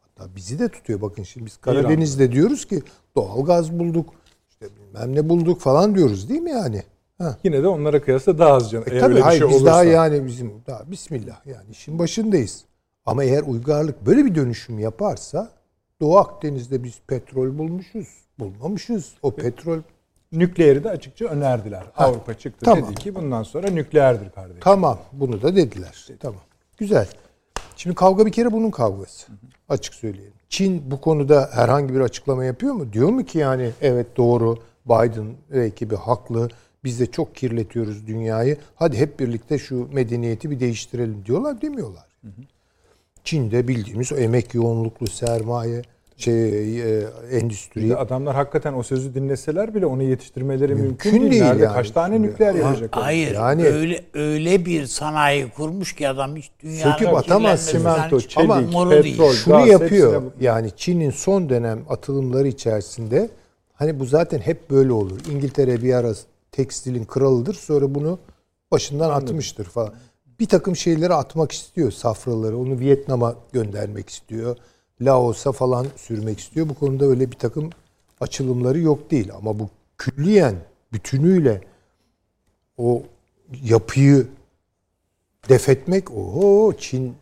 Hatta 0.00 0.36
bizi 0.36 0.58
de 0.58 0.68
tutuyor. 0.68 1.00
Bakın 1.00 1.22
şimdi 1.22 1.46
biz 1.46 1.56
Karadeniz'de 1.56 2.32
diyoruz 2.32 2.64
ki 2.64 2.82
doğal 3.16 3.44
gaz 3.44 3.72
bulduk. 3.72 4.21
Bilmem 4.94 5.14
ne 5.16 5.28
bulduk 5.28 5.60
falan 5.60 5.94
diyoruz 5.94 6.28
değil 6.28 6.40
mi 6.40 6.50
yani? 6.50 6.82
Ha. 7.18 7.36
Yine 7.44 7.62
de 7.62 7.68
onlara 7.68 8.02
kıyasla 8.02 8.38
daha 8.38 8.52
az 8.52 8.70
can. 8.70 8.82
E 8.82 8.84
Eğer 8.90 9.00
tabii 9.00 9.04
öyle 9.10 9.16
bir 9.16 9.20
hayır 9.24 9.40
şey 9.40 9.48
biz 9.48 9.56
olursa. 9.56 9.66
daha 9.72 9.84
yani 9.84 10.26
bizim 10.26 10.52
daha 10.66 10.90
bismillah 10.90 11.46
yani 11.46 11.70
işin 11.70 11.98
başındayız. 11.98 12.64
Ama 13.06 13.24
eğer 13.24 13.42
uygarlık 13.42 14.06
böyle 14.06 14.24
bir 14.24 14.34
dönüşüm 14.34 14.78
yaparsa 14.78 15.50
Doğu 16.00 16.18
Akdeniz'de 16.18 16.84
biz 16.84 17.00
petrol 17.06 17.58
bulmuşuz, 17.58 18.08
bulmamışız. 18.38 19.12
O 19.22 19.30
petrol 19.30 19.78
Nükleeri 20.32 20.84
de 20.84 20.90
açıkça 20.90 21.24
önerdiler. 21.24 21.82
Avrupa 21.96 22.34
çıktı 22.34 22.64
tamam. 22.64 22.84
dedi 22.86 22.94
ki 22.94 23.14
bundan 23.14 23.42
sonra 23.42 23.70
nükleerdir 23.70 24.30
kardeşim. 24.30 24.60
tamam 24.60 24.98
bunu 25.12 25.42
da 25.42 25.56
dediler. 25.56 26.08
Tamam. 26.20 26.40
Güzel. 26.78 27.08
Şimdi 27.76 27.96
kavga 27.96 28.26
bir 28.26 28.32
kere 28.32 28.52
bunun 28.52 28.70
kavgası. 28.70 29.32
Açık 29.68 29.94
söyleyelim. 29.94 30.32
Çin 30.48 30.90
bu 30.90 31.00
konuda 31.00 31.50
herhangi 31.52 31.94
bir 31.94 32.00
açıklama 32.00 32.44
yapıyor 32.44 32.74
mu? 32.74 32.92
Diyor 32.92 33.08
mu 33.08 33.24
ki 33.24 33.38
yani 33.38 33.70
evet 33.82 34.16
doğru 34.16 34.58
Biden 34.86 35.26
ve 35.50 35.64
ekibi 35.64 35.96
haklı. 35.96 36.48
Biz 36.84 37.00
de 37.00 37.06
çok 37.06 37.34
kirletiyoruz 37.34 38.06
dünyayı. 38.06 38.56
Hadi 38.74 38.96
hep 38.96 39.20
birlikte 39.20 39.58
şu 39.58 39.88
medeniyeti 39.92 40.50
bir 40.50 40.60
değiştirelim 40.60 41.22
diyorlar 41.26 41.62
demiyorlar. 41.62 42.04
Çin'de 43.24 43.68
bildiğimiz 43.68 44.12
o 44.12 44.16
emek 44.16 44.54
yoğunluklu 44.54 45.06
sermaye, 45.06 45.82
şey 46.16 46.80
e, 46.98 47.04
endüstri. 47.32 47.82
Bir 47.84 47.88
de 47.90 47.96
adamlar 47.96 48.34
hakikaten 48.34 48.72
o 48.72 48.82
sözü 48.82 49.14
dinleseler 49.14 49.74
bile 49.74 49.86
onu 49.86 50.02
yetiştirmeleri 50.02 50.74
mümkün, 50.74 51.12
Mümkün 51.12 51.20
değil. 51.20 51.30
değil 51.32 51.42
Nerede 51.42 51.64
yani. 51.64 51.74
kaç 51.74 51.90
tane 51.90 52.22
nükleer 52.22 52.52
Ha, 52.54 52.58
yapacak? 52.58 52.96
Hayır. 52.96 53.34
Yani- 53.34 53.66
öyle 53.66 54.04
öyle 54.14 54.66
bir 54.66 54.86
sanayi 54.86 55.50
kurmuş 55.50 55.92
ki 55.94 56.08
adam 56.08 56.36
hiç 56.36 56.50
dünyanın 56.62 56.92
Söküp 56.92 57.08
atamaz. 57.14 57.66
Simento, 57.66 58.20
çelik, 58.20 58.50
değil. 58.50 59.02
petrol. 59.16 59.32
şunu 59.32 59.54
gaz, 59.58 59.68
yapıyor. 59.68 60.14
hepsine- 60.14 60.44
Yani 60.46 60.70
Çin'in 60.76 61.10
son 61.10 61.48
dönem 61.48 61.80
atılımları 61.88 62.48
içerisinde 62.48 63.28
hani 63.82 64.00
bu 64.00 64.04
zaten 64.04 64.38
hep 64.38 64.70
böyle 64.70 64.92
olur. 64.92 65.20
İngiltere 65.30 65.82
bir 65.82 65.94
ara 65.94 66.14
tekstilin 66.52 67.04
kralıdır. 67.04 67.54
Sonra 67.54 67.94
bunu 67.94 68.18
başından 68.70 69.10
atmıştır 69.10 69.64
falan. 69.64 69.92
Bir 70.40 70.46
takım 70.48 70.76
şeyleri 70.76 71.14
atmak 71.14 71.52
istiyor 71.52 71.90
safraları. 71.90 72.58
Onu 72.58 72.78
Vietnam'a 72.78 73.34
göndermek 73.52 74.08
istiyor. 74.08 74.56
Laos'a 75.00 75.52
falan 75.52 75.86
sürmek 75.96 76.40
istiyor. 76.40 76.68
Bu 76.68 76.74
konuda 76.74 77.04
öyle 77.04 77.30
bir 77.30 77.36
takım 77.36 77.70
açılımları 78.20 78.78
yok 78.78 79.10
değil. 79.10 79.32
Ama 79.34 79.58
bu 79.58 79.68
külliyen 79.98 80.54
bütünüyle 80.92 81.60
o 82.78 83.02
yapıyı 83.64 84.26
defetmek 85.48 86.10
oho 86.10 86.72
Çin 86.78 87.14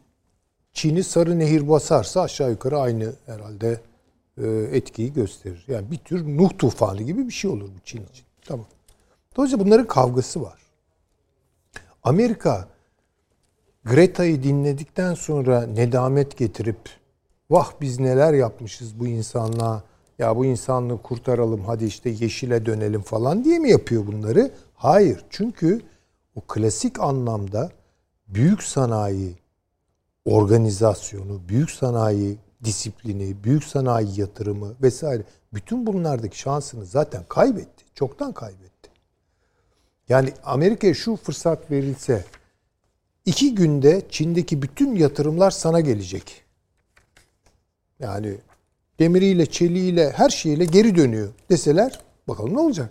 Çin'i 0.72 1.04
sarı 1.04 1.38
nehir 1.38 1.68
basarsa 1.68 2.20
aşağı 2.20 2.50
yukarı 2.50 2.78
aynı 2.78 3.12
herhalde 3.26 3.80
etkiyi 4.72 5.12
gösterir. 5.12 5.64
Yani 5.68 5.90
bir 5.90 5.98
tür 5.98 6.36
Nuh 6.36 6.50
tufanı 6.58 7.02
gibi 7.02 7.26
bir 7.26 7.32
şey 7.32 7.50
olur 7.50 7.68
bu 7.76 7.80
Çin 7.84 8.06
için. 8.06 8.24
Tamam. 8.46 8.66
Dolayısıyla 9.36 9.66
bunların 9.66 9.86
kavgası 9.86 10.42
var. 10.42 10.58
Amerika 12.02 12.68
Greta'yı 13.84 14.42
dinledikten 14.42 15.14
sonra 15.14 15.66
nedamet 15.66 16.36
getirip 16.36 16.78
vah 17.50 17.72
biz 17.80 18.00
neler 18.00 18.32
yapmışız 18.32 19.00
bu 19.00 19.06
insanlığa 19.06 19.82
ya 20.18 20.36
bu 20.36 20.44
insanlığı 20.44 21.02
kurtaralım 21.02 21.64
hadi 21.64 21.84
işte 21.84 22.10
yeşile 22.10 22.66
dönelim 22.66 23.02
falan 23.02 23.44
diye 23.44 23.58
mi 23.58 23.70
yapıyor 23.70 24.06
bunları? 24.06 24.50
Hayır. 24.74 25.24
Çünkü 25.30 25.82
o 26.34 26.40
klasik 26.40 27.00
anlamda 27.00 27.70
büyük 28.28 28.62
sanayi 28.62 29.34
organizasyonu, 30.24 31.48
büyük 31.48 31.70
sanayi 31.70 32.38
disiplini, 32.64 33.44
büyük 33.44 33.64
sanayi 33.64 34.20
yatırımı 34.20 34.74
vesaire 34.82 35.22
bütün 35.54 35.86
bunlardaki 35.86 36.38
şansını 36.38 36.86
zaten 36.86 37.24
kaybetti. 37.28 37.84
Çoktan 37.94 38.32
kaybetti. 38.32 38.90
Yani 40.08 40.32
Amerika'ya 40.44 40.94
şu 40.94 41.16
fırsat 41.16 41.70
verilse 41.70 42.24
iki 43.26 43.54
günde 43.54 44.02
Çin'deki 44.10 44.62
bütün 44.62 44.94
yatırımlar 44.94 45.50
sana 45.50 45.80
gelecek. 45.80 46.44
Yani 47.98 48.38
demiriyle, 48.98 49.46
çeliğiyle, 49.46 50.10
her 50.10 50.30
şeyle 50.30 50.64
geri 50.64 50.96
dönüyor 50.96 51.28
deseler 51.50 52.00
bakalım 52.28 52.54
ne 52.54 52.60
olacak? 52.60 52.90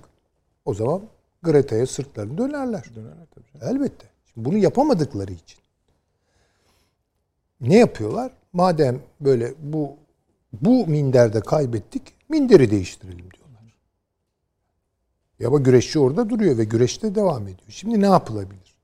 O 0.66 0.74
zaman 0.74 1.02
Greta'ya 1.44 1.88
sırtlarını 1.88 2.38
dönerler. 2.38 2.84
Dönerler 2.96 3.28
tabii. 3.36 3.72
Elbette. 3.72 4.08
Şimdi 4.34 4.50
bunu 4.50 4.58
yapamadıkları 4.58 5.34
için. 5.34 5.60
Ne 7.62 7.78
yapıyorlar? 7.78 8.32
Madem 8.54 9.02
böyle 9.20 9.54
bu 9.60 9.98
bu 10.54 10.88
minderde 10.88 11.40
kaybettik, 11.40 12.14
minderi 12.30 12.72
değiştirelim 12.72 13.32
diyorlar. 13.32 13.50
Ya 15.40 15.48
ama 15.48 15.60
güreşçi 15.60 16.00
orada 16.00 16.30
duruyor 16.30 16.58
ve 16.58 16.64
güreşte 16.64 17.16
devam 17.16 17.44
ediyor. 17.44 17.70
Şimdi 17.70 18.02
ne 18.02 18.06
yapılabilir? 18.06 18.76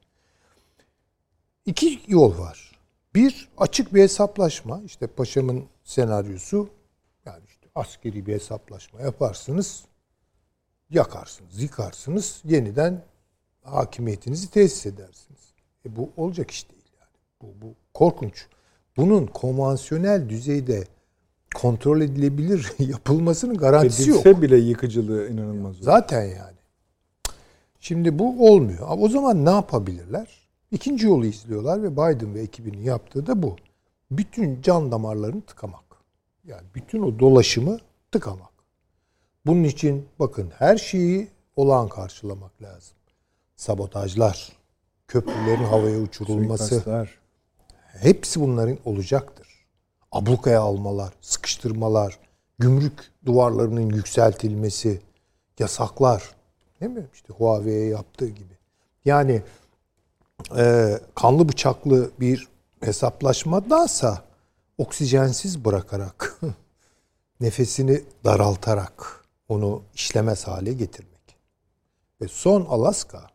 İki 1.65 2.01
yol 2.07 2.37
var. 2.37 2.79
Bir 3.15 3.49
açık 3.57 3.93
bir 3.93 4.01
hesaplaşma. 4.01 4.81
İşte 4.85 5.07
paşamın 5.07 5.65
senaryosu 5.83 6.69
yani 7.25 7.43
işte 7.47 7.67
askeri 7.75 8.25
bir 8.25 8.33
hesaplaşma 8.33 9.01
yaparsınız. 9.01 9.85
yakarsınız, 10.89 11.61
yıkarsınız, 11.61 12.41
yeniden 12.45 13.03
hakimiyetinizi 13.61 14.49
tesis 14.49 14.85
edersiniz. 14.85 15.53
E 15.85 15.95
bu 15.95 16.09
olacak 16.17 16.51
iş 16.51 16.69
değil 16.69 16.83
yani. 16.99 17.11
Bu, 17.41 17.61
bu 17.61 17.73
korkunç. 17.93 18.47
Bunun 18.97 19.25
konvansiyonel 19.25 20.29
düzeyde 20.29 20.83
kontrol 21.55 22.01
edilebilir 22.01 22.73
yapılmasının 22.79 23.57
garantisi 23.57 24.09
yok. 24.09 24.25
Edilse 24.25 24.41
bile 24.41 24.57
yıkıcılığı 24.57 25.29
inanılmaz. 25.29 25.75
Zaten 25.81 26.23
yani. 26.23 26.55
Şimdi 27.79 28.19
bu 28.19 28.51
olmuyor. 28.51 28.79
Ama 28.81 29.01
O 29.01 29.09
zaman 29.09 29.45
ne 29.45 29.49
yapabilirler? 29.49 30.27
İkinci 30.71 31.05
yolu 31.05 31.25
izliyorlar 31.25 31.83
ve 31.83 31.91
Biden 31.91 32.35
ve 32.35 32.41
ekibinin 32.41 32.83
yaptığı 32.83 33.27
da 33.27 33.43
bu. 33.43 33.55
Bütün 34.11 34.61
can 34.61 34.91
damarlarını 34.91 35.41
tıkamak. 35.41 35.83
Yani 36.47 36.63
bütün 36.75 37.01
o 37.01 37.19
dolaşımı 37.19 37.79
tıkamak. 38.11 38.49
Bunun 39.45 39.63
için 39.63 40.05
bakın 40.19 40.51
her 40.57 40.77
şeyi 40.77 41.27
olağan 41.55 41.87
karşılamak 41.87 42.61
lazım. 42.61 42.97
Sabotajlar, 43.55 44.51
köprülerin 45.07 45.63
havaya 45.63 45.99
uçurulması, 45.99 46.67
Suikastlar. 46.67 47.19
Hepsi 47.99 48.41
bunların 48.41 48.77
olacaktır. 48.85 49.47
Ablukaya 50.11 50.61
almalar, 50.61 51.13
sıkıştırmalar, 51.21 52.19
gümrük 52.59 53.11
duvarlarının 53.25 53.89
yükseltilmesi, 53.89 55.01
yasaklar. 55.59 56.35
Değil 56.81 56.91
mi? 56.91 57.07
İşte 57.13 57.33
Huawei'ye 57.33 57.87
yaptığı 57.87 58.27
gibi. 58.27 58.57
Yani 59.05 59.41
e, 60.57 60.93
kanlı 61.15 61.49
bıçaklı 61.49 62.11
bir 62.19 62.47
hesaplaşmadansa 62.81 64.23
oksijensiz 64.77 65.65
bırakarak, 65.65 66.39
nefesini 67.39 68.03
daraltarak 68.23 69.25
onu 69.49 69.81
işlemez 69.93 70.47
hale 70.47 70.73
getirmek. 70.73 71.15
Ve 72.21 72.27
son 72.27 72.65
Alaska 72.65 73.29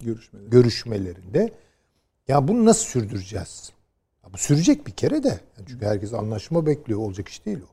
Görüşmeleri. 0.00 0.50
görüşmelerinde 0.50 1.52
ya 2.28 2.48
bunu 2.48 2.64
nasıl 2.64 2.84
sürdüreceğiz? 2.84 3.72
Ya 4.24 4.32
bu 4.32 4.38
sürecek 4.38 4.86
bir 4.86 4.92
kere 4.92 5.22
de. 5.22 5.40
Çünkü 5.68 5.86
herkes 5.86 6.14
anlaşma 6.14 6.66
bekliyor. 6.66 7.00
Olacak 7.00 7.28
iş 7.28 7.46
değil 7.46 7.60
o. 7.62 7.68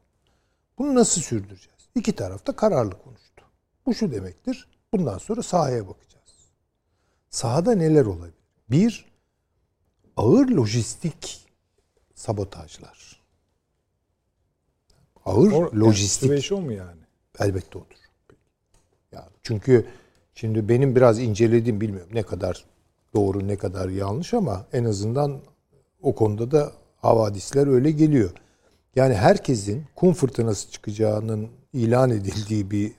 Bunu 0.78 0.96
nasıl 0.96 1.22
sürdüreceğiz? 1.22 1.90
İki 1.96 2.16
taraf 2.16 2.48
da 2.48 2.56
kararlı 2.56 3.02
konuştu. 3.04 3.46
Bu 3.86 3.94
şu 3.94 4.12
demektir. 4.12 4.68
Bundan 4.94 5.18
sonra 5.18 5.44
sahaya 5.44 5.88
bakacağız. 5.88 6.26
Sahada 7.30 7.76
neler 7.76 8.06
olabilir? 8.06 8.36
Bir, 8.70 9.06
ağır 10.18 10.50
lojistik 10.50 11.46
sabotajlar. 12.14 13.22
Ağır 15.26 15.52
O, 15.52 15.80
lojistik 15.80 16.52
Yani, 16.52 16.60
o 16.60 16.62
mu 16.62 16.74
yani? 16.74 17.02
Elbette 17.40 17.78
odur. 17.78 17.96
Yani 19.12 19.30
çünkü 19.44 19.88
şimdi 20.36 20.70
benim 20.70 20.96
biraz 20.96 21.20
incelediğim 21.20 21.82
bilmiyorum 21.82 22.12
ne 22.14 22.24
kadar 22.24 22.66
doğru 23.16 23.48
ne 23.48 23.56
kadar 23.56 23.90
yanlış 23.90 24.34
ama 24.34 24.66
en 24.74 24.86
azından 24.86 25.38
o 26.02 26.16
konuda 26.16 26.52
da 26.52 26.72
havadisler 27.02 27.68
öyle 27.68 27.92
geliyor. 27.92 28.30
Yani 28.96 29.14
herkesin 29.14 29.84
kum 29.96 30.14
fırtınası 30.14 30.72
çıkacağının 30.72 31.48
ilan 31.74 32.10
edildiği 32.10 32.72
bir 32.72 32.92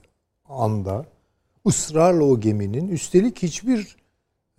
anda 0.49 1.05
ısrarla 1.67 2.23
o 2.23 2.39
geminin 2.39 2.87
üstelik 2.87 3.43
hiçbir 3.43 3.95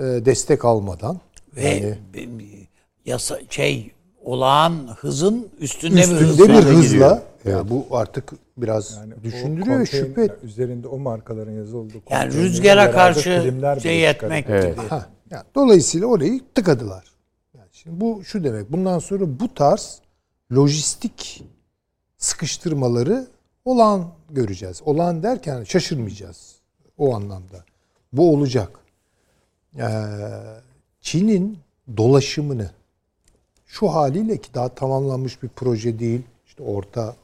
e, 0.01 0.05
destek 0.05 0.65
almadan 0.65 1.21
Ve 1.57 1.69
yani 1.69 1.99
bir- 2.15 2.69
yasa 3.05 3.39
şey 3.51 3.91
olağan 4.25 4.73
hızın 5.01 5.49
üstünde, 5.61 5.97
bir 5.97 6.01
üstünde 6.03 6.49
bir 6.49 6.55
hızla 6.55 6.71
hızla 6.71 6.83
gidiyor. 6.83 7.19
ya 7.59 7.71
bu 7.71 7.87
artık 7.91 8.33
biraz 8.57 8.97
Yani 8.97 9.13
düşündürüyor 9.25 9.87
şüphe 9.87 10.29
Üzerinde 10.43 10.89
o 10.89 10.99
markaların 10.99 11.53
yazıldığı 11.53 11.95
Yani 12.11 12.25
konteynerin 12.25 12.45
rüzgara 12.53 12.91
karşı 12.91 13.55
şey 13.83 14.11
etmek 14.11 14.47
Evet. 14.49 14.77
gibi. 14.77 14.87
Ha, 14.89 15.07
yani 15.31 15.45
dolayısıyla 15.55 16.07
orayı 16.07 16.41
tıkadılar. 16.55 17.05
Yani 17.55 17.69
şimdi 17.73 18.01
bu 18.01 18.25
şu 18.25 18.45
demek. 18.45 18.73
Bundan 18.73 18.99
sonra 18.99 19.41
bu 19.41 19.55
tarz 19.55 20.01
lojistik 20.53 21.45
sıkıştırmaları 22.19 23.29
olan 23.65 24.13
göreceğiz. 24.31 24.83
Olan 24.85 25.23
derken 25.23 25.65
şaşırmayacağız 25.65 26.57
o 26.99 27.15
anlamda. 27.15 27.65
Bu 28.13 28.33
olacak. 28.33 28.79
Ee, 29.79 29.83
Çin'in 31.01 31.59
dolaşımını 31.97 32.71
şu 33.67 33.89
haliyle 33.89 34.37
ki 34.37 34.55
daha 34.55 34.69
tamamlanmış 34.69 35.43
bir 35.43 35.49
proje 35.49 35.99
değil. 35.99 36.23
İşte 36.47 36.63
orta 36.63 37.17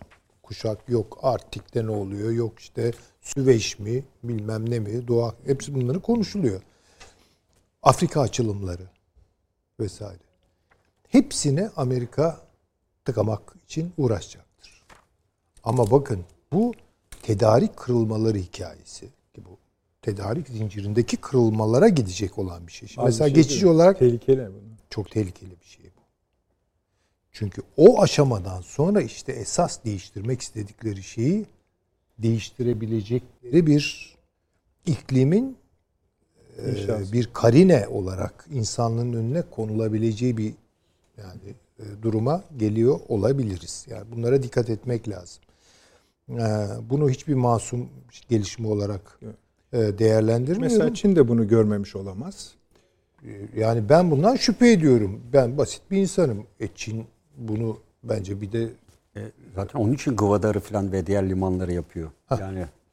kuşak 0.43 0.89
yok. 0.89 1.19
Arktik'te 1.23 1.87
ne 1.87 1.91
oluyor? 1.91 2.31
Yok 2.31 2.59
işte 2.59 2.93
Süveyş 3.21 3.79
mi? 3.79 4.05
Bilmem 4.23 4.71
ne 4.71 4.79
mi? 4.79 5.09
Doğa 5.09 5.35
hepsi 5.47 5.75
bunları 5.75 6.01
konuşuluyor. 6.01 6.63
Afrika 7.85 8.21
açılımları 8.21 8.89
vesaire. 9.81 10.19
Hepsini 11.09 11.69
Amerika 11.77 12.41
tıkamak 13.05 13.57
için 13.65 13.93
uğraşacaktır. 13.97 14.83
Ama 15.65 15.91
bakın 15.91 16.25
bu 16.53 16.73
tedarik 17.23 17.77
kırılmaları 17.77 18.39
hikayesi 18.39 19.07
ki 19.35 19.45
bu 19.45 19.59
tedarik 20.03 20.49
zincirindeki 20.49 21.17
kırılmalara 21.17 21.89
gidecek 21.89 22.39
olan 22.39 22.67
bir 22.67 22.73
şey. 22.73 22.89
Şimdi 22.89 23.01
Az 23.01 23.07
mesela 23.15 23.29
şey 23.29 23.35
geçici 23.35 23.55
değil. 23.55 23.73
olarak 23.75 23.99
tehlikeli 23.99 24.47
bunu. 24.49 24.63
çok 24.91 25.11
tehlikeli 25.11 25.61
bir 25.61 25.67
şey 25.67 25.85
bu. 25.85 26.01
Çünkü 27.33 27.63
o 27.77 28.03
aşamadan 28.03 28.61
sonra 28.61 29.03
işte 29.03 29.33
esas 29.33 29.85
değiştirmek 29.85 30.41
istedikleri 30.41 31.03
şeyi 31.03 31.47
değiştirebilecekleri 32.19 33.67
bir 33.67 34.15
iklimin 34.87 35.57
e, 36.59 36.71
İnşaat. 36.73 37.13
bir 37.13 37.29
karine 37.33 37.89
olarak 37.89 38.47
insanlığın 38.53 39.13
önüne 39.13 39.43
konulabileceği 39.43 40.37
bir 40.37 40.55
yani 41.19 41.41
e, 41.79 42.03
duruma 42.03 42.43
geliyor 42.57 43.01
olabiliriz. 43.09 43.87
Yani 43.91 44.05
bunlara 44.17 44.43
dikkat 44.43 44.71
etmek 44.71 45.09
lazım. 45.09 45.43
E, 46.31 46.67
bunu 46.91 47.11
hiçbir 47.11 47.35
masum 47.35 47.89
gelişme 48.29 48.69
olarak 48.69 49.21
e, 49.73 49.79
değerlendirmiyorum. 49.79 50.63
Mesela 50.79 50.95
Çin 50.95 51.17
de 51.17 51.29
bunu 51.29 51.49
görmemiş 51.49 51.97
olamaz. 51.97 52.55
Yani 53.57 53.89
ben 53.89 54.11
bundan 54.11 54.37
şüphe 54.37 54.73
ediyorum. 54.73 55.21
Ben 55.33 55.59
basit 55.59 55.83
bir 55.91 55.99
insanım. 55.99 56.47
E 56.61 56.69
Çin 56.75 57.05
bunu 57.37 57.79
bence 58.05 58.41
bir 58.41 58.53
de 58.53 58.69
E, 59.17 59.21
zaten 59.55 59.81
onun 59.81 59.93
için 59.93 60.17
Gıvadar'ı 60.17 60.61
falan 60.61 60.93
ve 60.93 61.07
diğer 61.07 61.29
limanları 61.29 61.73
yapıyor. 61.73 62.11
Yani 62.31 62.63
O- 62.63 62.84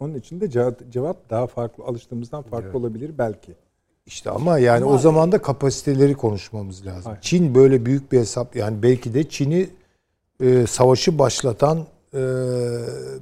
Onun 0.00 0.14
için 0.14 0.40
de 0.40 0.50
cevap, 0.50 0.90
cevap 0.90 1.30
daha 1.30 1.46
farklı, 1.46 1.84
alıştığımızdan 1.84 2.42
farklı 2.42 2.78
olabilir 2.78 3.18
belki. 3.18 3.52
işte 4.06 4.30
ama 4.30 4.58
yani 4.58 4.84
o 4.84 4.98
zaman 4.98 5.32
da 5.32 5.42
kapasiteleri 5.42 6.14
konuşmamız 6.14 6.86
lazım. 6.86 7.04
Hayır. 7.04 7.20
Çin 7.20 7.54
böyle 7.54 7.86
büyük 7.86 8.12
bir 8.12 8.18
hesap 8.18 8.56
yani 8.56 8.82
belki 8.82 9.14
de 9.14 9.28
Çin'i 9.28 9.70
e, 10.40 10.66
savaşı 10.66 11.18
başlatan 11.18 11.86
e, 12.14 12.20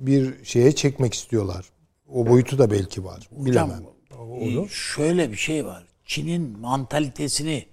bir 0.01 0.45
şeye 0.45 0.73
çekmek 0.73 1.15
istiyorlar. 1.15 1.67
O 2.13 2.27
boyutu 2.27 2.59
da 2.59 2.71
belki 2.71 3.05
var. 3.05 3.29
Hocam 3.37 3.47
Bilemem. 3.47 3.83
e, 4.65 4.69
şöyle 4.69 5.31
bir 5.31 5.37
şey 5.37 5.67
var. 5.67 5.87
Çin'in 6.05 6.59
mantalitesini 6.59 7.67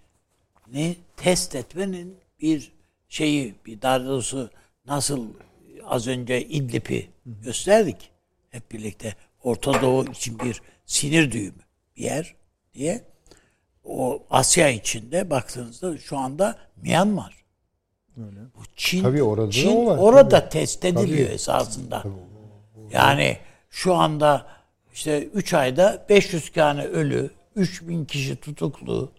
ne 0.74 0.96
test 1.18 1.56
etmenin 1.56 2.16
bir 2.42 2.72
şeyi 3.10 3.56
bir 3.66 3.82
daha 3.82 4.06
doğrusu 4.06 4.50
nasıl 4.88 5.28
az 5.86 6.08
önce 6.08 6.46
İdlib'i 6.46 7.08
gösterdik 7.26 8.13
hep 8.54 8.72
birlikte. 8.72 9.16
Orta 9.44 9.82
Doğu 9.82 10.06
için 10.06 10.40
bir 10.40 10.62
sinir 10.86 11.32
düğümü 11.32 11.64
bir 11.98 12.04
yer 12.04 12.36
diye. 12.74 13.04
O 13.84 14.24
Asya 14.30 14.70
içinde 14.70 15.30
baktığınızda 15.30 15.98
şu 15.98 16.18
anda 16.18 16.58
Myanmar. 16.82 17.44
Bu 18.18 18.62
Çin, 18.76 19.04
Tabii 19.04 19.24
orada 19.24 19.48
da 19.48 19.52
Çin 19.52 19.86
var, 19.86 19.98
orada 19.98 20.50
test 20.50 20.86
ediliyor 20.86 21.30
esasında. 21.30 22.04
Yani 22.92 23.38
şu 23.70 23.96
anda 23.96 24.48
işte 24.94 25.24
3 25.24 25.54
ayda 25.54 26.06
500 26.10 26.50
tane 26.52 26.84
ölü, 26.86 27.32
3000 27.56 28.06
kişi 28.06 28.36
tutuklu, 28.36 29.12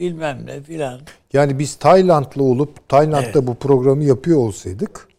bilmem 0.00 0.46
ne 0.46 0.62
filan. 0.62 1.00
Yani 1.32 1.58
biz 1.58 1.74
Taylandlı 1.76 2.42
olup 2.42 2.88
Tayland'da 2.88 3.46
bu 3.46 3.54
programı 3.54 4.04
yapıyor 4.04 4.38
olsaydık 4.38 5.09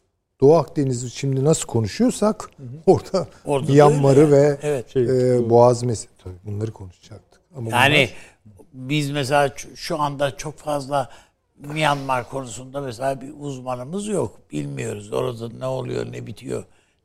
Doğu 0.42 0.56
Akdeniz'i 0.56 1.10
şimdi 1.10 1.44
nasıl 1.46 1.68
konuşuyorsak 1.68 2.50
orada, 2.86 3.28
Orada 3.46 3.68
da 3.68 3.72
Myanmar'ı 3.72 4.20
öyle. 4.20 4.32
ve 4.32 4.58
Evet. 4.62 4.90
Şey, 4.90 5.04
e, 5.36 5.50
Boğaz 5.50 5.84
meselesi 5.84 6.12
bunları 6.46 6.72
konuşacaktık. 6.72 7.42
Ama 7.56 7.70
Yani 7.70 8.10
bunlar- 8.46 8.68
biz 8.74 9.12
mesela 9.12 9.54
şu 9.76 10.00
anda 10.00 10.38
çok 10.38 10.58
fazla 10.58 11.10
Myanmar 11.58 12.30
konusunda 12.30 12.82
mesela 12.82 13.22
bir 13.22 13.34
uzmanımız 13.40 14.08
yok. 14.08 14.40
Bilmiyoruz 14.52 15.14
orada 15.14 15.50
ne 15.50 15.66
oluyor, 15.66 16.12
ne 16.12 16.28
bitiyor, 16.28 16.64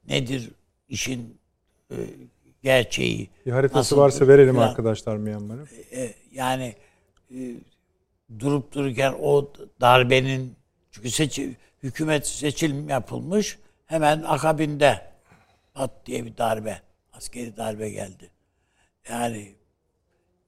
nedir 0.08 0.50
işin 0.88 1.38
e, 1.90 1.96
gerçeği. 2.62 3.30
Bir 3.46 3.52
haritası 3.52 3.78
nasıl 3.78 3.96
varsa 3.96 4.28
verelim 4.28 4.54
filan. 4.54 4.68
arkadaşlar 4.68 5.16
Myanmar'ı. 5.16 5.66
E, 5.92 6.14
yani 6.32 6.74
e, 7.34 7.54
durup 8.38 8.72
dururken 8.72 9.14
o 9.22 9.48
darbenin 9.80 10.54
çünkü 10.90 11.10
seçi, 11.10 11.56
hükümet 11.86 12.26
seçim 12.26 12.88
yapılmış 12.88 13.58
hemen 13.86 14.22
akabinde 14.22 15.02
pat 15.74 15.90
diye 16.06 16.24
bir 16.24 16.36
darbe 16.36 16.80
Askeri 17.12 17.56
darbe 17.56 17.90
geldi. 17.90 18.30
Yani 19.10 19.54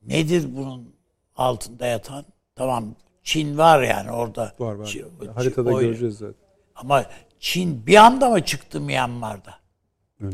nedir 0.06 0.56
bunun 0.56 0.94
altında 1.36 1.86
yatan? 1.86 2.24
Tamam 2.56 2.94
Çin 3.22 3.58
var 3.58 3.82
yani 3.82 4.10
orada. 4.10 4.52
Var 4.58 4.74
var. 4.74 4.86
Çin- 4.86 5.32
Haritada 5.34 5.70
o- 5.70 5.80
göreceğiz 5.80 6.14
zaten. 6.18 6.34
Ama 6.74 7.04
Çin 7.40 7.86
bir 7.86 7.96
anda 7.96 8.30
mı 8.30 8.44
çıktı 8.44 8.80
Myanmar'da? 8.80 9.54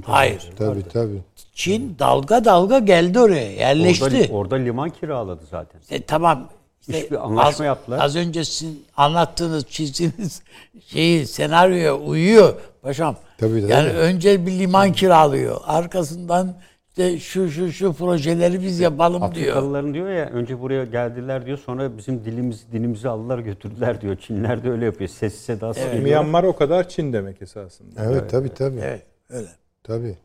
Hayır. 0.05 0.51
Tabii 0.59 0.89
tabii. 0.89 1.23
Çin 1.53 1.97
dalga 1.99 2.45
dalga 2.45 2.79
geldi 2.79 3.21
oraya, 3.21 3.53
yerleşti. 3.53 4.05
Orada, 4.05 4.33
orada 4.33 4.55
liman 4.57 4.91
kiraladı 4.91 5.43
zaten. 5.51 5.81
E, 5.91 6.03
tamam. 6.03 6.51
İşte 6.89 7.03
Hiçbir 7.03 7.25
anlaşma 7.25 7.49
az, 7.49 7.61
yaptılar. 7.61 8.05
Az 8.05 8.17
önce 8.17 8.45
sizin 8.45 8.85
anlattığınız, 8.97 9.67
çizdiğiniz 9.67 10.43
şeyi, 10.87 11.27
senaryoya 11.27 11.97
uyuyor 11.97 12.55
paşam. 12.83 13.17
Tabii, 13.39 13.61
tabii. 13.61 13.73
Yani 13.73 13.89
önce 13.89 14.47
bir 14.47 14.53
liman 14.53 14.93
kiralıyor. 14.93 15.61
Arkasından 15.65 16.55
işte 16.89 17.19
şu 17.19 17.51
şu 17.51 17.73
şu 17.73 17.93
projeleri 17.93 18.63
biz 18.63 18.81
yapalım 18.81 19.21
diyor. 19.21 19.31
Afrikalıların 19.31 19.95
diyor 19.95 20.11
ya 20.11 20.31
önce 20.31 20.61
buraya 20.61 20.85
geldiler 20.85 21.47
diyor 21.47 21.59
sonra 21.59 21.99
bizim 21.99 22.25
dilimizi 22.25 22.73
dinimizi 22.73 23.09
aldılar 23.09 23.39
götürdüler 23.39 24.01
diyor. 24.01 24.17
Çinler 24.17 24.65
de 24.65 24.71
öyle 24.71 24.85
yapıyor. 24.85 25.11
Sessiz 25.11 25.41
sedasız 25.41 25.85
geliyor. 25.85 26.03
Myanmar 26.03 26.45
o 26.45 26.57
kadar 26.57 26.89
Çin 26.89 27.13
demek 27.13 27.43
esasında. 27.43 28.05
Evet, 28.05 28.31
tabii 28.31 28.55
tabii. 28.55 28.81
Evet, 28.81 29.03
öyle. 29.31 29.49
Tabii. 29.83 30.17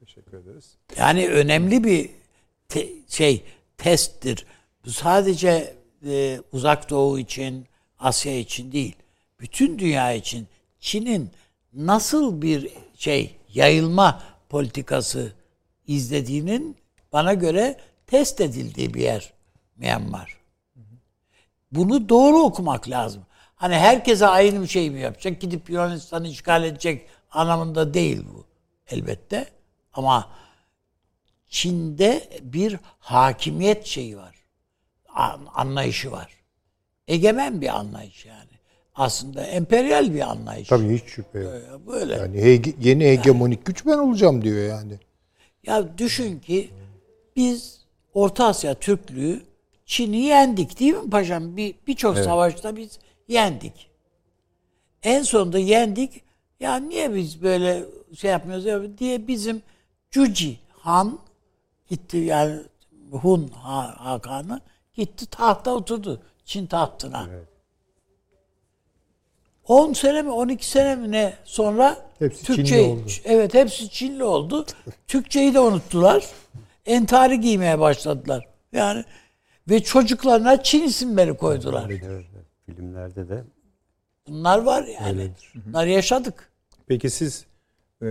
Teşekkür 0.00 0.38
ederiz. 0.38 0.76
Yani 0.98 1.28
önemli 1.28 1.84
bir 1.84 2.10
te- 2.68 2.88
şey 3.08 3.42
testtir. 3.78 4.46
Bu 4.84 4.90
sadece 4.90 5.74
e, 6.06 6.40
Uzak 6.52 6.90
Doğu 6.90 7.18
için, 7.18 7.66
Asya 7.98 8.38
için 8.38 8.72
değil. 8.72 8.96
Bütün 9.40 9.78
dünya 9.78 10.12
için 10.12 10.48
Çin'in 10.80 11.30
nasıl 11.72 12.42
bir 12.42 12.70
şey 12.94 13.36
yayılma 13.48 14.22
politikası 14.48 15.32
izlediğinin 15.86 16.76
bana 17.12 17.34
göre 17.34 17.80
test 18.06 18.40
edildiği 18.40 18.94
bir 18.94 19.00
yer 19.00 19.32
Myanmar. 19.76 20.38
Bunu 21.72 22.08
doğru 22.08 22.38
okumak 22.38 22.88
lazım. 22.88 23.22
Hani 23.56 23.74
herkese 23.74 24.26
aynı 24.26 24.62
bir 24.62 24.66
şey 24.66 24.90
mi 24.90 25.00
yapacak? 25.00 25.40
Gidip 25.40 25.70
Yunanistan'ı 25.70 26.28
işgal 26.28 26.64
edecek 26.64 27.08
anlamında 27.30 27.94
değil 27.94 28.24
bu 28.34 28.44
elbette. 28.86 29.46
Ama 29.92 30.30
Çin'de 31.48 32.28
bir 32.42 32.76
hakimiyet 32.98 33.86
şeyi 33.86 34.16
var. 34.16 34.34
An- 35.14 35.46
Anlayışı 35.54 36.10
var. 36.10 36.32
Egemen 37.08 37.60
bir 37.60 37.76
anlayış 37.78 38.26
yani. 38.26 38.48
Aslında 38.94 39.42
emperyal 39.46 40.14
bir 40.14 40.30
anlayış. 40.30 40.68
Tabii 40.68 40.94
hiç 40.98 41.04
şüphe 41.04 41.38
yok. 41.38 41.86
Böyle. 41.86 42.14
Yani 42.14 42.36
hege- 42.36 42.74
yeni 42.80 43.04
hegemonik 43.04 43.66
güç 43.66 43.86
ben 43.86 43.98
olacağım 43.98 44.42
diyor 44.44 44.68
yani. 44.68 44.98
Ya 45.66 45.98
düşün 45.98 46.38
ki 46.40 46.70
biz 47.36 47.78
Orta 48.14 48.46
Asya 48.46 48.74
Türklüğü 48.74 49.42
Çin'i 49.86 50.16
yendik 50.20 50.80
değil 50.80 50.94
mi 50.94 51.10
paşam? 51.10 51.56
Bir 51.56 51.74
birçok 51.86 52.16
savaşta 52.24 52.76
biz 52.76 52.98
yendik. 53.28 53.90
En 55.02 55.22
sonunda 55.22 55.58
yendik. 55.58 56.22
Ya 56.60 56.76
niye 56.76 57.14
biz 57.14 57.42
böyle 57.42 57.84
şey 58.16 58.30
yapmıyoruz 58.30 58.64
ya 58.64 58.98
diye 58.98 59.26
bizim 59.28 59.62
Cuci 60.10 60.58
Han 60.72 61.18
gitti 61.88 62.16
yani 62.16 62.60
Hun 63.10 63.48
Ha- 63.48 63.94
Hakan'ı 63.98 64.60
gitti 64.94 65.26
tahta 65.26 65.74
oturdu 65.74 66.22
Çin 66.44 66.66
tahtına. 66.66 67.26
10 69.64 69.92
sene 69.92 70.22
mi 70.22 70.30
12 70.30 70.68
sene 70.70 70.96
mi 70.96 71.12
ne 71.12 71.34
sonra 71.44 71.96
Hepsi 72.18 72.44
Türkçe 72.44 72.64
Çinli 72.64 72.80
oldu. 72.80 73.02
evet 73.24 73.54
hepsi 73.54 73.90
Çinli 73.90 74.24
oldu. 74.24 74.66
Türkçeyi 75.06 75.54
de 75.54 75.60
unuttular. 75.60 76.26
Entari 76.86 77.40
giymeye 77.40 77.78
başladılar. 77.80 78.48
Yani 78.72 79.04
ve 79.70 79.82
çocuklarına 79.82 80.62
Çin 80.62 80.82
isimleri 80.82 81.36
koydular. 81.36 81.86
Evet, 81.90 82.02
evet. 82.06 82.26
Filmlerde 82.66 83.28
de 83.28 83.44
Bunlar 84.28 84.58
var 84.58 84.84
yani. 84.84 85.30
Bunlar 85.66 85.86
yaşadık. 85.86 86.52
Peki 86.86 87.10
siz 87.10 87.46
e, 88.02 88.06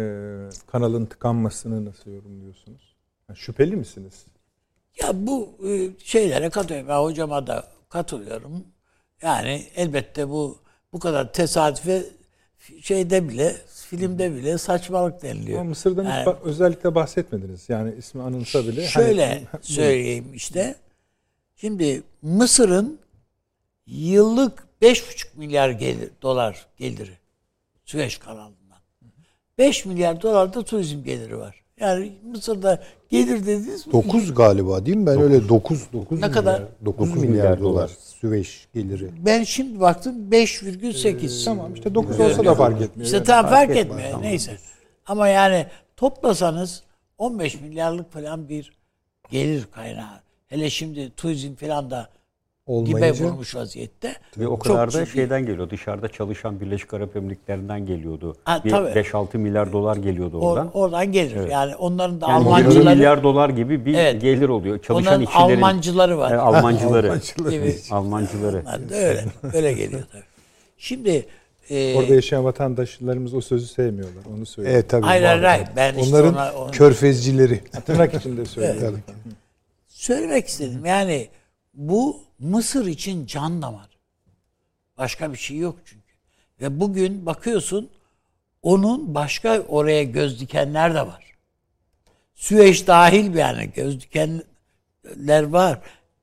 kanalın 0.67 1.05
tıkanmasını 1.05 1.85
nasıl 1.85 2.11
yorumluyorsunuz? 2.11 2.96
Şüpheli 3.35 3.75
misiniz? 3.75 4.25
Ya 5.01 5.09
bu 5.13 5.49
e, 5.69 5.89
şeylere 6.03 6.49
katılıyorum. 6.49 6.89
Ben 6.89 6.97
hocama 6.99 7.47
da 7.47 7.67
katılıyorum. 7.89 8.63
Yani 9.21 9.67
elbette 9.75 10.29
bu 10.29 10.57
bu 10.93 10.99
kadar 10.99 11.33
tesadüfe 11.33 12.03
şeyde 12.81 13.29
bile 13.29 13.55
filmde 13.89 14.35
bile 14.35 14.57
saçmalık 14.57 15.21
deniliyor. 15.21 15.59
Ama 15.59 15.69
Mısır'dan 15.69 16.03
hiç 16.03 16.09
Yani- 16.11 16.25
ba- 16.25 16.41
özellikle 16.41 16.95
bahsetmediniz. 16.95 17.69
Yani 17.69 17.95
ismi 17.97 18.21
anılsa 18.21 18.67
bile. 18.67 18.87
Şöyle 18.87 19.25
hani- 19.51 19.63
söyleyeyim 19.63 20.33
işte. 20.33 20.75
Şimdi 21.55 22.03
Mısır'ın 22.21 22.99
yıllık 23.85 24.63
5,5 24.81 25.27
milyar 25.35 25.69
gelir, 25.69 26.09
dolar 26.21 26.65
geliri 26.77 27.17
Süveyş 27.85 28.17
kanalından. 28.17 28.77
5 29.57 29.85
milyar 29.85 30.21
dolar 30.21 30.53
da 30.53 30.63
turizm 30.63 31.03
geliri 31.03 31.37
var. 31.37 31.63
Yani 31.79 32.11
Mısır'da 32.23 32.83
gelir 33.09 33.41
dediğiniz 33.41 33.91
9 33.91 34.33
galiba 34.33 34.85
değil 34.85 34.97
mi? 34.97 35.05
Ben 35.05 35.21
öyle 35.21 35.49
9 35.49 35.87
9 35.93 36.21
Ne 36.21 36.31
kadar? 36.31 36.61
9 36.61 36.85
Dokuz 36.85 37.21
milyar, 37.21 37.29
milyar 37.29 37.59
dolar 37.59 37.73
dolar. 37.73 37.91
Süveyş 37.99 38.67
geliri. 38.73 39.09
ben 39.25 39.43
şimdi 39.43 39.79
baktım 39.79 40.15
5,8. 40.31 41.45
Tamam 41.45 41.73
işte 41.73 41.95
9 41.95 42.19
olsa 42.19 42.45
da 42.45 42.55
fark 42.55 42.81
etmiyor. 42.81 43.05
İşte 43.05 43.23
tamam 43.23 43.51
fark, 43.51 43.69
etmez, 43.69 43.85
etmiyor. 43.85 44.09
tamam. 44.11 44.25
Neyse. 44.25 44.57
Ama 45.05 45.27
yani 45.27 45.65
toplasanız 45.97 46.83
15 47.17 47.61
milyarlık 47.61 48.11
falan 48.13 48.49
bir 48.49 48.71
gelir 49.31 49.67
kaynağı. 49.71 50.21
Hele 50.47 50.69
şimdi 50.69 51.11
turizm 51.17 51.55
falan 51.55 51.91
da 51.91 52.09
dibe 52.67 52.73
Olmayınca 52.95 53.25
vurmuş 53.25 53.55
vaziyette. 53.55 54.15
ve 54.37 54.47
o 54.47 54.59
kadar 54.59 54.93
da 54.93 55.05
ciddi. 55.05 55.13
şeyden 55.15 55.45
geliyor. 55.45 55.69
Dışarıda 55.69 56.07
çalışan 56.07 56.59
Birleşik 56.59 56.93
Arap 56.93 57.15
Emirlikleri'nden 57.15 57.85
geliyordu. 57.85 58.35
Ha, 58.43 58.61
Bir 58.65 58.69
tabii. 58.69 58.89
5-6 58.89 59.37
milyar 59.37 59.71
dolar 59.73 59.97
geliyordu 59.97 60.37
Or- 60.37 60.41
oradan. 60.41 60.71
oradan 60.73 61.11
gelir. 61.11 61.47
Yani 61.49 61.75
onların 61.75 62.21
da 62.21 62.27
Yani 62.29 62.39
20 62.39 62.47
Almancıları 62.55 62.95
milyar 62.95 63.23
dolar 63.23 63.49
gibi 63.49 63.85
bir 63.85 63.93
Evet. 63.93 64.21
gelir 64.21 64.49
oluyor. 64.49 64.79
Çalışan 64.83 65.13
onların 65.13 65.21
işçilerin 65.25 65.61
Almancıları 65.61 66.17
var. 66.17 66.31
e, 66.31 66.37
Almancıları. 66.37 67.19
gibi. 67.49 67.75
Almancıları. 67.91 68.65
Da 68.65 68.95
öyle. 68.95 69.25
Öyle 69.53 69.73
geliyor 69.73 70.03
tabii. 70.11 70.23
Şimdi 70.77 71.25
e, 71.69 71.95
Orada 71.95 72.13
yaşayan 72.15 72.43
vatandaşlarımız 72.45 73.33
o 73.33 73.41
sözü 73.41 73.67
sevmiyorlar. 73.67 74.23
Onu 74.37 74.45
söyleyeyim. 74.45 74.75
Evet 74.79 74.89
tabii. 74.89 75.05
hayır 75.05 75.23
hayır 75.23 75.43
hayır. 75.43 75.67
Ben 75.75 75.95
işte 75.95 76.09
Onların 76.15 76.33
ona, 76.33 76.53
ona- 76.53 76.71
körfezcileri. 76.71 77.59
Tırnak 77.85 78.13
içinde 78.13 78.45
söylüyorum. 78.45 78.99
söylemek 79.87 80.47
istedim. 80.47 80.85
Yani 80.85 81.27
bu 81.73 82.26
Mısır 82.39 82.85
için 82.85 83.25
can 83.25 83.61
damar. 83.61 83.89
Başka 84.97 85.31
bir 85.33 85.37
şey 85.37 85.57
yok 85.57 85.75
çünkü. 85.85 86.13
Ve 86.61 86.79
bugün 86.79 87.25
bakıyorsun 87.25 87.89
onun 88.61 89.15
başka 89.15 89.61
oraya 89.61 90.03
göz 90.03 90.39
dikenler 90.39 90.93
de 90.95 91.01
var. 91.01 91.33
Süveyş 92.35 92.87
dahil 92.87 93.33
bir 93.33 93.39
yani 93.39 93.69
göz 93.75 94.01
dikenler 94.01 95.43
var. 95.43 95.79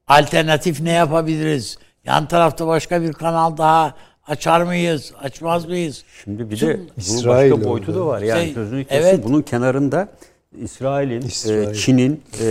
Alternatif 0.07 0.81
ne 0.81 0.93
yapabiliriz? 0.93 1.79
Yan 2.05 2.29
tarafta 2.29 2.67
başka 2.67 3.03
bir 3.03 3.13
kanal 3.13 3.57
daha 3.57 3.95
açar 4.27 4.61
mıyız? 4.63 5.13
Açmaz 5.21 5.67
mıyız? 5.67 6.05
Şimdi 6.25 6.51
bir 6.51 6.57
Tüm 6.57 6.69
de 6.69 6.81
İsrail 6.97 7.53
başka 7.53 7.65
boyutu 7.69 7.95
da 7.95 8.07
var. 8.07 8.23
Yani 8.23 8.45
Şey, 8.45 8.55
sözünü 8.55 8.85
kesin. 8.85 8.97
evet. 9.03 9.25
Bunun 9.25 9.43
kenarında 9.43 10.09
İsrail'in, 10.63 11.21
İsrail. 11.21 11.69
e, 11.71 11.75
Çin'in 11.75 12.13
e, 12.41 12.47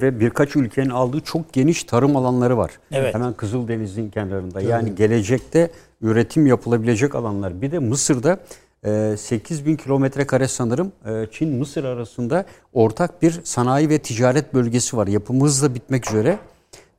ve 0.00 0.20
birkaç 0.20 0.56
ülkenin 0.56 0.90
aldığı 0.90 1.20
çok 1.20 1.52
geniş 1.52 1.84
tarım 1.84 2.16
alanları 2.16 2.56
var. 2.58 2.70
Evet. 2.92 3.14
Hemen 3.14 3.32
Kızıldeniz'in 3.32 4.10
kenarında. 4.10 4.60
Yani 4.60 4.94
gelecekte 4.94 5.70
üretim 6.02 6.46
yapılabilecek 6.46 7.14
alanlar. 7.14 7.62
Bir 7.62 7.70
de 7.72 7.78
Mısır'da 7.78 8.38
e, 8.86 9.16
8 9.18 9.66
bin 9.66 9.76
kilometre 9.76 10.26
kare 10.26 10.48
sanırım 10.48 10.92
e, 11.06 11.26
Çin-Mısır 11.32 11.84
arasında 11.84 12.44
ortak 12.72 13.22
bir 13.22 13.40
sanayi 13.44 13.88
ve 13.88 13.98
ticaret 13.98 14.54
bölgesi 14.54 14.96
var. 14.96 15.06
Yapımı 15.06 15.44
hızla 15.44 15.74
bitmek 15.74 16.08
üzere. 16.10 16.38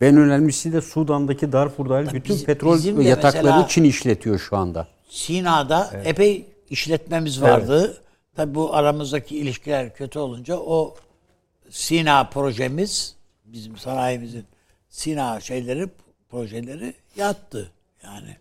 Ve 0.02 0.08
en 0.08 0.18
önemlisi 0.18 0.74
de 0.74 0.82
Sudan'daki 0.82 1.52
Darfur'da 1.52 2.14
bütün 2.14 2.36
biz- 2.36 2.46
petrol 2.46 3.02
yataklarını 3.02 3.66
Çin 3.68 3.84
işletiyor 3.84 4.40
şu 4.40 4.58
anda. 4.58 4.88
Sina'da 5.10 5.90
epey 6.06 6.46
işletmemiz 6.70 7.42
vardı. 7.42 7.98
Tabi 8.36 8.56
bu 8.56 8.76
aramızdaki 8.76 9.38
ilişkiler 9.38 9.96
kötü 9.96 10.20
olunca 10.20 10.58
o 10.58 10.96
Sina 11.70 12.30
projemiz 12.30 13.16
bizim 13.46 13.78
sanayimizin 13.78 14.46
Sina 14.90 15.40
şeyleri 15.40 15.90
projeleri 16.30 16.94
yattı 17.16 17.72
yani. 18.04 18.38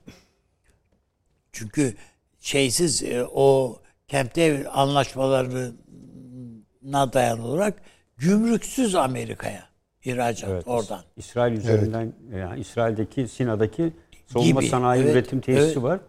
Çünkü 1.52 1.94
şeysiz 2.40 3.02
e, 3.02 3.24
o 3.24 3.78
Camp 4.08 4.36
David 4.36 4.66
anlaşmalarına 4.72 7.12
dayalı 7.12 7.42
olarak 7.42 7.82
gümrüksüz 8.16 8.94
Amerika'ya 8.94 9.68
ihracat 10.04 10.50
Evet. 10.50 10.68
oradan. 10.68 11.00
İsrail 11.16 11.52
üzerinden 11.52 12.12
yani 12.32 12.60
İsrail'deki 12.60 13.28
Sina'daki 13.28 13.92
savunma 14.26 14.60
Gibi, 14.60 14.70
sanayi 14.70 15.02
evet, 15.02 15.12
üretim 15.12 15.40
tesisi 15.40 15.66
evet. 15.66 15.82
var. 15.82 16.00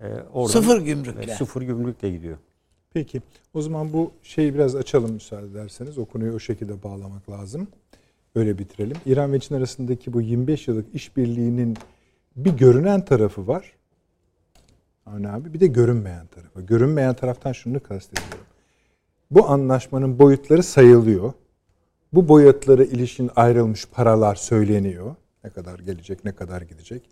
Ee, 0.00 0.06
oradan, 0.32 0.52
Sıfır 0.52 0.80
gümrükle. 0.80 1.24
Evet, 1.24 1.36
sıfır 1.36 1.62
gümrükle 1.62 2.10
gidiyor. 2.10 2.38
Peki. 2.94 3.22
O 3.54 3.62
zaman 3.62 3.92
bu 3.92 4.12
şeyi 4.22 4.54
biraz 4.54 4.76
açalım 4.76 5.12
müsaade 5.12 5.46
ederseniz. 5.46 5.98
O 5.98 6.04
konuyu 6.04 6.32
o 6.32 6.38
şekilde 6.38 6.82
bağlamak 6.82 7.30
lazım. 7.30 7.68
Öyle 8.34 8.58
bitirelim. 8.58 8.96
İran 9.06 9.32
ve 9.32 9.40
Çin 9.40 9.54
arasındaki 9.54 10.12
bu 10.12 10.20
25 10.20 10.68
yıllık 10.68 10.94
işbirliğinin 10.94 11.76
bir 12.36 12.50
görünen 12.50 13.04
tarafı 13.04 13.46
var. 13.46 13.72
Avni 15.06 15.28
abi 15.28 15.54
bir 15.54 15.60
de 15.60 15.66
görünmeyen 15.66 16.26
tarafı. 16.26 16.60
Görünmeyen 16.60 17.14
taraftan 17.14 17.52
şunu 17.52 17.82
kastediyorum. 17.82 18.46
Bu 19.30 19.48
anlaşmanın 19.50 20.18
boyutları 20.18 20.62
sayılıyor. 20.62 21.32
Bu 22.12 22.28
boyutlara 22.28 22.84
ilişkin 22.84 23.30
ayrılmış 23.36 23.86
paralar 23.86 24.34
söyleniyor. 24.34 25.14
Ne 25.44 25.50
kadar 25.50 25.78
gelecek, 25.78 26.24
ne 26.24 26.32
kadar 26.32 26.62
gidecek. 26.62 27.02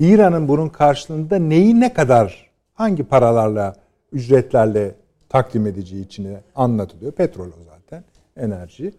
İran'ın 0.00 0.48
bunun 0.48 0.68
karşılığında 0.68 1.36
neyi 1.36 1.80
ne 1.80 1.92
kadar, 1.92 2.50
hangi 2.74 3.04
paralarla, 3.04 3.76
ücretlerle 4.12 4.94
takdim 5.28 5.66
edeceği 5.66 6.04
içine 6.04 6.40
anlatılıyor. 6.54 7.12
Petrol 7.12 7.46
o 7.46 7.64
zaten, 7.64 8.04
enerji. 8.36 8.94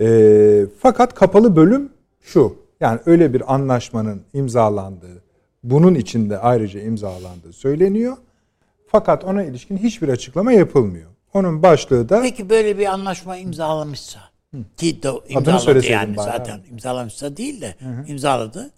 E, 0.00 0.66
fakat 0.78 1.14
kapalı 1.14 1.56
bölüm 1.56 1.92
şu. 2.20 2.56
Yani 2.80 3.00
öyle 3.06 3.34
bir 3.34 3.54
anlaşmanın 3.54 4.22
imzalandığı, 4.32 5.22
bunun 5.62 5.94
içinde 5.94 6.38
ayrıca 6.38 6.80
imzalandığı 6.80 7.52
söyleniyor. 7.52 8.16
Fakat 8.86 9.24
ona 9.24 9.44
ilişkin 9.44 9.76
hiçbir 9.76 10.08
açıklama 10.08 10.52
yapılmıyor. 10.52 11.10
Onun 11.34 11.62
başlığı 11.62 12.08
da... 12.08 12.22
Peki 12.22 12.50
böyle 12.50 12.78
bir 12.78 12.86
anlaşma 12.86 13.36
imzalamışsa 13.36 14.20
ki 14.76 15.02
de 15.02 15.10
imzaladı 15.28 15.86
yani 15.86 16.16
bari 16.16 16.26
zaten 16.26 16.60
imzalamışsa 16.70 17.36
değil 17.36 17.60
de 17.60 17.74
imzaladı. 18.06 18.70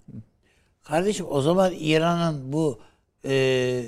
Kardeşim 0.83 1.25
o 1.29 1.41
zaman 1.41 1.73
İran'ın 1.79 2.53
bu 2.53 2.79
e, 3.25 3.83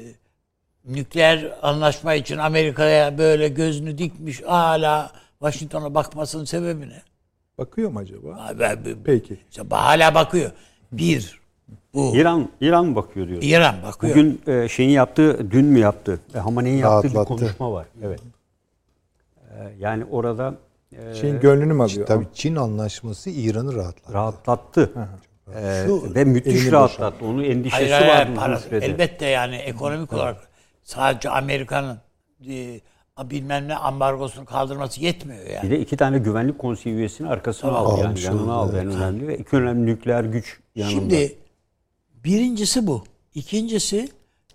nükleer 0.87 1.53
anlaşma 1.61 2.13
için 2.13 2.37
Amerika'ya 2.37 3.17
böyle 3.17 3.47
gözünü 3.47 3.97
dikmiş 3.97 4.41
hala 4.43 5.11
Washington'a 5.39 5.95
bakmasının 5.95 6.45
sebebi 6.45 6.89
ne? 6.89 7.01
Bakıyor 7.57 7.89
mu 7.91 7.99
acaba? 7.99 8.47
Abi, 8.49 8.95
Peki. 9.03 9.37
işte 9.49 9.63
hala 9.69 10.15
bakıyor. 10.15 10.51
Bir, 10.91 11.41
bu 11.93 12.15
İran 12.15 12.49
İran 12.61 12.85
mı 12.85 12.95
bakıyor 12.95 13.27
diyor. 13.27 13.39
İran 13.43 13.75
bakıyor. 13.83 14.11
Bugün 14.15 14.41
e, 14.47 14.67
şeyin 14.69 14.89
yaptığı, 14.89 15.51
dün 15.51 15.65
mü 15.65 15.79
yaptı? 15.79 16.19
E, 16.35 16.39
Hamaney'in 16.39 16.77
yaptığı 16.77 17.09
bir 17.09 17.25
konuşma 17.25 17.71
var. 17.71 17.85
Evet. 18.03 18.19
E, 19.49 19.55
yani 19.79 20.05
orada 20.11 20.55
e, 20.97 21.13
Şeyin 21.15 21.39
gönlünü 21.39 21.73
mü 21.73 21.83
alıyor? 21.83 22.07
Tabii 22.07 22.27
Çin 22.33 22.55
anlaşması 22.55 23.29
İran'ı 23.29 23.75
rahatlattı. 23.75 24.13
rahatlattı. 24.13 24.89
E, 25.55 25.83
Şu- 25.85 26.15
ve 26.15 26.23
müthiş 26.23 26.71
rahatlattı. 26.71 27.25
Onun 27.25 27.43
endişesi 27.43 27.91
Hayır, 27.93 28.05
hayır, 28.05 28.37
vardı 28.37 28.61
para- 28.71 28.85
elbette 28.85 29.25
yani 29.25 29.55
ekonomik 29.55 30.13
olarak 30.13 30.52
sadece 30.83 31.29
Amerika'nın 31.29 31.97
e, 32.49 32.79
bilmem 33.23 33.67
ne 33.67 33.75
ambargosunu 33.75 34.45
kaldırması 34.45 35.01
yetmiyor 35.01 35.45
yani. 35.45 35.63
Bir 35.63 35.71
de 35.71 35.79
iki 35.79 35.97
tane 35.97 36.17
güvenlik 36.17 36.59
konseyi 36.59 36.95
üyesini 36.95 37.27
arkasına 37.27 37.71
aldı. 37.71 37.97
Yani 37.97 38.07
Almış 38.07 38.23
yanına 38.23 38.41
oldu, 38.41 38.51
aldı 38.51 38.79
en 38.79 38.87
önemli 38.87 39.27
ve 39.27 39.37
iki 39.37 39.55
önemli 39.55 39.85
nükleer 39.85 40.23
güç 40.23 40.59
yanında. 40.75 40.91
Şimdi 40.91 41.37
birincisi 42.23 42.87
bu. 42.87 43.03
İkincisi 43.35 44.09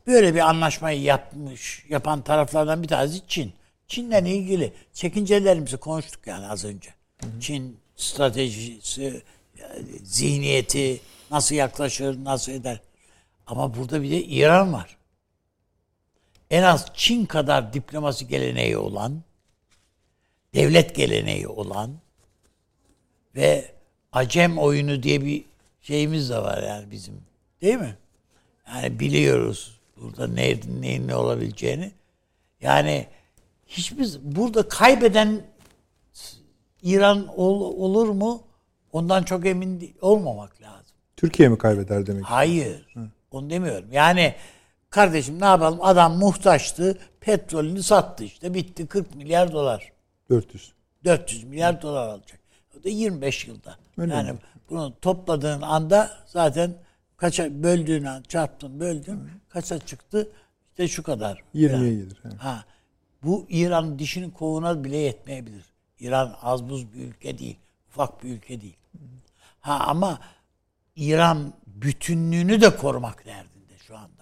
böyle 0.07 0.35
bir 0.35 0.41
anlaşmayı 0.41 1.03
yapmış, 1.03 1.87
yapan 1.89 2.23
taraflardan 2.23 2.83
bir 2.83 2.89
tanesi 2.89 3.21
Çin. 3.29 3.53
Çin'le 3.87 4.27
ilgili 4.27 4.73
çekincelerimizi 4.93 5.77
konuştuk 5.77 6.27
yani 6.27 6.47
az 6.47 6.65
önce. 6.65 6.91
Çin 7.41 7.77
stratejisi, 7.97 9.23
zihniyeti 10.03 11.01
nasıl 11.31 11.55
yaklaşır, 11.55 12.25
nasıl 12.25 12.53
eder. 12.53 12.81
Ama 13.47 13.75
burada 13.77 14.03
bir 14.03 14.11
de 14.11 14.25
İran 14.25 14.73
var. 14.73 14.98
En 16.51 16.63
az 16.63 16.87
Çin 16.95 17.27
kadar 17.27 17.73
diplomasi 17.73 18.27
geleneği 18.29 18.77
olan, 18.77 19.23
devlet 20.55 20.95
geleneği 20.97 21.49
olan 21.49 21.91
ve 23.37 23.73
acem 24.13 24.59
oyunu 24.59 25.03
diye 25.03 25.25
bir 25.25 25.45
şeyimiz 25.81 26.31
de 26.31 26.39
var 26.39 26.63
yani 26.63 26.91
bizim. 26.91 27.15
Değil 27.63 27.77
mi? 27.77 27.97
Yani 28.69 29.01
biliyoruz 29.01 29.79
burada 29.97 30.27
ne, 30.27 30.55
neyin 30.81 31.09
ne 31.09 31.15
olabileceğini. 31.17 31.93
Yani 32.61 33.07
hiçbir 33.67 34.19
burada 34.23 34.69
kaybeden 34.69 35.43
İran 36.83 37.27
ol- 37.37 37.75
olur 37.85 38.09
mu? 38.09 38.43
Ondan 38.93 39.23
çok 39.23 39.47
emin 39.47 39.95
olmamak 40.01 40.63
lazım. 40.63 40.97
Türkiye 41.17 41.49
mi 41.49 41.59
kaybeder 41.59 42.07
demek? 42.07 42.25
Hayır. 42.25 42.87
Onu 43.31 43.51
demiyorum. 43.51 43.93
Yani 43.93 44.35
kardeşim 44.91 45.41
ne 45.41 45.45
yapalım? 45.45 45.79
Adam 45.83 46.19
muhtaçtı. 46.19 46.99
Petrolünü 47.21 47.83
sattı 47.83 48.25
işte. 48.25 48.55
Bitti 48.55 48.87
40 48.87 49.15
milyar 49.15 49.53
dolar. 49.53 49.93
400. 50.31 50.73
400 51.05 51.45
milyar 51.45 51.83
dolar 51.83 52.09
alacak. 52.09 52.41
O 52.81 52.85
da 52.85 52.89
25 52.89 53.47
yılda. 53.47 53.77
Öyle 53.99 54.15
yani 54.15 54.33
mi? 54.33 54.39
bunu 54.71 54.95
topladığın 55.03 55.63
anda 55.63 56.11
zaten 56.27 56.75
kaça 57.17 57.63
böldüğün 57.63 58.05
an 58.05 58.23
çarptın 58.23 58.81
böldün 58.81 59.21
kaça 59.49 59.79
çıktı? 59.79 60.31
İşte 60.71 60.89
şu 60.89 61.03
kadar. 61.03 61.43
20'ye 61.55 61.73
Yani. 61.73 61.91
gelir. 61.91 62.21
he. 62.23 62.29
Ha. 62.39 62.65
Bu 63.23 63.47
İran 63.49 63.99
dişinin 63.99 64.31
kovuğuna 64.31 64.85
bile 64.85 64.97
yetmeyebilir. 64.97 65.65
İran 66.01 66.37
az 66.43 66.69
buz 66.69 66.93
bir 66.95 67.01
ülke 67.01 67.39
değil. 67.39 67.57
Ufak 67.89 68.25
bir 68.25 68.29
ülke 68.29 68.61
değil. 68.61 68.77
Ha 69.61 69.79
ama 69.87 70.19
İran 70.97 71.53
bütünlüğünü 71.67 72.61
de 72.61 72.77
korumak 72.77 73.27
anda. 73.27 73.58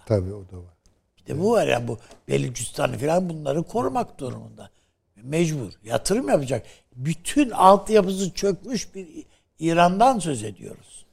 Tabii 0.07 0.33
o 0.33 0.49
da 0.49 0.57
var. 0.57 0.73
Bir 1.17 1.25
de 1.25 1.39
bu 1.39 1.51
var 1.51 1.67
ya 1.67 1.87
bu 1.87 1.99
Belucistan'ı 2.27 2.97
falan 2.97 3.29
bunları 3.29 3.63
korumak 3.63 4.19
durumunda. 4.19 4.69
Mecbur. 5.15 5.73
Yatırım 5.83 6.29
yapacak. 6.29 6.65
Bütün 6.95 7.49
altyapısı 7.49 8.33
çökmüş 8.33 8.95
bir 8.95 9.25
İran'dan 9.59 10.19
söz 10.19 10.43
ediyoruz. 10.43 11.05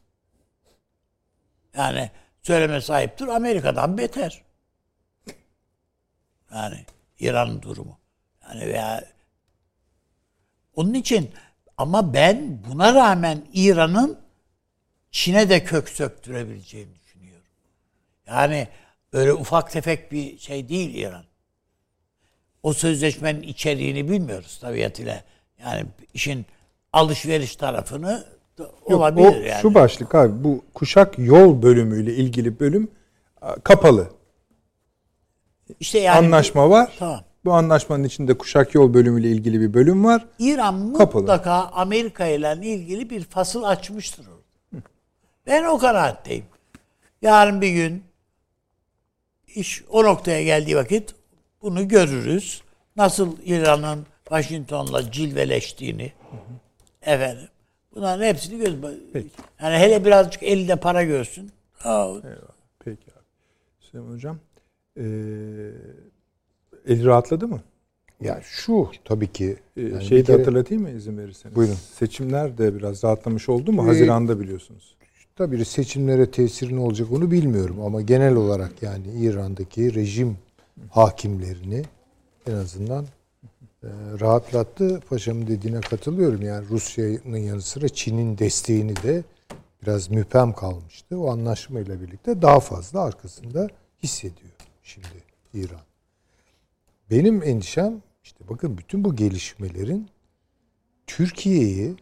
Yani 1.77 2.11
söyleme 2.43 2.81
sahiptir 2.81 3.27
Amerika'dan 3.27 3.99
beter. 3.99 4.43
Yani 6.55 6.85
İran'ın 7.19 7.63
durumu. 7.63 7.99
Yani 8.49 8.61
veya 8.61 9.05
onun 10.77 10.95
için 10.95 11.31
ama 11.77 12.15
ben 12.15 12.65
buna 12.69 12.95
rağmen 12.95 13.47
İran'ın 13.53 14.19
Çin'e 15.11 15.49
de 15.49 15.65
kök 15.65 15.89
söktürebileceğini 15.89 16.95
düşünüyorum. 16.95 17.47
Yani 18.27 18.69
öyle 19.15 19.33
ufak 19.33 19.71
tefek 19.71 20.13
bir 20.13 20.39
şey 20.39 20.69
değil 20.69 20.95
İran. 20.95 21.25
O 22.63 22.73
sözleşmenin 22.73 23.43
içeriğini 23.43 24.11
bilmiyoruz 24.11 24.59
tabiatıyla. 24.59 25.25
Yani 25.65 25.85
işin 26.15 26.47
alışveriş 26.93 27.57
tarafını 27.57 28.25
da 28.59 28.63
Yok, 28.63 28.91
olabilir 28.91 29.27
o 29.27 29.41
yani. 29.41 29.63
şu 29.63 29.75
başlık 29.75 30.15
abi 30.15 30.45
bu 30.45 30.65
kuşak 30.75 31.19
yol 31.19 31.63
bölümüyle 31.63 32.15
ilgili 32.15 32.61
bölüm 32.61 32.91
kapalı. 33.65 34.09
işte 35.81 35.99
yani 35.99 36.27
Anlaşma 36.27 36.71
var. 36.71 36.93
Tamam. 36.99 37.21
Bu 37.45 37.53
anlaşmanın 37.53 38.05
içinde 38.05 38.39
kuşak 38.39 38.75
yol 38.75 38.95
bölümüyle 38.95 39.29
ilgili 39.31 39.61
bir 39.61 39.75
bölüm 39.75 40.05
var. 40.05 40.27
İran 40.39 40.93
Kapalı. 40.95 41.23
mutlaka 41.23 41.53
Amerika 41.53 42.27
ile 42.27 42.59
ilgili 42.63 43.11
bir 43.11 43.25
fasıl 43.25 43.63
açmıştır. 43.63 44.27
Ben 45.47 45.65
o 45.65 45.79
kanaatteyim. 45.79 46.45
Yarın 47.23 47.61
bir 47.61 47.71
gün 47.71 48.05
iş 49.55 49.85
o 49.91 50.05
noktaya 50.05 50.43
geldiği 50.45 50.77
vakit 50.77 51.15
bunu 51.63 51.89
görürüz. 51.89 52.63
Nasıl 52.97 53.37
İran'ın 53.45 54.07
Washington'la 54.25 55.11
cilveleştiğini 55.13 56.13
efendim. 57.03 57.49
Bunların 57.95 58.25
hepsini 58.25 58.59
göz 58.59 58.75
Yani 59.63 59.77
hele 59.79 60.05
birazcık 60.05 60.43
elinde 60.43 60.77
para 60.77 61.03
görsün. 61.05 61.51
Aa, 61.85 62.15
Peki 62.85 63.03
abi. 63.13 63.25
Süleyman 63.81 64.13
Hocam. 64.15 64.39
Ee, 64.97 65.03
eli 66.87 67.05
rahatladı 67.05 67.49
mı? 67.49 67.61
Ya 68.21 68.41
şu 68.45 68.91
tabii 69.05 69.33
ki 69.33 69.57
Ee, 69.77 69.83
yani 69.83 70.05
şeyi 70.05 70.21
bir 70.23 70.27
de 70.27 70.33
kere- 70.33 70.37
hatırlatayım 70.39 70.83
mı 70.83 70.91
izin 70.91 71.19
verirseniz? 71.19 71.57
Buyurun. 71.57 71.75
Seçimler 71.75 72.59
de 72.59 72.75
biraz 72.75 73.05
rahatlamış 73.05 73.49
oldu 73.49 73.73
mu? 73.73 73.83
Ee, 73.83 73.87
Haziran'da 73.87 74.41
biliyorsunuz. 74.41 74.95
Tabii 75.37 75.65
seçimlere 75.65 76.31
tesiri 76.31 76.77
ne 76.77 76.81
olacak 76.81 77.13
onu 77.13 77.31
bilmiyorum 77.31 77.81
ama 77.81 78.01
genel 78.01 78.35
olarak 78.35 78.83
yani 78.83 79.07
İran'daki 79.21 79.95
rejim 79.95 80.39
hakimlerini 80.91 81.83
en 82.47 82.53
azından 82.53 83.05
e, 83.83 83.89
rahatlattı. 84.21 85.01
Paşamın 85.09 85.47
dediğine 85.47 85.81
katılıyorum. 85.81 86.43
Yani 86.43 86.69
Rusya'nın 86.69 87.37
yanı 87.37 87.63
sıra 87.63 87.89
Çin'in 87.89 88.39
desteğini 88.39 88.97
de 88.97 89.25
biraz 89.83 90.11
müphem 90.11 90.53
kalmıştı. 90.53 91.19
O 91.21 91.31
anlaşmayla 91.31 92.01
birlikte 92.01 92.43
daha 92.43 92.61
fazla 92.61 93.01
arkasında 93.01 93.69
hissediyor 94.03 94.53
şimdi 94.83 95.07
İran. 95.55 95.81
Benim 97.11 97.43
endişem 97.43 98.03
işte 98.25 98.49
bakın 98.49 98.79
bütün 98.79 99.05
bu 99.05 99.17
gelişmelerin 99.17 100.09
Türkiye'yi 101.07 101.97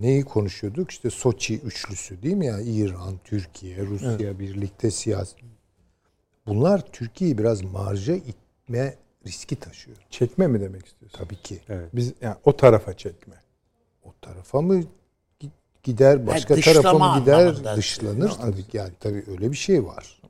neyi 0.00 0.22
konuşuyorduk? 0.24 0.90
İşte 0.90 1.10
Soçi 1.10 1.58
üçlüsü 1.58 2.22
değil 2.22 2.34
mi 2.34 2.46
ya? 2.46 2.60
İran, 2.60 3.14
Türkiye, 3.24 3.86
Rusya 3.86 4.38
birlikte 4.38 4.90
siyasi. 4.90 5.36
Bunlar 6.46 6.86
Türkiye'yi 6.92 7.38
biraz 7.38 7.62
marja 7.62 8.14
itme 8.14 8.94
riski 9.26 9.56
taşıyor. 9.56 9.96
Çekme 10.10 10.46
mi 10.46 10.60
demek 10.60 10.86
istiyorsun? 10.86 11.18
Tabii 11.18 11.36
ki. 11.42 11.58
Evet. 11.68 11.90
Biz 11.92 12.12
yani 12.20 12.36
o 12.44 12.56
tarafa 12.56 12.96
çekme. 12.96 13.34
O 14.04 14.08
tarafa 14.22 14.60
mı 14.60 14.80
gi- 15.40 15.48
gider, 15.82 16.26
başka 16.26 16.56
dışlama 16.56 16.82
tarafa 16.82 16.98
mı 17.14 17.20
gider, 17.20 17.76
dışlanır 17.76 18.30
tabii. 18.30 18.64
Yani 18.72 18.92
tabii 19.00 19.24
öyle 19.28 19.50
bir 19.50 19.56
şey 19.56 19.84
var. 19.84 20.22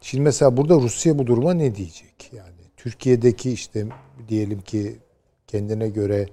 Şimdi 0.00 0.24
mesela 0.24 0.56
burada 0.56 0.74
Rusya 0.74 1.18
bu 1.18 1.26
duruma 1.26 1.54
ne 1.54 1.74
diyecek? 1.74 2.30
Yani 2.32 2.50
Türkiye'deki 2.76 3.52
işte 3.52 3.86
diyelim 4.28 4.60
ki 4.60 4.96
kendine 5.46 5.88
göre 5.88 6.28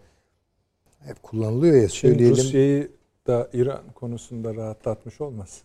hep 1.06 1.24
kullanılıyor 1.24 1.82
ya 1.82 1.90
söyleyelim. 1.90 2.38
Rusya'yı 2.38 2.92
da 3.28 3.50
İran 3.54 3.82
konusunda 3.96 4.56
rahatlatmış 4.56 5.22
olmaz. 5.22 5.62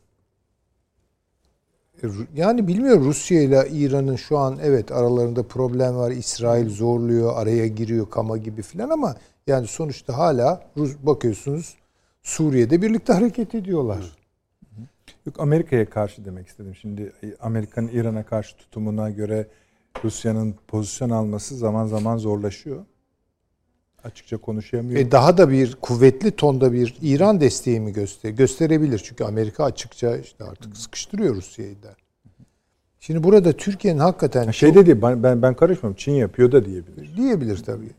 E, 2.02 2.06
Yani 2.34 2.68
bilmiyorum 2.68 3.04
Rusya 3.04 3.42
ile 3.42 3.68
İran'ın 3.72 4.16
şu 4.16 4.38
an 4.38 4.58
evet 4.62 4.92
aralarında 4.92 5.42
problem 5.42 5.96
var. 5.96 6.10
İsrail 6.10 6.68
zorluyor, 6.70 7.32
araya 7.36 7.66
giriyor 7.66 8.10
kama 8.10 8.36
gibi 8.36 8.62
filan 8.62 8.90
ama 8.90 9.16
yani 9.46 9.66
sonuçta 9.66 10.18
hala 10.18 10.62
Rus 10.76 10.96
bakıyorsunuz 11.02 11.74
Suriye'de 12.22 12.82
birlikte 12.82 13.12
hareket 13.12 13.54
ediyorlar. 13.54 14.16
Yok 15.26 15.40
Amerika'ya 15.40 15.90
karşı 15.90 16.24
demek 16.24 16.48
istedim. 16.48 16.74
Şimdi 16.74 17.12
Amerika'nın 17.40 17.88
İran'a 17.88 18.22
karşı 18.26 18.56
tutumuna 18.56 19.10
göre 19.10 19.46
Rusya'nın 20.04 20.54
pozisyon 20.68 21.10
alması 21.10 21.56
zaman 21.56 21.86
zaman 21.86 22.16
zorlaşıyor. 22.16 22.84
Açıkça 24.06 24.36
konuşamıyor. 24.36 25.00
E 25.00 25.10
daha 25.10 25.38
da 25.38 25.50
bir 25.50 25.74
kuvvetli 25.74 26.30
tonda 26.30 26.72
bir 26.72 26.94
İran 27.02 27.40
desteği 27.40 27.80
mi 27.80 27.92
göster 27.92 28.30
gösterebilir. 28.30 29.02
Çünkü 29.04 29.24
Amerika 29.24 29.64
açıkça 29.64 30.16
işte 30.16 30.44
artık 30.44 30.76
sıkıştırıyor 30.76 31.34
Rusya'yı 31.34 31.82
da. 31.82 31.96
Şimdi 33.00 33.22
burada 33.22 33.52
Türkiye'nin 33.52 33.98
hakikaten 33.98 34.50
şey 34.50 34.74
de 34.74 34.86
değil, 34.86 35.02
ben, 35.02 35.22
ben, 35.22 35.42
ben 35.42 35.54
karışmıyorum. 35.54 35.96
Çin 35.98 36.12
yapıyor 36.12 36.52
da 36.52 36.64
diyebilir. 36.64 37.16
diyebilir 37.16 37.64
tabii. 37.64 37.90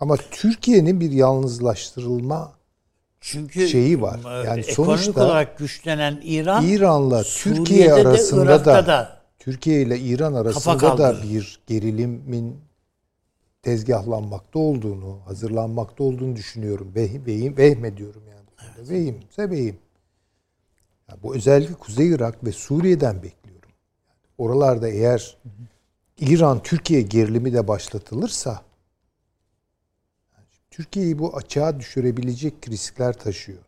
Ama 0.00 0.16
Türkiye'nin 0.30 1.00
bir 1.00 1.10
yalnızlaştırılma 1.10 2.52
Çünkü 3.20 3.68
Şeyi 3.68 4.02
var. 4.02 4.20
e, 4.42 4.46
Yani 4.46 4.60
ekonomik 4.60 5.00
sonuçta 5.00 5.26
olarak 5.26 5.58
güçlenen 5.58 6.20
İran 6.24 6.66
İran'la 6.66 7.22
Türkiye 7.22 7.88
de, 7.88 7.94
arasında 7.94 8.44
Irak'ta 8.44 8.82
da, 8.82 8.86
da 8.86 9.16
Türkiye 9.38 9.82
ile 9.82 9.98
İran 9.98 10.34
arasında 10.34 10.98
da 10.98 11.16
bir 11.22 11.60
gerilimin 11.66 12.56
tezgahlanmakta 13.62 14.58
olduğunu, 14.58 15.18
hazırlanmakta 15.24 16.04
olduğunu 16.04 16.36
düşünüyorum. 16.36 16.92
Vehim, 16.94 17.26
vehim, 17.26 17.56
vehmediyorum 17.56 18.22
yani. 18.28 18.72
Evet. 18.78 18.90
Vehimse 18.90 19.50
vehim. 19.50 19.78
Yani 21.08 21.22
bu 21.22 21.34
özellikle 21.34 21.74
Kuzey 21.74 22.10
Irak 22.10 22.44
ve 22.44 22.52
Suriye'den 22.52 23.22
bekliyorum. 23.22 23.70
Oralarda 24.38 24.88
eğer 24.88 25.36
İran 26.20 26.62
Türkiye 26.62 27.02
gerilimi 27.02 27.52
de 27.52 27.68
başlatılırsa 27.68 28.62
Türkiye'yi 30.70 31.18
bu 31.18 31.36
açığa 31.36 31.80
düşürebilecek 31.80 32.68
riskler 32.68 33.18
taşıyor. 33.18 33.58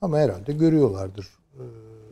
Ama 0.00 0.18
herhalde 0.18 0.52
görüyorlardır. 0.52 1.28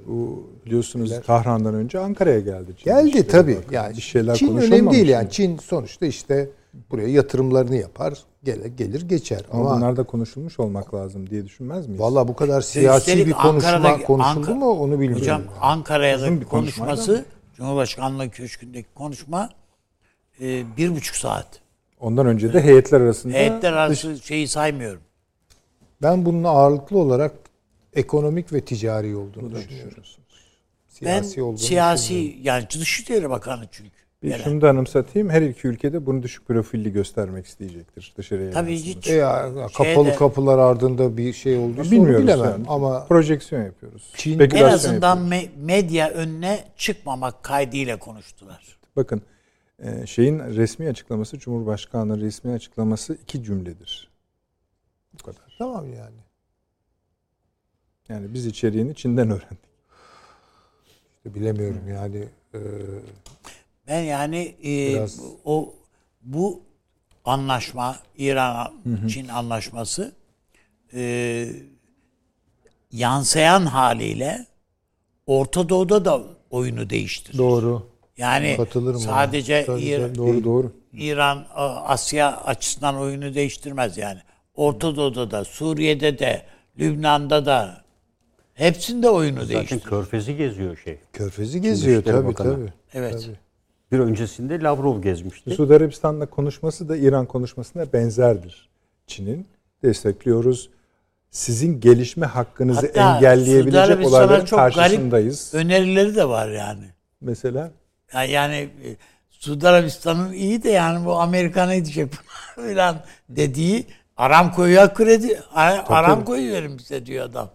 Bu 0.06 0.50
biliyorsunuz 0.66 1.12
Tahran'dan 1.26 1.74
önce 1.74 1.98
Ankara'ya 1.98 2.40
geldi. 2.40 2.74
Çin 2.76 2.84
Geldi 2.84 3.26
tabii. 3.26 3.58
Yani 3.70 3.96
bir 3.96 4.02
şeyler 4.02 4.34
Çin 4.34 4.56
önemli 4.56 4.90
değil 4.90 5.08
yani. 5.08 5.30
Çin 5.30 5.58
sonuçta 5.58 6.06
işte 6.06 6.50
buraya 6.90 7.08
yatırımlarını 7.08 7.76
yapar, 7.76 8.18
gelir, 8.44 8.66
gelir 8.66 9.02
geçer. 9.02 9.42
Ama, 9.52 9.62
Ama, 9.62 9.76
bunlar 9.76 9.96
da 9.96 10.02
konuşulmuş 10.02 10.60
olmak 10.60 10.94
lazım 10.94 11.30
diye 11.30 11.44
düşünmez 11.44 11.86
miyiz? 11.86 12.00
valla 12.00 12.28
bu 12.28 12.36
kadar 12.36 12.60
siyasi 12.60 13.10
Üstelik 13.10 13.26
bir 13.26 13.32
konuşma 13.32 14.02
konuşuldu 14.02 14.54
mu 14.54 14.70
onu 14.70 14.92
bilmiyorum. 14.92 15.22
Hocam 15.22 15.42
Ankara'ya 15.60 16.20
da 16.20 16.40
bir 16.40 16.44
konuşması 16.44 17.24
Cumhurbaşkanlığı 17.56 18.30
Köşkü'ndeki 18.30 18.88
konuşma 18.94 19.50
e, 20.40 20.76
bir 20.76 20.90
buçuk 20.96 21.16
saat. 21.16 21.60
Ondan 22.00 22.26
önce 22.26 22.52
de 22.52 22.64
heyetler 22.64 23.00
arasında 23.00 23.34
Heyetler 23.34 23.72
arası 23.72 24.18
şeyi 24.18 24.48
saymıyorum. 24.48 25.00
ben 26.02 26.24
bunun 26.24 26.44
ağırlıklı 26.44 26.98
olarak 26.98 27.32
ekonomik 27.94 28.52
ve 28.52 28.60
ticari 28.60 29.16
olduğunu 29.16 29.54
düşünüyorum. 29.54 30.02
Siyasi 30.88 31.36
ben 31.36 31.42
olduğunu 31.42 31.58
siyasi 31.58 32.36
yani 32.42 32.66
Dışişleri 32.70 33.30
Bakanı 33.30 33.68
çünkü. 33.70 34.01
Bir 34.22 34.38
şunu 34.38 34.60
da 34.60 34.70
anımsatayım. 34.70 35.30
Her 35.30 35.42
iki 35.42 35.68
ülkede 35.68 36.06
bunu 36.06 36.22
düşük 36.22 36.46
profilli 36.46 36.92
göstermek 36.92 37.46
isteyecektir 37.46 38.12
dışarıya. 38.16 38.50
Tabii 38.50 38.72
yansıması. 38.72 38.98
hiç 38.98 39.08
E 39.08 39.12
ya, 39.14 39.52
kapalı 39.76 40.04
Şeyde- 40.04 40.14
kapılar 40.16 40.58
ardında 40.58 41.16
bir 41.16 41.32
şey 41.32 41.56
olduysa 41.58 41.90
Bilmiyoruz 41.90 42.22
bilemem 42.22 42.50
yani. 42.50 42.64
ama 42.68 43.06
projeksiyon 43.06 43.62
yapıyoruz. 43.64 44.12
Çin- 44.16 44.56
en 44.56 44.62
azından 44.64 45.16
yapıyoruz. 45.16 45.48
me- 45.56 45.64
medya 45.64 46.10
önüne 46.10 46.64
çıkmamak 46.76 47.42
kaydıyla 47.42 47.98
konuştular. 47.98 48.78
Bakın 48.96 49.22
e, 49.78 50.06
şeyin 50.06 50.38
resmi 50.38 50.88
açıklaması 50.88 51.38
Cumhurbaşkanı'nın 51.38 52.20
resmi 52.20 52.52
açıklaması 52.52 53.14
iki 53.22 53.44
cümledir. 53.44 54.10
Bu 55.18 55.22
kadar. 55.24 55.54
tamam 55.58 55.92
yani. 55.92 56.16
Yani 58.08 58.34
biz 58.34 58.46
içeriğini 58.46 58.94
Çin'den 58.94 59.30
öğrendik. 59.30 59.72
İşte 61.16 61.34
bilemiyorum 61.40 61.88
yani. 61.88 62.28
e, 62.54 62.58
Ben 63.88 64.00
yani 64.00 64.54
e, 64.64 64.64
Biraz- 64.94 65.20
o 65.44 65.74
bu 66.22 66.60
anlaşma 67.24 67.96
İran 68.18 68.72
Çin 69.08 69.28
anlaşması 69.28 70.12
e, 70.94 71.46
yansıyan 72.92 73.66
haliyle 73.66 74.46
Orta 75.26 75.68
Doğu'da 75.68 76.04
da 76.04 76.20
oyunu 76.50 76.90
değiştirir. 76.90 77.38
doğru. 77.38 77.86
Yani 78.16 78.54
Katılırım 78.56 78.96
ona. 78.96 79.04
sadece 79.04 79.64
Tabii, 79.66 79.80
İr- 79.82 80.00
tabii. 80.06 80.14
Doğru 80.18 80.44
doğru. 80.44 80.72
İran 80.92 81.46
a- 81.54 81.76
Asya 81.84 82.36
açısından 82.42 82.96
oyunu 82.96 83.34
değiştirmez 83.34 83.98
yani. 83.98 84.20
Orta 84.54 84.96
Doğu'da 84.96 85.30
da, 85.30 85.44
Suriye'de 85.44 86.18
de, 86.18 86.42
Lübnan'da 86.78 87.46
da 87.46 87.82
hepsinde 88.54 89.10
oyunu 89.10 89.40
Zaten 89.40 89.56
değiştirir. 89.56 89.80
Körfez'i 89.80 90.36
geziyor 90.36 90.76
şey. 90.84 90.98
Körfezi 91.12 91.60
geziyor 91.60 91.96
Dışişleri 92.02 92.16
tabii 92.16 92.28
Bakanı. 92.28 92.54
tabii. 92.54 92.72
Evet. 92.94 93.30
Bir 93.92 93.98
öncesinde 93.98 94.60
Lavrov 94.60 95.02
gezmişti. 95.02 95.50
Suudi 95.50 95.74
Arabistan'la 95.74 96.26
konuşması 96.26 96.88
da 96.88 96.96
İran 96.96 97.26
konuşmasına 97.26 97.92
benzerdir. 97.92 98.68
Çin'in 99.06 99.46
destekliyoruz. 99.82 100.70
Sizin 101.30 101.80
gelişme 101.80 102.26
hakkınızı 102.26 102.86
Hatta 102.86 103.16
engelleyebilecek 103.16 104.06
olayların 104.06 104.44
çok 104.44 104.58
garip 104.58 104.74
karşısındayız. 104.74 105.54
Önerileri 105.54 106.16
de 106.16 106.28
var 106.28 106.48
yani. 106.48 106.84
Mesela 107.20 107.70
Yani, 108.12 108.30
yani 108.30 108.54
e, 108.56 108.96
Suudi 109.30 109.68
Arabistan'ın 109.68 110.32
iyi 110.32 110.62
de 110.62 110.70
yani 110.70 111.06
bu 111.06 111.20
Amerika 111.20 111.66
ne 111.66 111.84
diyecek 111.84 112.12
falan 112.56 112.96
dediği 113.28 113.86
Aramco'ya 114.16 114.94
kredi 114.94 115.40
Ar- 115.54 115.84
Aramco'yu 115.88 116.52
verin 116.52 116.78
bize 116.78 117.06
diyor 117.06 117.24
adam. 117.26 117.50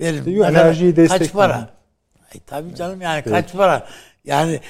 Verin. 0.00 0.24
Diyor, 0.24 0.48
enerjiyi 0.48 0.94
Kaç 0.94 0.96
destekleyin. 0.96 1.32
para? 1.32 1.54
Ay, 2.34 2.40
tabii 2.46 2.74
canım 2.74 3.00
yani 3.00 3.22
kaç 3.22 3.52
para? 3.52 3.86
Yani 4.24 4.60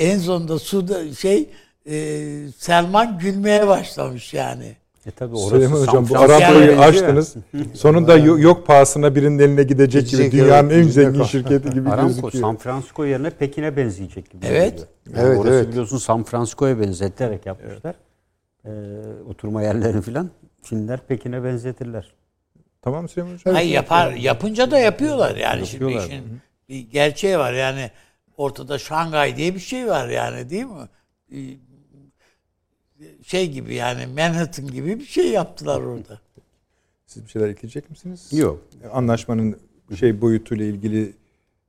en 0.00 0.18
sonunda 0.18 0.58
Suudi 0.58 1.14
şey 1.16 1.48
e, 1.90 2.26
Selman 2.58 3.18
gülmeye 3.18 3.68
başlamış 3.68 4.34
yani. 4.34 4.76
E 5.06 5.10
tabi 5.10 5.36
orası 5.36 5.48
Süleyman 5.50 5.80
Hocam 5.80 6.08
bu 6.08 6.14
ya. 6.14 6.78
açtınız. 6.80 7.34
Sonunda 7.74 8.16
yo- 8.16 8.38
yok 8.38 8.66
pahasına 8.66 9.14
birinin 9.14 9.38
eline 9.38 9.62
gidecek 9.62 10.02
gibi 10.08 10.22
Gidecek, 10.22 10.32
dünyanın 10.32 10.68
evet, 10.70 10.78
en 10.78 10.82
gidecek 10.82 11.04
zengin 11.04 11.20
o. 11.20 11.24
şirketi 11.24 11.70
gibi 11.70 11.88
Aramco 11.90 12.06
gözüküyor. 12.08 12.32
San 12.44 12.56
Francisco 12.56 13.04
yerine 13.04 13.30
Pekin'e 13.30 13.76
benzeyecek 13.76 14.30
gibi. 14.30 14.46
Evet. 14.46 14.70
geliyor. 14.72 14.88
Yani 15.16 15.26
Evet, 15.28 15.38
orası 15.38 15.54
evet. 15.54 15.68
biliyorsun 15.68 15.98
San 15.98 16.24
Francisco'ya 16.24 16.80
benzeterek 16.80 17.46
yapmışlar. 17.46 17.94
Ee, 18.64 18.70
oturma 19.28 19.62
yerlerini 19.62 20.02
filan. 20.02 20.30
Çinler 20.62 21.00
Pekin'e 21.08 21.44
benzetirler. 21.44 22.12
Tamam 22.82 23.08
Süleyman 23.08 23.34
Hocam. 23.34 23.54
Hayır 23.54 23.70
yapar 23.70 24.12
yapınca 24.12 24.70
da 24.70 24.78
yapıyorlar 24.78 25.36
yani 25.36 25.60
Yapıyorlar. 25.60 26.00
şimdi 26.00 26.12
işin 26.14 26.24
bir 26.68 26.90
gerçeği 26.90 27.38
var 27.38 27.52
yani 27.52 27.90
ortada 28.40 28.78
Şangay 28.78 29.36
diye 29.36 29.54
bir 29.54 29.60
şey 29.60 29.86
var 29.86 30.08
yani 30.08 30.50
değil 30.50 30.64
mi? 30.64 30.88
Ee, 31.32 31.36
Şey 33.26 33.50
gibi 33.50 33.74
yani 33.74 34.06
Manhattan 34.06 34.66
gibi 34.66 34.98
bir 35.00 35.04
şey 35.04 35.30
yaptılar 35.30 35.80
orada. 35.80 36.20
Siz 37.06 37.24
bir 37.24 37.28
şeyler 37.28 37.48
ekleyecek 37.48 37.90
misiniz? 37.90 38.32
Yok. 38.32 38.60
Anlaşmanın 38.92 39.56
şey 39.98 40.20
boyutuyla 40.20 40.64
ilgili 40.64 41.12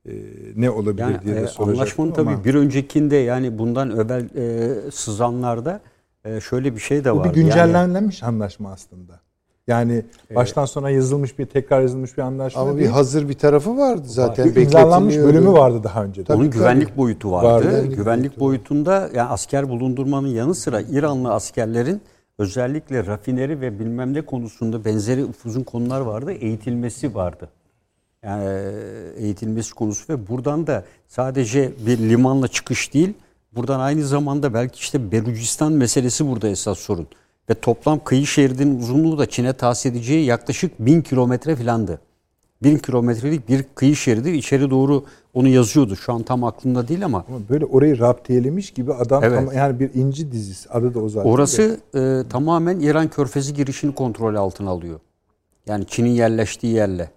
e, 0.06 0.12
ne 0.56 0.70
olabilir 0.70 1.02
Yani 1.02 1.22
diye 1.24 1.36
de 1.36 1.40
e, 1.40 1.46
soracaktım 1.46 1.80
anlaşmanın 1.80 2.12
ama 2.18 2.36
tabii 2.36 2.44
bir 2.44 2.54
öncekinde 2.54 3.16
yani 3.16 3.58
bundan 3.58 3.90
evvel 3.90 4.28
e, 4.36 4.90
sızanlarda 4.90 5.80
e, 6.24 6.40
şöyle 6.40 6.74
bir 6.74 6.80
şey 6.80 7.04
de 7.04 7.12
bu 7.14 7.18
var. 7.18 7.30
bir 7.30 7.34
güncellenmiş 7.34 8.22
anlaşma 8.22 8.72
aslında. 8.72 9.20
Yani 9.66 10.04
baştan 10.34 10.64
sona 10.64 10.90
yazılmış 10.90 11.38
bir 11.38 11.46
tekrar 11.46 11.80
yazılmış 11.80 12.16
bir 12.18 12.22
anlaşma 12.22 12.62
Ama 12.62 12.74
bir 12.74 12.78
değil. 12.78 12.90
hazır 12.90 13.28
bir 13.28 13.34
tarafı 13.34 13.78
vardı 13.78 14.02
zaten. 14.06 14.54
Bir 14.54 14.60
imzalanmış 14.62 15.16
bölümü 15.16 15.52
vardı 15.52 15.80
daha 15.84 16.04
önce. 16.04 16.24
Tabii, 16.24 16.36
Onun 16.38 16.46
tabii. 16.46 16.58
güvenlik 16.58 16.96
boyutu 16.96 17.32
vardı. 17.32 17.46
Vardı. 17.46 17.68
Güvenlik, 17.70 17.96
Güvenlik 17.96 18.40
boyutunda 18.40 19.10
yani 19.14 19.28
asker 19.28 19.68
bulundurmanın 19.68 20.28
yanı 20.28 20.54
sıra 20.54 20.80
İranlı 20.80 21.32
askerlerin 21.32 22.00
özellikle 22.38 23.06
rafineri 23.06 23.60
ve 23.60 23.78
bilmem 23.78 24.14
ne 24.14 24.22
konusunda 24.22 24.84
benzeri 24.84 25.26
uzun 25.44 25.62
konular 25.62 26.00
vardı. 26.00 26.32
Eğitilmesi 26.32 27.14
vardı. 27.14 27.48
Yani 28.22 28.44
eğitilmesi 29.16 29.74
konusu 29.74 30.12
ve 30.12 30.28
buradan 30.28 30.66
da 30.66 30.84
sadece 31.08 31.72
bir 31.86 31.98
limanla 31.98 32.48
çıkış 32.48 32.94
değil 32.94 33.14
buradan 33.52 33.80
aynı 33.80 34.04
zamanda 34.04 34.54
belki 34.54 34.78
işte 34.78 35.12
Belucistan 35.12 35.72
meselesi 35.72 36.28
burada 36.30 36.48
esas 36.48 36.78
sorun. 36.78 37.06
Ve 37.50 37.54
toplam 37.54 38.04
kıyı 38.04 38.26
şeridinin 38.26 38.78
uzunluğu 38.78 39.18
da 39.18 39.26
Çin'e 39.28 39.52
tahsis 39.52 39.86
edeceği 39.86 40.24
yaklaşık 40.26 40.78
bin 40.80 41.02
kilometre 41.02 41.56
filandı. 41.56 42.00
Bin 42.62 42.78
kilometrelik 42.78 43.48
bir 43.48 43.64
kıyı 43.74 43.96
şeridi 43.96 44.30
içeri 44.30 44.70
doğru 44.70 45.04
onu 45.34 45.48
yazıyordu. 45.48 45.96
Şu 45.96 46.12
an 46.12 46.22
tam 46.22 46.44
aklımda 46.44 46.88
değil 46.88 47.04
ama 47.04 47.24
Ama 47.28 47.38
böyle 47.48 47.64
orayı 47.64 47.98
raptiyelemiş 47.98 48.70
gibi 48.70 48.92
adam 48.94 49.24
Evet. 49.24 49.38
tam- 49.38 49.56
yani 49.56 49.80
bir 49.80 49.94
inci 49.94 50.32
dizisi 50.32 50.68
adı 50.68 50.94
da 50.94 51.00
o 51.00 51.08
zaten. 51.08 51.30
orası 51.30 51.80
e, 51.94 52.22
tamamen 52.30 52.80
İran 52.80 53.08
körfezi 53.08 53.54
girişini 53.54 53.94
kontrol 53.94 54.34
altına 54.34 54.70
alıyor. 54.70 55.00
Yani 55.66 55.86
Çin'in 55.86 56.10
yerleştiği 56.10 56.74
yerle. 56.74 57.10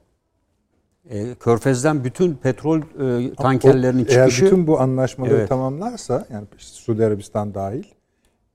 E, 1.09 1.35
körfezden 1.35 2.03
bütün 2.03 2.33
petrol 2.33 2.79
e, 2.79 3.33
tankerlerinin 3.33 4.03
O- 4.05 4.07
eğer 4.09 4.29
çıkışı 4.29 4.45
bütün 4.45 4.67
bu 4.67 4.79
anlaşmaları 4.79 5.33
Evet. 5.35 5.49
tamamlarsa 5.49 6.25
yani 6.33 6.45
Suudi 6.57 7.05
Arabistan 7.05 7.53
dahil 7.53 7.83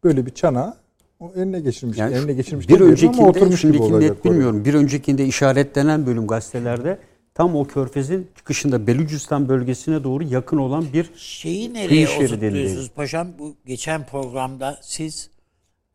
böyle 0.05 0.27
bir 0.27 0.35
çana 0.35 0.77
o 1.21 1.33
eline 1.37 1.61
geçirmiş. 1.61 1.99
Yani 1.99 2.15
eline 2.15 2.33
geçirmiş 2.33 2.69
bir 2.69 2.81
öncekinde 2.81 3.23
oturmuş 3.23 3.49
gibi 3.49 3.57
şimdiki 3.57 3.83
olacak 3.83 4.17
net 4.17 4.25
bilmiyorum. 4.25 4.65
Bir 4.65 4.75
öncekinde 4.75 5.27
işaretlenen 5.27 6.07
bölüm 6.07 6.27
gazetelerde 6.27 6.99
tam 7.35 7.57
o 7.57 7.65
körfezin 7.65 8.31
çıkışında 8.37 8.87
Belucistan 8.87 9.49
bölgesine 9.49 10.05
doğru 10.05 10.25
yakın 10.25 10.57
olan 10.57 10.93
bir 10.93 11.11
Şeyi 11.17 11.75
nereye 11.75 12.09
oturtuyorsunuz 12.09 12.91
paşam? 12.91 13.29
Bu 13.39 13.57
geçen 13.67 14.07
programda 14.07 14.79
siz 14.83 15.31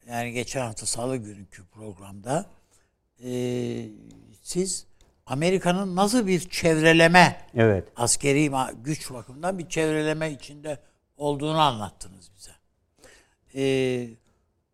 yani 0.09 0.31
geçen 0.31 0.61
hafta 0.61 0.85
salı 0.85 1.17
günkü 1.17 1.63
programda 1.65 2.45
e, 3.23 3.31
siz 4.41 4.85
Amerika'nın 5.25 5.95
nasıl 5.95 6.27
bir 6.27 6.39
çevreleme 6.39 7.37
evet 7.55 7.83
askeri 7.95 8.51
güç 8.83 9.11
bakımından 9.11 9.59
bir 9.59 9.69
çevreleme 9.69 10.31
içinde 10.31 10.77
olduğunu 11.17 11.59
anlattınız 11.59 12.31
bize. 12.37 12.51
Ee, 13.55 14.07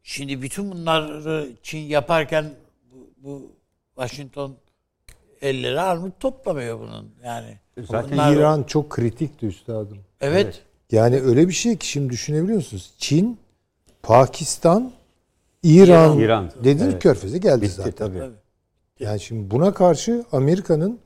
şimdi 0.03 0.41
bütün 0.41 0.71
bunları 0.71 1.49
Çin 1.63 1.77
yaparken 1.79 2.45
bu, 2.91 3.07
bu 3.23 3.51
Washington 3.95 4.55
elleri 5.41 5.79
armut 5.81 6.19
toplamıyor 6.19 6.79
bunun. 6.79 7.09
Yani 7.23 7.57
Zaten 7.89 8.11
bunlar- 8.11 8.33
İran 8.33 8.63
çok 8.63 8.89
kritikti 8.89 9.45
üstadım. 9.47 9.97
evet, 10.21 10.61
Yani 10.91 11.21
öyle 11.21 11.47
bir 11.47 11.53
şey 11.53 11.77
ki 11.77 11.87
şimdi 11.87 12.09
düşünebiliyor 12.09 12.55
musunuz? 12.57 12.91
Çin, 12.97 13.37
Pakistan, 14.03 14.91
İran, 15.63 16.19
İran. 16.19 16.51
dedin 16.63 16.85
Evet. 16.85 17.03
körfeze 17.03 17.37
geldi 17.37 17.61
bitti 17.61 17.73
zaten. 17.73 17.91
tabii. 17.91 18.19
Tabii. 18.19 18.35
Yani 18.99 19.19
şimdi 19.19 19.51
buna 19.51 19.73
karşı 19.73 20.25
Amerika'nın 20.31 20.99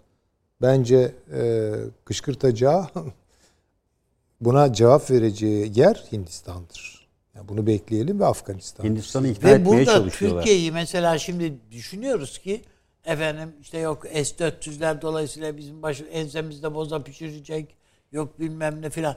bence 0.61 1.11
e, 1.33 1.71
kışkırtacağı 2.05 2.87
buna 4.41 4.73
cevap 4.73 5.11
vereceği 5.11 5.71
yer 5.79 6.03
Hindistan'dır. 6.11 6.94
Yani 7.35 7.47
bunu 7.47 7.67
bekleyelim 7.67 8.19
ve 8.19 8.25
Afganistan. 8.25 8.83
Hindistan'ı 8.83 9.27
ikna 9.27 9.49
Ve 9.49 9.53
etmeye 9.53 9.65
burada 9.65 9.85
çalışıyorlar. 9.93 10.41
Türkiye'yi 10.41 10.71
mesela 10.71 11.19
şimdi 11.19 11.53
düşünüyoruz 11.71 12.37
ki 12.37 12.61
efendim 13.05 13.53
işte 13.61 13.77
yok 13.77 14.05
S-400'ler 14.13 15.01
dolayısıyla 15.01 15.57
bizim 15.57 15.81
baş, 15.81 16.01
ensemizde 16.11 16.73
boza 16.75 17.03
pişirecek 17.03 17.75
yok 18.11 18.39
bilmem 18.39 18.81
ne 18.81 18.89
filan. 18.89 19.15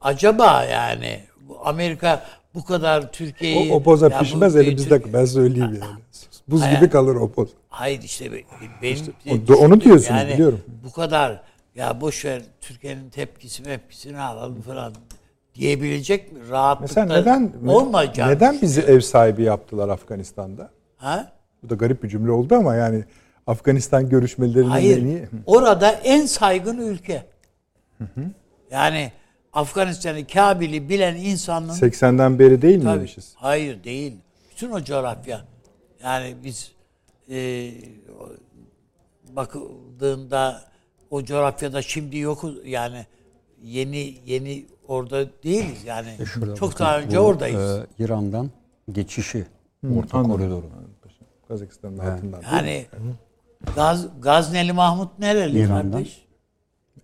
Acaba 0.00 0.64
yani 0.64 1.20
bu 1.48 1.58
Amerika 1.64 2.26
bu 2.54 2.64
kadar 2.64 3.12
Türkiye'yi... 3.12 3.72
O, 3.72 3.76
o 3.76 3.84
boza 3.84 4.10
bu 4.10 4.18
pişmez 4.18 4.54
bir 4.56 4.60
elimizde 4.60 5.02
Türk- 5.02 5.12
ben 5.12 5.24
söyleyeyim 5.24 5.78
yani. 5.80 6.00
Buz 6.48 6.62
Hayır. 6.62 6.76
gibi 6.78 6.90
kalır 6.90 7.14
o 7.16 7.36
boza. 7.36 7.52
Hayır 7.68 8.02
işte 8.02 8.32
be- 8.32 8.44
benim 8.82 9.14
o- 9.48 9.54
onu 9.54 9.80
diyorsunuz, 9.80 10.28
biliyorum. 10.28 10.60
Bu 10.84 10.92
kadar 10.92 11.42
ya 11.74 12.00
boş 12.00 12.24
ver 12.24 12.42
Türkiye'nin 12.60 13.10
tepkisi 13.10 13.62
mepkisini 13.62 14.20
alalım 14.20 14.62
falan 14.62 14.94
diyebilecek 15.54 16.32
mi? 16.32 16.38
Rahatlıkla 16.50 17.02
Mesela 17.04 17.20
neden 17.20 17.52
olmayacağını 17.68 18.32
neden 18.32 18.60
bizi 18.62 18.80
ev 18.80 19.00
sahibi 19.00 19.42
yaptılar 19.42 19.88
Afganistan'da? 19.88 20.70
Ha? 20.96 21.32
Bu 21.62 21.70
da 21.70 21.74
garip 21.74 22.02
bir 22.02 22.08
cümle 22.08 22.30
oldu 22.30 22.54
ama 22.54 22.74
yani 22.74 23.04
Afganistan 23.46 24.08
görüşmelerinin 24.08 24.70
Hayır. 24.70 24.98
en 25.02 25.06
iyi 25.06 25.28
Orada 25.46 25.90
en 25.90 26.26
saygın 26.26 26.78
ülke. 26.78 27.26
Yani 28.70 29.12
Afganistan'ı 29.52 30.26
Kabil'i 30.26 30.88
bilen 30.88 31.16
insanın 31.16 31.68
80'den 31.68 32.38
beri 32.38 32.62
değil 32.62 32.82
Tabii. 32.82 32.92
miymişiz? 32.92 33.32
Hayır 33.36 33.84
değil. 33.84 34.16
Bütün 34.50 34.70
o 34.70 34.84
coğrafya. 34.84 35.40
Yani 36.04 36.34
biz 36.44 36.72
e, 37.30 37.70
bakıldığında 39.28 40.62
o 41.10 41.24
coğrafyada 41.24 41.82
şimdi 41.82 42.18
yokuz 42.18 42.58
yani 42.64 43.06
yeni 43.62 44.14
yeni 44.26 44.66
orada 44.90 45.42
değiliz 45.42 45.84
yani. 45.84 46.16
E 46.20 46.24
şurada 46.26 46.54
Çok 46.54 46.72
bakın, 46.72 46.84
daha 46.84 46.98
önce 47.00 47.16
bu, 47.18 47.20
oradayız. 47.20 47.78
e, 47.78 47.86
İran'dan 48.04 48.50
geçişi 48.92 49.46
orta 49.96 50.18
anladım. 50.18 50.36
koridoru. 50.36 50.66
Kazakistan'ın 51.48 51.98
altından. 51.98 52.42
yani 52.52 52.86
Gaz, 53.76 54.06
Gazneli 54.20 54.72
Mahmut 54.72 55.18
nereli 55.18 55.58
İran'dan. 55.58 55.92
kardeş? 55.92 56.24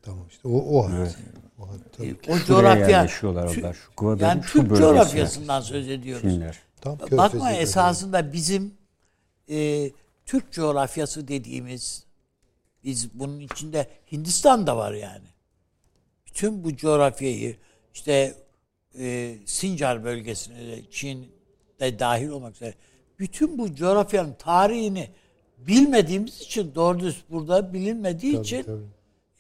Tamam 0.03 0.27
işte 0.29 0.49
o 0.49 0.79
o 0.79 0.85
hadise. 0.89 1.19
O 1.59 1.65
tabii. 1.97 2.17
O 2.29 2.39
coğrafya 2.47 2.99
onlar. 2.99 3.09
Şu 3.09 3.35
Guadar'ın 3.97 4.29
yani 4.29 4.43
şu 4.43 4.69
Türk 4.69 4.77
coğrafyasından 4.79 5.61
söz 5.61 5.89
ediyoruz. 5.89 6.23
Çinler. 6.33 6.59
Tam 6.81 6.99
Bakma 6.99 7.53
esasında 7.53 8.33
bizim 8.33 8.75
e, 9.51 9.91
Türk 10.27 10.53
coğrafyası 10.53 11.29
dediğimiz 11.29 12.05
biz 12.85 13.15
bunun 13.15 13.41
içinde 13.41 13.89
Hindistan 14.13 14.67
da 14.67 14.77
var 14.77 14.93
yani. 14.93 15.27
Bütün 16.27 16.65
bu 16.65 16.77
coğrafyayı 16.77 17.57
işte 17.97 18.35
e, 18.99 19.35
Sincar 19.47 20.05
bölgesine 20.05 20.67
de 20.67 20.91
Çin 20.91 21.33
de 21.81 21.99
dahil 21.99 22.29
olmak 22.29 22.55
üzere 22.55 22.75
bütün 23.19 23.59
bu 23.59 23.75
coğrafyanın 23.75 24.35
tarihini 24.39 25.11
bilmediğimiz 25.59 26.41
için 26.41 26.75
doğru 26.75 27.01
düz 27.01 27.25
burada 27.31 27.73
bilinmediği 27.73 28.33
Tabii, 28.33 28.43
için 28.43 28.63
tabii. 28.63 28.85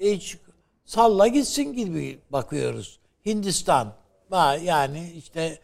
hiç 0.00 0.38
salla 0.84 1.26
gitsin 1.26 1.72
gibi 1.72 2.18
bakıyoruz. 2.30 2.98
Hindistan 3.26 3.94
yani 4.62 5.12
işte 5.16 5.58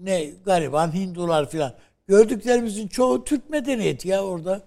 ne 0.00 0.24
gariban 0.44 0.94
Hindular 0.94 1.50
filan. 1.50 1.74
Gördüklerimizin 2.06 2.88
çoğu 2.88 3.24
Türk 3.24 3.50
medeniyeti 3.50 4.08
ya 4.08 4.24
orada. 4.24 4.62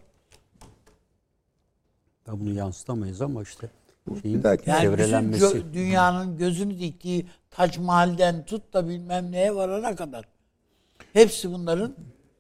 Da 2.28 2.40
bunu 2.40 2.54
yansıtamayız 2.54 3.22
ama 3.22 3.44
işte 3.44 3.70
bir 4.08 4.44
dahaki- 4.44 4.70
Yani 4.70 4.82
çevrelenmesi. 4.82 5.44
gö- 5.46 5.74
dünyanın 5.74 6.38
gözünü 6.38 6.80
diktiği 6.80 7.26
Tac 7.52 7.80
Mahal'den 7.82 8.46
tut 8.46 8.74
da 8.74 8.88
bilmem 8.90 9.32
neye 9.32 9.56
varana 9.56 9.96
kadar. 9.96 10.26
Hepsi 11.14 11.52
bunların 11.54 11.96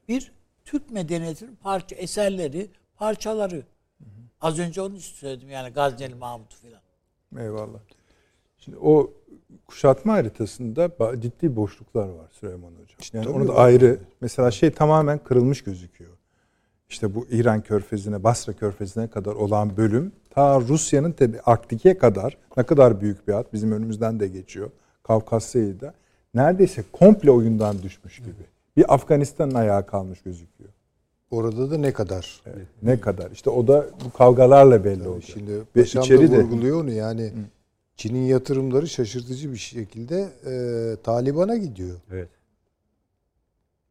bir 0.08 0.32
Türk 0.66 0.92
medeniyetinin 0.92 1.56
parça 1.56 1.96
eserleri, 1.96 2.70
parçaları. 2.96 3.64
Az 4.42 4.60
önce 4.60 4.82
onu 4.82 5.00
söyledim 5.00 5.50
yani 5.50 5.70
Gazneli 5.70 6.16
Mahmut 6.16 6.56
filan. 6.56 6.82
Eyvallah. 7.38 7.80
Şimdi 8.58 8.78
o 8.78 9.14
kuşatma 9.68 10.14
haritasında 10.14 10.90
ciddi 11.22 11.56
boşluklar 11.56 12.08
var 12.10 12.28
Süleyman 12.40 12.72
Hocam. 12.72 12.98
Yani 13.14 13.26
Tabii 13.26 13.36
onu 13.38 13.48
da 13.48 13.54
var. 13.54 13.66
ayrı. 13.66 14.00
Mesela 14.22 14.52
şey 14.52 14.72
tamamen 14.72 15.18
kırılmış 15.24 15.64
gözüküyor. 15.64 16.17
İşte 16.90 17.16
bu 17.16 17.28
İran 17.32 17.62
körfezine, 17.62 18.24
Basra 18.24 18.54
körfezine 18.54 19.08
kadar 19.08 19.36
olan 19.36 19.78
bölüm 19.78 20.12
ta 20.30 20.62
Rusya'nın 20.62 21.12
tabi 21.12 21.40
Arktik'e 21.46 21.98
kadar 21.98 22.38
ne 22.58 22.64
kadar 22.64 23.02
büyük 23.02 23.28
bir 23.28 23.34
hat 23.34 23.54
bizim 23.54 23.72
önümüzden 23.72 24.20
de 24.20 24.28
geçiyor. 24.28 24.70
Kafkasya'yı 25.04 25.82
da 25.82 25.94
neredeyse 26.34 26.84
komple 26.92 27.32
oyundan 27.32 27.84
düşmüş 27.84 28.18
gibi. 28.18 28.46
Bir 28.78 28.94
Afganistan'ın 28.94 29.56
ayağı 29.56 29.86
kalmış 29.86 30.22
gözüküyor. 30.22 30.70
Orada 31.32 31.72
da 31.72 31.78
ne 31.78 31.94
kadar? 31.94 32.44
Ne 32.82 33.00
kadar? 33.00 33.32
İşte 33.32 33.50
o 33.50 33.68
da 33.68 33.88
bu 34.06 34.18
kavgalarla 34.18 34.84
belli 34.84 35.08
oldu. 35.08 35.22
Şimdi 35.22 35.52
Ve 35.52 35.82
Paşam 35.82 36.04
içeri 36.04 36.32
da 36.32 36.32
de 36.32 36.44
vurguluyor 36.44 36.84
onu 36.84 36.92
yani. 36.92 37.32
Çin'in 37.96 38.26
yatırımları 38.26 38.88
şaşırtıcı 38.88 39.52
bir 39.52 39.58
şekilde 39.58 40.30
e, 40.46 40.96
Taliban'a 41.04 41.58
gidiyor. 41.58 41.96
Evet. 42.12 42.30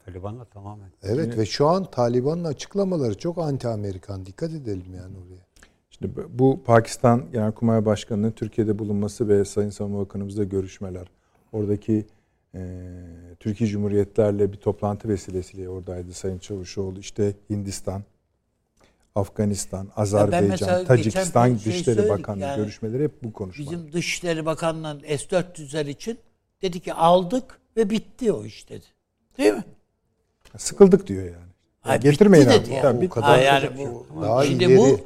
Taliban'la 0.06 0.44
tamamen. 0.44 0.88
Evet 1.02 1.38
ve 1.38 1.46
şu 1.46 1.66
an 1.66 1.90
Taliban'ın 1.90 2.44
açıklamaları 2.44 3.18
çok 3.18 3.38
anti-Amerikan. 3.38 4.26
Dikkat 4.26 4.50
edelim 4.50 4.94
yani 4.94 5.16
oraya. 5.26 5.46
Şimdi 5.90 6.12
bu 6.28 6.62
Pakistan 6.64 7.32
Genelkurmay 7.32 7.84
Başkanı'nın 7.84 8.30
Türkiye'de 8.30 8.78
bulunması 8.78 9.28
ve 9.28 9.44
Sayın 9.44 9.70
Savunma 9.70 9.98
Bakanımızla 9.98 10.44
görüşmeler. 10.44 11.06
Oradaki 11.52 12.06
e, 12.54 12.60
Türkiye 13.40 13.70
Cumhuriyetlerle 13.70 14.52
bir 14.52 14.56
toplantı 14.56 15.08
vesilesiyle 15.08 15.68
oradaydı 15.68 16.12
Sayın 16.12 16.38
Çavuşoğlu. 16.38 17.00
İşte 17.00 17.34
Hindistan, 17.50 18.02
Afganistan, 19.14 19.88
Azerbaycan, 19.96 20.84
Tacikistan 20.84 21.56
şey 21.56 21.72
Dışişleri 21.72 22.08
Bakanlığı 22.08 22.42
yani. 22.42 22.56
görüşmeleri 22.56 23.04
hep 23.04 23.22
bu 23.22 23.32
konuşmalar. 23.32 23.72
Bizim 23.72 23.92
Dışişleri 23.92 24.46
Bakanlığı'nın 24.46 25.00
S-400'ler 25.00 25.90
için 25.90 26.18
dedi 26.62 26.80
ki 26.80 26.94
aldık 26.94 27.60
ve 27.76 27.90
bitti 27.90 28.32
o 28.32 28.44
iş 28.44 28.68
dedi. 28.68 28.86
Değil 29.38 29.52
mi? 29.52 29.64
Sıkıldık 30.58 31.06
diyor 31.06 31.24
yani. 31.24 31.36
Hayır, 31.80 32.00
Getirmeyin 32.02 32.46
bitti 32.50 32.60
abi. 32.64 32.70
yani. 32.72 32.82
Tabii, 32.82 32.98
O 32.98 33.00
bitti. 33.00 33.10
kadar 33.14 33.28
Ha, 33.28 33.36
yani 33.38 33.68
bu- 33.78 34.22
daha 34.22 34.44
Şimdi 34.44 34.64
ileri 34.64 34.78
bu 34.78 35.00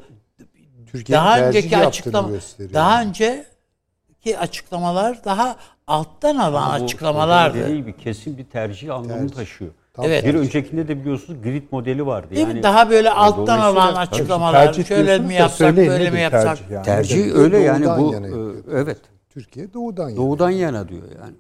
Türkiye'nin 0.87 1.25
daha 1.25 1.41
önceki 1.41 1.77
açıklama 1.77 2.29
gösteriyor. 2.31 2.75
daha 2.75 3.03
önceki 3.03 4.39
açıklamalar 4.39 5.25
daha 5.25 5.57
alttan 5.87 6.37
alan 6.37 6.81
Bu 6.81 6.85
açıklamalardı. 6.85 7.59
Dediği 7.59 7.77
gibi 7.77 7.97
kesin 7.97 8.39
bir 8.39 8.45
tercih 8.45 8.95
anlamı 8.95 9.19
Tercih. 9.21 9.35
taşıyor. 9.37 9.71
Tam 9.93 10.05
Evet. 10.05 10.25
Bir 10.25 10.35
öncekinde 10.35 10.89
de 10.89 11.01
biliyorsunuz 11.01 11.43
grid 11.43 11.63
modeli 11.71 12.07
vardı. 12.07 12.31
Değil 12.35 12.47
mi? 12.47 12.51
yani 12.53 12.63
Daha 12.63 12.91
böyle 12.91 13.11
alttan 13.11 13.59
alan 13.61 13.95
açıklamalar. 13.95 14.73
Şöyle 14.73 15.19
mi 15.19 15.35
yapsak, 15.35 15.59
söyleyin 15.59 15.91
böyle 15.91 16.11
mi 16.11 16.21
yapsak? 16.21 16.43
tercih 16.59 16.71
yani? 16.71 16.85
tercih 16.85 17.35
öyle 17.35 17.59
yani 17.59 17.87
bu 17.87 18.15
e, 18.15 18.79
evet. 18.81 18.99
Türkiye 19.31 19.73
doğudan 19.75 20.09
yana. 20.09 20.17
Doğudan 20.17 20.51
yana 20.51 20.89
diyor 20.89 21.03
yani. 21.21 21.35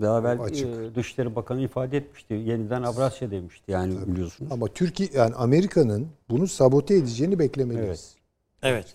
Daha 0.00 0.18
evvel 0.20 0.40
Açık. 0.40 0.66
e, 0.68 0.94
Dışişleri 0.94 1.36
Bakanı 1.36 1.60
ifade 1.60 1.96
etmişti. 1.96 2.34
Yeniden 2.34 2.82
Avrasya 2.82 3.30
demişti 3.30 3.72
yani 3.72 3.94
biliyorsunuz. 4.06 4.52
Ama 4.52 4.66
Türkiye 4.68 5.08
yani 5.14 5.34
Amerika'nın 5.34 6.08
bunu 6.30 6.48
sabote 6.48 6.94
edeceğini 6.94 7.38
beklemeliyiz. 7.38 8.14
Evet. 8.62 8.86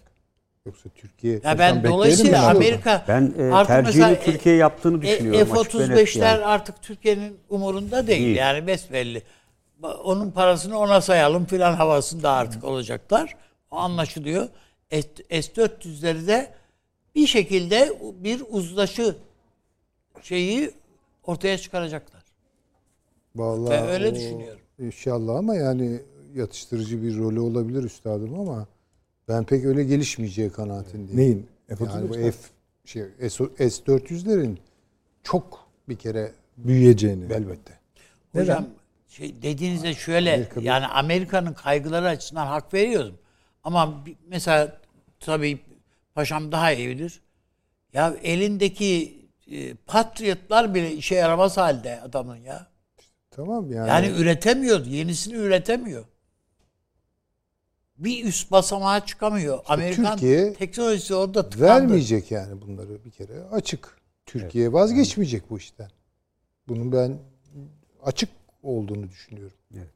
Yoksa 0.66 0.90
Türkiye 0.96 1.40
Ya 1.44 1.60
ben 1.60 1.84
dolayısıyla 1.84 2.42
mi? 2.42 2.48
Amerika 2.48 3.06
Ben 3.08 3.34
e, 3.38 3.44
artık 3.54 3.68
tercihini 3.68 4.06
mesela, 4.08 4.20
Türkiye 4.24 4.56
yaptığını 4.56 4.98
e, 4.98 5.02
düşünüyorum. 5.02 5.52
açık 5.58 5.76
ve 5.76 5.80
net 5.80 5.88
F-35'ler 6.10 6.20
yani. 6.20 6.46
artık 6.46 6.82
Türkiye'nin 6.82 7.38
umurunda 7.50 8.08
değil. 8.08 8.22
Değil. 8.26 8.36
Yani 8.38 8.68
besbelli. 8.68 9.24
Onun 10.04 10.32
parasını 10.32 10.80
ona 10.80 11.02
sayalım 11.02 11.46
filan 11.46 11.74
havasında 11.74 12.32
artık 12.32 12.64
olacaklar. 12.64 13.36
O 13.72 13.76
anlaşılıyor. 13.78 14.48
S- 14.92 15.02
S-400'leri 15.42 16.28
de 16.28 16.52
bir 17.16 17.28
şekilde 17.28 17.94
bir 18.14 18.42
uzlaşı 18.50 19.16
şeyi 20.22 20.72
ortaya 21.24 21.58
çıkaracaklar. 21.58 22.24
Vallahi 23.36 23.72
Ben 23.72 23.88
öyle 23.90 24.10
o- 24.10 24.16
düşünüyorum. 24.16 24.60
İnşallah 24.80 25.36
ama 25.36 25.56
yani 25.56 26.00
yatıştırıcı 26.36 27.04
bir 27.04 27.18
rolü 27.18 27.40
olabilir 27.40 27.84
üstadım 27.84 28.40
ama 28.40 28.68
ben 29.28 29.44
pek 29.44 29.66
öyle 29.66 29.84
gelişmeyeceği 29.84 30.50
kanaatindeyim. 30.50 31.18
Neyin? 31.20 31.48
Yani 31.70 32.10
bu 32.10 32.14
F-35'ler? 32.14 32.32
F 32.32 32.38
şey 32.86 33.04
S 33.30 33.44
400'lerin 33.84 34.58
çok 35.24 35.68
bir 35.90 35.96
kere 35.96 36.32
büyüyeceğini. 36.58 37.34
elbette. 37.34 37.80
Hocam 38.36 38.66
şey 39.08 39.42
dediğinizde 39.42 39.94
şöyle 39.94 40.34
Amerika 40.34 40.60
bir- 40.62 40.66
yani 40.66 40.88
Amerika'nın 40.88 41.54
kaygıları 41.54 42.08
açısından 42.08 42.48
hak 42.48 42.74
veriyorum. 42.74 43.16
Ama 43.64 44.04
mesela 44.28 44.78
tabii 45.20 45.60
paşam 46.16 46.52
daha 46.52 46.72
iyi 46.74 46.90
bilir. 46.90 47.22
Ya 47.94 48.16
elindeki 48.24 49.19
e, 49.52 49.74
patriotlar 49.74 50.76
bile 50.76 50.94
işe 50.94 51.16
yaramaz 51.16 51.58
halde 51.58 52.02
adamın 52.02 52.36
ya. 52.36 52.68
Tamam 53.32 53.72
yani. 53.72 53.90
Yani 53.90 54.08
üretemiyor. 54.08 54.86
Yenisini 54.86 55.34
üretemiyor. 55.36 56.06
Bir 57.98 58.26
üst 58.26 58.52
basamağa 58.52 59.06
çıkamıyor. 59.06 59.60
Amerikan 59.68 60.12
Türkiye 60.18 60.54
teknolojisi 60.54 61.16
orada 61.16 61.50
tıkandı. 61.50 61.66
vermeyecek 61.68 62.32
yani 62.32 62.62
bunları 62.62 63.06
bir 63.06 63.12
kere 63.12 63.44
açık. 63.44 64.00
Türkiye 64.26 64.74
vazgeçmeyecek 64.74 65.50
bu 65.50 65.58
işten. 65.58 65.90
Bunun 66.68 66.92
ben 66.92 67.20
açık 68.04 68.30
olduğunu 68.64 69.10
düşünüyorum. 69.10 69.58
Evet. 69.76 69.94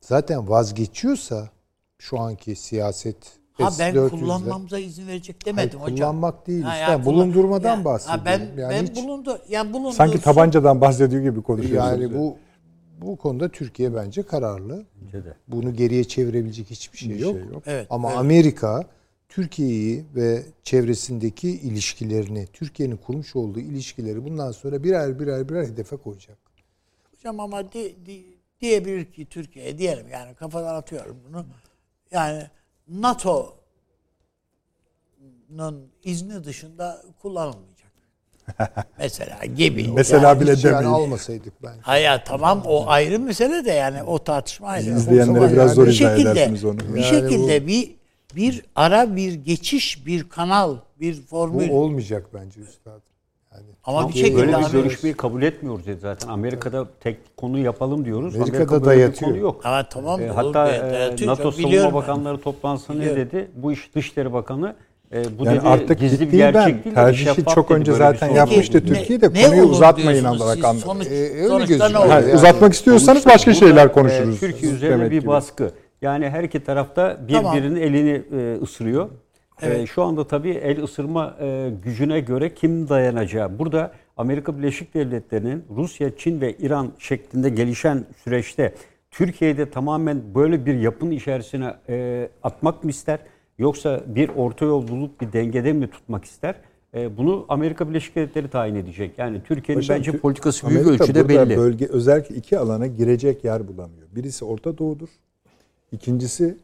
Zaten 0.00 0.48
vazgeçiyorsa 0.48 1.50
şu 1.98 2.20
anki 2.20 2.56
siyaset 2.56 3.38
Ha 3.64 3.70
ben 3.78 3.92
S-400'ler 3.92 4.10
kullanmamıza 4.10 4.78
izin 4.78 5.06
verecek 5.06 5.36
Hayır, 5.44 5.56
demedim 5.56 5.80
hocam. 5.80 5.96
kullanmak 5.96 6.46
değil 6.46 6.62
Ha, 6.62 6.72
işte. 6.78 6.90
yani 6.92 7.04
bulundurmadan 7.04 7.78
Ya, 7.78 7.84
bahsediyorum. 7.84 8.24
Ha 8.24 8.30
ben 8.56 8.62
yani 8.62 8.70
ben 8.70 8.86
hiç- 8.86 8.96
bulundu 9.04 9.38
yani 9.48 9.72
bulundu. 9.72 9.92
Sanki 9.92 10.20
tabancadan 10.20 10.80
bahsediyor 10.80 11.22
gibi 11.22 11.42
konuşuyorsunuz. 11.42 12.00
yani 12.02 12.14
bu 12.18 12.36
bu 13.00 13.16
konuda 13.16 13.48
Türkiye 13.48 13.94
bence 13.94 14.22
kararlı. 14.22 14.84
Bence 15.04 15.24
de. 15.24 15.34
Bunu 15.48 15.74
geriye 15.74 16.04
çevirebilecek 16.04 16.70
hiçbir 16.70 16.98
şey 16.98 17.08
Bir 17.10 17.18
yok. 17.18 17.32
şey 17.36 17.44
yok. 17.52 17.62
Evet. 17.66 17.86
Ama 17.90 18.08
evet. 18.08 18.18
Amerika 18.18 18.84
Türkiye'yi 19.28 20.04
ve 20.14 20.42
çevresindeki 20.62 21.50
ilişkilerini, 21.50 22.46
Türkiye'nin 22.52 22.96
kurmuş 22.96 23.36
olduğu 23.36 23.60
ilişkileri 23.60 24.24
bundan 24.24 24.52
sonra 24.52 24.84
birer 24.84 25.18
birer 25.20 25.48
birer 25.48 25.64
hedefe 25.64 25.96
koyacak. 25.96 26.36
Hocam 27.16 27.40
ama 27.40 27.72
di- 27.72 27.96
di- 28.06 28.24
diyebilir 28.60 29.04
ki 29.04 29.26
Türkiye 29.26 29.78
diyelim 29.78 30.06
yani 30.12 30.34
kafadan 30.34 30.74
atıyorum 30.74 31.16
bunu. 31.28 31.46
Yani 32.10 32.42
NATO'nun 32.88 33.56
izni 36.04 36.44
dışında 36.44 37.02
kullanılmayacak. 37.22 37.76
Mesela 38.98 39.44
gibi. 39.44 39.88
Mesela 39.92 40.28
Yani 40.28 40.40
bile 40.40 40.52
hiç 40.52 40.64
yani 40.64 40.74
demeyin. 40.74 40.92
almasaydık 40.92 41.62
bence. 41.62 41.80
Hayır 41.82 42.22
tamam 42.26 42.62
o 42.66 42.84
ayrı 42.88 43.18
mesele 43.18 43.64
de 43.64 43.72
yani 43.72 44.02
o 44.02 44.24
tartışma 44.24 44.68
ayrı. 44.68 44.90
İzleyenlere 44.90 45.52
biraz 45.52 45.56
yani 45.56 45.70
zor 45.74 45.86
bir 45.86 45.92
izah 45.92 46.10
şekilde 46.10 46.30
edersiniz 46.30 46.64
onu. 46.64 46.78
bir 46.78 46.84
Yani 47.00 47.04
şekilde 47.04 47.66
bir 47.66 47.96
bir 48.36 48.64
ara 48.76 49.16
bir 49.16 49.32
geçiş 49.34 50.06
bir 50.06 50.28
kanal 50.28 50.76
bir 51.00 51.18
Bu 51.22 51.26
formül 51.26 51.70
olmayacak 51.70 52.26
bence 52.34 52.60
üstad. 52.60 53.00
Ama 53.86 54.08
bir 54.08 54.12
şekilde 54.14 54.36
böyle 54.36 54.58
bir 54.58 54.72
görüşmeyi 54.72 55.14
kabul 55.16 55.42
etmiyoruz 55.42 55.86
dedi 55.86 56.00
zaten. 56.00 56.28
Amerika'da 56.28 56.86
tek 57.00 57.36
konu 57.36 57.58
yapalım 57.58 58.04
diyoruz. 58.04 58.34
Amerika'da 58.34 58.56
Amerika 58.56 58.72
böyle 58.72 58.82
bir 58.82 58.86
dayatıyor. 59.02 59.30
konu 59.30 59.40
yok. 59.42 59.64
Ha, 59.64 59.86
tamam 59.90 60.20
E, 60.20 60.28
hatta 60.28 60.68
evet, 60.68 60.84
e, 60.84 60.90
dayatıyor. 60.94 61.30
NATO 61.30 61.42
Savunma 61.50 61.68
Biliyorum 61.68 61.90
ben. 61.90 61.94
Bakanları 61.94 62.38
toplantısında 62.40 62.98
ne 62.98 63.16
dedi? 63.16 63.50
Bu 63.56 63.72
iş 63.72 63.94
Dışişleri 63.94 64.32
Bakanı 64.32 64.74
e, 65.12 65.38
bu 65.38 65.44
Yani 65.44 65.58
dedi 65.58 65.68
artık 65.68 66.00
gizli 66.00 66.32
bir 66.32 66.36
gerçek 66.36 66.54
ben 66.54 66.66
değil. 66.66 66.84
dedi, 66.84 66.94
tercihi 66.94 67.44
çok 67.54 67.70
önce 67.70 67.92
zaten 67.92 68.26
sorun 68.26 68.38
yapmıştı. 68.38 68.78
olduğunu. 68.78 68.94
Türkiye 68.94 69.20
de 69.20 69.32
konuyu 69.32 69.62
uzatmayın 69.62 70.24
olarak 70.24 70.64
anladı. 70.64 70.80
Sonuç, 70.84 71.06
E, 71.06 71.10
öyle 71.10 71.64
gözüküyor. 71.64 72.06
Yani 72.06 72.34
uzatmak 72.34 72.72
istiyorsanız 72.72 73.22
Sonuçta 73.22 73.30
başka 73.30 73.54
şeyler 73.54 73.86
e, 73.86 73.92
konuşuruz. 73.92 74.40
Türkiye 74.40 74.72
üzerine 74.72 75.10
bir 75.10 75.26
baskı. 75.26 75.70
Yani 76.02 76.30
her 76.30 76.44
iki 76.44 76.64
tarafta 76.64 77.18
birbirinin 77.28 77.80
elini 77.80 78.22
e, 78.40 78.58
ısırıyor. 78.62 79.08
E, 79.62 79.66
Evet. 79.66 79.88
şu 79.88 80.02
anda 80.02 80.26
tabii 80.26 80.50
el 80.50 80.82
ısırma 80.82 81.36
e, 81.40 81.70
gücüne 81.84 82.20
göre 82.20 82.54
kim 82.54 82.88
dayanacağı. 82.88 83.58
Burada 83.58 83.92
Amerika 84.16 84.58
Birleşik 84.58 84.94
Devletleri'nin 84.94 85.64
Rusya, 85.76 86.16
Çin 86.16 86.40
ve 86.40 86.52
İran 86.56 86.92
şeklinde 86.98 87.48
gelişen 87.48 88.04
süreçte 88.24 88.74
Türkiye'de 89.10 89.70
tamamen 89.70 90.22
böyle 90.34 90.66
bir 90.66 90.74
yapının 90.74 91.10
içerisine 91.10 91.74
e, 91.88 92.28
atmak 92.42 92.84
mı 92.84 92.90
ister? 92.90 93.18
Yoksa 93.58 94.00
bir 94.06 94.28
orta 94.28 94.64
yol 94.64 94.88
bulup 94.88 95.20
bir 95.20 95.32
dengede 95.32 95.72
mi 95.72 95.90
tutmak 95.90 96.24
ister? 96.24 96.54
E, 96.94 97.16
bunu 97.16 97.46
Amerika 97.48 97.88
Birleşik 97.88 98.16
Devletleri 98.16 98.48
tayin 98.48 98.74
edecek. 98.74 99.18
Yani 99.18 99.42
Türkiye'nin 99.44 99.80
Paşam, 99.80 99.96
bence 99.96 100.18
politikası 100.18 100.68
büyük 100.68 100.86
Amerika 100.86 101.04
ölçüde 101.04 101.28
belli. 101.28 101.56
bölge 101.56 101.86
özellikle 101.86 102.34
iki 102.34 102.58
alana 102.58 102.86
girecek 102.86 103.44
yer 103.44 103.68
bulamıyor. 103.68 104.06
Birisi 104.16 104.44
Orta 104.44 104.78
Doğu'dur. 104.78 105.08
İkincisi 105.92 106.56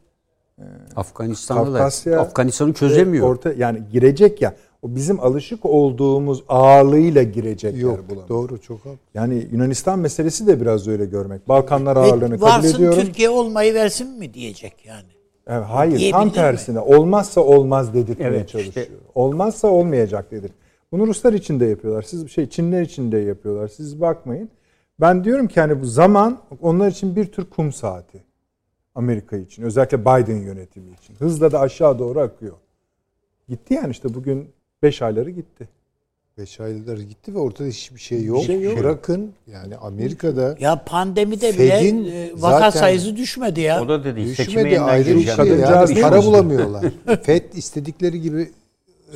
Afganistan'da 0.95 1.63
Kafkasya 1.63 2.19
Afganistan'ı 2.19 2.73
çözemiyor. 2.73 3.27
Orta 3.29 3.53
yani 3.53 3.81
girecek 3.91 4.41
ya. 4.41 4.55
O 4.81 4.95
bizim 4.95 5.19
alışık 5.19 5.65
olduğumuz 5.65 6.43
ağırlığıyla 6.49 7.23
girecek 7.23 7.77
yok 7.77 7.91
yer 7.97 8.09
bulamıyor. 8.09 8.29
doğru 8.29 8.61
çok 8.61 8.79
haklı. 8.79 8.97
Yani 9.13 9.47
Yunanistan 9.51 9.99
meselesi 9.99 10.47
de 10.47 10.61
biraz 10.61 10.87
öyle 10.87 11.05
görmek. 11.05 11.47
Balkanlar 11.49 11.97
ağırlığını 11.97 12.31
Ve 12.33 12.37
kabul 12.37 12.51
varsın 12.51 12.75
ediyorum. 12.75 12.99
Türkiye 12.99 13.29
olmayı 13.29 13.73
versin 13.73 14.19
mi 14.19 14.33
diyecek 14.33 14.85
yani. 14.85 15.07
Evet, 15.47 15.65
hayır 15.69 16.11
tam 16.11 16.25
mi? 16.27 16.33
tersine 16.33 16.79
olmazsa 16.79 17.41
olmaz 17.41 17.93
dedirtmeye 17.93 18.29
Evet, 18.29 18.49
çalışıyor. 18.49 18.85
işte- 18.87 18.95
Olmazsa 19.15 19.67
olmayacak 19.67 20.31
dedir. 20.31 20.51
Bunu 20.91 21.07
Ruslar 21.07 21.33
için 21.33 21.59
de 21.59 21.65
yapıyorlar. 21.65 22.01
Siz 22.01 22.29
şey 22.29 22.49
Çinler 22.49 22.81
için 22.81 23.11
de 23.11 23.17
yapıyorlar. 23.17 23.67
Siz 23.67 24.01
bakmayın. 24.01 24.49
Ben 25.01 25.23
diyorum 25.23 25.47
ki 25.47 25.61
hani 25.61 25.81
bu 25.81 25.85
zaman 25.85 26.37
onlar 26.61 26.87
için 26.87 27.15
bir 27.15 27.25
tür 27.25 27.45
kum 27.45 27.73
saati. 27.73 28.23
Amerika 28.95 29.37
için. 29.37 29.63
Özellikle 29.63 30.01
Biden 30.01 30.37
yönetimi 30.37 30.91
için. 30.91 31.15
Hızla 31.15 31.51
da 31.51 31.59
aşağı 31.59 31.99
doğru 31.99 32.19
akıyor. 32.19 32.53
Gitti 33.49 33.73
yani 33.73 33.91
işte 33.91 34.13
bugün 34.13 34.49
5 34.83 35.01
ayları 35.01 35.29
gitti. 35.29 35.69
Beş 36.37 36.59
aylar 36.59 36.97
gitti 36.97 37.35
ve 37.35 37.39
ortada 37.39 37.67
hiçbir 37.67 37.99
şey 37.99 38.23
yok. 38.23 38.43
şey 38.43 38.61
yok. 38.61 38.79
Bırakın 38.79 39.33
yani 39.47 39.77
Amerika'da 39.77 40.55
Ya 40.59 40.83
pandemide 40.85 41.51
Fed'in 41.51 42.05
bile 42.05 42.31
vaka 42.37 42.71
sayısı 42.71 43.15
düşmedi 43.15 43.61
ya. 43.61 43.83
O 43.83 43.87
da 43.87 44.03
dedi 44.03 44.35
seçime 44.35 44.65
düşmedi 44.65 44.81
ayrı 44.81 45.15
bir 45.15 45.25
şey. 45.25 45.47
Yani 45.47 46.01
para 46.01 46.23
bulamıyorlar. 46.23 46.85
FED 47.23 47.53
istedikleri 47.53 48.21
gibi 48.21 48.51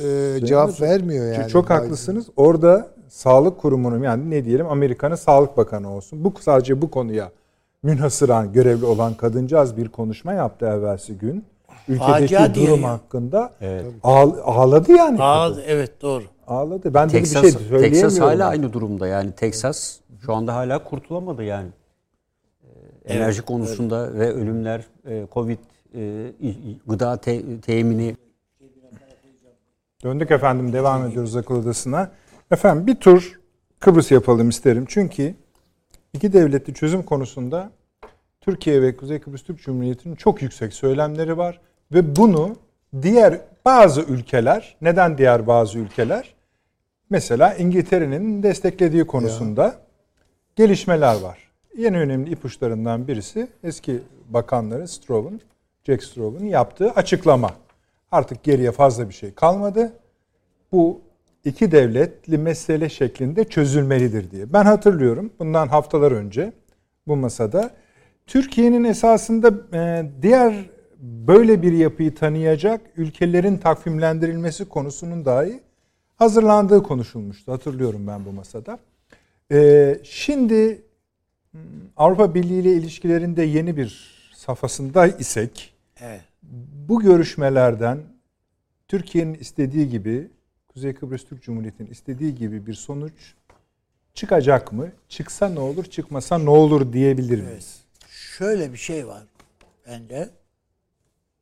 e, 0.04 0.36
cevap 0.44 0.80
vermiyor 0.80 1.32
yani. 1.32 1.50
Çok 1.50 1.70
haklısınız. 1.70 2.26
Orada 2.36 2.90
sağlık 3.08 3.58
kurumunun 3.58 4.02
yani 4.02 4.30
ne 4.30 4.44
diyelim 4.44 4.66
Amerika'nın 4.66 5.14
sağlık 5.14 5.56
bakanı 5.56 5.94
olsun. 5.94 6.24
Bu 6.24 6.32
sadece 6.40 6.82
bu 6.82 6.90
konuya 6.90 7.30
münhasıran 7.82 8.52
görevli 8.52 8.84
olan 8.84 9.14
kadıncağız 9.14 9.76
bir 9.76 9.88
konuşma 9.88 10.32
yaptı 10.32 10.66
evvelsi 10.66 11.18
gün. 11.18 11.44
Ülkedeki 11.88 12.12
Facia 12.12 12.54
diye 12.54 12.66
durum 12.66 12.80
ya. 12.80 12.88
hakkında 12.90 13.52
Evet. 13.60 13.84
ağl- 14.02 14.40
ağladı 14.44 14.92
yani. 14.92 15.18
Aa, 15.22 15.48
kadın. 15.48 15.62
evet 15.66 16.02
doğru. 16.02 16.24
Ağladı. 16.46 16.94
Ben 16.94 17.08
de 17.08 17.12
bir 17.14 17.18
Texas, 17.18 17.42
şey 17.42 17.50
söyleyemiyorum. 17.50 17.90
Texas 17.92 18.20
hala 18.20 18.48
aynı 18.48 18.72
durumda 18.72 19.06
yani 19.06 19.32
Texas 19.32 19.96
şu 20.26 20.34
anda 20.34 20.54
hala 20.54 20.84
kurtulamadı 20.84 21.42
yani. 21.44 21.68
Ee, 23.04 23.14
Enerji 23.14 23.42
konusunda 23.42 24.14
ve 24.14 24.32
ölümler, 24.32 24.84
e, 25.06 25.26
Covid, 25.32 25.58
e, 25.94 26.32
gıda 26.86 27.16
te- 27.16 27.60
temini 27.60 28.16
Döndük 30.04 30.30
efendim 30.30 30.72
devam 30.72 31.06
ediyoruz 31.06 31.36
akıl 31.36 31.54
odasına. 31.62 32.10
Efendim 32.50 32.86
bir 32.86 32.94
tur 32.94 33.40
Kıbrıs 33.80 34.10
yapalım 34.10 34.48
isterim. 34.48 34.84
Çünkü 34.88 35.34
iki 36.12 36.32
devletli 36.32 36.74
çözüm 36.74 37.02
konusunda 37.02 37.70
Türkiye 38.40 38.82
ve 38.82 38.96
Kuzey 38.96 39.18
Kıbrıs 39.18 39.42
Türk 39.42 39.62
Cumhuriyeti'nin 39.62 40.14
çok 40.14 40.42
yüksek 40.42 40.72
söylemleri 40.72 41.38
var. 41.38 41.60
Ve 41.92 42.16
bunu 42.16 42.56
diğer 43.02 43.40
bazı 43.64 44.00
ülkeler, 44.00 44.76
neden 44.80 45.18
diğer 45.18 45.46
bazı 45.46 45.78
ülkeler? 45.78 46.34
Mesela 47.10 47.54
İngiltere'nin 47.54 48.42
desteklediği 48.42 49.06
konusunda 49.06 49.74
gelişmeler 50.56 51.20
var. 51.20 51.38
Yeni 51.76 51.98
önemli 51.98 52.30
ipuçlarından 52.30 53.08
birisi 53.08 53.48
eski 53.64 54.02
bakanları 54.28 54.88
Stroll'un, 54.88 55.40
Jack 55.84 56.04
Stroll'un 56.04 56.44
yaptığı 56.44 56.90
açıklama. 56.90 57.50
Artık 58.12 58.42
geriye 58.42 58.72
fazla 58.72 59.08
bir 59.08 59.14
şey 59.14 59.34
kalmadı. 59.34 59.92
Bu 60.72 61.00
iki 61.48 61.72
devletli 61.72 62.38
mesele 62.38 62.88
şeklinde 62.88 63.44
çözülmelidir 63.44 64.30
diye. 64.30 64.52
Ben 64.52 64.64
hatırlıyorum 64.64 65.32
bundan 65.38 65.68
haftalar 65.68 66.12
önce 66.12 66.52
bu 67.06 67.16
masada 67.16 67.70
Türkiye'nin 68.26 68.84
esasında 68.84 69.52
e, 69.72 70.10
diğer 70.22 70.70
böyle 71.00 71.62
bir 71.62 71.72
yapıyı 71.72 72.14
tanıyacak 72.14 72.80
ülkelerin 72.96 73.58
takvimlendirilmesi 73.58 74.64
konusunun 74.64 75.24
dahi 75.24 75.60
hazırlandığı 76.16 76.82
konuşulmuştu. 76.82 77.52
Hatırlıyorum 77.52 78.06
ben 78.06 78.24
bu 78.24 78.32
masada. 78.32 78.78
E, 79.52 79.98
şimdi 80.02 80.82
hmm, 81.50 81.60
Avrupa 81.96 82.34
Birliği 82.34 82.60
ile 82.60 82.72
ilişkilerinde 82.72 83.42
yeni 83.42 83.76
bir 83.76 84.18
safhasında 84.34 85.06
isek 85.06 85.74
Evet. 86.00 86.20
bu 86.88 87.00
görüşmelerden 87.00 87.98
Türkiye'nin 88.88 89.34
istediği 89.34 89.88
gibi 89.88 90.30
Kuzey 90.78 90.94
Kıbrıs 90.94 91.24
Türk 91.24 91.42
Cumhuriyeti'nin 91.42 91.90
istediği 91.90 92.34
gibi 92.34 92.66
bir 92.66 92.74
sonuç 92.74 93.34
çıkacak 94.14 94.72
mı? 94.72 94.92
Çıksa 95.08 95.48
ne 95.48 95.60
olur, 95.60 95.84
çıkmasa 95.84 96.38
ne 96.38 96.50
olur 96.50 96.92
diyebilir 96.92 97.40
miyiz? 97.40 97.80
Şöyle 98.08 98.72
bir 98.72 98.78
şey 98.78 99.06
var 99.06 99.22
bence. 99.86 100.30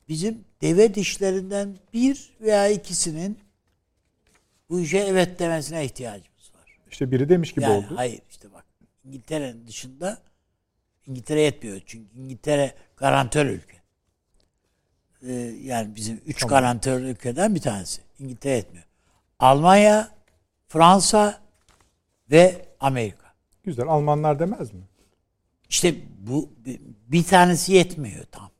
Bizim 0.08 0.44
deve 0.62 0.94
dişlerinden 0.94 1.76
bir 1.92 2.30
veya 2.40 2.68
ikisinin 2.68 3.38
bu 4.70 4.80
işe 4.80 4.98
evet 4.98 5.38
demesine 5.38 5.84
ihtiyacımız 5.84 6.54
var. 6.54 6.78
İşte 6.90 7.10
biri 7.10 7.28
demiş 7.28 7.52
gibi 7.52 7.64
yani 7.64 7.86
oldu. 7.86 7.96
hayır 7.96 8.20
işte 8.30 8.52
bak 8.52 8.64
İngiltere'nin 9.04 9.66
dışında 9.66 10.18
İngiltere 11.06 11.40
yetmiyor. 11.40 11.80
Çünkü 11.86 12.18
İngiltere 12.18 12.74
garantör 12.96 13.46
ülke. 13.46 13.76
Ee, 15.22 15.32
yani 15.62 15.96
bizim 15.96 16.20
üç 16.26 16.44
garantör 16.44 17.00
ülkeden 17.00 17.54
bir 17.54 17.60
tanesi. 17.60 18.02
İngiltere 18.18 18.52
yetmiyor. 18.52 18.85
Almanya, 19.38 20.08
Fransa 20.68 21.40
ve 22.30 22.66
Amerika. 22.80 23.26
Güzel. 23.64 23.86
Almanlar 23.88 24.38
demez 24.38 24.72
mi? 24.72 24.80
İşte 25.68 25.94
bu 26.18 26.50
bir 27.06 27.24
tanesi 27.24 27.72
yetmiyor 27.72 28.24
tam. 28.32 28.50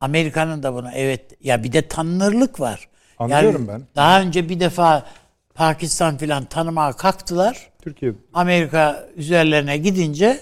Amerika'nın 0.00 0.62
da 0.62 0.74
buna 0.74 0.92
evet 0.92 1.36
ya 1.40 1.64
bir 1.64 1.72
de 1.72 1.88
tanınırlık 1.88 2.60
var. 2.60 2.88
Anlıyorum 3.18 3.68
ben. 3.68 3.82
Daha 3.96 4.20
önce 4.20 4.48
bir 4.48 4.60
defa 4.60 5.06
Pakistan 5.54 6.16
filan 6.16 6.44
tanımaya 6.44 6.92
kalktılar. 6.92 7.70
Türkiye 7.82 8.12
Amerika 8.34 9.08
üzerlerine 9.16 9.78
gidince 9.78 10.40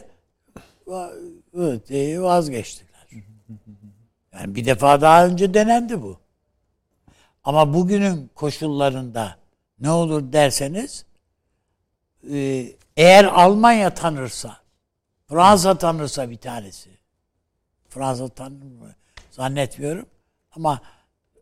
evet, 1.55 1.91
vazgeçtiler. 2.21 3.07
Yani 4.35 4.55
bir 4.55 4.65
defa 4.65 5.01
daha 5.01 5.27
önce 5.27 5.55
denendi 5.55 6.03
bu. 6.03 6.19
Ama 7.47 7.75
bugünün 7.75 8.31
koşullarında 8.35 9.37
ne 9.81 9.91
olur 9.91 10.33
derseniz 10.33 11.05
e, 12.33 12.67
eğer 12.97 13.25
Almanya 13.25 13.95
tanırsa 13.95 14.57
Fransa 15.29 15.79
tanırsa 15.79 16.31
bir 16.31 16.37
tanesi 16.37 16.91
Fransa 17.89 18.29
tanır 18.29 18.63
mı 18.63 18.95
zannetmiyorum 19.31 20.07
ama 20.53 20.81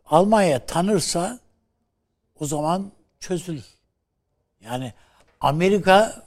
Almanya 0.06 0.66
tanırsa 0.66 1.38
o 2.40 2.46
zaman 2.46 2.92
çözülür. 3.20 3.66
Yani 4.60 4.92
Amerika 5.40 6.22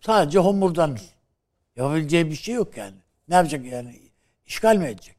sadece 0.00 0.38
homurdanır. 0.38 1.02
Yapabileceği 1.76 2.30
bir 2.30 2.36
şey 2.36 2.54
yok 2.54 2.76
yani. 2.76 2.96
Ne 3.28 3.34
yapacak 3.34 3.64
yani? 3.66 4.00
İşgal 4.46 4.76
mi 4.76 4.86
edecek? 4.86 5.16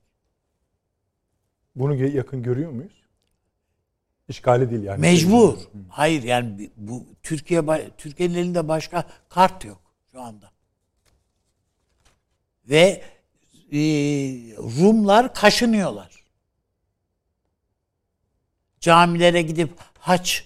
bunu 1.76 1.96
yakın 1.96 2.44
görüyor 2.44 2.72
muyuz? 2.72 3.01
İşgali 4.32 4.70
değil 4.70 4.84
yani. 4.84 5.02
Mecbur. 5.02 5.58
Hayır 5.90 6.24
yani 6.24 6.70
bu 6.78 7.06
Türkiye 7.24 7.62
Türkiye'nin 7.98 8.36
elinde 8.36 8.68
başka 8.68 9.04
kart 9.30 9.66
yok 9.66 9.82
şu 10.12 10.22
anda. 10.22 10.52
Ve 12.70 13.04
e, 13.72 13.80
Rumlar 14.58 15.34
kaşınıyorlar. 15.34 16.24
Camilere 18.80 19.42
gidip 19.42 19.72
haç 20.00 20.46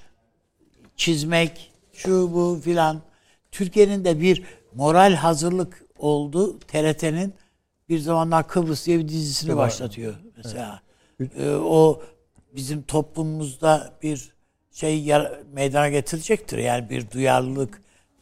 çizmek, 0.95 1.71
şu 1.93 2.33
bu 2.33 2.61
filan. 2.63 3.01
Türkiye'nin 3.51 4.05
de 4.05 4.21
bir 4.21 4.43
moral 4.73 5.13
hazırlık 5.13 5.85
oldu. 5.97 6.59
TRT'nin 6.59 7.33
bir 7.89 7.99
zamanlar 7.99 8.47
Kıbrıs 8.47 8.85
diye 8.85 8.99
bir 8.99 9.07
dizisini 9.07 9.57
başlatıyor 9.57 10.15
mesela. 10.37 10.81
Ee, 11.37 11.49
o 11.49 12.01
bizim 12.55 12.81
toplumumuzda 12.81 13.93
bir 14.03 14.33
şey 14.71 15.13
meydana 15.53 15.89
getirecektir. 15.89 16.57
Yani 16.57 16.89
bir 16.89 17.11
duyarlılık 17.11 17.81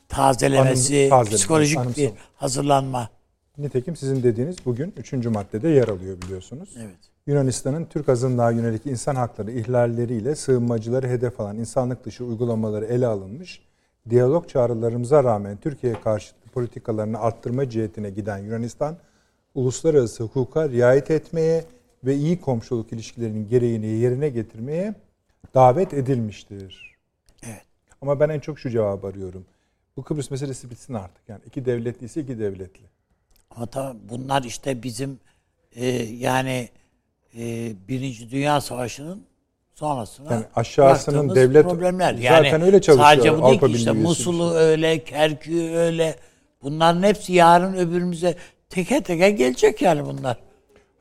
tazelemesi, 0.10 1.10
Anım- 1.12 1.26
psikolojik 1.30 1.78
bir 1.78 1.82
anımsama. 1.82 2.10
hazırlanma. 2.36 3.10
Nitekim 3.58 3.96
sizin 3.96 4.24
dediğiniz 4.24 4.56
bugün 4.66 4.94
3. 4.98 5.14
maddede 5.14 5.70
yer 5.70 5.88
alıyor 5.88 6.22
biliyorsunuz. 6.22 6.70
Evet. 6.78 6.96
Yunanistan'ın 7.28 7.86
Türk 7.86 8.10
azınlığa 8.10 8.52
yönelik 8.52 8.86
insan 8.86 9.16
hakları 9.16 9.52
ihlalleriyle 9.52 10.36
sığınmacıları 10.36 11.08
hedef 11.08 11.40
alan 11.40 11.58
insanlık 11.58 12.06
dışı 12.06 12.24
uygulamaları 12.26 12.86
ele 12.86 13.08
alınmış. 13.08 13.62
Diyalog 14.10 14.50
çağrılarımıza 14.50 15.24
rağmen 15.24 15.58
Türkiye'ye 15.58 16.02
karşı 16.02 16.34
politikalarını 16.54 17.20
arttırma 17.20 17.70
cihetine 17.70 18.10
giden 18.10 18.38
Yunanistan, 18.38 18.98
uluslararası 19.56 20.24
hukuka 20.24 20.70
riayet 20.70 21.12
etmeye 21.12 21.66
ve 22.06 22.16
iyi 22.16 22.42
komşuluk 22.42 22.94
ilişkilerinin 22.94 23.50
gereğini 23.50 23.86
yerine 23.86 24.30
getirmeye 24.30 24.94
davet 25.54 25.94
edilmiştir. 25.94 26.96
Evet. 27.46 27.62
Ama 28.02 28.20
ben 28.20 28.30
en 28.30 28.40
çok 28.40 28.60
şu 28.60 28.70
cevabı 28.70 29.08
arıyorum. 29.08 29.46
Bu 29.98 30.04
Kıbrıs 30.04 30.32
meselesi 30.32 30.70
bitsin 30.70 30.94
artık. 30.94 31.30
Yani 31.30 31.42
iki 31.46 31.66
devletli 31.66 32.06
ise 32.06 32.22
iki 32.22 32.40
devletli. 32.40 32.82
Ama 33.56 33.66
tamam 33.66 33.98
bunlar 34.10 34.44
işte 34.44 34.84
bizim 34.84 35.20
e, 35.76 35.86
yani 36.04 36.70
e, 37.38 37.72
Birinci 37.88 38.32
Dünya 38.32 38.62
Savaşı'nın 38.62 39.24
sonrasına 39.76 40.34
Yani 40.34 40.46
aşağısının 40.56 41.36
devlet- 41.36 41.64
problemler. 41.64 42.14
zaten 42.14 42.44
Yani 42.44 42.64
öyle 42.64 42.82
çalışıyor 42.82 43.10
Sadece 43.10 43.42
bu 43.42 43.48
değil 43.48 43.60
ki 43.60 43.72
işte 43.80 43.92
Musul'u 43.92 44.54
öyle, 44.54 45.04
Kerkük'ü 45.04 45.72
öyle. 45.76 46.16
Bunların 46.64 47.04
hepsi 47.04 47.34
yarın 47.34 47.74
öbürümüze 47.74 48.36
teker 48.70 49.04
teker 49.04 49.30
gelecek 49.30 49.82
yani 49.82 50.06
bunlar. 50.06 50.38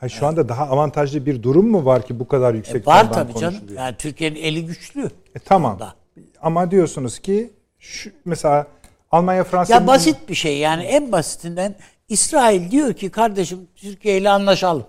Ha, 0.02 0.08
şu 0.08 0.26
anda 0.26 0.48
daha 0.48 0.64
avantajlı 0.68 1.26
bir 1.26 1.42
durum 1.42 1.70
mu 1.70 1.84
var 1.84 2.06
ki 2.06 2.20
bu 2.20 2.28
kadar 2.28 2.54
yüksek 2.54 2.82
E, 2.82 2.86
var 2.86 3.12
tabii 3.12 3.34
canım. 3.34 3.60
Yani 3.76 3.96
Türkiye'nin 3.96 4.36
eli 4.36 4.66
güçlü. 4.66 5.10
E, 5.34 5.38
tamam. 5.44 5.78
Da. 5.78 5.94
Ama 6.42 6.70
diyorsunuz 6.70 7.18
ki 7.18 7.50
şu, 7.78 8.10
mesela 8.24 8.66
Almanya 9.10 9.44
Fransa 9.44 9.74
Ya 9.74 9.86
basit 9.86 10.28
bir 10.28 10.34
şey 10.34 10.58
yani 10.58 10.82
en 10.82 11.12
basitinden 11.12 11.74
İsrail 12.08 12.70
diyor 12.70 12.92
ki 12.92 13.10
kardeşim 13.10 13.68
Türkiye 13.76 14.18
ile 14.18 14.30
anlaşalım. 14.30 14.84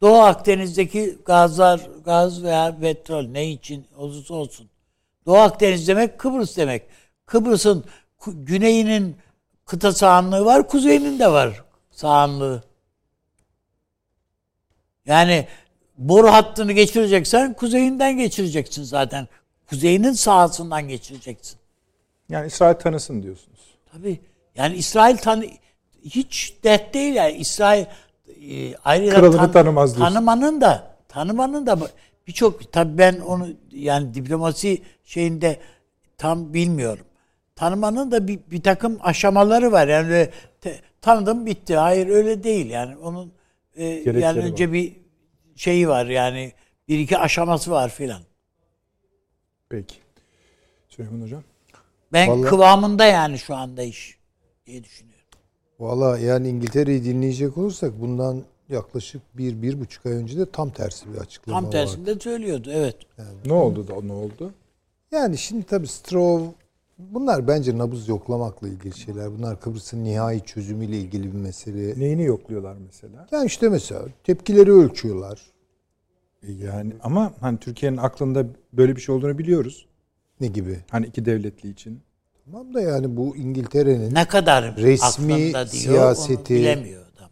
Doğu 0.00 0.18
Akdeniz'deki 0.18 1.18
gazlar, 1.24 1.80
gaz 2.04 2.42
veya 2.42 2.76
petrol 2.80 3.26
ne 3.26 3.50
için 3.50 3.86
olursa 3.96 4.34
olsun. 4.34 4.68
Doğu 5.26 5.36
Akdeniz 5.36 5.88
demek 5.88 6.18
Kıbrıs 6.18 6.56
demek. 6.56 6.82
Kıbrıs'ın 7.26 7.84
güneyinin 8.26 9.16
kıta 9.66 9.92
sahanlığı 9.92 10.44
var, 10.44 10.68
kuzeyinin 10.68 11.18
de 11.18 11.32
var 11.32 11.64
sahanlığı. 11.90 12.62
Yani 15.06 15.46
boru 15.98 16.28
hattını 16.28 16.72
geçireceksen 16.72 17.54
kuzeyinden 17.54 18.18
geçireceksin 18.18 18.82
zaten. 18.82 19.28
Kuzeyinin 19.68 20.12
sahasından 20.12 20.88
geçireceksin. 20.88 21.58
yani 22.28 22.46
İsrail 22.46 22.74
tanısın 22.74 23.22
diyorsunuz. 23.22 23.60
Tabii. 23.92 24.20
Yani 24.56 24.76
İsrail 24.76 25.16
tanı 25.16 25.46
hiç 26.04 26.56
dert 26.64 26.94
değil 26.94 27.14
yani 27.14 27.32
İsrail 27.32 27.84
e, 28.50 28.76
ayrıca 28.84 29.20
Kralını 29.20 29.52
tanımaz 29.52 29.96
diyorsun. 29.96 30.14
Tanımanın 30.14 30.60
da 30.60 30.96
tanımanın 31.08 31.66
da 31.66 31.78
birçok 32.26 32.72
tabii 32.72 32.98
ben 32.98 33.20
onu 33.20 33.48
yani 33.72 34.14
diplomasi 34.14 34.82
şeyinde 35.04 35.60
tam 36.18 36.54
bilmiyorum. 36.54 37.04
Tanımanın 37.56 38.10
da 38.10 38.28
bir, 38.28 38.40
bir 38.50 38.62
takım 38.62 38.98
aşamaları 39.02 39.72
var. 39.72 39.88
Yani 39.88 40.28
te- 40.60 40.80
tanıdım 41.00 41.46
bitti. 41.46 41.76
Hayır 41.76 42.08
öyle 42.08 42.44
değil 42.44 42.70
yani. 42.70 42.96
Onun 42.96 43.32
e, 43.76 43.84
yani 43.84 44.38
önce 44.40 44.66
var. 44.66 44.72
bir 44.72 44.96
şeyi 45.56 45.88
var 45.88 46.06
yani 46.06 46.52
bir 46.88 46.98
iki 46.98 47.18
aşaması 47.18 47.70
var 47.70 47.88
filan. 47.90 48.22
Peki. 49.68 49.94
Süleyman 50.88 51.20
Hocam. 51.22 51.42
Ben 52.12 52.28
Vallahi- 52.28 52.48
kıvamında 52.48 53.04
yani 53.04 53.38
şu 53.38 53.54
anda 53.54 53.82
iş 53.82 54.18
diye 54.66 54.84
düşünüyorum. 54.84 55.16
Valla 55.80 56.18
yani 56.18 56.48
İngiltere'yi 56.48 57.04
dinleyecek 57.04 57.58
olursak 57.58 58.00
bundan 58.00 58.42
yaklaşık 58.68 59.22
bir, 59.38 59.62
bir 59.62 59.80
buçuk 59.80 60.06
ay 60.06 60.12
önce 60.12 60.38
de 60.38 60.50
tam 60.50 60.70
tersi 60.70 61.12
bir 61.12 61.18
açıklama 61.18 61.58
Tam 61.58 61.64
vardı. 61.66 61.76
tersinde 61.76 62.20
söylüyordu 62.20 62.70
evet. 62.72 62.96
Ne 63.44 63.52
oldu 63.52 63.88
da 63.88 64.00
ne 64.02 64.12
oldu? 64.12 64.54
Yani 65.12 65.38
şimdi 65.38 65.64
tabii 65.66 65.86
Strov 65.86 66.42
bunlar 66.98 67.48
bence 67.48 67.78
nabız 67.78 68.08
yoklamakla 68.08 68.68
ilgili 68.68 68.98
şeyler. 68.98 69.38
Bunlar 69.38 69.60
Kıbrıs'ın 69.60 70.04
nihai 70.04 70.40
çözümüyle 70.40 70.98
ilgili 70.98 71.32
bir 71.32 71.38
mesele. 71.38 72.00
Neyini 72.00 72.24
yokluyorlar 72.24 72.76
mesela? 72.86 73.26
Yani 73.32 73.46
işte 73.46 73.68
mesela 73.68 74.02
tepkileri 74.24 74.72
ölçüyorlar. 74.72 75.42
E 76.42 76.52
Yani 76.52 76.92
ama 77.02 77.32
hani 77.40 77.58
Türkiye'nin 77.58 77.96
aklında 77.96 78.46
böyle 78.72 78.96
bir 78.96 79.00
şey 79.00 79.14
olduğunu 79.14 79.38
biliyoruz. 79.38 79.86
Ne 80.40 80.46
gibi? 80.46 80.78
Hani 80.90 81.06
iki 81.06 81.24
devletli 81.24 81.70
için. 81.70 82.00
Tamam 82.44 82.74
da 82.74 82.80
yani 82.80 83.16
bu 83.16 83.36
İngiltere'nin 83.36 84.14
Ne 84.14 84.28
kadar 84.28 84.76
Resmi 84.76 85.32
aklında 85.34 85.70
diyor, 85.70 85.84
siyaseti- 86.14 86.54
bilemiyor 86.54 87.02
adam. 87.16 87.30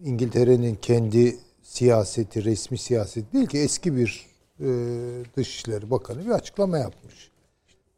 İngiltere'nin 0.00 0.74
kendi 0.82 1.38
siyaseti, 1.62 2.44
resmi 2.44 2.78
siyaseti 2.78 3.32
değil 3.32 3.46
ki 3.46 3.58
eski 3.58 3.96
bir 3.96 4.26
e, 4.60 4.66
Dışişleri 5.36 5.90
Bakanı 5.90 6.24
bir 6.24 6.30
açıklama 6.30 6.78
yapmış. 6.78 7.30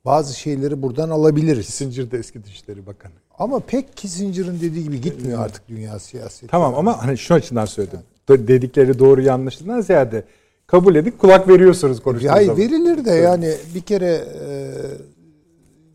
Bazı 0.05 0.39
şeyleri 0.39 0.83
buradan 0.83 1.11
alabiliriz. 1.11 1.67
Kissinger 1.67 2.11
de 2.11 2.19
eski 2.19 2.45
Dışişleri 2.45 2.87
Bakanı. 2.87 3.13
Ama 3.39 3.61
pek 3.61 3.97
Kissinger'ın 3.97 4.61
dediği 4.61 4.85
gibi 4.85 5.01
gitmiyor 5.01 5.39
artık 5.45 5.69
dünya 5.69 5.99
siyaseti. 5.99 6.47
Tamam 6.47 6.75
ama 6.75 7.03
hani 7.07 7.19
şu 7.19 7.35
açıdan 7.35 7.65
söyledim. 7.65 8.01
Do- 8.29 8.49
Dedikleri 8.49 8.99
doğru 8.99 9.23
yanlışından 9.23 9.81
ziyade 9.81 10.25
kabul 10.67 10.95
edip 10.95 11.19
kulak 11.19 11.49
veriyorsunuz 11.49 12.03
konuştuğunuz 12.03 12.35
Hayır 12.35 12.47
zaman. 12.47 12.63
verilir 12.63 13.05
de 13.05 13.11
yani 13.11 13.55
bir 13.75 13.81
kere 13.81 14.25
e, 14.47 14.73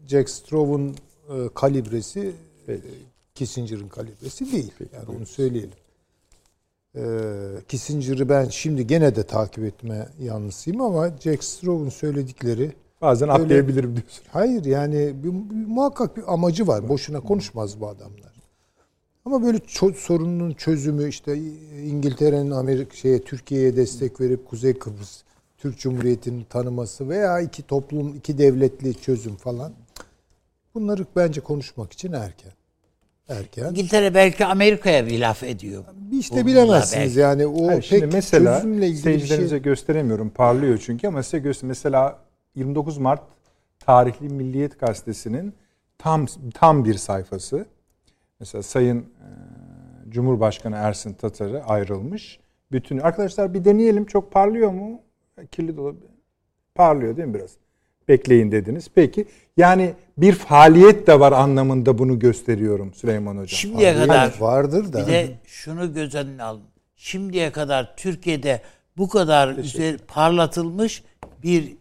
Jack 0.08 0.30
Straw'un 0.30 0.96
e, 1.30 1.50
kalibresi 1.56 2.32
e, 2.68 2.78
Kissinger'ın 3.36 3.88
kalibresi 3.88 4.52
değil. 4.52 4.72
Yani 4.94 5.18
onu 5.18 5.26
söyleyelim. 5.26 5.70
E, 6.96 7.02
Kissinger'ı 7.68 8.30
ben 8.30 8.46
şimdi 8.50 8.88
gene 8.88 9.16
de 9.16 9.24
takip 9.24 9.64
etme 9.64 10.08
yanlısıyım 10.20 10.82
ama 10.82 11.10
Jack 11.24 11.44
Straw'un 11.44 11.90
söyledikleri 11.90 12.72
Bazen 13.02 13.30
Öyle- 13.30 13.44
atlayabilirim 13.44 13.96
diyorsun. 13.96 14.24
hayır 14.32 14.66
yani 14.66 15.14
bir, 15.24 15.32
bir- 15.34 15.68
muhakkak 15.68 16.18
bir 16.18 16.34
amacı 16.34 16.68
var. 16.68 16.90
Boşuna 16.90 17.20
konuşmaz 17.22 17.80
bu 17.82 17.88
adamlar. 17.88 18.34
Ama 19.26 19.44
böyle 19.44 19.58
ço- 19.58 19.94
sorunun 19.94 20.52
çözümü 20.54 21.10
işte 21.10 21.38
İngiltere'nin 21.86 22.52
Amerika 22.52 22.96
şeye 22.96 23.22
Türkiye'ye 23.22 23.76
destek 23.76 24.22
verip 24.22 24.48
Kuzey 24.50 24.74
Kıbrıs 24.80 25.22
Türk 25.58 25.80
Cumhuriyeti'nin 25.80 26.44
tanıması 26.44 27.10
veya 27.10 27.40
iki 27.40 27.64
toplum, 27.64 28.16
iki 28.16 28.38
devletli 28.38 28.94
çözüm 28.94 29.36
falan. 29.36 29.72
Bunları 30.76 31.06
bence 31.16 31.42
konuşmak 31.42 31.94
için 31.94 32.12
erken. 32.14 32.52
Erken. 33.30 33.70
İngiltere 33.70 34.14
belki 34.16 34.46
Amerika'ya 34.46 35.08
bir 35.08 35.20
laf 35.20 35.44
ediyor. 35.44 35.84
Bir 36.12 36.18
işte 36.20 36.46
bilemezsiniz 36.46 37.06
belki. 37.08 37.20
yani 37.20 37.48
o 37.48 37.68
Hayır, 37.68 37.82
şimdi 37.82 38.02
pek 38.02 38.14
mesela 38.14 38.56
çözümle 38.56 38.86
ilgili 38.88 38.98
bir 38.98 39.04
seyircilerimize 39.04 39.50
şey. 39.56 39.62
gösteremiyorum. 39.62 40.30
Parlıyor 40.30 40.78
çünkü 40.86 41.08
ama 41.08 41.24
size 41.24 41.40
göster. 41.40 41.68
Mesela 41.68 42.20
29 42.56 42.98
Mart 42.98 43.22
tarihli 43.80 44.30
Milliyet 44.30 44.80
Gazetesi'nin 44.80 45.54
tam 45.98 46.26
tam 46.54 46.86
bir 46.86 46.94
sayfası. 46.94 47.66
Mesela 48.40 48.64
Sayın 48.64 49.00
e, 49.00 49.28
Cumhurbaşkanı 50.12 50.76
Ersin 50.76 51.14
Tatar'ı 51.14 51.64
ayrılmış. 51.64 52.40
Bütün 52.72 52.98
arkadaşlar 52.98 53.54
bir 53.54 53.66
deneyelim 53.66 54.06
çok 54.06 54.32
parlıyor 54.32 54.72
mu? 54.72 55.02
Kirli 55.52 55.78
dolu. 55.78 55.96
Parlıyor 56.76 57.18
değil 57.18 57.28
mi 57.28 57.34
biraz? 57.34 57.52
Bekleyin 58.08 58.52
dediniz. 58.52 58.88
Peki 58.96 59.26
yani 59.58 59.94
bir 60.18 60.34
faaliyet 60.34 61.08
de 61.08 61.20
var 61.20 61.32
anlamında 61.32 61.98
bunu 61.98 62.20
gösteriyorum 62.20 62.94
Süleyman 62.94 63.34
Hocam. 63.34 63.48
Şimdiye 63.48 63.88
Yani 63.92 64.08
kadar 64.08 64.34
vardır 64.40 64.94
da. 64.94 65.08
bir 65.08 65.12
de 65.12 65.40
şunu 65.46 65.94
göz 65.94 66.16
önüne 66.16 66.44
alın. 66.44 66.64
Şimdiye 66.96 67.52
kadar 67.52 67.94
Türkiye'de 67.98 68.62
bu 68.98 69.10
kadar 69.10 69.58
üzeri 69.58 69.98
parlatılmış 69.98 71.04
bir 71.44 71.76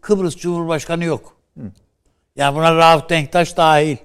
Kıbrıs 0.00 0.36
Cumhurbaşkanı 0.36 1.04
yok. 1.04 1.36
Yani 2.36 2.56
buna 2.56 2.76
Rauf 2.76 3.08
Denktaş 3.08 3.56
dahil. 3.56 3.96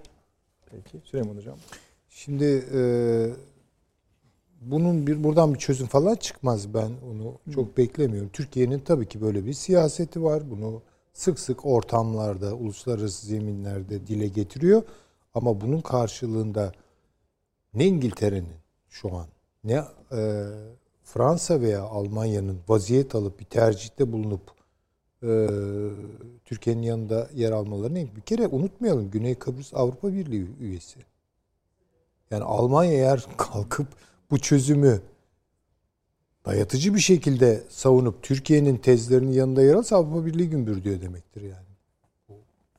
Peki 0.71 1.01
Süleyman 1.03 1.35
Hocam. 1.35 1.57
Şimdi 2.09 2.65
e, 2.73 2.81
bunun 4.61 5.07
bir 5.07 5.23
buradan 5.23 5.53
bir 5.53 5.59
çözüm 5.59 5.87
falan 5.87 6.15
çıkmaz 6.15 6.73
ben 6.73 6.91
onu 7.11 7.53
çok 7.53 7.77
beklemiyorum. 7.77 8.29
Türkiye'nin 8.33 8.79
tabii 8.79 9.07
ki 9.07 9.21
böyle 9.21 9.45
bir 9.45 9.53
siyaseti 9.53 10.23
var. 10.23 10.51
Bunu 10.51 10.81
sık 11.13 11.39
sık 11.39 11.65
ortamlarda, 11.65 12.53
uluslararası 12.53 13.27
zeminlerde 13.27 14.07
dile 14.07 14.27
getiriyor. 14.27 14.83
Ama 15.33 15.61
bunun 15.61 15.81
karşılığında 15.81 16.71
ne 17.73 17.85
İngiltere'nin 17.85 18.55
şu 18.89 19.15
an 19.15 19.27
ne 19.63 19.83
e, 20.11 20.45
Fransa 21.03 21.61
veya 21.61 21.83
Almanya'nın 21.83 22.59
vaziyet 22.67 23.15
alıp 23.15 23.39
bir 23.39 23.45
tercihte 23.45 24.11
bulunup 24.11 24.41
e, 25.23 25.47
Türkiye'nin 26.45 26.81
yanında 26.81 27.29
yer 27.33 27.51
almalarını 27.51 28.15
bir 28.15 28.21
kere 28.21 28.47
unutmayalım. 28.47 29.11
Güney 29.11 29.35
Kıbrıs 29.35 29.73
Avrupa 29.73 30.13
Birliği 30.13 30.47
üyesi. 30.59 30.99
Yani 32.31 32.43
Almanya 32.43 32.93
eğer 32.93 33.25
kalkıp 33.37 33.87
bu 34.31 34.39
çözümü 34.39 35.01
dayatıcı 36.45 36.95
bir 36.95 36.99
şekilde 36.99 37.63
savunup 37.69 38.23
Türkiye'nin 38.23 38.77
tezlerinin 38.77 39.31
yanında 39.31 39.61
yer 39.63 39.73
alırsa 39.73 39.95
Avrupa 39.95 40.25
Birliği 40.25 40.49
gümbür 40.49 40.83
diyor 40.83 41.01
demektir 41.01 41.41
yani. 41.41 41.67
Bu, 42.29 42.33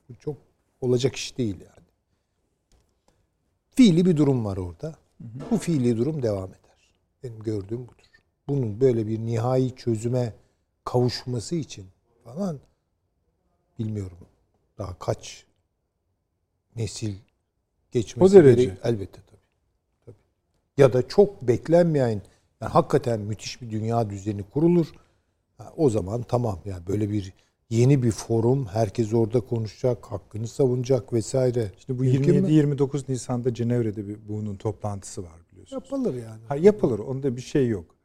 bu 0.09 0.15
çok 0.15 0.37
olacak 0.81 1.15
iş 1.15 1.37
değil 1.37 1.55
yani. 1.59 1.87
Fiili 3.69 4.05
bir 4.05 4.17
durum 4.17 4.45
var 4.45 4.57
orada. 4.57 4.95
Bu 5.51 5.57
fiili 5.57 5.97
durum 5.97 6.23
devam 6.23 6.49
eder. 6.49 6.91
Benim 7.23 7.39
gördüğüm 7.39 7.87
budur. 7.87 8.05
Bunun 8.47 8.81
böyle 8.81 9.07
bir 9.07 9.19
nihai 9.19 9.75
çözüme 9.75 10.33
kavuşması 10.83 11.55
için 11.55 11.85
falan 12.25 12.59
bilmiyorum. 13.79 14.17
Daha 14.77 14.99
kaç 14.99 15.45
nesil 16.75 17.15
geçmesi 17.91 18.37
O 18.37 18.43
derece. 18.43 18.63
gerek- 18.63 18.77
elbette 18.83 19.21
tabii. 19.27 19.41
tabii. 20.05 20.15
Ya 20.77 20.93
da 20.93 21.07
çok 21.07 21.41
beklenmeyen 21.47 22.21
yani 22.61 22.71
hakikaten 22.71 23.19
müthiş 23.19 23.61
bir 23.61 23.71
dünya 23.71 24.09
düzeni 24.09 24.43
kurulur. 24.43 24.87
Ha, 25.57 25.73
o 25.77 25.89
zaman 25.89 26.21
tamam 26.21 26.59
yani 26.65 26.87
böyle 26.87 27.09
bir 27.09 27.33
yeni 27.69 28.03
bir 28.03 28.11
forum 28.11 28.65
herkes 28.65 29.13
orada 29.13 29.41
konuşacak, 29.41 30.05
hakkını 30.05 30.47
savunacak 30.47 31.13
vesaire. 31.13 31.71
Şimdi 31.85 31.99
bu 31.99 32.03
Mümkün 32.03 32.35
mü? 32.41 32.47
27-29 32.49 33.03
Nisan'da 33.11 33.53
Cenevre'de 33.53 34.07
bir 34.07 34.17
bunun 34.27 34.55
toplantısı 34.55 35.23
var 35.23 35.39
biliyorsunuz. 35.51 35.83
yapılır 35.83 36.13
yani. 36.13 36.41
Ha, 36.47 36.55
yapılır. 36.55 36.99
Onda 36.99 37.35
bir 37.35 37.41
şey 37.41 37.67
yok. 37.67 37.95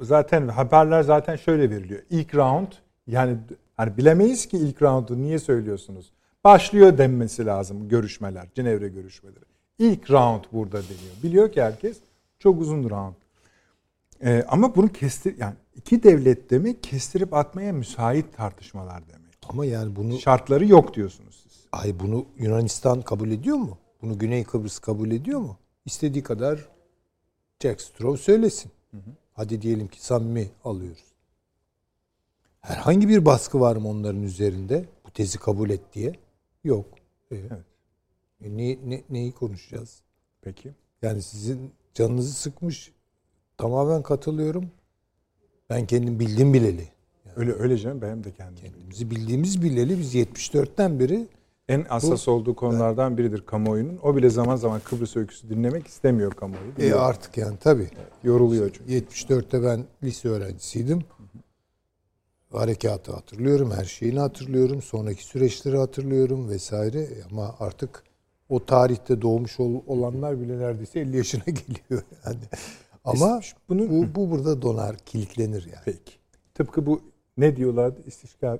Zaten 0.00 0.48
haberler 0.48 1.02
zaten 1.02 1.36
şöyle 1.36 1.70
veriliyor. 1.70 2.02
İlk 2.10 2.34
round 2.34 2.68
yani 3.06 3.36
hani 3.76 3.96
bilemeyiz 3.96 4.46
ki 4.46 4.58
ilk 4.58 4.82
roundu 4.82 5.22
niye 5.22 5.38
söylüyorsunuz? 5.38 6.12
Başlıyor 6.44 6.98
denmesi 6.98 7.46
lazım 7.46 7.88
görüşmeler, 7.88 8.48
Cenevre 8.54 8.88
görüşmeleri. 8.88 9.44
İlk 9.78 10.10
round 10.10 10.44
burada 10.52 10.82
deniyor. 10.82 11.14
Biliyor 11.22 11.52
ki 11.52 11.62
herkes 11.62 11.96
çok 12.38 12.60
uzun 12.60 12.90
round. 12.90 13.14
Ee, 14.24 14.44
ama 14.48 14.76
bunu 14.76 14.88
kestir 14.92 15.34
yani 15.38 15.54
iki 15.74 16.02
devlet 16.02 16.50
demek 16.50 16.82
kestirip 16.82 17.34
atmaya 17.34 17.72
müsait 17.72 18.36
tartışmalar 18.36 19.02
demek. 19.08 19.26
Ama 19.48 19.64
yani 19.64 19.96
bunu 19.96 20.18
Şartları 20.18 20.66
yok 20.66 20.94
diyorsunuz 20.94 21.44
siz. 21.48 21.64
ay 21.72 22.00
bunu 22.00 22.24
Yunanistan 22.38 23.02
kabul 23.02 23.30
ediyor 23.30 23.56
mu? 23.56 23.78
Bunu 24.02 24.18
Güney 24.18 24.44
Kıbrıs 24.44 24.78
kabul 24.78 25.10
ediyor 25.10 25.40
mu? 25.40 25.56
İstediği 25.84 26.22
kadar 26.22 26.68
Jack 27.62 27.80
Straw 27.80 28.16
söylesin. 28.16 28.70
Hadi 29.34 29.62
diyelim 29.62 29.88
ki 29.88 30.04
samimi 30.04 30.48
alıyoruz. 30.64 31.04
Herhangi 32.66 33.08
bir 33.08 33.24
baskı 33.24 33.60
var 33.60 33.76
mı 33.76 33.88
onların 33.88 34.22
üzerinde? 34.22 34.84
Bu 35.06 35.10
tezi 35.10 35.38
kabul 35.38 35.70
et 35.70 35.80
diye. 35.94 36.12
Yok. 36.64 36.84
E, 37.30 37.36
e, 37.36 38.56
ne, 38.56 38.78
ne, 38.84 39.02
neyi 39.10 39.32
konuşacağız? 39.32 40.00
Peki. 40.42 40.74
Yani 41.02 41.22
sizin 41.22 41.72
canınızı 41.94 42.32
sıkmış. 42.32 42.92
Tamamen 43.58 44.02
katılıyorum. 44.02 44.70
Ben 45.70 45.86
kendim 45.86 46.20
bildim 46.20 46.54
bileli. 46.54 46.88
Öyle 47.36 47.52
öyle 47.52 47.78
canım 47.78 48.02
benim 48.02 48.24
de 48.24 48.32
kendim. 48.32 48.64
Kendimizi 48.64 49.10
bildiğimiz 49.10 49.62
bileli 49.62 49.98
biz 49.98 50.14
74'ten 50.14 51.00
beri 51.00 51.26
En 51.68 51.84
hassas 51.84 52.28
olduğu 52.28 52.56
konulardan 52.56 53.18
biridir 53.18 53.46
kamuoyunun. 53.46 53.98
O 54.02 54.16
bile 54.16 54.30
zaman 54.30 54.56
zaman 54.56 54.80
Kıbrıs 54.80 55.16
öyküsü 55.16 55.50
dinlemek 55.50 55.86
istemiyor 55.86 56.32
kamuoyu. 56.32 56.72
e, 56.78 56.92
artık 56.92 57.36
yani 57.36 57.56
tabii. 57.60 57.88
Yoruluyor 58.24 58.70
çünkü. 58.72 58.92
74'te 58.92 59.62
ben 59.62 59.84
lise 60.02 60.28
öğrencisiydim. 60.28 61.04
Harekatı 62.52 63.12
hatırlıyorum, 63.12 63.70
her 63.76 63.84
şeyini 63.84 64.18
hatırlıyorum, 64.18 64.82
sonraki 64.82 65.24
süreçleri 65.24 65.76
hatırlıyorum 65.78 66.48
vesaire. 66.48 67.08
Ama 67.30 67.54
artık 67.60 68.02
o 68.48 68.64
tarihte 68.66 69.22
doğmuş 69.22 69.60
ol- 69.60 69.82
olanlar 69.86 70.40
bile 70.40 70.58
neredeyse 70.58 71.00
50 71.00 71.16
yaşına 71.16 71.42
geliyor 71.46 72.02
yani. 72.26 72.38
Ama 73.04 73.40
bunu- 73.68 73.90
bu, 73.90 74.14
bu 74.14 74.30
burada 74.30 74.62
donar, 74.62 74.96
kilitlenir 74.98 75.64
yani. 75.66 75.82
Peki. 75.84 76.12
Tıpkı 76.54 76.86
bu 76.86 77.00
ne 77.36 77.56
diyorlardı 77.56 78.00
istişkal 78.06 78.58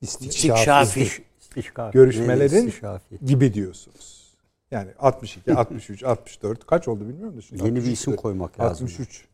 İstikşafi. 0.00 1.08
İstişkar. 1.40 1.92
görüşmelerin 1.92 2.66
İstişafi. 2.66 3.18
gibi 3.24 3.54
diyorsunuz. 3.54 4.24
Yani 4.70 4.90
62, 4.98 5.54
63, 5.54 6.04
64 6.04 6.66
kaç 6.66 6.88
oldu 6.88 7.08
bilmiyorum 7.08 7.36
da 7.36 7.40
şimdi. 7.40 7.62
Yeni 7.62 7.74
bir 7.74 7.80
63 7.80 7.98
isim 7.98 8.16
koymak 8.16 8.60
lazım. 8.60 8.86
63. 8.86 9.24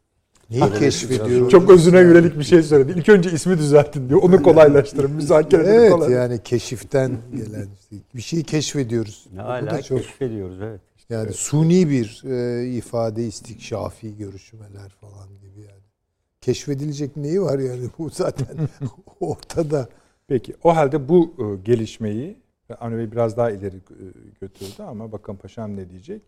Neyi 0.51 0.73
keşfediyoruz? 0.73 1.51
Çok 1.51 1.71
özüne 1.71 2.01
yönelik 2.01 2.39
bir 2.39 2.45
şey 2.45 2.63
söyledi. 2.63 2.99
İlk 2.99 3.09
önce 3.09 3.31
ismi 3.33 3.59
düzeltin 3.59 4.09
diyor. 4.09 4.23
Onu 4.23 4.43
kolaylaştırın. 4.43 5.11
Müzakereleri 5.11 5.77
Evet 5.77 5.93
kolay. 5.93 6.13
yani 6.13 6.43
keşiften 6.43 7.19
gelen 7.37 7.69
bir 8.15 8.23
şeyi 8.23 8.45
keşfediyoruz. 8.45 9.27
Ne 9.33 9.39
Bu 9.39 9.45
hala 9.45 9.83
çok 9.83 9.99
keşfediyoruz 9.99 10.63
evet. 10.63 10.81
yani 11.11 11.33
suni 11.33 11.91
bir 11.91 12.23
e, 12.31 12.67
ifade 12.67 13.27
istikşafi 13.27 14.17
görüşmeler 14.17 14.89
falan 15.01 15.29
gibi 15.29 15.61
yani. 15.61 15.83
Keşfedilecek 16.41 17.17
neyi 17.17 17.43
var 17.43 17.59
yani 17.59 17.83
bu 17.99 18.11
zaten 18.11 18.47
ortada. 19.21 19.89
Peki 20.29 20.55
o 20.63 20.77
halde 20.77 21.09
bu 21.09 21.35
e, 21.39 21.65
gelişmeyi 21.65 22.37
Avni 22.81 22.99
Bey 22.99 23.13
biraz 23.13 23.37
daha 23.37 23.51
ileri 23.51 23.77
e, 23.77 24.05
götürdü 24.41 24.83
ama 24.83 25.13
bakın 25.13 25.37
paşam 25.37 25.77
ne 25.77 25.91
diyecek. 25.91 26.23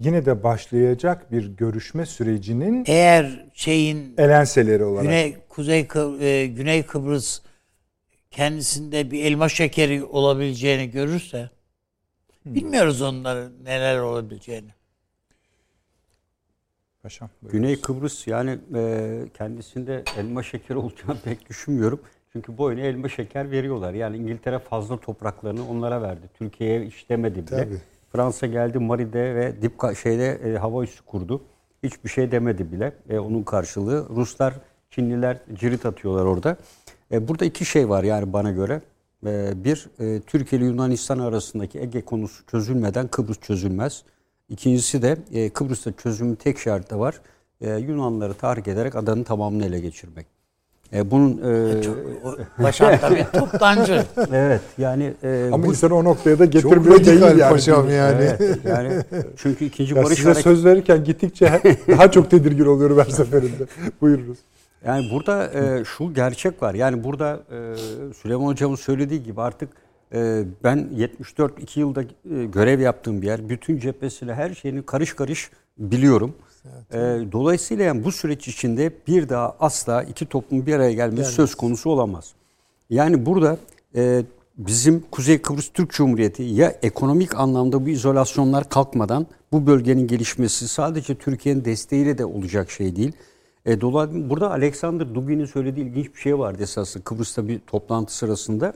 Yine 0.00 0.26
de 0.26 0.42
başlayacak 0.42 1.32
bir 1.32 1.46
görüşme 1.46 2.06
sürecinin 2.06 2.84
Eğer 2.86 3.46
şeyin 3.54 4.14
elenseleri 4.18 4.84
olarak. 4.84 5.04
Güney 5.04 5.36
Kuzey 5.48 5.88
e, 6.20 6.46
Güney 6.46 6.82
Kıbrıs 6.82 7.40
kendisinde 8.30 9.10
bir 9.10 9.24
elma 9.24 9.48
şekeri 9.48 10.04
olabileceğini 10.04 10.90
görürse 10.90 11.50
bilmiyoruz 12.46 13.02
onların 13.02 13.52
neler 13.64 13.98
olabileceğini. 13.98 14.70
Paşam. 17.02 17.30
Güney 17.42 17.80
Kıbrıs 17.80 18.26
yani 18.26 18.58
e, 18.74 19.10
kendisinde 19.34 20.04
elma 20.18 20.42
şekeri 20.42 20.78
olacağını 20.78 21.20
pek 21.24 21.48
düşünmüyorum. 21.48 22.00
Çünkü 22.32 22.58
bu 22.58 22.64
oyuna 22.64 22.80
elma 22.80 23.08
şeker 23.08 23.50
veriyorlar. 23.50 23.94
Yani 23.94 24.16
İngiltere 24.16 24.58
fazla 24.58 25.00
topraklarını 25.00 25.68
onlara 25.68 26.02
verdi. 26.02 26.30
Türkiye'ye 26.38 26.86
hiç 26.86 27.08
demedi 27.08 27.46
bile. 27.46 27.56
Tabii. 27.56 27.78
Fransa 28.12 28.46
geldi 28.46 28.78
Mari'de 28.78 29.34
ve 29.34 29.62
Dipka 29.62 29.94
şeyde 29.94 30.26
e, 30.44 30.58
hava 30.58 30.84
üssü 30.84 31.04
kurdu. 31.04 31.42
Hiçbir 31.82 32.10
şey 32.10 32.30
demedi 32.30 32.72
bile. 32.72 32.92
E, 33.08 33.18
onun 33.18 33.42
karşılığı 33.42 34.08
Ruslar, 34.08 34.54
Çinliler 34.90 35.38
cirit 35.54 35.86
atıyorlar 35.86 36.24
orada. 36.24 36.56
E, 37.12 37.28
burada 37.28 37.44
iki 37.44 37.64
şey 37.64 37.88
var 37.88 38.04
yani 38.04 38.32
bana 38.32 38.50
göre. 38.50 38.80
E, 39.26 39.64
bir, 39.64 39.88
e, 40.00 40.20
Türkiye 40.20 40.60
ile 40.60 40.68
Yunanistan 40.68 41.18
arasındaki 41.18 41.80
Ege 41.80 42.00
konusu 42.04 42.46
çözülmeden 42.46 43.08
Kıbrıs 43.08 43.40
çözülmez. 43.40 44.04
İkincisi 44.48 45.02
de 45.02 45.18
e, 45.32 45.50
Kıbrıs'ta 45.50 45.92
çözümün 45.92 46.34
tek 46.34 46.58
şartı 46.58 46.98
var. 46.98 47.20
E, 47.60 47.70
Yunanlıları 47.70 48.34
tahrik 48.34 48.68
ederek 48.68 48.96
adanın 48.96 49.22
tamamını 49.22 49.66
ele 49.66 49.80
geçirmek. 49.80 50.37
E, 50.92 51.10
bunun 51.10 51.38
e, 51.38 51.88
O 52.24 52.36
Başak 52.62 53.00
tabii 53.00 53.26
toptancı. 53.32 54.04
evet 54.32 54.60
yani 54.78 55.14
e, 55.22 55.50
Ama 55.52 55.66
bu 55.66 55.70
insanı 55.70 55.94
o 55.94 56.04
noktaya 56.04 56.38
da 56.38 56.50
Çok 56.50 56.62
getirmiyor 56.62 57.04
değil 57.04 57.20
yani. 57.20 57.52
paşam 57.52 57.90
yani. 57.90 58.24
Evet, 58.40 58.58
yani 58.68 58.92
çünkü 59.36 59.64
ikinci 59.64 59.94
Ya 59.94 60.04
barış 60.04 60.16
size 60.16 60.28
hareketi 60.28 60.42
söz 60.48 60.64
verirken 60.64 61.04
gittikçe 61.04 61.60
daha 61.88 62.10
çok 62.10 62.30
tedirgin 62.30 62.64
oluyorum 62.64 62.98
her 62.98 63.04
seferinde. 63.10 63.66
Buyurunuz. 64.00 64.38
Yani 64.86 65.10
burada 65.12 65.50
e, 65.52 65.84
şu 65.84 66.14
gerçek 66.14 66.62
var. 66.62 66.74
Yani 66.74 67.04
burada 67.04 67.40
e, 67.50 67.74
Süleyman 68.14 68.46
Hocam'ın 68.46 68.76
söylediği 68.76 69.22
gibi 69.22 69.40
artık 69.40 69.68
e, 70.14 70.42
ben 70.64 70.88
74 70.94 71.62
2 71.62 71.80
yılda 71.80 72.02
e, 72.02 72.06
görev 72.44 72.80
yaptığım 72.80 73.22
bir 73.22 73.26
yer. 73.26 73.48
Bütün 73.48 73.78
cephesiyle 73.78 74.34
her 74.34 74.54
şeyini 74.54 74.82
karış 74.82 75.12
karış 75.12 75.50
biliyorum. 75.78 76.34
E, 76.92 76.98
dolayısıyla 77.32 77.84
yani 77.84 78.04
bu 78.04 78.12
süreç 78.12 78.48
içinde 78.48 78.92
bir 79.06 79.28
daha 79.28 79.56
asla 79.60 80.02
iki 80.02 80.26
toplum 80.26 80.66
bir 80.66 80.74
araya 80.74 80.92
gelmesi 80.92 81.32
söz 81.32 81.54
konusu 81.54 81.90
olamaz. 81.90 82.32
Yani 82.90 83.26
burada 83.26 83.58
e, 83.94 84.22
bizim 84.58 85.04
Kuzey 85.10 85.42
Kıbrıs 85.42 85.68
Türk 85.68 85.90
Cumhuriyeti 85.90 86.42
ya 86.42 86.74
ekonomik 86.82 87.34
anlamda 87.34 87.86
bu 87.86 87.88
izolasyonlar 87.88 88.68
kalkmadan 88.68 89.26
bu 89.52 89.66
bölgenin 89.66 90.06
gelişmesi 90.06 90.68
sadece 90.68 91.14
Türkiye'nin 91.14 91.64
desteğiyle 91.64 92.18
de 92.18 92.24
olacak 92.24 92.70
şey 92.70 92.96
değil. 92.96 93.12
E, 93.66 93.80
dolayısıyla 93.80 94.30
burada 94.30 94.50
Alexander 94.50 95.14
Dubin'in 95.14 95.44
söylediği 95.44 95.86
ilginç 95.86 96.14
bir 96.14 96.20
şey 96.20 96.38
vardı 96.38 96.62
esasında 96.62 97.04
Kıbrıs'ta 97.04 97.48
bir 97.48 97.58
toplantı 97.58 98.16
sırasında. 98.16 98.72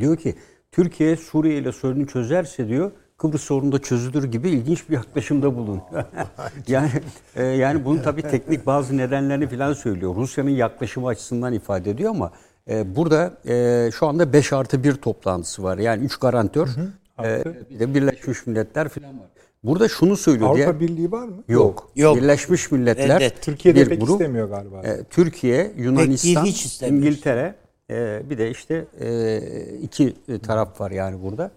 Diyor 0.00 0.16
ki 0.16 0.34
Türkiye 0.72 1.16
Suriye 1.16 1.58
ile 1.58 1.72
sorunu 1.72 2.06
çözerse 2.06 2.68
diyor 2.68 2.92
Kıbrıs 3.22 3.42
sorunu 3.42 3.72
da 3.72 3.78
çözülür 3.78 4.24
gibi 4.24 4.50
ilginç 4.50 4.88
bir 4.88 4.94
yaklaşımda 4.94 5.56
bulun. 5.56 5.80
yani 6.68 6.90
e, 7.36 7.44
yani 7.44 7.84
bunun 7.84 8.02
tabii 8.02 8.22
teknik 8.22 8.66
bazı 8.66 8.96
nedenlerini 8.96 9.48
falan 9.48 9.72
söylüyor. 9.72 10.16
Rusya'nın 10.16 10.50
yaklaşımı 10.50 11.06
açısından 11.06 11.52
ifade 11.52 11.90
ediyor 11.90 12.10
ama 12.10 12.30
e, 12.70 12.96
burada 12.96 13.34
e, 13.48 13.90
şu 13.90 14.06
anda 14.06 14.32
5 14.32 14.52
artı 14.52 14.84
1 14.84 14.94
toplantısı 14.94 15.62
var. 15.62 15.78
Yani 15.78 16.04
3 16.04 16.16
garantör 16.16 16.68
e, 17.24 17.44
bir 17.70 17.80
de 17.80 17.94
Birleşmiş 17.94 18.46
Milletler 18.46 18.88
falan 18.88 19.20
var. 19.20 19.26
Burada 19.64 19.88
şunu 19.88 20.16
söylüyor 20.16 20.54
diye. 20.54 20.66
Avrupa 20.66 20.80
Birliği 20.80 21.12
var 21.12 21.28
mı? 21.28 21.44
Yok. 21.48 21.90
Yok. 21.96 22.16
Birleşmiş 22.16 22.70
Milletler 22.70 23.20
Reddet. 23.20 23.42
Türkiye'de 23.42 23.80
bir 23.80 23.88
pek 23.88 24.00
grup. 24.00 24.10
istemiyor 24.10 24.48
galiba. 24.48 24.82
E, 24.82 25.04
Türkiye, 25.04 25.72
Yunanistan, 25.76 26.44
hiç 26.44 26.64
istemiyor. 26.64 27.06
İngiltere 27.06 27.54
e, 27.90 28.22
bir 28.30 28.38
de 28.38 28.50
işte 28.50 28.84
e, 29.00 29.40
iki 29.82 30.14
taraf 30.42 30.80
var 30.80 30.90
yani 30.90 31.22
burada. 31.22 31.50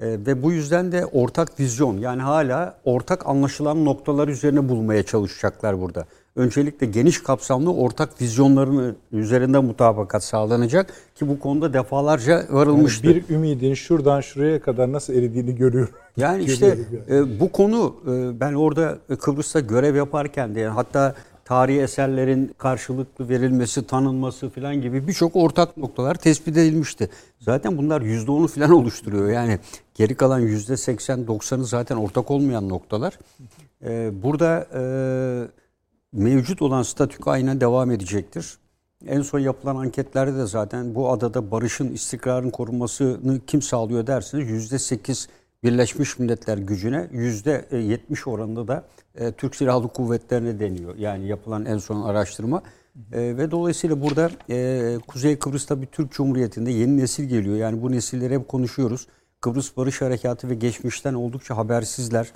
E, 0.00 0.06
ve 0.06 0.42
bu 0.42 0.52
yüzden 0.52 0.92
de 0.92 1.06
ortak 1.06 1.60
vizyon 1.60 1.98
yani 1.98 2.22
hala 2.22 2.78
ortak 2.84 3.26
anlaşılan 3.26 3.84
noktalar 3.84 4.28
üzerine 4.28 4.68
bulmaya 4.68 5.02
çalışacaklar 5.02 5.80
burada. 5.80 6.06
Öncelikle 6.36 6.86
geniş 6.86 7.22
kapsamlı 7.22 7.72
ortak 7.74 8.20
vizyonların 8.20 8.96
üzerinde 9.12 9.58
mutabakat 9.58 10.24
sağlanacak 10.24 10.92
ki 11.14 11.28
bu 11.28 11.38
konuda 11.40 11.72
defalarca 11.72 12.32
Yani 12.32 12.52
varılmıştı. 12.52 13.08
bir 13.08 13.28
ümidin 13.28 13.74
şuradan 13.74 14.20
şuraya 14.20 14.60
kadar 14.60 14.92
nasıl 14.92 15.12
eridiğini 15.14 15.54
görüyorum. 15.54 15.94
Yani 16.16 16.44
işte 16.44 16.66
yani. 16.66 17.20
e, 17.20 17.40
bu 17.40 17.52
konu 17.52 17.94
e, 18.06 18.40
ben 18.40 18.52
orada 18.54 18.98
Kıbrıs'ta 19.20 19.60
görev 19.60 19.94
yaparken 19.94 20.54
de 20.54 20.60
yani 20.60 20.74
hatta 20.74 21.14
tarihi 21.44 21.80
eserlerin 21.80 22.54
karşılıklı 22.58 23.28
verilmesi, 23.28 23.86
tanınması 23.86 24.48
falan 24.48 24.82
gibi 24.82 25.08
birçok 25.08 25.36
ortak 25.36 25.76
noktalar 25.76 26.14
tespit 26.14 26.56
edilmişti. 26.56 27.08
Zaten 27.40 27.78
bunlar 27.78 28.00
%10'u 28.00 28.46
falan 28.46 28.70
oluşturuyor. 28.70 29.28
Yani 29.30 29.58
geri 29.96 30.14
kalan 30.14 30.42
%80-90'ı 30.42 31.64
zaten 31.64 31.96
ortak 31.96 32.30
olmayan 32.30 32.68
noktalar. 32.68 33.18
E, 33.84 34.22
burada 34.22 34.66
e, 34.74 34.82
mevcut 36.12 36.62
olan 36.62 36.82
statük 36.82 37.28
aynen 37.28 37.60
devam 37.60 37.90
edecektir. 37.90 38.58
En 39.06 39.22
son 39.22 39.38
yapılan 39.38 39.76
anketlerde 39.76 40.38
de 40.38 40.46
zaten 40.46 40.94
bu 40.94 41.12
adada 41.12 41.50
barışın, 41.50 41.92
istikrarın 41.92 42.50
korunmasını 42.50 43.40
kim 43.46 43.62
sağlıyor 43.62 44.06
derseniz 44.06 44.50
yüzde 44.50 44.78
sekiz 44.78 45.28
Birleşmiş 45.64 46.18
Milletler 46.18 46.58
gücüne 46.58 47.08
yüzde 47.12 47.68
yetmiş 47.72 48.26
oranında 48.26 48.68
da 48.68 48.84
e, 49.14 49.32
Türk 49.32 49.56
Silahlı 49.56 49.88
Kuvvetlerine 49.88 50.60
deniyor. 50.60 50.96
Yani 50.96 51.26
yapılan 51.26 51.64
en 51.64 51.78
son 51.78 52.02
araştırma. 52.02 52.62
E, 53.12 53.36
ve 53.36 53.50
dolayısıyla 53.50 54.02
burada 54.02 54.30
e, 54.50 54.98
Kuzey 55.06 55.38
Kıbrıs'ta 55.38 55.82
bir 55.82 55.86
Türk 55.86 56.12
Cumhuriyeti'nde 56.12 56.70
yeni 56.70 56.96
nesil 56.96 57.24
geliyor. 57.24 57.56
Yani 57.56 57.82
bu 57.82 57.92
nesilleri 57.92 58.34
hep 58.34 58.48
konuşuyoruz. 58.48 59.06
Kıbrıs 59.46 59.76
Barış 59.76 60.00
Harekatı 60.02 60.50
ve 60.50 60.54
geçmişten 60.54 61.14
oldukça 61.14 61.56
habersizler. 61.56 62.26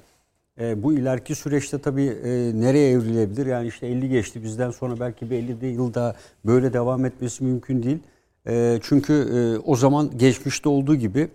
E, 0.61 0.83
bu 0.83 0.93
ileriki 0.93 1.35
süreçte 1.35 1.79
tabii 1.79 2.05
e, 2.05 2.29
nereye 2.61 2.91
evrilebilir? 2.91 3.47
Yani 3.47 3.69
işte 3.69 3.87
50 3.87 4.09
geçti 4.09 4.43
bizden 4.43 4.71
sonra 4.71 5.01
belki 5.01 5.31
bir 5.31 5.37
50 5.37 5.61
de 5.61 5.67
yıl 5.67 5.95
daha 5.95 6.15
böyle 6.45 6.73
devam 6.73 7.05
etmesi 7.05 7.45
mümkün 7.45 7.83
değil. 7.83 7.99
E, 8.49 8.79
çünkü 8.83 9.13
e, 9.13 9.59
o 9.71 9.77
zaman 9.77 10.19
geçmişte 10.19 10.69
olduğu 10.69 10.97
gibi 10.97 11.29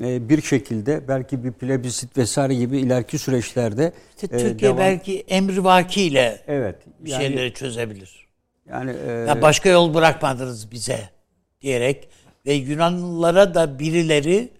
e, 0.00 0.28
bir 0.28 0.42
şekilde 0.42 1.08
belki 1.08 1.44
bir 1.44 1.52
plebisit 1.52 2.16
vesaire 2.16 2.54
gibi 2.54 2.78
ileriki 2.78 3.18
süreçlerde 3.18 3.92
İşte 4.14 4.36
e, 4.36 4.38
Türkiye 4.38 4.70
devam- 4.70 4.78
belki 4.78 5.20
emrivakiyle 5.20 6.40
evet 6.46 6.76
bir 7.00 7.10
yani, 7.10 7.22
şeyleri 7.22 7.54
çözebilir. 7.54 8.26
yani 8.68 8.92
e, 9.06 9.10
Ya 9.10 9.42
başka 9.42 9.68
yol 9.68 9.94
bırakmadınız 9.94 10.70
bize 10.70 11.00
diyerek 11.62 12.08
ve 12.46 12.52
Yunanlılara 12.52 13.54
da 13.54 13.78
birileri 13.78 14.57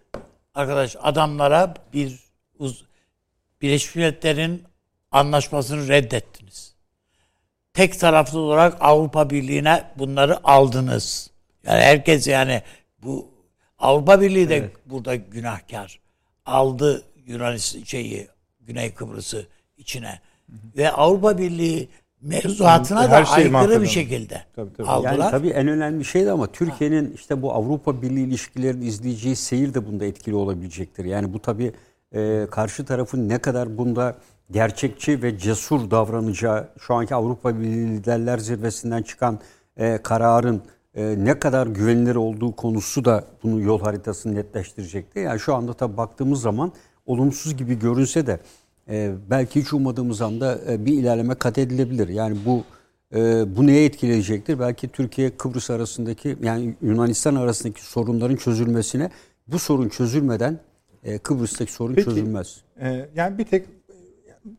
arkadaş 0.58 0.96
adamlara 1.00 1.74
bir 1.92 2.18
uz, 2.58 2.84
Birleşmiş 3.62 3.94
Milletler'in 3.94 4.64
anlaşmasını 5.10 5.88
reddettiniz. 5.88 6.74
Tek 7.72 8.00
taraflı 8.00 8.38
olarak 8.38 8.76
Avrupa 8.80 9.30
Birliği'ne 9.30 9.84
bunları 9.98 10.48
aldınız. 10.48 11.30
Yani 11.66 11.80
herkes 11.82 12.26
yani 12.26 12.62
bu 13.02 13.30
Avrupa 13.78 14.20
Birliği 14.20 14.48
de 14.48 14.70
burada 14.86 15.14
günahkar. 15.14 16.00
Aldı 16.46 17.02
Yunanistan 17.26 17.82
şeyi 17.82 18.28
Güney 18.60 18.94
Kıbrıs'ı 18.94 19.46
içine. 19.76 20.20
Ve 20.48 20.92
Avrupa 20.92 21.38
Birliği 21.38 21.88
mevzuatına 22.22 23.08
Her 23.08 23.10
da 23.10 23.24
şeyi 23.24 23.34
aykırı 23.36 23.52
mahveden. 23.52 23.82
bir 23.82 23.86
şekilde 23.86 24.42
Tabii, 24.56 24.72
tabii. 24.76 24.86
aldılar. 24.88 25.12
Yani 25.18 25.30
tabii 25.30 25.48
en 25.48 25.68
önemli 25.68 26.04
şey 26.04 26.26
de 26.26 26.30
ama 26.30 26.46
Türkiye'nin 26.46 27.12
işte 27.14 27.42
bu 27.42 27.52
Avrupa 27.52 28.02
Birliği 28.02 28.26
ilişkilerini 28.26 28.84
izleyeceği 28.84 29.36
seyir 29.36 29.74
de 29.74 29.86
bunda 29.86 30.04
etkili 30.04 30.34
olabilecektir. 30.34 31.04
Yani 31.04 31.32
bu 31.32 31.42
tabii 31.42 31.72
e, 32.14 32.46
karşı 32.50 32.84
tarafın 32.84 33.28
ne 33.28 33.38
kadar 33.38 33.78
bunda 33.78 34.16
gerçekçi 34.50 35.22
ve 35.22 35.38
cesur 35.38 35.90
davranacağı 35.90 36.68
şu 36.80 36.94
anki 36.94 37.14
Avrupa 37.14 37.58
Birliği 37.58 37.88
Liderler 37.88 38.38
Zirvesi'nden 38.38 39.02
çıkan 39.02 39.38
e, 39.76 39.98
kararın 40.02 40.62
e, 40.94 41.14
ne 41.18 41.38
kadar 41.38 41.66
güvenilir 41.66 42.14
olduğu 42.16 42.56
konusu 42.56 43.04
da 43.04 43.24
bunu 43.42 43.60
yol 43.60 43.80
haritasını 43.80 44.34
netleştirecektir. 44.34 45.20
Yani 45.22 45.40
şu 45.40 45.54
anda 45.54 45.72
tabii 45.72 45.96
baktığımız 45.96 46.40
zaman 46.40 46.72
olumsuz 47.06 47.56
gibi 47.56 47.78
görünse 47.78 48.26
de 48.26 48.40
e, 48.88 49.14
belki 49.30 49.60
hiç 49.60 49.72
ummadığımız 49.72 50.22
anda 50.22 50.58
e, 50.68 50.84
bir 50.86 50.92
ilerleme 50.92 51.34
kat 51.34 51.58
edilebilir. 51.58 52.08
Yani 52.08 52.38
bu 52.46 52.64
e, 53.14 53.44
bu 53.56 53.66
neye 53.66 53.84
etkileyecektir? 53.84 54.60
Belki 54.60 54.88
Türkiye 54.88 55.36
Kıbrıs 55.36 55.70
arasındaki 55.70 56.36
yani 56.42 56.74
Yunanistan 56.82 57.34
arasındaki 57.34 57.84
sorunların 57.84 58.36
çözülmesine 58.36 59.10
bu 59.46 59.58
sorun 59.58 59.88
çözülmeden 59.88 60.60
e, 61.04 61.18
Kıbrıs'taki 61.18 61.72
sorun 61.72 61.94
Peki, 61.94 62.04
çözülmez. 62.04 62.60
Ee, 62.80 63.08
yani 63.14 63.38
bir 63.38 63.44
tek 63.44 63.66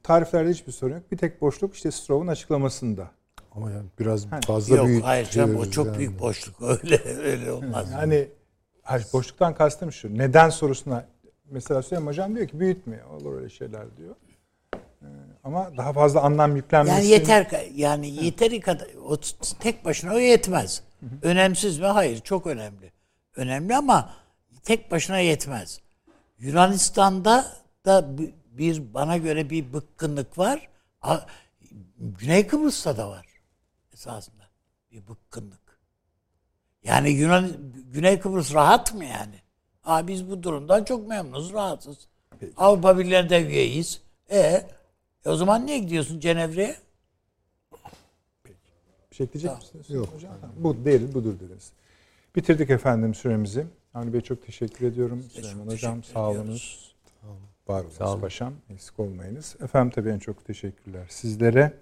tariflerde 0.03 0.49
hiçbir 0.49 0.71
sorun 0.71 0.93
yok. 0.93 1.11
Bir 1.11 1.17
tek 1.17 1.41
boşluk 1.41 1.75
işte 1.75 1.91
Stroh'un 1.91 2.27
açıklamasında. 2.27 3.11
Ama 3.51 3.71
yani 3.71 3.85
biraz 3.99 4.27
fazla 4.47 4.75
Yok 4.75 4.87
büyük. 4.87 5.03
hayır 5.03 5.29
canım 5.29 5.55
o 5.55 5.65
çok 5.65 5.85
yani. 5.87 5.97
büyük 5.97 6.19
boşluk. 6.19 6.55
Öyle 6.83 7.01
öyle 7.23 7.51
olmaz. 7.51 7.87
Yani 7.91 8.27
hayır, 8.81 9.05
boşluktan 9.13 9.55
kastım 9.55 9.91
şu. 9.91 10.17
Neden 10.17 10.49
sorusuna 10.49 11.05
mesela 11.51 11.81
Süleyman 11.81 12.07
Hocam 12.07 12.35
diyor 12.35 12.47
ki 12.47 12.59
büyütme. 12.59 13.03
Olur 13.05 13.37
öyle 13.37 13.49
şeyler 13.49 13.97
diyor. 13.97 14.15
Ee, 14.75 15.07
ama 15.43 15.77
daha 15.77 15.93
fazla 15.93 16.21
anlam 16.21 16.55
yüklenmesi. 16.55 16.95
Yani 16.95 17.07
yeter 17.07 17.47
yani 17.75 18.09
yeteri 18.25 18.59
kadar 18.59 18.87
o 19.05 19.17
tek 19.59 19.85
başına 19.85 20.13
o 20.13 20.19
yetmez. 20.19 20.83
Önemsiz 21.21 21.79
mi? 21.79 21.85
Hayır, 21.85 22.19
çok 22.19 22.47
önemli. 22.47 22.91
Önemli 23.35 23.75
ama 23.75 24.13
tek 24.63 24.91
başına 24.91 25.19
yetmez. 25.19 25.79
Yunanistan'da 26.39 27.45
da 27.85 28.17
bi- 28.17 28.33
bir 28.51 28.93
bana 28.93 29.17
göre 29.17 29.49
bir 29.49 29.73
bıkkınlık 29.73 30.37
var. 30.37 30.69
Güney 31.97 32.47
Kıbrıs'ta 32.47 32.97
da 32.97 33.09
var 33.09 33.25
esasında 33.93 34.43
bir 34.91 35.07
bıkkınlık. 35.07 35.79
Yani 36.83 37.09
Yunan 37.09 37.51
Güney 37.93 38.19
Kıbrıs 38.19 38.53
rahat 38.53 38.93
mı 38.93 39.05
yani? 39.05 39.35
Aa 39.83 40.07
biz 40.07 40.29
bu 40.29 40.43
durumdan 40.43 40.83
çok 40.83 41.07
memnunuz, 41.07 41.53
rahatız. 41.53 41.97
Avrupa 42.57 42.97
Birliği'ne 42.97 43.41
üyeyiz. 43.41 44.01
E, 44.29 44.39
e 45.25 45.29
o 45.29 45.35
zaman 45.35 45.65
niye 45.65 45.79
gidiyorsun 45.79 46.19
Cenevre'ye? 46.19 46.75
Bir 49.11 49.15
şey 49.15 49.23
ekleyecek 49.23 49.57
misiniz? 49.57 49.89
Yok. 49.89 50.07
Hocam? 50.15 50.31
Bu 50.57 50.85
değil, 50.85 51.13
budur 51.13 51.39
dediniz. 51.39 51.71
Bitirdik 52.35 52.69
efendim 52.69 53.15
süremizi. 53.15 53.65
Avni 53.93 54.13
Bey 54.13 54.21
çok 54.21 54.45
teşekkür 54.45 54.87
ediyorum. 54.87 55.25
Süleyman 55.33 55.67
Hocam 55.67 56.01
teşekkür 56.01 56.13
sağ 56.13 56.29
olunuz. 56.29 56.93
Var 57.67 57.81
olunuz 57.81 57.93
Sağ 57.93 58.11
olun. 58.11 58.21
paşam. 58.21 58.53
Eksik 58.69 58.99
olmayınız. 58.99 59.55
Efendim 59.63 59.91
tabii 59.95 60.09
en 60.09 60.19
çok 60.19 60.45
teşekkürler 60.45 61.05
sizlere. 61.09 61.73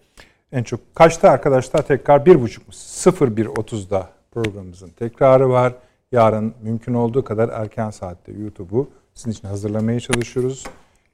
En 0.51 0.63
çok 0.63 0.95
kaçta 0.95 1.29
arkadaşlar 1.29 1.87
tekrar 1.87 2.25
bir 2.25 2.41
buçuk 2.41 2.67
mu? 2.67 2.73
01.30'da 2.73 4.09
programımızın 4.31 4.89
tekrarı 4.89 5.49
var. 5.49 5.73
Yarın 6.11 6.53
mümkün 6.61 6.93
olduğu 6.93 7.23
kadar 7.23 7.49
erken 7.49 7.89
saatte 7.89 8.31
YouTube'u 8.31 8.89
sizin 9.13 9.31
için 9.31 9.47
hazırlamaya 9.47 9.99
çalışıyoruz. 9.99 10.63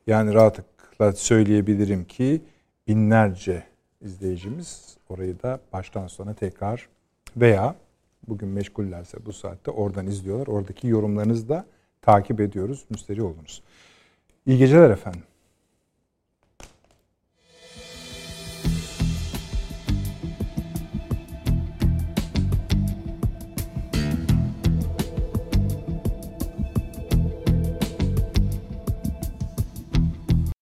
Yani 0.08 0.34
rahatlıkla 0.34 1.12
söyleyebilirim 1.14 2.06
ki 2.06 2.42
binlerce 2.88 3.64
izleyicimiz 4.02 4.98
orayı 5.10 5.42
da 5.42 5.60
baştan 5.74 6.08
sona 6.08 6.34
tekrar 6.34 6.90
veya 7.38 7.76
bugün 8.28 8.50
meşgullerse 8.50 9.26
bu 9.26 9.34
saatte 9.34 9.72
oradan 9.72 10.08
izliyorlar. 10.08 10.48
Oradaki 10.48 10.88
yorumlarınızı 10.88 11.50
da 11.50 11.66
takip 12.02 12.40
ediyoruz. 12.40 12.86
Müsteri 12.90 13.24
olunuz. 13.24 13.64
İyi 14.46 14.58
geceler 14.58 14.90
efendim. 14.90 15.24